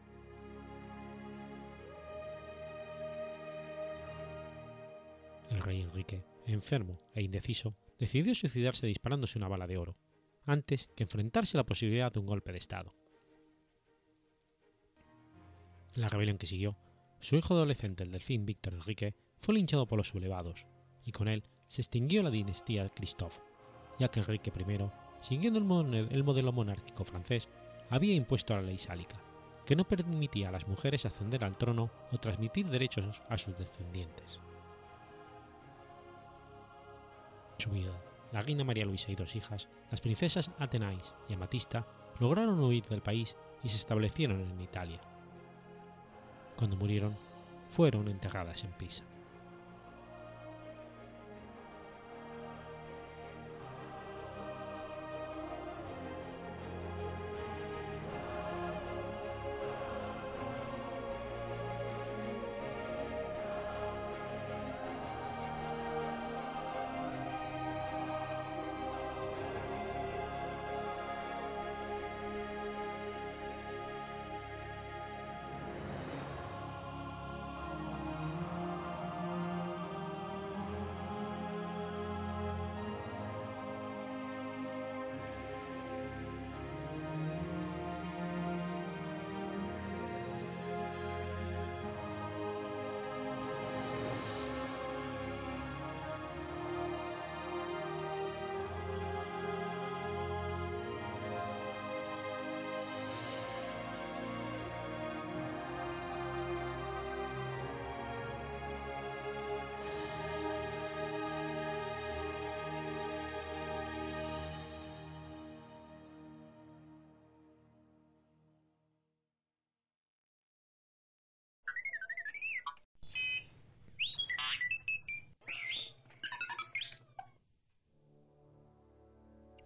El 5.50 5.60
rey 5.60 5.82
Enrique, 5.82 6.24
enfermo 6.46 7.00
e 7.14 7.22
indeciso, 7.22 7.76
decidió 7.98 8.34
suicidarse 8.34 8.86
disparándose 8.86 9.38
una 9.38 9.48
bala 9.48 9.66
de 9.66 9.76
oro, 9.76 9.96
antes 10.46 10.88
que 10.96 11.04
enfrentarse 11.04 11.56
a 11.56 11.60
la 11.60 11.66
posibilidad 11.66 12.12
de 12.12 12.20
un 12.20 12.26
golpe 12.26 12.52
de 12.52 12.58
Estado. 12.58 12.94
La 15.94 16.08
rebelión 16.08 16.38
que 16.38 16.48
siguió, 16.48 16.76
su 17.20 17.36
hijo 17.36 17.54
adolescente, 17.54 18.02
el 18.02 18.10
delfín 18.10 18.44
Víctor 18.44 18.74
Enrique, 18.74 19.14
fue 19.38 19.54
linchado 19.54 19.86
por 19.86 19.96
los 19.96 20.08
sublevados, 20.08 20.66
y 21.04 21.12
con 21.12 21.28
él 21.28 21.44
se 21.68 21.82
extinguió 21.82 22.24
la 22.24 22.30
dinastía 22.30 22.88
Christophe, 22.88 23.40
ya 24.00 24.08
que 24.08 24.18
Enrique 24.18 24.52
I, 24.56 24.90
siguiendo 25.22 25.60
el 25.60 26.24
modelo 26.24 26.52
monárquico 26.52 27.04
francés, 27.04 27.48
había 27.90 28.14
impuesto 28.14 28.54
la 28.54 28.62
ley 28.62 28.76
sálica, 28.76 29.20
que 29.64 29.76
no 29.76 29.86
permitía 29.86 30.48
a 30.48 30.52
las 30.52 30.66
mujeres 30.66 31.06
ascender 31.06 31.44
al 31.44 31.56
trono 31.56 31.90
o 32.10 32.18
transmitir 32.18 32.68
derechos 32.68 33.22
a 33.28 33.38
sus 33.38 33.56
descendientes. 33.56 34.40
Su 37.58 37.70
vida, 37.70 37.92
la 38.32 38.40
reina 38.40 38.64
María 38.64 38.84
Luisa 38.84 39.12
y 39.12 39.14
dos 39.14 39.36
hijas, 39.36 39.68
las 39.92 40.00
princesas 40.00 40.50
Athenais 40.58 41.14
y 41.28 41.34
Amatista, 41.34 41.86
lograron 42.18 42.60
huir 42.60 42.82
del 42.86 43.00
país 43.00 43.36
y 43.62 43.68
se 43.68 43.76
establecieron 43.76 44.40
en 44.40 44.60
Italia. 44.60 45.00
Cuando 46.56 46.76
murieron, 46.76 47.14
fueron 47.70 48.08
enterradas 48.08 48.64
en 48.64 48.70
Pisa. 48.72 49.04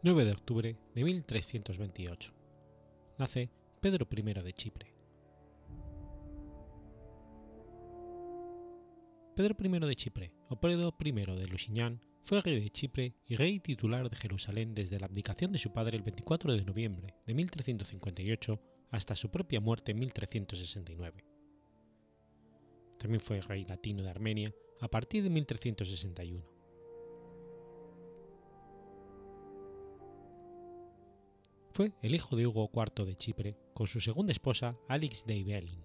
9 0.09 0.25
de 0.25 0.33
octubre 0.33 0.75
de 0.95 1.05
1328. 1.05 2.33
Nace 3.19 3.51
Pedro 3.79 4.09
I 4.11 4.23
de 4.23 4.53
Chipre. 4.55 4.95
Pedro 9.37 9.55
I 9.63 9.87
de 9.87 9.97
Chipre, 9.97 10.33
o 10.49 10.59
Pedro 10.59 10.97
I 10.99 11.13
de 11.13 11.47
Lusignan, 11.49 12.01
fue 12.23 12.41
rey 12.41 12.59
de 12.59 12.71
Chipre 12.71 13.17
y 13.27 13.37
rey 13.37 13.61
titular 13.61 14.09
de 14.09 14.17
Jerusalén 14.17 14.75
desde 14.75 14.99
la 14.99 15.05
abdicación 15.05 15.53
de 15.53 15.59
su 15.59 15.75
padre 15.75 15.99
el 15.99 16.05
24 16.05 16.55
de 16.55 16.65
noviembre 16.65 17.15
de 17.27 17.35
1358 17.35 18.63
hasta 18.89 19.15
su 19.15 19.31
propia 19.31 19.61
muerte 19.61 19.93
en 19.93 19.99
1369. 19.99 21.23
También 22.99 23.21
fue 23.21 23.43
rey 23.43 23.67
latino 23.67 24.03
de 24.03 24.09
Armenia 24.09 24.55
a 24.81 24.89
partir 24.89 25.23
de 25.23 25.29
1361. 25.29 26.58
Fue 31.79 31.93
el 32.03 32.13
hijo 32.13 32.35
de 32.35 32.45
Hugo 32.45 32.69
IV 32.75 33.07
de 33.07 33.15
Chipre 33.15 33.57
con 33.73 33.87
su 33.87 34.01
segunda 34.01 34.33
esposa 34.33 34.77
Alix 34.89 35.25
de 35.27 35.37
Ibelin. 35.37 35.81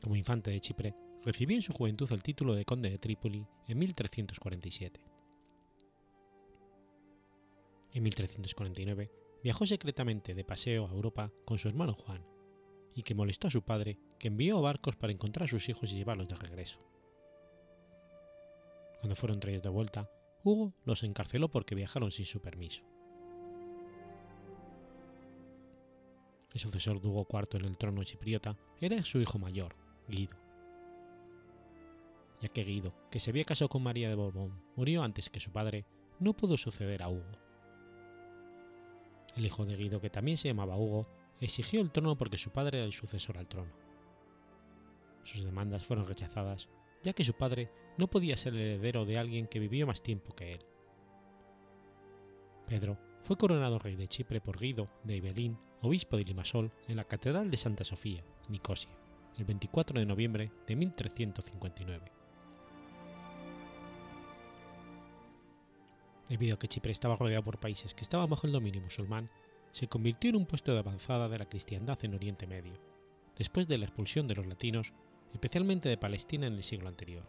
Como 0.00 0.16
infante 0.16 0.50
de 0.50 0.58
Chipre, 0.58 0.94
recibió 1.22 1.54
en 1.54 1.60
su 1.60 1.74
juventud 1.74 2.10
el 2.10 2.22
título 2.22 2.54
de 2.54 2.64
conde 2.64 2.88
de 2.88 2.96
Trípoli 2.96 3.46
en 3.68 3.78
1347. 3.78 5.04
En 7.92 8.02
1349 8.02 9.12
viajó 9.44 9.66
secretamente 9.66 10.32
de 10.32 10.44
paseo 10.44 10.86
a 10.86 10.92
Europa 10.92 11.30
con 11.44 11.58
su 11.58 11.68
hermano 11.68 11.92
Juan, 11.92 12.24
y 12.94 13.02
que 13.02 13.14
molestó 13.14 13.48
a 13.48 13.50
su 13.50 13.60
padre, 13.60 13.98
que 14.18 14.28
envió 14.28 14.62
barcos 14.62 14.96
para 14.96 15.12
encontrar 15.12 15.44
a 15.44 15.50
sus 15.50 15.68
hijos 15.68 15.92
y 15.92 15.96
llevarlos 15.96 16.28
de 16.28 16.36
regreso. 16.36 16.80
Cuando 18.98 19.14
fueron 19.14 19.40
traídos 19.40 19.64
de 19.64 19.68
vuelta, 19.68 20.10
Hugo 20.42 20.72
los 20.86 21.02
encarceló 21.02 21.50
porque 21.50 21.74
viajaron 21.74 22.10
sin 22.10 22.24
su 22.24 22.40
permiso. 22.40 22.91
El 26.54 26.60
sucesor 26.60 27.00
de 27.00 27.08
Hugo 27.08 27.26
IV 27.30 27.60
en 27.60 27.64
el 27.64 27.78
trono 27.78 28.04
chipriota, 28.04 28.54
era 28.80 29.02
su 29.02 29.20
hijo 29.20 29.38
mayor, 29.38 29.74
Guido. 30.08 30.36
Ya 32.40 32.48
que 32.48 32.64
Guido, 32.64 32.94
que 33.10 33.20
se 33.20 33.30
había 33.30 33.44
casado 33.44 33.68
con 33.68 33.82
María 33.82 34.08
de 34.08 34.14
Borbón, 34.14 34.62
murió 34.76 35.02
antes 35.02 35.30
que 35.30 35.40
su 35.40 35.52
padre, 35.52 35.86
no 36.18 36.34
pudo 36.34 36.56
suceder 36.56 37.02
a 37.02 37.08
Hugo. 37.08 37.38
El 39.36 39.46
hijo 39.46 39.64
de 39.64 39.76
Guido, 39.76 40.00
que 40.00 40.10
también 40.10 40.36
se 40.36 40.48
llamaba 40.48 40.76
Hugo, 40.76 41.08
exigió 41.40 41.80
el 41.80 41.90
trono 41.90 42.16
porque 42.16 42.38
su 42.38 42.50
padre 42.50 42.78
era 42.78 42.86
el 42.86 42.92
sucesor 42.92 43.38
al 43.38 43.48
trono. 43.48 43.72
Sus 45.24 45.44
demandas 45.44 45.84
fueron 45.84 46.06
rechazadas, 46.06 46.68
ya 47.02 47.12
que 47.12 47.24
su 47.24 47.32
padre 47.34 47.70
no 47.96 48.08
podía 48.08 48.36
ser 48.36 48.54
el 48.54 48.60
heredero 48.60 49.04
de 49.04 49.18
alguien 49.18 49.46
que 49.46 49.58
vivió 49.58 49.86
más 49.86 50.02
tiempo 50.02 50.34
que 50.34 50.52
él. 50.52 50.66
Pedro 52.66 52.98
fue 53.22 53.36
coronado 53.36 53.78
rey 53.78 53.94
de 53.94 54.08
Chipre 54.08 54.40
por 54.40 54.58
Guido 54.58 54.88
de 55.04 55.16
Ibelín, 55.16 55.56
obispo 55.80 56.16
de 56.16 56.24
Limasol, 56.24 56.72
en 56.88 56.96
la 56.96 57.04
Catedral 57.04 57.50
de 57.50 57.56
Santa 57.56 57.84
Sofía, 57.84 58.24
Nicosia, 58.48 58.90
el 59.38 59.44
24 59.44 60.00
de 60.00 60.06
noviembre 60.06 60.50
de 60.66 60.76
1359. 60.76 62.12
Debido 66.28 66.54
a 66.54 66.58
que 66.58 66.68
Chipre 66.68 66.90
estaba 66.90 67.16
rodeado 67.16 67.44
por 67.44 67.60
países 67.60 67.94
que 67.94 68.02
estaban 68.02 68.28
bajo 68.28 68.46
el 68.46 68.52
dominio 68.52 68.80
musulmán, 68.80 69.30
se 69.70 69.88
convirtió 69.88 70.30
en 70.30 70.36
un 70.36 70.46
puesto 70.46 70.72
de 70.72 70.80
avanzada 70.80 71.28
de 71.28 71.38
la 71.38 71.48
cristiandad 71.48 71.98
en 72.02 72.14
Oriente 72.14 72.46
Medio, 72.46 72.74
después 73.38 73.68
de 73.68 73.78
la 73.78 73.84
expulsión 73.84 74.26
de 74.26 74.34
los 74.34 74.46
latinos, 74.46 74.92
especialmente 75.32 75.88
de 75.88 75.96
Palestina 75.96 76.48
en 76.48 76.54
el 76.54 76.62
siglo 76.62 76.88
anterior. 76.88 77.24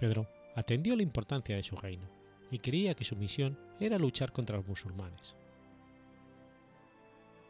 Pedro 0.00 0.26
atendió 0.56 0.96
la 0.96 1.02
importancia 1.02 1.54
de 1.54 1.62
su 1.62 1.76
reino 1.76 2.23
y 2.50 2.58
creía 2.58 2.94
que 2.94 3.04
su 3.04 3.16
misión 3.16 3.58
era 3.80 3.98
luchar 3.98 4.32
contra 4.32 4.56
los 4.56 4.66
musulmanes. 4.66 5.36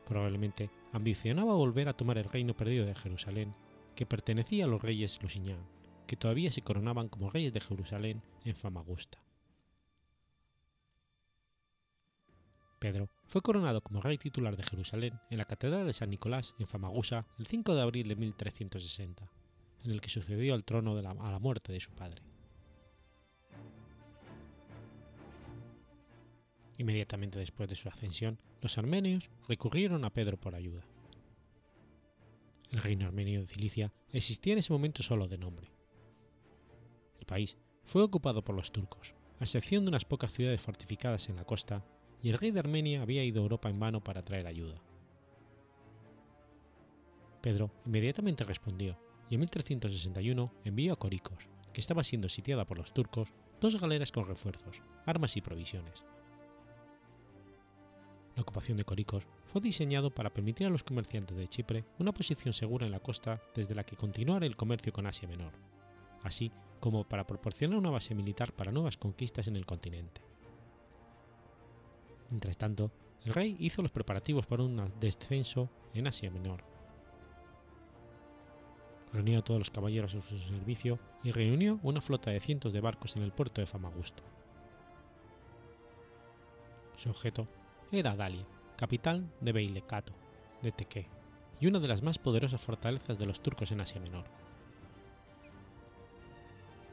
Probablemente 0.07 0.71
ambicionaba 0.93 1.55
volver 1.55 1.89
a 1.89 1.97
tomar 1.97 2.19
el 2.19 2.25
reino 2.25 2.55
perdido 2.55 2.87
de 2.87 2.95
Jerusalén, 2.95 3.55
que 3.95 4.07
pertenecía 4.07 4.65
a 4.65 4.69
los 4.69 4.83
reyes 4.83 5.23
Lusignan, 5.23 5.67
que 6.07 6.17
todavía 6.17 6.51
se 6.51 6.63
coronaban 6.63 7.09
como 7.09 7.31
reyes 7.31 7.53
de 7.53 7.61
Jerusalén 7.61 8.23
en 8.45 8.57
Famagusta. 8.57 9.19
Pedro 12.79 13.09
fue 13.29 13.41
coronado 13.41 13.81
como 13.81 14.03
rey 14.03 14.19
titular 14.19 14.57
de 14.59 14.63
Jerusalén 14.63 15.19
en 15.31 15.39
la 15.39 15.47
Catedral 15.47 15.87
de 15.87 15.95
San 15.95 16.11
Nicolás 16.11 16.55
en 16.59 16.67
Famagusta 16.67 17.27
el 17.39 17.47
5 17.47 17.75
de 17.75 17.81
abril 17.81 18.09
de 18.09 18.17
1360, 18.17 19.31
en 19.85 19.91
el 19.91 20.03
que 20.03 20.11
sucedió 20.11 20.53
al 20.53 20.65
trono 20.65 20.95
a 20.99 21.31
la 21.31 21.39
muerte 21.39 21.73
de 21.73 21.81
su 21.81 21.93
padre. 21.93 22.21
Inmediatamente 26.79 27.39
después 27.39 27.69
de 27.69 27.77
su 27.77 27.89
ascensión, 27.89 28.39
los 28.61 28.79
armenios 28.79 29.31
recurrieron 29.49 30.05
a 30.05 30.13
Pedro 30.13 30.39
por 30.39 30.55
ayuda. 30.55 30.87
El 32.71 32.81
reino 32.81 33.07
armenio 33.07 33.41
de 33.41 33.47
Cilicia 33.47 33.93
existía 34.11 34.55
en 34.55 34.59
ese 34.59 34.73
momento 34.73 35.03
solo 35.03 35.29
de 35.29 35.39
nombre. 35.39 35.71
El 37.21 37.27
país 37.27 37.57
fue 37.85 38.03
ocupado 38.03 38.43
por 38.43 38.57
los 38.57 38.73
turcos, 38.73 39.15
a 39.39 39.45
excepción 39.45 39.85
de 39.85 39.91
unas 39.91 40.05
pocas 40.05 40.33
ciudades 40.33 40.61
fortificadas 40.61 41.29
en 41.29 41.37
la 41.37 41.45
costa, 41.45 41.85
y 42.23 42.31
el 42.31 42.39
rey 42.39 42.51
de 42.51 42.61
Armenia 42.61 43.03
había 43.03 43.23
ido 43.23 43.41
a 43.41 43.45
Europa 43.45 43.69
en 43.69 43.79
vano 43.79 44.03
para 44.03 44.25
traer 44.25 44.47
ayuda. 44.47 44.83
Pedro 47.43 47.71
inmediatamente 47.85 48.43
respondió 48.45 48.99
y 49.29 49.35
en 49.35 49.41
1361 49.41 50.53
envió 50.65 50.95
a 50.95 50.99
Coricos, 50.99 51.51
que 51.73 51.81
estaba 51.81 52.03
siendo 52.03 52.29
sitiada 52.29 52.65
por 52.65 52.79
los 52.79 52.95
turcos, 52.95 53.35
dos 53.61 53.79
galeras 53.79 54.13
con 54.13 54.27
refuerzos, 54.27 54.83
armas 55.05 55.37
y 55.37 55.43
provisiones. 55.43 56.05
La 58.37 58.43
ocupación 58.43 58.77
de 58.77 58.85
Coricos 58.85 59.27
fue 59.47 59.61
diseñado 59.61 60.11
para 60.11 60.33
permitir 60.33 60.67
a 60.67 60.71
los 60.71 60.83
comerciantes 60.83 61.37
de 61.37 61.47
Chipre 61.47 61.85
una 61.99 62.13
posición 62.13 62.53
segura 62.53 62.85
en 62.85 62.93
la 62.93 63.01
costa 63.01 63.41
desde 63.55 63.75
la 63.75 63.85
que 63.85 63.97
continuar 63.97 64.43
el 64.43 64.57
comercio 64.57 64.93
con 64.93 65.07
Asia 65.07 65.29
Menor, 65.29 65.53
así 66.23 66.51
como 66.81 67.05
para 67.05 67.27
proporcionar 67.27 67.79
una 67.79 67.91
base 67.91 68.15
militar 68.15 68.53
para 68.53 68.73
nuevas 68.73 68.97
conquistas 68.97 69.47
en 69.47 69.57
el 69.57 69.67
continente. 69.67 70.21
Mientras 72.31 72.57
tanto, 72.57 72.91
el 73.25 73.33
rey 73.33 73.55
hizo 73.61 73.83
los 73.83 73.93
preparativos 73.93 74.47
para 74.47 74.65
un 74.65 74.93
descenso 75.01 75.71
en 75.95 76.09
Asia 76.09 76.31
Menor. 76.31 76.65
reunió 79.13 79.39
a 79.39 79.43
todos 79.43 79.61
los 79.61 79.71
caballeros 79.71 80.17
a 80.17 80.21
su 80.21 80.37
servicio 80.41 80.99
y 81.23 81.31
reunió 81.31 81.79
una 81.85 82.01
flota 82.01 82.33
de 82.33 82.41
cientos 82.41 82.73
de 82.73 82.81
barcos 82.81 83.15
en 83.15 83.23
el 83.23 83.31
puerto 83.31 83.61
de 83.61 83.67
Famagusta. 83.69 84.25
Su 86.97 87.11
objeto 87.11 87.47
era 87.97 88.17
Dalia, 88.17 88.45
capital 88.77 89.31
de 89.41 89.53
Beylecato, 89.53 90.13
de 90.63 90.73
Teque, 90.73 91.09
y 91.61 91.67
una 91.67 91.79
de 91.79 91.89
las 91.89 92.03
más 92.03 92.19
poderosas 92.19 92.61
fortalezas 92.61 93.19
de 93.19 93.27
los 93.27 93.43
turcos 93.43 93.73
en 93.73 93.81
Asia 93.81 94.01
Menor. 94.01 94.25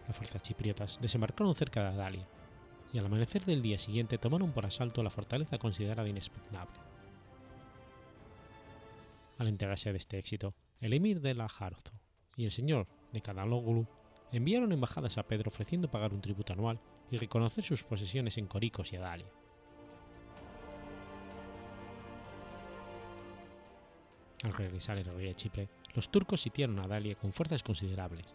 Las 0.07 0.15
fuerzas 0.15 0.41
chipriotas 0.41 0.99
desembarcaron 1.01 1.55
cerca 1.55 1.81
de 1.81 1.89
Adalia, 1.89 2.27
y 2.93 2.97
al 2.97 3.05
amanecer 3.05 3.45
del 3.45 3.61
día 3.61 3.77
siguiente 3.77 4.17
tomaron 4.17 4.51
por 4.51 4.65
asalto 4.65 5.01
la 5.01 5.09
fortaleza 5.09 5.57
considerada 5.57 6.09
inexpugnable. 6.09 6.77
Al 9.37 9.47
enterarse 9.47 9.91
de 9.91 9.97
este 9.97 10.19
éxito, 10.19 10.53
el 10.79 10.93
emir 10.93 11.21
de 11.21 11.33
la 11.33 11.47
Jarzo 11.47 11.93
y 12.35 12.45
el 12.45 12.51
señor 12.51 12.87
de 13.11 13.21
Kadaloglu 13.21 13.87
enviaron 14.31 14.71
embajadas 14.71 15.17
a 15.17 15.23
Pedro 15.23 15.49
ofreciendo 15.49 15.89
pagar 15.89 16.13
un 16.13 16.21
tributo 16.21 16.53
anual 16.53 16.79
y 17.09 17.17
reconocer 17.17 17.63
sus 17.63 17.83
posesiones 17.83 18.37
en 18.37 18.47
Coricos 18.47 18.93
y 18.93 18.97
Adalia. 18.97 19.27
Al 24.43 24.53
regresar 24.53 24.97
el 24.97 25.05
rey 25.05 25.27
de 25.27 25.35
Chipre, 25.35 25.69
los 25.93 26.09
turcos 26.09 26.41
sitiaron 26.41 26.79
a 26.79 26.83
Adalia 26.83 27.15
con 27.15 27.31
fuerzas 27.31 27.61
considerables, 27.61 28.25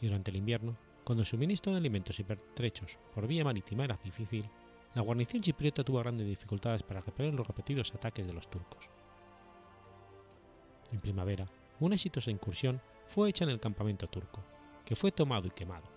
y 0.00 0.06
durante 0.06 0.30
el 0.30 0.38
invierno, 0.38 0.76
cuando 1.04 1.22
el 1.22 1.26
suministro 1.26 1.72
de 1.72 1.78
alimentos 1.78 2.18
y 2.18 2.24
pertrechos 2.24 2.98
por 3.14 3.26
vía 3.26 3.44
marítima 3.44 3.84
era 3.84 3.98
difícil, 4.02 4.48
la 4.94 5.02
guarnición 5.02 5.42
chipriota 5.42 5.84
tuvo 5.84 5.98
grandes 5.98 6.26
dificultades 6.26 6.82
para 6.82 7.00
repeler 7.00 7.34
los 7.34 7.46
repetidos 7.46 7.94
ataques 7.94 8.26
de 8.26 8.32
los 8.32 8.48
turcos. 8.48 8.88
En 10.92 11.00
primavera, 11.00 11.46
una 11.78 11.94
exitosa 11.94 12.30
incursión 12.30 12.80
fue 13.06 13.28
hecha 13.28 13.44
en 13.44 13.50
el 13.50 13.60
campamento 13.60 14.08
turco, 14.08 14.42
que 14.84 14.96
fue 14.96 15.12
tomado 15.12 15.46
y 15.46 15.50
quemado. 15.50 15.88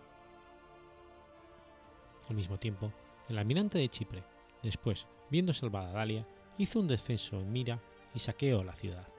Al 2.30 2.36
mismo 2.36 2.60
tiempo, 2.60 2.94
el 3.30 3.38
almirante 3.38 3.78
de 3.78 3.90
Chipre, 3.90 4.24
después, 4.62 5.08
viendo 5.30 5.54
salvada 5.54 5.90
a 5.90 5.94
Dalia, 5.94 6.28
hizo 6.58 6.80
un 6.80 6.88
descenso 6.88 7.40
en 7.40 7.52
Mira 7.52 7.82
y 8.14 8.20
saqueó 8.20 8.64
la 8.64 8.76
ciudad. 8.76 9.13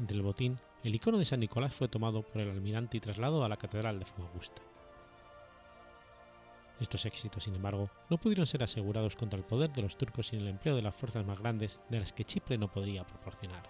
Entre 0.00 0.16
el 0.16 0.22
botín, 0.22 0.58
el 0.82 0.94
icono 0.94 1.18
de 1.18 1.24
San 1.24 1.40
Nicolás 1.40 1.74
fue 1.74 1.88
tomado 1.88 2.22
por 2.22 2.42
el 2.42 2.50
almirante 2.50 2.96
y 2.96 3.00
trasladado 3.00 3.44
a 3.44 3.48
la 3.48 3.56
catedral 3.56 3.98
de 3.98 4.04
Famagusta. 4.04 4.62
Estos 6.80 7.06
éxitos, 7.06 7.44
sin 7.44 7.54
embargo, 7.54 7.88
no 8.10 8.18
pudieron 8.18 8.46
ser 8.46 8.62
asegurados 8.62 9.14
contra 9.14 9.38
el 9.38 9.44
poder 9.44 9.72
de 9.72 9.82
los 9.82 9.96
turcos 9.96 10.26
sin 10.26 10.40
el 10.40 10.48
empleo 10.48 10.74
de 10.74 10.82
las 10.82 10.94
fuerzas 10.94 11.24
más 11.24 11.38
grandes 11.38 11.80
de 11.88 12.00
las 12.00 12.12
que 12.12 12.24
Chipre 12.24 12.58
no 12.58 12.70
podría 12.70 13.06
proporcionar. 13.06 13.62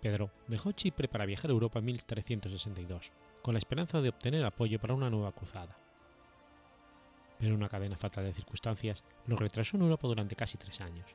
Pedro 0.00 0.30
dejó 0.46 0.70
Chipre 0.72 1.08
para 1.08 1.26
viajar 1.26 1.50
a 1.50 1.54
Europa 1.54 1.80
en 1.80 1.86
1362, 1.86 3.10
con 3.42 3.54
la 3.54 3.58
esperanza 3.58 4.00
de 4.00 4.10
obtener 4.10 4.44
apoyo 4.44 4.78
para 4.78 4.94
una 4.94 5.10
nueva 5.10 5.32
cruzada. 5.32 5.83
Pero 7.38 7.54
una 7.54 7.68
cadena 7.68 7.96
fatal 7.96 8.24
de 8.24 8.32
circunstancias 8.32 9.04
lo 9.26 9.36
retrasó 9.36 9.76
en 9.76 9.82
Europa 9.82 10.08
durante 10.08 10.36
casi 10.36 10.58
tres 10.58 10.80
años. 10.80 11.14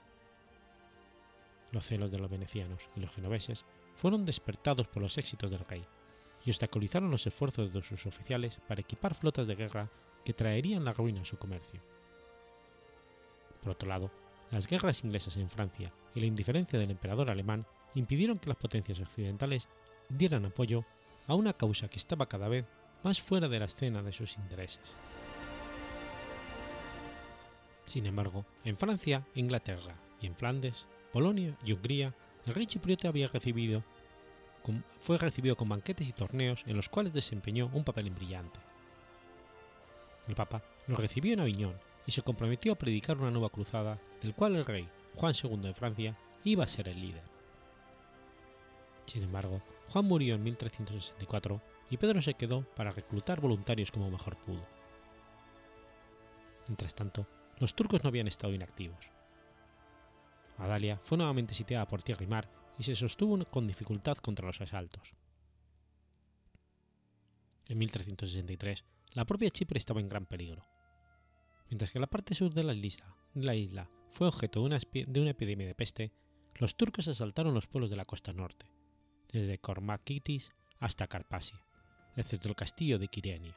Los 1.72 1.86
celos 1.86 2.12
de 2.12 2.20
los 2.20 2.30
venecianos 2.30 2.90
y 2.96 3.00
los 3.00 3.14
genoveses 3.14 3.66
fueron 3.96 4.26
despertados 4.26 4.88
por 4.88 5.02
los 5.02 5.18
éxitos 5.18 5.52
del 5.52 5.66
rey 5.66 5.86
y 6.46 6.50
obstaculizaron 6.50 7.12
los 7.12 7.28
esfuerzos 7.28 7.72
de 7.74 7.82
sus 7.82 8.06
oficiales 8.06 8.60
para 8.68 8.82
equipar 8.82 9.14
flotas 9.14 9.48
de 9.48 9.56
guerra 9.56 9.92
que 10.24 10.34
traerían 10.34 10.86
la 10.86 10.94
ruina 10.94 11.22
a 11.22 11.26
su 11.26 11.38
comercio. 11.38 11.82
Por 13.62 13.72
otro 13.72 13.90
lado, 13.90 14.12
las 14.52 14.68
guerras 14.68 15.04
inglesas 15.04 15.38
en 15.38 15.50
Francia 15.50 15.94
y 16.16 16.22
la 16.22 16.26
indiferencia 16.26 16.80
del 16.80 16.92
emperador 16.92 17.30
alemán 17.30 17.66
impidieron 17.96 18.40
que 18.40 18.48
las 18.48 18.58
potencias 18.58 19.00
occidentales 19.00 19.70
dieran 20.10 20.46
apoyo 20.46 20.86
a 21.28 21.36
una 21.36 21.54
causa 21.54 21.88
que 21.88 21.98
estaba 21.98 22.28
cada 22.28 22.48
vez 22.48 22.66
más 23.04 23.22
fuera 23.22 23.48
de 23.48 23.60
la 23.60 23.66
escena 23.66 24.02
de 24.02 24.12
sus 24.12 24.38
intereses. 24.38 24.96
Sin 27.90 28.06
embargo, 28.06 28.46
en 28.66 28.78
Francia, 28.78 29.26
Inglaterra 29.34 29.96
y 30.22 30.28
en 30.28 30.36
Flandes, 30.36 30.86
Polonia 31.12 31.58
y 31.66 31.74
Hungría, 31.74 32.14
el 32.46 32.54
rey 32.54 32.68
chipriota 32.68 33.08
había 33.08 33.28
recibido, 33.28 33.84
fue 35.00 35.18
recibido 35.18 35.56
con 35.56 35.70
banquetes 35.70 36.08
y 36.08 36.14
torneos 36.14 36.64
en 36.68 36.76
los 36.76 36.88
cuales 36.88 37.14
desempeñó 37.14 37.72
un 37.74 37.84
papel 37.84 38.12
brillante. 38.12 38.60
El 40.28 40.36
Papa 40.36 40.62
lo 40.86 40.98
recibió 40.98 41.34
en 41.34 41.40
Aviñón 41.40 41.80
y 42.06 42.12
se 42.12 42.22
comprometió 42.22 42.74
a 42.74 42.78
predicar 42.78 43.18
una 43.18 43.32
nueva 43.32 43.50
cruzada, 43.50 44.00
del 44.22 44.36
cual 44.36 44.56
el 44.56 44.66
rey 44.66 44.88
Juan 45.16 45.34
II 45.34 45.58
de 45.58 45.74
Francia 45.74 46.16
iba 46.44 46.66
a 46.66 46.68
ser 46.68 46.90
el 46.90 47.02
líder. 47.02 47.24
Sin 49.06 49.24
embargo, 49.24 49.64
Juan 49.88 50.06
murió 50.06 50.36
en 50.36 50.44
1364 50.44 51.60
y 51.90 51.98
Pedro 51.98 52.22
se 52.22 52.36
quedó 52.36 52.62
para 52.76 52.92
reclutar 52.92 53.42
voluntarios 53.42 53.90
como 53.90 54.12
mejor 54.12 54.38
pudo. 54.38 54.68
Mientras 56.68 56.94
tanto, 56.94 57.26
los 57.60 57.76
turcos 57.76 58.04
no 58.04 58.10
habían 58.10 58.28
estado 58.28 58.54
inactivos. 58.54 59.12
Adalia 60.58 61.00
fue 61.02 61.18
nuevamente 61.18 61.54
sitiada 61.54 61.88
por 61.88 62.04
tierra 62.04 62.24
y 62.24 62.28
mar 62.28 62.50
y 62.78 62.84
se 62.84 62.96
sostuvo 62.96 63.44
con 63.46 63.68
dificultad 63.68 64.18
contra 64.18 64.46
los 64.46 64.62
asaltos. 64.62 65.16
En 67.68 67.78
1363, 67.78 68.84
la 69.14 69.26
propia 69.26 69.50
Chipre 69.50 69.78
estaba 69.78 70.00
en 70.00 70.10
gran 70.10 70.26
peligro. 70.26 70.66
Mientras 71.70 71.92
que 71.92 72.00
la 72.00 72.08
parte 72.08 72.34
sur 72.34 72.54
de 72.54 72.64
la 72.64 72.74
isla, 72.74 73.16
la 73.36 73.56
isla 73.56 73.90
fue 74.10 74.28
objeto 74.28 74.62
de 74.62 74.66
una, 74.66 74.80
de 74.80 75.22
una, 75.22 75.32
epidemia 75.32 75.68
de 75.68 75.76
peste, 75.76 76.12
los 76.56 76.76
turcos 76.76 77.08
asaltaron 77.08 77.54
los 77.54 77.68
pueblos 77.68 77.92
de 77.92 77.96
la 77.96 78.06
costa 78.06 78.34
norte, 78.34 78.66
desde 79.32 79.60
Kormakitis 79.60 80.50
hasta 80.80 81.08
Carpasia, 81.08 81.64
excepto 82.16 82.50
el 82.50 82.56
castillo 82.56 82.98
de 82.98 83.08
Kiriania. 83.08 83.56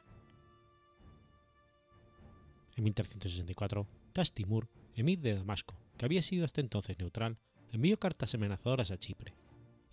En 2.75 2.83
1364, 2.83 3.87
Tastimur, 4.13 4.67
emir 4.95 5.19
de 5.19 5.35
Damasco, 5.35 5.75
que 5.97 6.05
había 6.05 6.21
sido 6.21 6.45
hasta 6.45 6.61
entonces 6.61 6.97
neutral, 6.99 7.37
envió 7.71 7.99
cartas 7.99 8.33
amenazadoras 8.33 8.91
a 8.91 8.97
Chipre, 8.97 9.33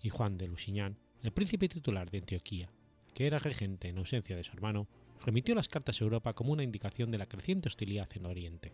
y 0.01 0.09
Juan 0.09 0.37
de 0.37 0.47
Lusignan, 0.47 0.97
el 1.21 1.31
príncipe 1.31 1.69
titular 1.69 2.09
de 2.09 2.19
Antioquía, 2.19 2.71
que 3.13 3.27
era 3.27 3.39
regente 3.39 3.89
en 3.89 3.97
ausencia 3.97 4.35
de 4.35 4.43
su 4.43 4.53
hermano, 4.53 4.87
remitió 5.23 5.53
las 5.53 5.67
cartas 5.67 6.01
a 6.01 6.03
Europa 6.03 6.33
como 6.33 6.53
una 6.53 6.63
indicación 6.63 7.11
de 7.11 7.17
la 7.17 7.27
creciente 7.27 7.67
hostilidad 7.69 8.09
en 8.15 8.25
Oriente. 8.25 8.73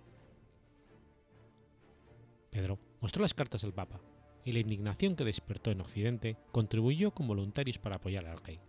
Pedro 2.50 2.80
mostró 3.02 3.22
las 3.22 3.34
cartas 3.34 3.64
al 3.64 3.74
Papa, 3.74 4.00
y 4.46 4.54
la 4.54 4.60
indignación 4.60 5.18
que 5.18 5.26
despertó 5.26 5.72
en 5.72 5.82
Occidente 5.82 6.38
contribuyó 6.54 7.12
con 7.12 7.28
voluntarios 7.28 7.80
para 7.80 7.98
apoyar 7.98 8.26
al 8.26 8.42
rey. 8.42 8.60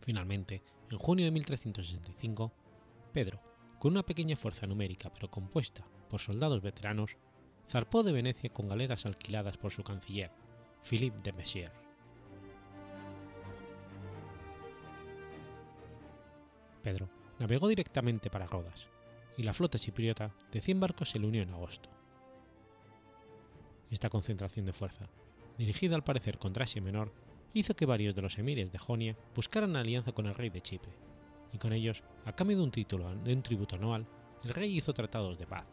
Finalmente, 0.00 0.62
en 0.90 0.98
junio 0.98 1.24
de 1.24 1.32
1365, 1.32 2.52
Pedro, 3.12 3.40
con 3.78 3.92
una 3.92 4.04
pequeña 4.04 4.36
fuerza 4.36 4.66
numérica 4.66 5.12
pero 5.12 5.30
compuesta 5.30 5.86
por 6.08 6.20
soldados 6.20 6.62
veteranos, 6.62 7.16
zarpó 7.68 8.02
de 8.02 8.12
Venecia 8.12 8.50
con 8.50 8.68
galeras 8.68 9.06
alquiladas 9.06 9.56
por 9.56 9.72
su 9.72 9.82
canciller, 9.82 10.30
Philippe 10.82 11.18
de 11.22 11.32
Messier. 11.32 11.72
Pedro 16.82 17.08
navegó 17.38 17.68
directamente 17.68 18.30
para 18.30 18.46
Rodas, 18.46 18.88
y 19.36 19.42
la 19.42 19.52
flota 19.52 19.78
chipriota 19.78 20.32
de 20.52 20.60
100 20.60 20.80
barcos 20.80 21.10
se 21.10 21.18
le 21.18 21.26
unió 21.26 21.42
en 21.42 21.50
agosto. 21.50 21.90
Esta 23.90 24.08
concentración 24.08 24.64
de 24.66 24.72
fuerza, 24.72 25.08
dirigida 25.58 25.96
al 25.96 26.04
parecer 26.04 26.38
contra 26.38 26.64
Asia 26.64 26.80
Menor, 26.80 27.12
hizo 27.52 27.74
que 27.74 27.86
varios 27.86 28.14
de 28.14 28.22
los 28.22 28.38
emires 28.38 28.72
de 28.72 28.78
Jonia 28.78 29.16
buscaran 29.34 29.76
alianza 29.76 30.12
con 30.12 30.26
el 30.26 30.34
rey 30.34 30.50
de 30.50 30.60
Chipre, 30.60 30.92
y 31.52 31.58
con 31.58 31.72
ellos, 31.72 32.02
a 32.24 32.32
cambio 32.32 32.56
de 32.56 32.62
un 32.64 32.70
título 32.70 33.14
de 33.16 33.32
un 33.32 33.42
tributo 33.42 33.76
anual, 33.76 34.06
el 34.44 34.50
rey 34.50 34.76
hizo 34.76 34.92
tratados 34.92 35.38
de 35.38 35.46
paz. 35.46 35.64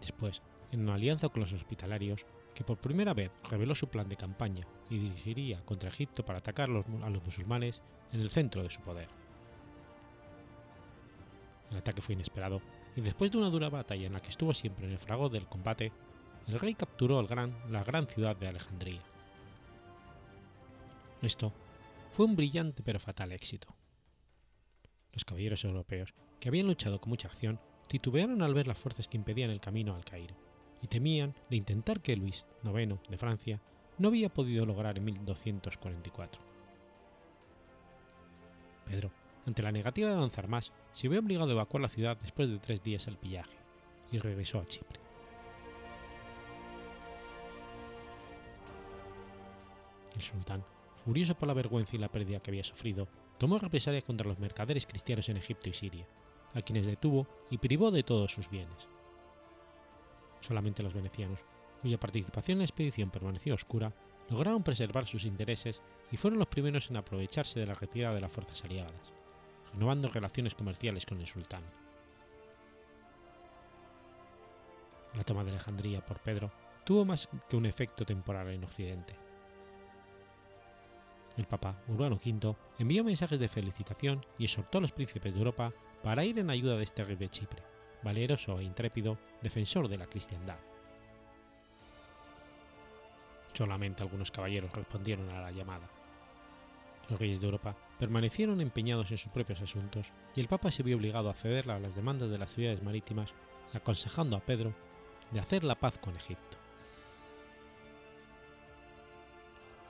Después, 0.00 0.42
en 0.72 0.82
una 0.82 0.94
alianza 0.94 1.28
con 1.28 1.40
los 1.40 1.52
hospitalarios, 1.52 2.26
que 2.54 2.64
por 2.64 2.78
primera 2.78 3.12
vez 3.12 3.30
reveló 3.50 3.74
su 3.74 3.88
plan 3.88 4.08
de 4.08 4.16
campaña 4.16 4.66
y 4.88 4.98
dirigiría 4.98 5.62
contra 5.64 5.90
Egipto 5.90 6.24
para 6.24 6.38
atacar 6.38 6.70
a 6.70 7.10
los 7.10 7.24
musulmanes 7.24 7.82
en 8.12 8.20
el 8.20 8.30
centro 8.30 8.62
de 8.62 8.70
su 8.70 8.80
poder. 8.80 9.08
El 11.70 11.76
ataque 11.76 12.00
fue 12.00 12.14
inesperado 12.14 12.62
y 12.94 13.02
después 13.02 13.30
de 13.30 13.38
una 13.38 13.50
dura 13.50 13.68
batalla 13.68 14.06
en 14.06 14.14
la 14.14 14.22
que 14.22 14.30
estuvo 14.30 14.54
siempre 14.54 14.86
en 14.86 14.92
el 14.92 14.98
fragor 14.98 15.30
del 15.30 15.46
combate, 15.46 15.92
el 16.46 16.58
rey 16.58 16.74
capturó 16.74 17.22
gran, 17.26 17.54
la 17.70 17.84
gran 17.84 18.06
ciudad 18.06 18.36
de 18.36 18.48
Alejandría. 18.48 19.02
Esto 21.20 21.52
fue 22.16 22.24
un 22.24 22.34
brillante 22.34 22.82
pero 22.82 22.98
fatal 22.98 23.30
éxito. 23.32 23.76
Los 25.12 25.26
caballeros 25.26 25.62
europeos, 25.64 26.14
que 26.40 26.48
habían 26.48 26.66
luchado 26.66 26.98
con 26.98 27.10
mucha 27.10 27.28
acción, 27.28 27.60
titubearon 27.88 28.40
al 28.40 28.54
ver 28.54 28.66
las 28.66 28.78
fuerzas 28.78 29.06
que 29.06 29.18
impedían 29.18 29.50
el 29.50 29.60
camino 29.60 29.94
al 29.94 30.02
Cairo, 30.02 30.34
y 30.80 30.86
temían 30.86 31.34
de 31.50 31.56
intentar 31.56 32.00
que 32.00 32.16
Luis 32.16 32.46
IX 32.64 32.98
de 33.10 33.18
Francia 33.18 33.60
no 33.98 34.08
había 34.08 34.30
podido 34.30 34.64
lograr 34.64 34.96
en 34.96 35.04
1244. 35.04 36.40
Pedro 38.86 39.12
ante 39.46 39.62
la 39.62 39.70
negativa 39.70 40.08
de 40.08 40.14
avanzar 40.14 40.48
más, 40.48 40.72
se 40.92 41.08
vio 41.08 41.20
obligado 41.20 41.50
a 41.50 41.52
evacuar 41.52 41.82
la 41.82 41.90
ciudad 41.90 42.16
después 42.16 42.48
de 42.48 42.58
tres 42.58 42.82
días 42.82 43.06
al 43.08 43.18
pillaje, 43.18 43.58
y 44.10 44.20
regresó 44.20 44.58
a 44.58 44.64
Chipre. 44.64 45.00
El 50.14 50.22
sultán, 50.22 50.64
furioso 51.06 51.36
por 51.36 51.46
la 51.46 51.54
vergüenza 51.54 51.94
y 51.94 52.00
la 52.00 52.10
pérdida 52.10 52.40
que 52.40 52.50
había 52.50 52.64
sufrido, 52.64 53.06
tomó 53.38 53.58
represalias 53.58 54.02
contra 54.02 54.26
los 54.26 54.40
mercaderes 54.40 54.86
cristianos 54.86 55.28
en 55.28 55.36
Egipto 55.36 55.70
y 55.70 55.72
Siria, 55.72 56.04
a 56.52 56.62
quienes 56.62 56.84
detuvo 56.84 57.28
y 57.48 57.58
privó 57.58 57.92
de 57.92 58.02
todos 58.02 58.32
sus 58.32 58.50
bienes. 58.50 58.88
Solamente 60.40 60.82
los 60.82 60.94
venecianos, 60.94 61.44
cuya 61.80 62.00
participación 62.00 62.56
en 62.56 62.58
la 62.58 62.64
expedición 62.64 63.10
permaneció 63.10 63.54
oscura, 63.54 63.94
lograron 64.30 64.64
preservar 64.64 65.06
sus 65.06 65.24
intereses 65.24 65.80
y 66.10 66.16
fueron 66.16 66.40
los 66.40 66.48
primeros 66.48 66.90
en 66.90 66.96
aprovecharse 66.96 67.60
de 67.60 67.66
la 67.66 67.74
retirada 67.74 68.16
de 68.16 68.22
las 68.22 68.32
fuerzas 68.32 68.64
aliadas, 68.64 69.12
renovando 69.72 70.08
relaciones 70.08 70.56
comerciales 70.56 71.06
con 71.06 71.20
el 71.20 71.28
sultán. 71.28 71.62
La 75.14 75.22
toma 75.22 75.44
de 75.44 75.50
Alejandría 75.52 76.04
por 76.04 76.18
Pedro 76.18 76.50
tuvo 76.84 77.04
más 77.04 77.28
que 77.48 77.56
un 77.56 77.66
efecto 77.66 78.04
temporal 78.04 78.48
en 78.48 78.64
Occidente. 78.64 79.25
El 81.36 81.46
Papa 81.46 81.76
Urbano 81.88 82.16
V 82.16 82.56
envió 82.78 83.04
mensajes 83.04 83.38
de 83.38 83.48
felicitación 83.48 84.24
y 84.38 84.44
exhortó 84.44 84.78
a 84.78 84.80
los 84.80 84.92
príncipes 84.92 85.32
de 85.32 85.38
Europa 85.38 85.72
para 86.02 86.24
ir 86.24 86.38
en 86.38 86.50
ayuda 86.50 86.76
de 86.76 86.84
este 86.84 87.04
rey 87.04 87.16
de 87.16 87.28
Chipre, 87.28 87.62
valeroso 88.02 88.58
e 88.58 88.64
intrépido 88.64 89.18
defensor 89.42 89.88
de 89.88 89.98
la 89.98 90.06
cristiandad. 90.06 90.58
Solamente 93.52 94.02
algunos 94.02 94.30
caballeros 94.30 94.72
respondieron 94.72 95.28
a 95.30 95.40
la 95.40 95.50
llamada. 95.50 95.88
Los 97.08 97.20
reyes 97.20 97.40
de 97.40 97.46
Europa 97.46 97.76
permanecieron 97.98 98.60
empeñados 98.60 99.10
en 99.10 99.18
sus 99.18 99.32
propios 99.32 99.60
asuntos 99.60 100.12
y 100.34 100.40
el 100.40 100.48
Papa 100.48 100.70
se 100.70 100.82
vio 100.82 100.96
obligado 100.96 101.30
a 101.30 101.34
ceder 101.34 101.70
a 101.70 101.78
las 101.78 101.94
demandas 101.94 102.30
de 102.30 102.38
las 102.38 102.52
ciudades 102.52 102.82
marítimas, 102.82 103.32
aconsejando 103.72 104.36
a 104.36 104.40
Pedro 104.40 104.74
de 105.30 105.40
hacer 105.40 105.64
la 105.64 105.74
paz 105.74 105.98
con 105.98 106.16
Egipto. 106.16 106.56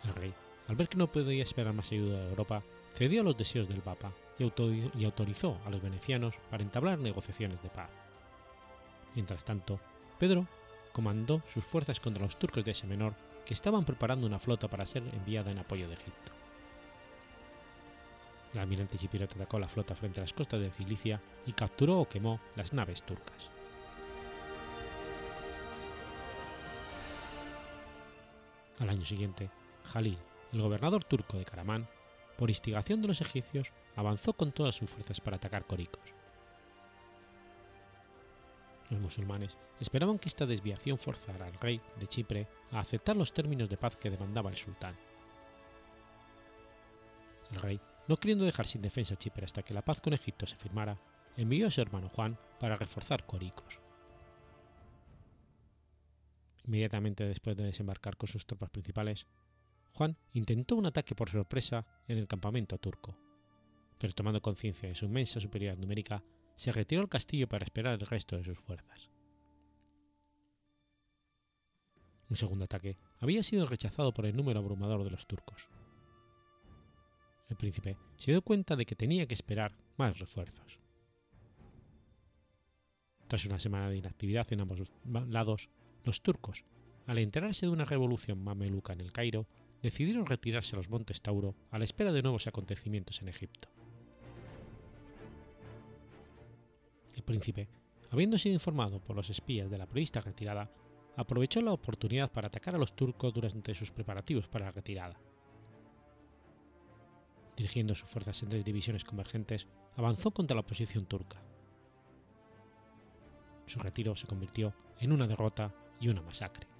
El 0.04 0.14
rey, 0.14 0.34
al 0.68 0.76
ver 0.76 0.88
que 0.88 0.98
no 0.98 1.10
podía 1.10 1.42
esperar 1.42 1.72
más 1.72 1.92
ayuda 1.92 2.18
de 2.18 2.28
Europa, 2.28 2.62
cedió 2.94 3.20
a 3.20 3.24
los 3.24 3.36
deseos 3.36 3.68
del 3.68 3.82
Papa 3.82 4.12
y 4.38 5.04
autorizó 5.04 5.58
a 5.64 5.70
los 5.70 5.82
venecianos 5.82 6.36
para 6.50 6.62
entablar 6.62 6.98
negociaciones 6.98 7.62
de 7.62 7.68
paz. 7.68 7.90
Mientras 9.14 9.44
tanto, 9.44 9.80
Pedro 10.18 10.46
comandó 10.92 11.42
sus 11.48 11.64
fuerzas 11.64 12.00
contra 12.00 12.24
los 12.24 12.38
turcos 12.38 12.64
de 12.64 12.72
Asia 12.72 12.88
Menor 12.88 13.14
que 13.44 13.54
estaban 13.54 13.84
preparando 13.84 14.26
una 14.26 14.38
flota 14.38 14.68
para 14.68 14.86
ser 14.86 15.02
enviada 15.12 15.50
en 15.50 15.58
apoyo 15.58 15.88
de 15.88 15.94
Egipto. 15.94 16.32
El 18.52 18.60
almirante 18.60 18.98
chipriota 18.98 19.34
atacó 19.34 19.58
la 19.58 19.68
flota 19.68 19.94
frente 19.94 20.20
a 20.20 20.22
las 20.22 20.32
costas 20.32 20.60
de 20.60 20.70
Cilicia 20.70 21.20
y 21.46 21.52
capturó 21.52 22.00
o 22.00 22.08
quemó 22.08 22.40
las 22.56 22.72
naves 22.72 23.02
turcas. 23.02 23.50
Al 28.78 28.90
año 28.90 29.04
siguiente, 29.04 29.50
Jalil, 29.84 30.18
el 30.52 30.62
gobernador 30.62 31.04
turco 31.04 31.38
de 31.38 31.44
Karaman, 31.44 31.88
por 32.36 32.50
instigación 32.50 33.02
de 33.02 33.08
los 33.08 33.20
egipcios, 33.20 33.72
avanzó 33.96 34.34
con 34.34 34.52
todas 34.52 34.74
sus 34.74 34.90
fuerzas 34.90 35.20
para 35.20 35.36
atacar 35.36 35.66
Coricos. 35.66 36.14
Los 38.90 39.00
musulmanes 39.00 39.56
esperaban 39.80 40.18
que 40.18 40.28
esta 40.28 40.46
desviación 40.46 40.98
forzara 40.98 41.46
al 41.46 41.54
rey 41.54 41.80
de 41.98 42.06
Chipre 42.06 42.46
a 42.70 42.78
aceptar 42.78 43.16
los 43.16 43.32
términos 43.32 43.68
de 43.68 43.76
paz 43.76 43.96
que 43.96 44.10
demandaba 44.10 44.50
el 44.50 44.56
sultán. 44.56 44.96
El 47.50 47.60
rey, 47.60 47.80
no 48.06 48.16
queriendo 48.16 48.44
dejar 48.44 48.66
sin 48.66 48.82
defensa 48.82 49.16
Chipre 49.16 49.44
hasta 49.44 49.62
que 49.62 49.74
la 49.74 49.84
paz 49.84 50.00
con 50.00 50.12
Egipto 50.12 50.46
se 50.46 50.56
firmara, 50.56 50.98
envió 51.36 51.66
a 51.66 51.70
su 51.70 51.80
hermano 51.80 52.08
Juan 52.08 52.38
para 52.60 52.76
reforzar 52.76 53.26
Coricos. 53.26 53.80
Inmediatamente 56.64 57.24
después 57.24 57.56
de 57.56 57.64
desembarcar 57.64 58.16
con 58.16 58.28
sus 58.28 58.46
tropas 58.46 58.70
principales, 58.70 59.26
Juan 59.96 60.18
intentó 60.34 60.76
un 60.76 60.84
ataque 60.84 61.14
por 61.14 61.30
sorpresa 61.30 61.86
en 62.06 62.18
el 62.18 62.28
campamento 62.28 62.76
turco, 62.76 63.16
pero 63.98 64.12
tomando 64.12 64.42
conciencia 64.42 64.90
de 64.90 64.94
su 64.94 65.06
inmensa 65.06 65.40
superioridad 65.40 65.80
numérica, 65.80 66.22
se 66.54 66.70
retiró 66.70 67.00
al 67.00 67.08
castillo 67.08 67.48
para 67.48 67.64
esperar 67.64 67.94
el 67.94 68.06
resto 68.06 68.36
de 68.36 68.44
sus 68.44 68.58
fuerzas. 68.58 69.08
Un 72.28 72.36
segundo 72.36 72.66
ataque 72.66 72.98
había 73.20 73.42
sido 73.42 73.64
rechazado 73.64 74.12
por 74.12 74.26
el 74.26 74.36
número 74.36 74.60
abrumador 74.60 75.02
de 75.02 75.10
los 75.10 75.26
turcos. 75.26 75.70
El 77.48 77.56
príncipe 77.56 77.96
se 78.18 78.32
dio 78.32 78.42
cuenta 78.42 78.76
de 78.76 78.84
que 78.84 78.96
tenía 78.96 79.26
que 79.26 79.34
esperar 79.34 79.78
más 79.96 80.18
refuerzos. 80.18 80.78
Tras 83.28 83.46
una 83.46 83.58
semana 83.58 83.88
de 83.88 83.96
inactividad 83.96 84.52
en 84.52 84.60
ambos 84.60 84.92
lados, 85.04 85.70
los 86.04 86.20
turcos, 86.20 86.66
al 87.06 87.16
enterarse 87.16 87.64
de 87.64 87.72
una 87.72 87.86
revolución 87.86 88.44
mameluca 88.44 88.92
en 88.92 89.00
el 89.00 89.12
Cairo, 89.12 89.46
decidieron 89.86 90.26
retirarse 90.26 90.74
a 90.74 90.78
los 90.78 90.90
montes 90.90 91.22
Tauro 91.22 91.54
a 91.70 91.78
la 91.78 91.84
espera 91.84 92.10
de 92.10 92.20
nuevos 92.20 92.48
acontecimientos 92.48 93.22
en 93.22 93.28
Egipto. 93.28 93.68
El 97.14 97.22
príncipe, 97.22 97.68
habiendo 98.10 98.36
sido 98.36 98.54
informado 98.54 98.98
por 98.98 99.14
los 99.14 99.30
espías 99.30 99.70
de 99.70 99.78
la 99.78 99.86
prevista 99.86 100.20
retirada, 100.20 100.68
aprovechó 101.14 101.60
la 101.60 101.72
oportunidad 101.72 102.32
para 102.32 102.48
atacar 102.48 102.74
a 102.74 102.78
los 102.78 102.96
turcos 102.96 103.32
durante 103.32 103.76
sus 103.76 103.92
preparativos 103.92 104.48
para 104.48 104.64
la 104.64 104.72
retirada. 104.72 105.20
Dirigiendo 107.56 107.94
sus 107.94 108.10
fuerzas 108.10 108.42
en 108.42 108.48
tres 108.48 108.64
divisiones 108.64 109.04
convergentes, 109.04 109.68
avanzó 109.94 110.32
contra 110.32 110.56
la 110.56 110.66
posición 110.66 111.06
turca. 111.06 111.40
Su 113.66 113.78
retiro 113.78 114.16
se 114.16 114.26
convirtió 114.26 114.74
en 114.98 115.12
una 115.12 115.28
derrota 115.28 115.72
y 116.00 116.08
una 116.08 116.22
masacre. 116.22 116.75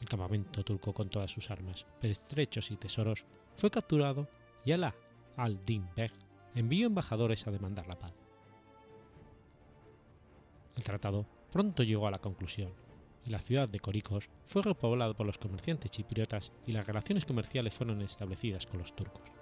El 0.00 0.08
campamento 0.08 0.62
turco 0.64 0.92
con 0.92 1.08
todas 1.08 1.30
sus 1.30 1.50
armas, 1.50 1.86
pertrechos 2.00 2.70
y 2.70 2.76
tesoros 2.76 3.24
fue 3.56 3.70
capturado 3.70 4.28
y 4.64 4.72
Alá 4.72 4.94
al-Din 5.36 5.88
Beg 5.94 6.12
envió 6.54 6.86
embajadores 6.86 7.46
a 7.46 7.50
demandar 7.50 7.86
la 7.86 7.98
paz. 7.98 8.12
El 10.76 10.84
tratado 10.84 11.26
pronto 11.50 11.82
llegó 11.82 12.06
a 12.06 12.10
la 12.10 12.18
conclusión 12.18 12.72
y 13.24 13.30
la 13.30 13.40
ciudad 13.40 13.68
de 13.68 13.80
Coricos 13.80 14.28
fue 14.44 14.62
repoblada 14.62 15.14
por 15.14 15.26
los 15.26 15.38
comerciantes 15.38 15.90
chipriotas 15.90 16.52
y 16.66 16.72
las 16.72 16.86
relaciones 16.86 17.24
comerciales 17.24 17.74
fueron 17.74 18.00
establecidas 18.02 18.66
con 18.66 18.78
los 18.78 18.94
turcos. 18.94 19.32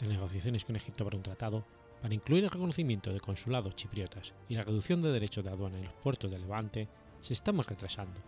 Las 0.00 0.08
negociaciones 0.08 0.64
con 0.64 0.76
Egipto 0.76 1.04
para 1.04 1.16
un 1.16 1.22
tratado, 1.22 1.66
para 2.00 2.14
incluir 2.14 2.44
el 2.44 2.50
reconocimiento 2.50 3.12
de 3.12 3.20
consulados 3.20 3.74
chipriotas 3.74 4.34
y 4.48 4.54
la 4.54 4.64
reducción 4.64 5.00
de 5.00 5.12
derechos 5.12 5.44
de 5.44 5.50
aduana 5.50 5.78
en 5.78 5.84
los 5.84 5.94
puertos 5.94 6.30
de 6.30 6.38
Levante, 6.38 6.88
se 7.20 7.34
estaban 7.34 7.64
retrasando, 7.64 8.20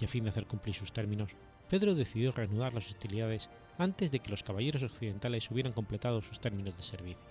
y 0.00 0.04
a 0.04 0.08
fin 0.08 0.24
de 0.24 0.30
hacer 0.30 0.46
cumplir 0.46 0.74
sus 0.74 0.92
términos, 0.92 1.36
Pedro 1.68 1.94
decidió 1.94 2.32
reanudar 2.32 2.72
las 2.72 2.88
hostilidades 2.88 3.50
antes 3.78 4.10
de 4.10 4.20
que 4.20 4.30
los 4.30 4.42
caballeros 4.42 4.82
occidentales 4.82 5.50
hubieran 5.50 5.72
completado 5.72 6.22
sus 6.22 6.40
términos 6.40 6.76
de 6.76 6.82
servicio. 6.82 7.26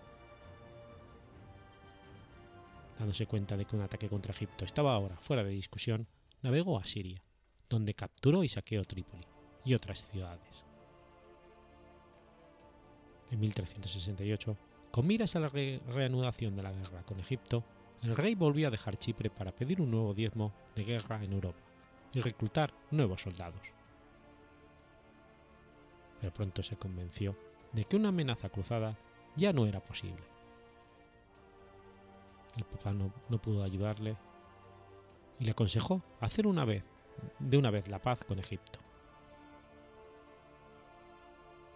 Dándose 3.00 3.26
cuenta 3.26 3.58
de 3.58 3.66
que 3.66 3.76
un 3.76 3.82
ataque 3.82 4.10
contra 4.10 4.34
Egipto 4.34 4.66
estaba 4.66 4.94
ahora 4.94 5.18
fuera 5.18 5.44
de 5.44 5.52
discusión, 5.52 6.08
navegó 6.42 6.78
a 6.78 6.86
Siria, 6.86 7.24
donde 7.70 7.96
capturó 7.96 8.44
y 8.44 8.50
saqueó 8.50 8.84
Trípoli 8.86 9.26
y 9.66 9.74
otras 9.74 10.10
ciudades. 10.10 10.64
En 13.32 13.40
1368, 13.40 14.58
con 14.94 15.08
miras 15.08 15.36
a 15.36 15.40
la 15.40 15.50
re 15.50 15.82
reanudación 15.88 16.56
de 16.56 16.62
la 16.62 16.72
guerra 16.72 17.02
con 17.02 17.20
Egipto, 17.20 17.64
el 18.04 18.16
rey 18.16 18.36
volvió 18.36 18.68
a 18.68 18.72
dejar 18.72 18.96
Chipre 18.96 19.32
para 19.32 19.52
pedir 19.52 19.82
un 19.82 19.90
nuevo 19.90 20.14
diezmo 20.14 20.54
de 20.76 20.84
guerra 20.84 21.24
en 21.24 21.34
Europa 21.34 21.58
y 22.14 22.22
reclutar 22.22 22.72
nuevos 22.92 23.24
soldados. 23.24 23.74
Pero 26.22 26.32
pronto 26.32 26.62
se 26.62 26.78
convenció 26.78 27.36
de 27.72 27.86
que 27.86 27.96
una 27.96 28.10
amenaza 28.10 28.50
cruzada 28.50 28.96
ya 29.36 29.52
no 29.52 29.66
era 29.66 29.80
posible. 29.80 30.24
El 32.56 32.64
papá 32.64 32.94
no, 32.94 33.12
no 33.30 33.42
pudo 33.42 33.64
ayudarle 33.64 34.16
y 35.40 35.46
le 35.46 35.52
aconsejó 35.52 36.04
hacer 36.20 36.46
una 36.46 36.66
vez, 36.66 36.84
de 37.40 37.58
una 37.58 37.72
vez 37.72 37.88
la 37.88 38.00
paz 38.00 38.24
con 38.24 38.38
Egipto. 38.38 38.83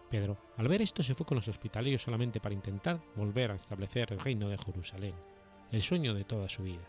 Pedro, 0.09 0.37
al 0.57 0.67
ver 0.67 0.81
esto, 0.81 1.03
se 1.03 1.15
fue 1.15 1.25
con 1.25 1.35
los 1.35 1.47
hospitalarios 1.47 2.01
solamente 2.01 2.39
para 2.39 2.55
intentar 2.55 2.99
volver 3.15 3.51
a 3.51 3.55
establecer 3.55 4.11
el 4.13 4.19
reino 4.19 4.47
de 4.47 4.57
Jerusalén, 4.57 5.13
el 5.71 5.81
sueño 5.81 6.13
de 6.13 6.23
toda 6.23 6.47
su 6.47 6.63
vida. 6.63 6.83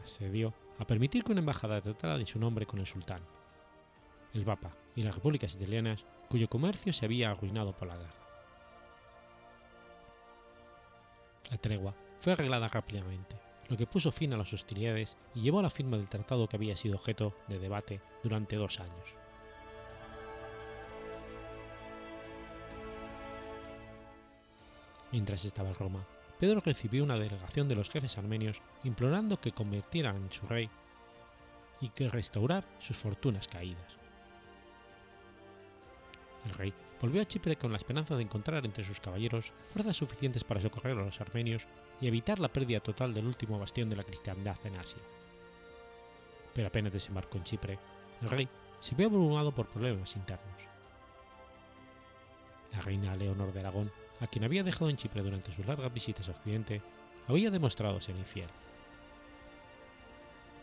Accedió 0.00 0.52
a 0.78 0.86
permitir 0.86 1.22
que 1.22 1.32
una 1.32 1.40
embajada 1.40 1.80
tratara 1.80 2.18
de 2.18 2.26
su 2.26 2.38
nombre 2.38 2.66
con 2.66 2.80
el 2.80 2.86
sultán, 2.86 3.20
el 4.32 4.44
Papa 4.44 4.72
y 4.96 5.02
las 5.02 5.14
repúblicas 5.14 5.54
italianas, 5.54 6.04
cuyo 6.28 6.48
comercio 6.48 6.92
se 6.92 7.04
había 7.04 7.30
arruinado 7.30 7.76
por 7.76 7.88
la 7.88 7.96
guerra. 7.96 8.12
La 11.50 11.58
tregua 11.58 11.94
fue 12.18 12.32
arreglada 12.32 12.68
rápidamente, 12.68 13.36
lo 13.68 13.76
que 13.76 13.86
puso 13.86 14.10
fin 14.10 14.32
a 14.32 14.36
las 14.36 14.52
hostilidades 14.52 15.16
y 15.34 15.42
llevó 15.42 15.60
a 15.60 15.62
la 15.62 15.70
firma 15.70 15.96
del 15.96 16.08
tratado 16.08 16.48
que 16.48 16.56
había 16.56 16.74
sido 16.74 16.96
objeto 16.96 17.36
de 17.46 17.60
debate 17.60 18.00
durante 18.22 18.56
dos 18.56 18.80
años. 18.80 19.16
Mientras 25.14 25.44
estaba 25.44 25.68
en 25.68 25.76
Roma, 25.76 26.04
Pedro 26.40 26.60
recibió 26.60 27.04
una 27.04 27.14
delegación 27.14 27.68
de 27.68 27.76
los 27.76 27.88
jefes 27.88 28.18
armenios 28.18 28.60
implorando 28.82 29.40
que 29.40 29.52
convirtieran 29.52 30.16
en 30.16 30.32
su 30.32 30.44
rey 30.44 30.68
y 31.80 31.90
que 31.90 32.08
restaurar 32.08 32.64
sus 32.80 32.96
fortunas 32.96 33.46
caídas. 33.46 33.96
El 36.44 36.50
rey 36.50 36.74
volvió 37.00 37.22
a 37.22 37.26
Chipre 37.26 37.54
con 37.54 37.70
la 37.70 37.78
esperanza 37.78 38.16
de 38.16 38.24
encontrar 38.24 38.66
entre 38.66 38.82
sus 38.82 38.98
caballeros 38.98 39.52
fuerzas 39.72 39.96
suficientes 39.96 40.42
para 40.42 40.60
socorrer 40.60 40.98
a 40.98 41.04
los 41.04 41.20
armenios 41.20 41.68
y 42.00 42.08
evitar 42.08 42.40
la 42.40 42.52
pérdida 42.52 42.80
total 42.80 43.14
del 43.14 43.26
último 43.26 43.60
bastión 43.60 43.88
de 43.88 43.94
la 43.94 44.02
cristiandad 44.02 44.56
en 44.64 44.74
Asia. 44.74 44.98
Pero 46.54 46.66
apenas 46.66 46.92
desembarcó 46.92 47.38
en 47.38 47.44
Chipre, 47.44 47.78
el 48.20 48.30
rey 48.30 48.48
se 48.80 48.96
vio 48.96 49.06
abrumado 49.06 49.52
por 49.52 49.68
problemas 49.68 50.16
internos. 50.16 50.68
La 52.72 52.80
reina 52.80 53.14
Leonor 53.14 53.52
de 53.52 53.60
Aragón, 53.60 53.92
a 54.20 54.26
quien 54.26 54.44
había 54.44 54.62
dejado 54.62 54.90
en 54.90 54.96
Chipre 54.96 55.22
durante 55.22 55.52
sus 55.52 55.66
largas 55.66 55.92
visitas 55.92 56.28
a 56.28 56.32
Occidente, 56.32 56.82
había 57.26 57.50
demostrado 57.50 58.00
ser 58.00 58.16
infiel. 58.16 58.48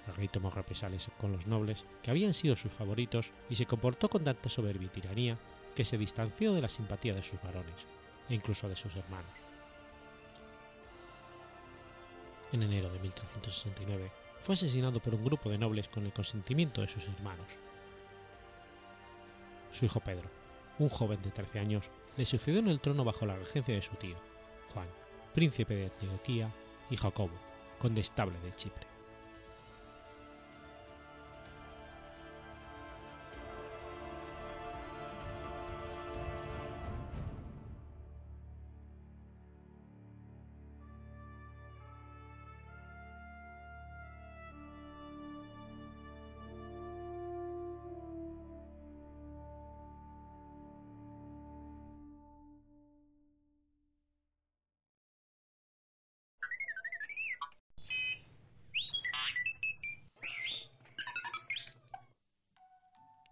El 0.07 0.15
rey 0.15 0.28
tomó 0.28 0.49
represalias 0.49 1.10
con 1.18 1.32
los 1.32 1.48
nobles, 1.48 1.86
que 2.02 2.11
habían 2.11 2.34
sido 2.34 2.56
sus 2.56 2.72
favoritos, 2.72 3.34
y 3.49 3.56
se 3.56 3.65
comportó 3.65 4.10
con 4.10 4.23
tanta 4.23 4.49
soberbia 4.49 4.88
y 4.88 4.90
tiranía 4.90 5.38
que 5.76 5.86
se 5.86 5.98
distanció 5.98 6.53
de 6.53 6.61
la 6.61 6.69
simpatía 6.69 7.14
de 7.14 7.23
sus 7.23 7.41
varones, 7.41 7.86
e 8.30 8.34
incluso 8.36 8.68
de 8.68 8.76
sus 8.76 8.95
hermanos. 8.95 9.32
En 12.52 12.64
enero 12.64 12.91
de 12.91 12.99
1369 12.99 14.11
fue 14.41 14.56
asesinado 14.56 14.99
por 14.99 15.15
un 15.15 15.23
grupo 15.23 15.49
de 15.49 15.57
nobles 15.57 15.88
con 15.88 16.06
el 16.06 16.11
consentimiento 16.11 16.82
de 16.82 16.88
sus 16.88 17.07
hermanos. 17.07 17.57
Su 19.72 19.86
hijo 19.86 20.02
Pedro, 20.02 20.30
un 20.80 20.90
joven 20.90 21.22
de 21.22 21.32
13 21.32 21.60
años, 21.60 21.90
le 22.17 22.25
sucedió 22.25 22.59
en 22.59 22.67
el 22.67 22.79
trono 22.79 23.03
bajo 23.03 23.25
la 23.25 23.35
regencia 23.35 23.73
de 23.73 23.81
su 23.81 23.95
tío, 23.95 24.15
Juan, 24.73 24.88
príncipe 25.33 25.75
de 25.75 25.85
Antioquía, 25.85 26.53
y 26.89 26.97
Jacobo, 26.97 27.31
condestable 27.79 28.39
de 28.41 28.53
Chipre. 28.53 28.90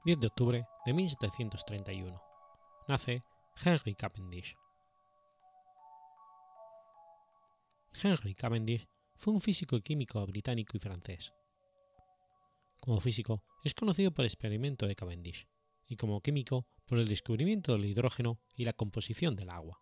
10 0.09 0.19
de 0.21 0.25
octubre 0.25 0.65
de 0.87 0.93
1731. 0.93 2.19
Nace 2.87 3.21
Henry 3.63 3.93
Cavendish. 3.93 4.55
Henry 8.01 8.33
Cavendish 8.33 8.87
fue 9.17 9.35
un 9.35 9.39
físico 9.39 9.75
y 9.75 9.83
químico 9.83 10.25
británico 10.25 10.75
y 10.75 10.79
francés. 10.79 11.31
Como 12.79 12.99
físico 12.99 13.43
es 13.63 13.75
conocido 13.75 14.09
por 14.11 14.23
el 14.23 14.29
experimento 14.29 14.87
de 14.87 14.95
Cavendish 14.95 15.47
y 15.85 15.95
como 15.95 16.21
químico 16.21 16.65
por 16.87 16.97
el 16.97 17.07
descubrimiento 17.07 17.73
del 17.73 17.85
hidrógeno 17.85 18.39
y 18.55 18.65
la 18.65 18.73
composición 18.73 19.35
del 19.35 19.51
agua. 19.51 19.79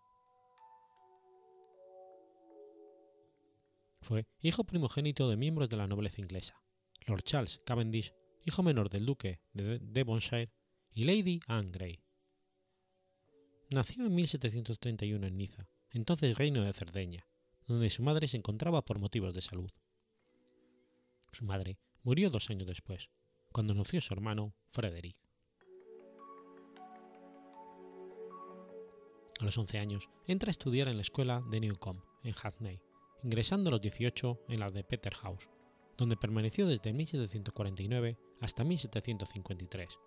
Fue 4.01 4.27
hijo 4.41 4.65
primogénito 4.65 5.29
de 5.29 5.37
miembros 5.37 5.69
de 5.69 5.77
la 5.77 5.87
nobleza 5.87 6.19
inglesa, 6.19 6.61
Lord 7.05 7.23
Charles 7.23 7.61
Cavendish 7.65 8.13
hijo 8.47 8.63
menor 8.63 8.89
del 8.89 9.05
duque 9.05 9.41
de 9.51 9.77
Devonshire, 9.79 10.53
y 10.91 11.03
Lady 11.03 11.41
Anne 11.47 11.69
Grey. 11.69 11.99
Nació 13.71 14.05
en 14.05 14.15
1731 14.15 15.27
en 15.27 15.37
Niza, 15.37 15.69
entonces 15.91 16.37
reino 16.37 16.63
de 16.63 16.71
Cerdeña, 16.71 17.27
donde 17.67 17.89
su 17.89 18.01
madre 18.03 18.27
se 18.29 18.37
encontraba 18.37 18.85
por 18.85 18.99
motivos 18.99 19.33
de 19.33 19.41
salud. 19.41 19.69
Su 21.33 21.43
madre 21.43 21.77
murió 22.03 22.29
dos 22.29 22.49
años 22.49 22.67
después, 22.67 23.09
cuando 23.51 23.75
nació 23.75 23.99
su 23.99 24.13
hermano 24.13 24.55
Frederick. 24.69 25.17
A 29.39 29.43
los 29.43 29.57
11 29.57 29.77
años 29.77 30.09
entra 30.25 30.49
a 30.49 30.51
estudiar 30.51 30.87
en 30.87 30.95
la 30.95 31.01
escuela 31.01 31.41
de 31.51 31.59
Newcombe, 31.59 32.01
en 32.23 32.33
Hackney, 32.33 32.79
ingresando 33.23 33.69
a 33.69 33.71
los 33.71 33.81
18 33.81 34.45
en 34.47 34.59
la 34.61 34.69
de 34.69 34.85
Peterhouse, 34.85 35.49
donde 35.97 36.17
permaneció 36.17 36.67
desde 36.67 36.93
1749 36.93 38.17
hasta 38.39 38.63
1753, 38.63 39.97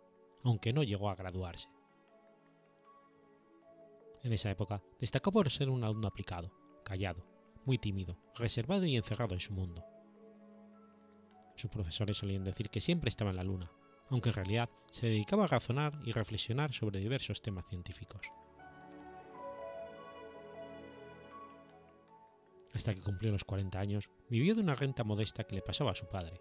aunque 0.44 0.72
no 0.72 0.82
llegó 0.82 1.10
a 1.10 1.16
graduarse. 1.16 1.68
En 4.22 4.32
esa 4.32 4.50
época 4.50 4.82
destacó 4.98 5.32
por 5.32 5.50
ser 5.50 5.70
un 5.70 5.82
alumno 5.82 6.08
aplicado, 6.08 6.52
callado, 6.84 7.24
muy 7.64 7.78
tímido, 7.78 8.18
reservado 8.34 8.84
y 8.84 8.96
encerrado 8.96 9.34
en 9.34 9.40
su 9.40 9.52
mundo. 9.52 9.84
Sus 11.56 11.70
profesores 11.70 12.16
solían 12.16 12.44
decir 12.44 12.70
que 12.70 12.80
siempre 12.80 13.08
estaba 13.08 13.30
en 13.30 13.36
la 13.36 13.44
luna, 13.44 13.70
aunque 14.08 14.30
en 14.30 14.34
realidad 14.34 14.70
se 14.90 15.06
dedicaba 15.06 15.44
a 15.44 15.48
razonar 15.48 15.98
y 16.04 16.12
reflexionar 16.12 16.72
sobre 16.72 17.00
diversos 17.00 17.42
temas 17.42 17.66
científicos. 17.68 18.32
Hasta 22.74 22.94
que 22.94 23.01
cumplió 23.01 23.32
los 23.32 23.44
40 23.44 23.78
años, 23.78 24.10
vivió 24.28 24.55
de 24.55 24.60
una 24.60 24.74
renta 24.74 25.05
modesta 25.05 25.44
que 25.44 25.56
le 25.56 25.62
pasaba 25.62 25.90
a 25.90 25.97
su 25.97 26.06
padre, 26.06 26.40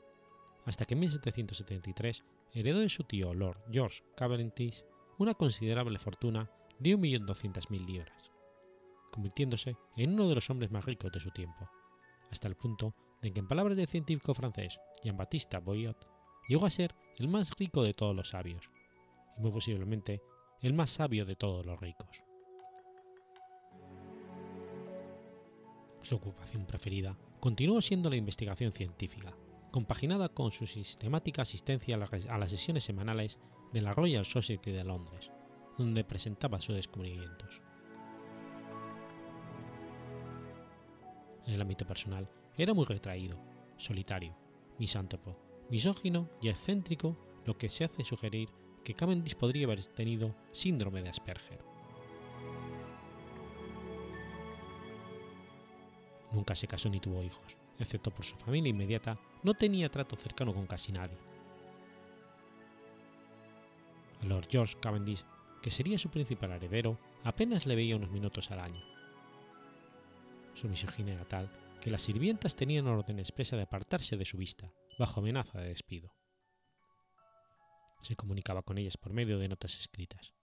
hasta 0.66 0.86
que 0.86 0.94
en 0.94 1.00
1773 1.02 2.24
heredó 2.54 2.80
de 2.80 2.90
su 2.90 3.04
tío 3.04 3.34
Lord 3.34 3.64
George 3.72 4.04
Cavendish 4.16 4.84
una 5.18 5.34
considerable 5.34 6.00
fortuna 6.00 6.50
de 6.80 6.98
1.200.000 6.98 7.86
libras, 7.86 8.32
convirtiéndose 9.12 9.76
en 9.98 10.14
uno 10.14 10.30
de 10.30 10.36
los 10.36 10.50
hombres 10.50 10.72
más 10.72 10.86
ricos 10.86 11.12
de 11.12 11.20
su 11.20 11.32
tiempo, 11.32 11.70
hasta 12.32 12.48
el 12.48 12.56
punto 12.56 12.96
de 13.22 13.34
que 13.34 13.40
en 13.40 13.48
palabras 13.48 13.76
del 13.76 13.88
científico 13.88 14.34
francés 14.34 14.80
Jean-Baptiste 15.04 15.58
Boyot, 15.58 16.08
llegó 16.48 16.66
a 16.66 16.70
ser 16.70 16.96
el 17.18 17.28
más 17.28 17.52
rico 17.58 17.84
de 17.84 17.94
todos 17.94 18.16
los 18.16 18.30
sabios, 18.30 18.70
y 19.38 19.42
muy 19.42 19.52
posiblemente 19.52 20.22
el 20.62 20.74
más 20.74 20.92
sabio 20.92 21.26
de 21.26 21.36
todos 21.36 21.66
los 21.66 21.80
ricos. 21.80 22.24
Su 26.10 26.16
ocupación 26.16 26.66
preferida 26.66 27.16
continuó 27.40 27.80
siendo 27.84 28.10
la 28.10 28.16
investigación 28.16 28.72
científica, 28.72 29.32
compaginada 29.72 30.30
con 30.30 30.50
su 30.50 30.66
sistemática 30.66 31.44
asistencia 31.44 31.98
a 31.98 32.38
las 32.40 32.50
sesiones 32.50 32.84
semanales 32.84 33.40
de 33.72 33.82
la 33.82 33.94
Royal 33.94 34.26
Society 34.26 34.72
de 34.72 34.84
Londres, 34.84 35.30
donde 35.78 36.04
presentaba 36.04 36.60
sus 36.62 36.74
descubrimientos. 36.74 37.62
En 41.46 41.54
el 41.54 41.62
ámbito 41.62 41.86
personal, 41.86 42.28
era 42.58 42.74
muy 42.74 42.86
retraído, 42.86 43.40
solitario, 43.78 44.36
misántropo, 44.80 45.38
misógino 45.70 46.28
y 46.42 46.50
excéntrico, 46.50 47.20
lo 47.46 47.56
que 47.56 47.70
se 47.70 47.84
hace 47.84 48.04
sugerir 48.04 48.50
que 48.84 48.96
Cavendish 48.96 49.36
podría 49.36 49.68
haber 49.68 49.86
tenido 49.86 50.36
síndrome 50.52 51.04
de 51.04 51.10
Asperger. 51.10 51.69
Nunca 56.32 56.56
se 56.56 56.68
casó 56.68 56.90
ni 56.90 57.00
tuvo 57.00 57.24
hijos, 57.24 57.58
excepto 57.80 58.12
por 58.12 58.26
su 58.26 58.36
familia 58.36 58.70
inmediata, 58.70 59.18
no 59.44 59.54
tenía 59.54 59.90
trato 59.90 60.16
cercano 60.16 60.54
con 60.54 60.68
casi 60.68 60.92
nadie. 60.92 61.18
A 64.22 64.26
Lord 64.26 64.48
George 64.50 64.76
Cavendish, 64.80 65.24
que 65.62 65.72
sería 65.72 65.98
su 65.98 66.10
principal 66.10 66.52
heredero, 66.52 67.00
apenas 67.24 67.66
le 67.66 67.76
veía 67.76 67.96
unos 67.96 68.12
minutos 68.12 68.52
al 68.52 68.60
año. 68.60 68.82
Su 70.54 70.68
misoginia 70.68 71.16
era 71.16 71.28
tal 71.28 71.52
que 71.82 71.90
las 71.90 72.02
sirvientas 72.02 72.56
tenían 72.56 72.88
orden 72.88 73.20
expresa 73.20 73.56
de 73.56 73.64
apartarse 73.64 74.18
de 74.18 74.26
su 74.26 74.38
vista, 74.38 74.74
bajo 74.98 75.22
amenaza 75.22 75.60
de 75.60 75.70
despido. 75.70 76.14
Se 78.02 78.16
comunicaba 78.16 78.62
con 78.64 78.78
ellas 78.78 78.98
por 78.98 79.14
medio 79.14 79.40
de 79.40 79.48
notas 79.48 79.80
escritas. 79.80 80.34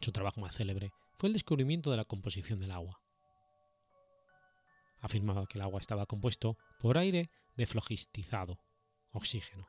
Su 0.00 0.12
trabajo 0.12 0.40
más 0.40 0.54
célebre 0.54 0.92
fue 1.16 1.28
el 1.28 1.32
descubrimiento 1.32 1.90
de 1.90 1.96
la 1.96 2.04
composición 2.04 2.58
del 2.58 2.70
agua. 2.70 3.00
Afirmaba 5.00 5.46
que 5.46 5.58
el 5.58 5.62
agua 5.62 5.80
estaba 5.80 6.06
compuesto 6.06 6.56
por 6.78 6.98
aire 6.98 7.30
deflogistizado, 7.56 8.60
oxígeno, 9.12 9.66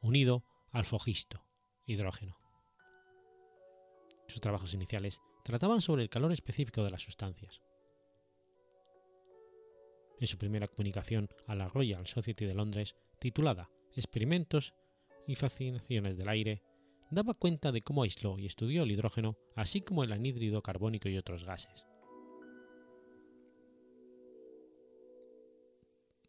unido 0.00 0.44
al 0.70 0.84
fogisto, 0.84 1.44
hidrógeno. 1.86 2.36
Sus 4.28 4.40
trabajos 4.40 4.74
iniciales 4.74 5.20
trataban 5.44 5.82
sobre 5.82 6.02
el 6.02 6.08
calor 6.08 6.32
específico 6.32 6.84
de 6.84 6.90
las 6.90 7.02
sustancias. 7.02 7.60
en 10.22 10.28
su 10.28 10.38
primera 10.38 10.68
comunicación 10.68 11.28
a 11.48 11.56
la 11.56 11.66
Royal 11.66 12.06
Society 12.06 12.46
de 12.46 12.54
Londres, 12.54 12.94
titulada 13.18 13.68
Experimentos 13.96 14.72
y 15.26 15.34
fascinaciones 15.34 16.16
del 16.16 16.28
aire, 16.28 16.62
daba 17.12 17.34
cuenta 17.34 17.72
de 17.72 17.82
cómo 17.82 18.02
aisló 18.02 18.38
y 18.38 18.46
estudió 18.46 18.82
el 18.82 18.90
hidrógeno, 18.90 19.36
así 19.54 19.82
como 19.82 20.02
el 20.02 20.12
anhídrido 20.12 20.62
carbónico 20.62 21.10
y 21.10 21.18
otros 21.18 21.44
gases. 21.44 21.84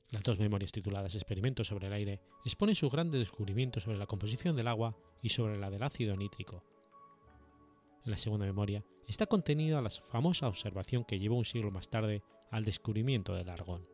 Las 0.10 0.24
dos 0.24 0.38
memorias 0.38 0.74
tituladas 0.74 1.16
Experimentos 1.16 1.68
sobre 1.68 1.88
el 1.88 1.94
aire 1.94 2.22
exponen 2.44 2.76
sus 2.76 2.92
grandes 2.92 3.20
descubrimientos 3.20 3.84
sobre 3.84 3.98
la 3.98 4.06
composición 4.06 4.56
del 4.56 4.68
agua 4.68 4.96
y 5.22 5.30
sobre 5.30 5.58
la 5.58 5.72
del 5.72 5.84
ácido 5.84 6.18
nítrico. 6.18 6.64
En 8.04 8.12
la 8.12 8.18
segunda 8.18 8.46
memoria 8.46 8.84
está 9.08 9.26
contenida 9.26 9.82
la 9.82 9.90
famosa 9.90 10.50
observación 10.50 11.06
que 11.06 11.18
llevó 11.18 11.38
un 11.38 11.46
siglo 11.46 11.72
más 11.72 11.90
tarde 11.90 12.22
al 12.52 12.66
descubrimiento 12.66 13.34
del 13.34 13.50
argón. 13.50 13.88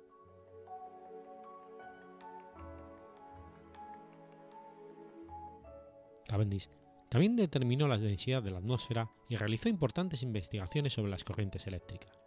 Cavendish 6.28 6.79
también 7.10 7.36
determinó 7.36 7.88
la 7.88 7.98
densidad 7.98 8.44
de 8.44 8.52
la 8.52 8.60
atmósfera 8.60 9.12
y 9.28 9.36
realizó 9.36 9.68
importantes 9.68 10.22
investigaciones 10.22 10.94
sobre 10.94 11.10
las 11.10 11.24
corrientes 11.24 11.66
eléctricas. 11.66 12.20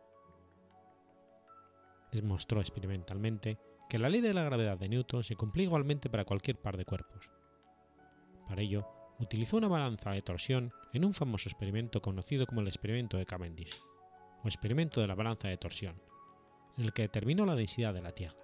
Demostró 2.11 2.61
experimentalmente 2.61 3.59
que 3.89 3.99
la 3.99 4.09
ley 4.09 4.21
de 4.21 4.35
la 4.35 4.43
gravedad 4.43 4.77
de 4.79 4.89
Newton 4.89 5.23
se 5.23 5.37
cumplía 5.37 5.67
igualmente 5.67 6.11
para 6.11 6.25
cualquier 6.25 6.61
par 6.61 6.77
de 6.77 6.85
cuerpos. 6.85 7.31
Para 8.49 8.61
ello, 8.61 8.87
utilizó 9.19 9.57
una 9.57 9.69
balanza 9.69 10.11
de 10.11 10.23
torsión 10.23 10.73
en 10.93 11.05
un 11.05 11.15
famoso 11.15 11.49
experimento 11.49 12.03
conocido 12.03 12.47
como 12.47 12.61
el 12.61 12.67
experimento 12.67 13.17
de 13.17 13.25
Cavendish, 13.25 13.81
o 14.43 14.49
experimento 14.49 15.01
de 15.01 15.07
la 15.07 15.15
balanza 15.15 15.49
de 15.49 15.57
torsión, 15.57 16.03
en 16.77 16.85
el 16.85 16.93
que 16.93 17.03
determinó 17.03 17.47
la 17.47 17.55
densidad 17.55 17.95
de 17.95 18.03
la 18.03 18.13
Tierra. 18.13 18.37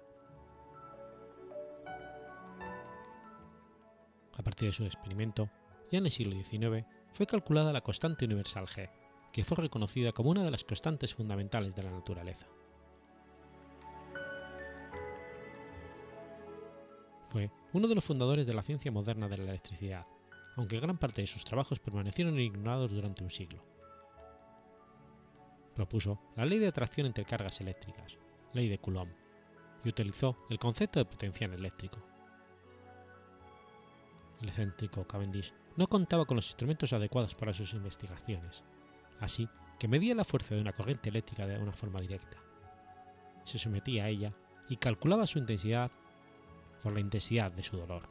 A 4.37 4.41
partir 4.41 4.69
de 4.69 4.73
su 4.73 4.85
experimento, 4.85 5.49
ya 5.91 5.97
en 5.97 6.05
el 6.05 6.11
siglo 6.11 6.33
XIX, 6.33 6.85
fue 7.13 7.25
calculada 7.25 7.73
la 7.73 7.81
constante 7.81 8.25
universal 8.25 8.67
G, 8.67 8.89
que 9.31 9.43
fue 9.43 9.57
reconocida 9.57 10.11
como 10.11 10.29
una 10.29 10.43
de 10.43 10.51
las 10.51 10.63
constantes 10.63 11.13
fundamentales 11.13 11.75
de 11.75 11.83
la 11.83 11.91
naturaleza. 11.91 12.47
Fue 17.23 17.51
uno 17.73 17.87
de 17.87 17.95
los 17.95 18.03
fundadores 18.03 18.47
de 18.47 18.53
la 18.53 18.63
ciencia 18.63 18.91
moderna 18.91 19.27
de 19.27 19.37
la 19.37 19.43
electricidad, 19.43 20.05
aunque 20.55 20.79
gran 20.79 20.97
parte 20.97 21.21
de 21.21 21.27
sus 21.27 21.45
trabajos 21.45 21.79
permanecieron 21.79 22.39
ignorados 22.39 22.91
durante 22.91 23.23
un 23.23 23.29
siglo. 23.29 23.63
Propuso 25.75 26.19
la 26.35 26.45
ley 26.45 26.59
de 26.59 26.67
atracción 26.67 27.05
entre 27.07 27.25
cargas 27.25 27.61
eléctricas, 27.61 28.17
ley 28.53 28.67
de 28.67 28.79
Coulomb, 28.79 29.11
y 29.83 29.89
utilizó 29.89 30.37
el 30.49 30.59
concepto 30.59 30.99
de 30.99 31.05
potencial 31.05 31.53
eléctrico. 31.53 31.99
El 34.41 34.47
excéntrico 34.49 35.05
Cavendish 35.05 35.53
no 35.75 35.87
contaba 35.87 36.25
con 36.25 36.35
los 36.35 36.47
instrumentos 36.47 36.93
adecuados 36.93 37.35
para 37.35 37.53
sus 37.53 37.73
investigaciones, 37.73 38.63
así 39.19 39.47
que 39.79 39.87
medía 39.87 40.13
la 40.13 40.25
fuerza 40.25 40.55
de 40.55 40.61
una 40.61 40.73
corriente 40.73 41.09
eléctrica 41.09 41.47
de 41.47 41.57
una 41.57 41.73
forma 41.73 41.99
directa. 41.99 42.37
Se 43.43 43.57
sometía 43.57 44.05
a 44.05 44.09
ella 44.09 44.33
y 44.67 44.77
calculaba 44.77 45.25
su 45.25 45.39
intensidad 45.39 45.91
por 46.83 46.93
la 46.93 46.99
intensidad 46.99 47.51
de 47.51 47.63
su 47.63 47.77
dolor. 47.77 48.07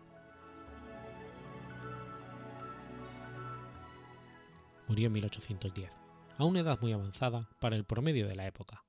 Murió 4.88 5.08
en 5.08 5.12
1810, 5.12 5.90
a 6.38 6.44
una 6.44 6.60
edad 6.60 6.80
muy 6.80 6.92
avanzada 6.92 7.48
para 7.60 7.76
el 7.76 7.84
promedio 7.84 8.26
de 8.26 8.36
la 8.36 8.46
época, 8.46 8.84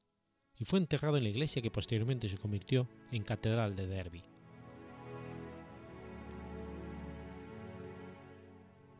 y 0.57 0.65
fue 0.65 0.79
enterrado 0.79 1.17
en 1.17 1.23
la 1.23 1.29
iglesia 1.29 1.61
que 1.61 1.71
posteriormente 1.71 2.29
se 2.29 2.37
convirtió 2.37 2.87
en 3.11 3.23
Catedral 3.23 3.75
de 3.75 3.87
Derby. 3.87 4.23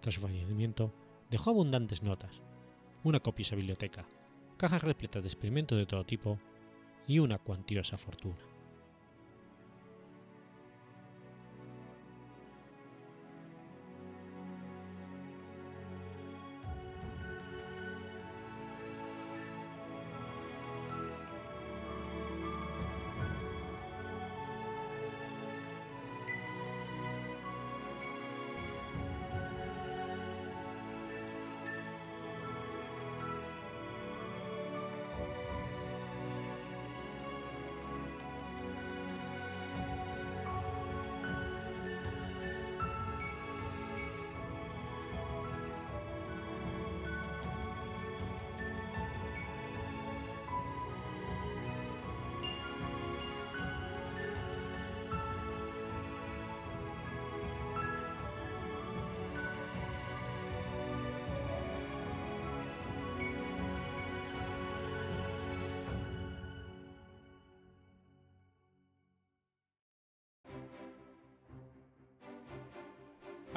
Tras 0.02 0.16
su 0.16 0.22
fallecimiento, 0.22 0.94
dejó 1.30 1.52
abundantes 1.52 2.04
notas, 2.04 2.42
una 3.04 3.20
copiosa 3.20 3.56
biblioteca, 3.56 4.08
cajas 4.58 4.84
repletas 4.84 5.24
de 5.24 5.28
experimentos 5.30 5.78
de 5.78 5.86
todo 5.86 6.06
tipo 6.06 6.40
y 7.08 7.20
una 7.20 7.38
cuantiosa 7.38 7.98
fortuna. 7.98 8.38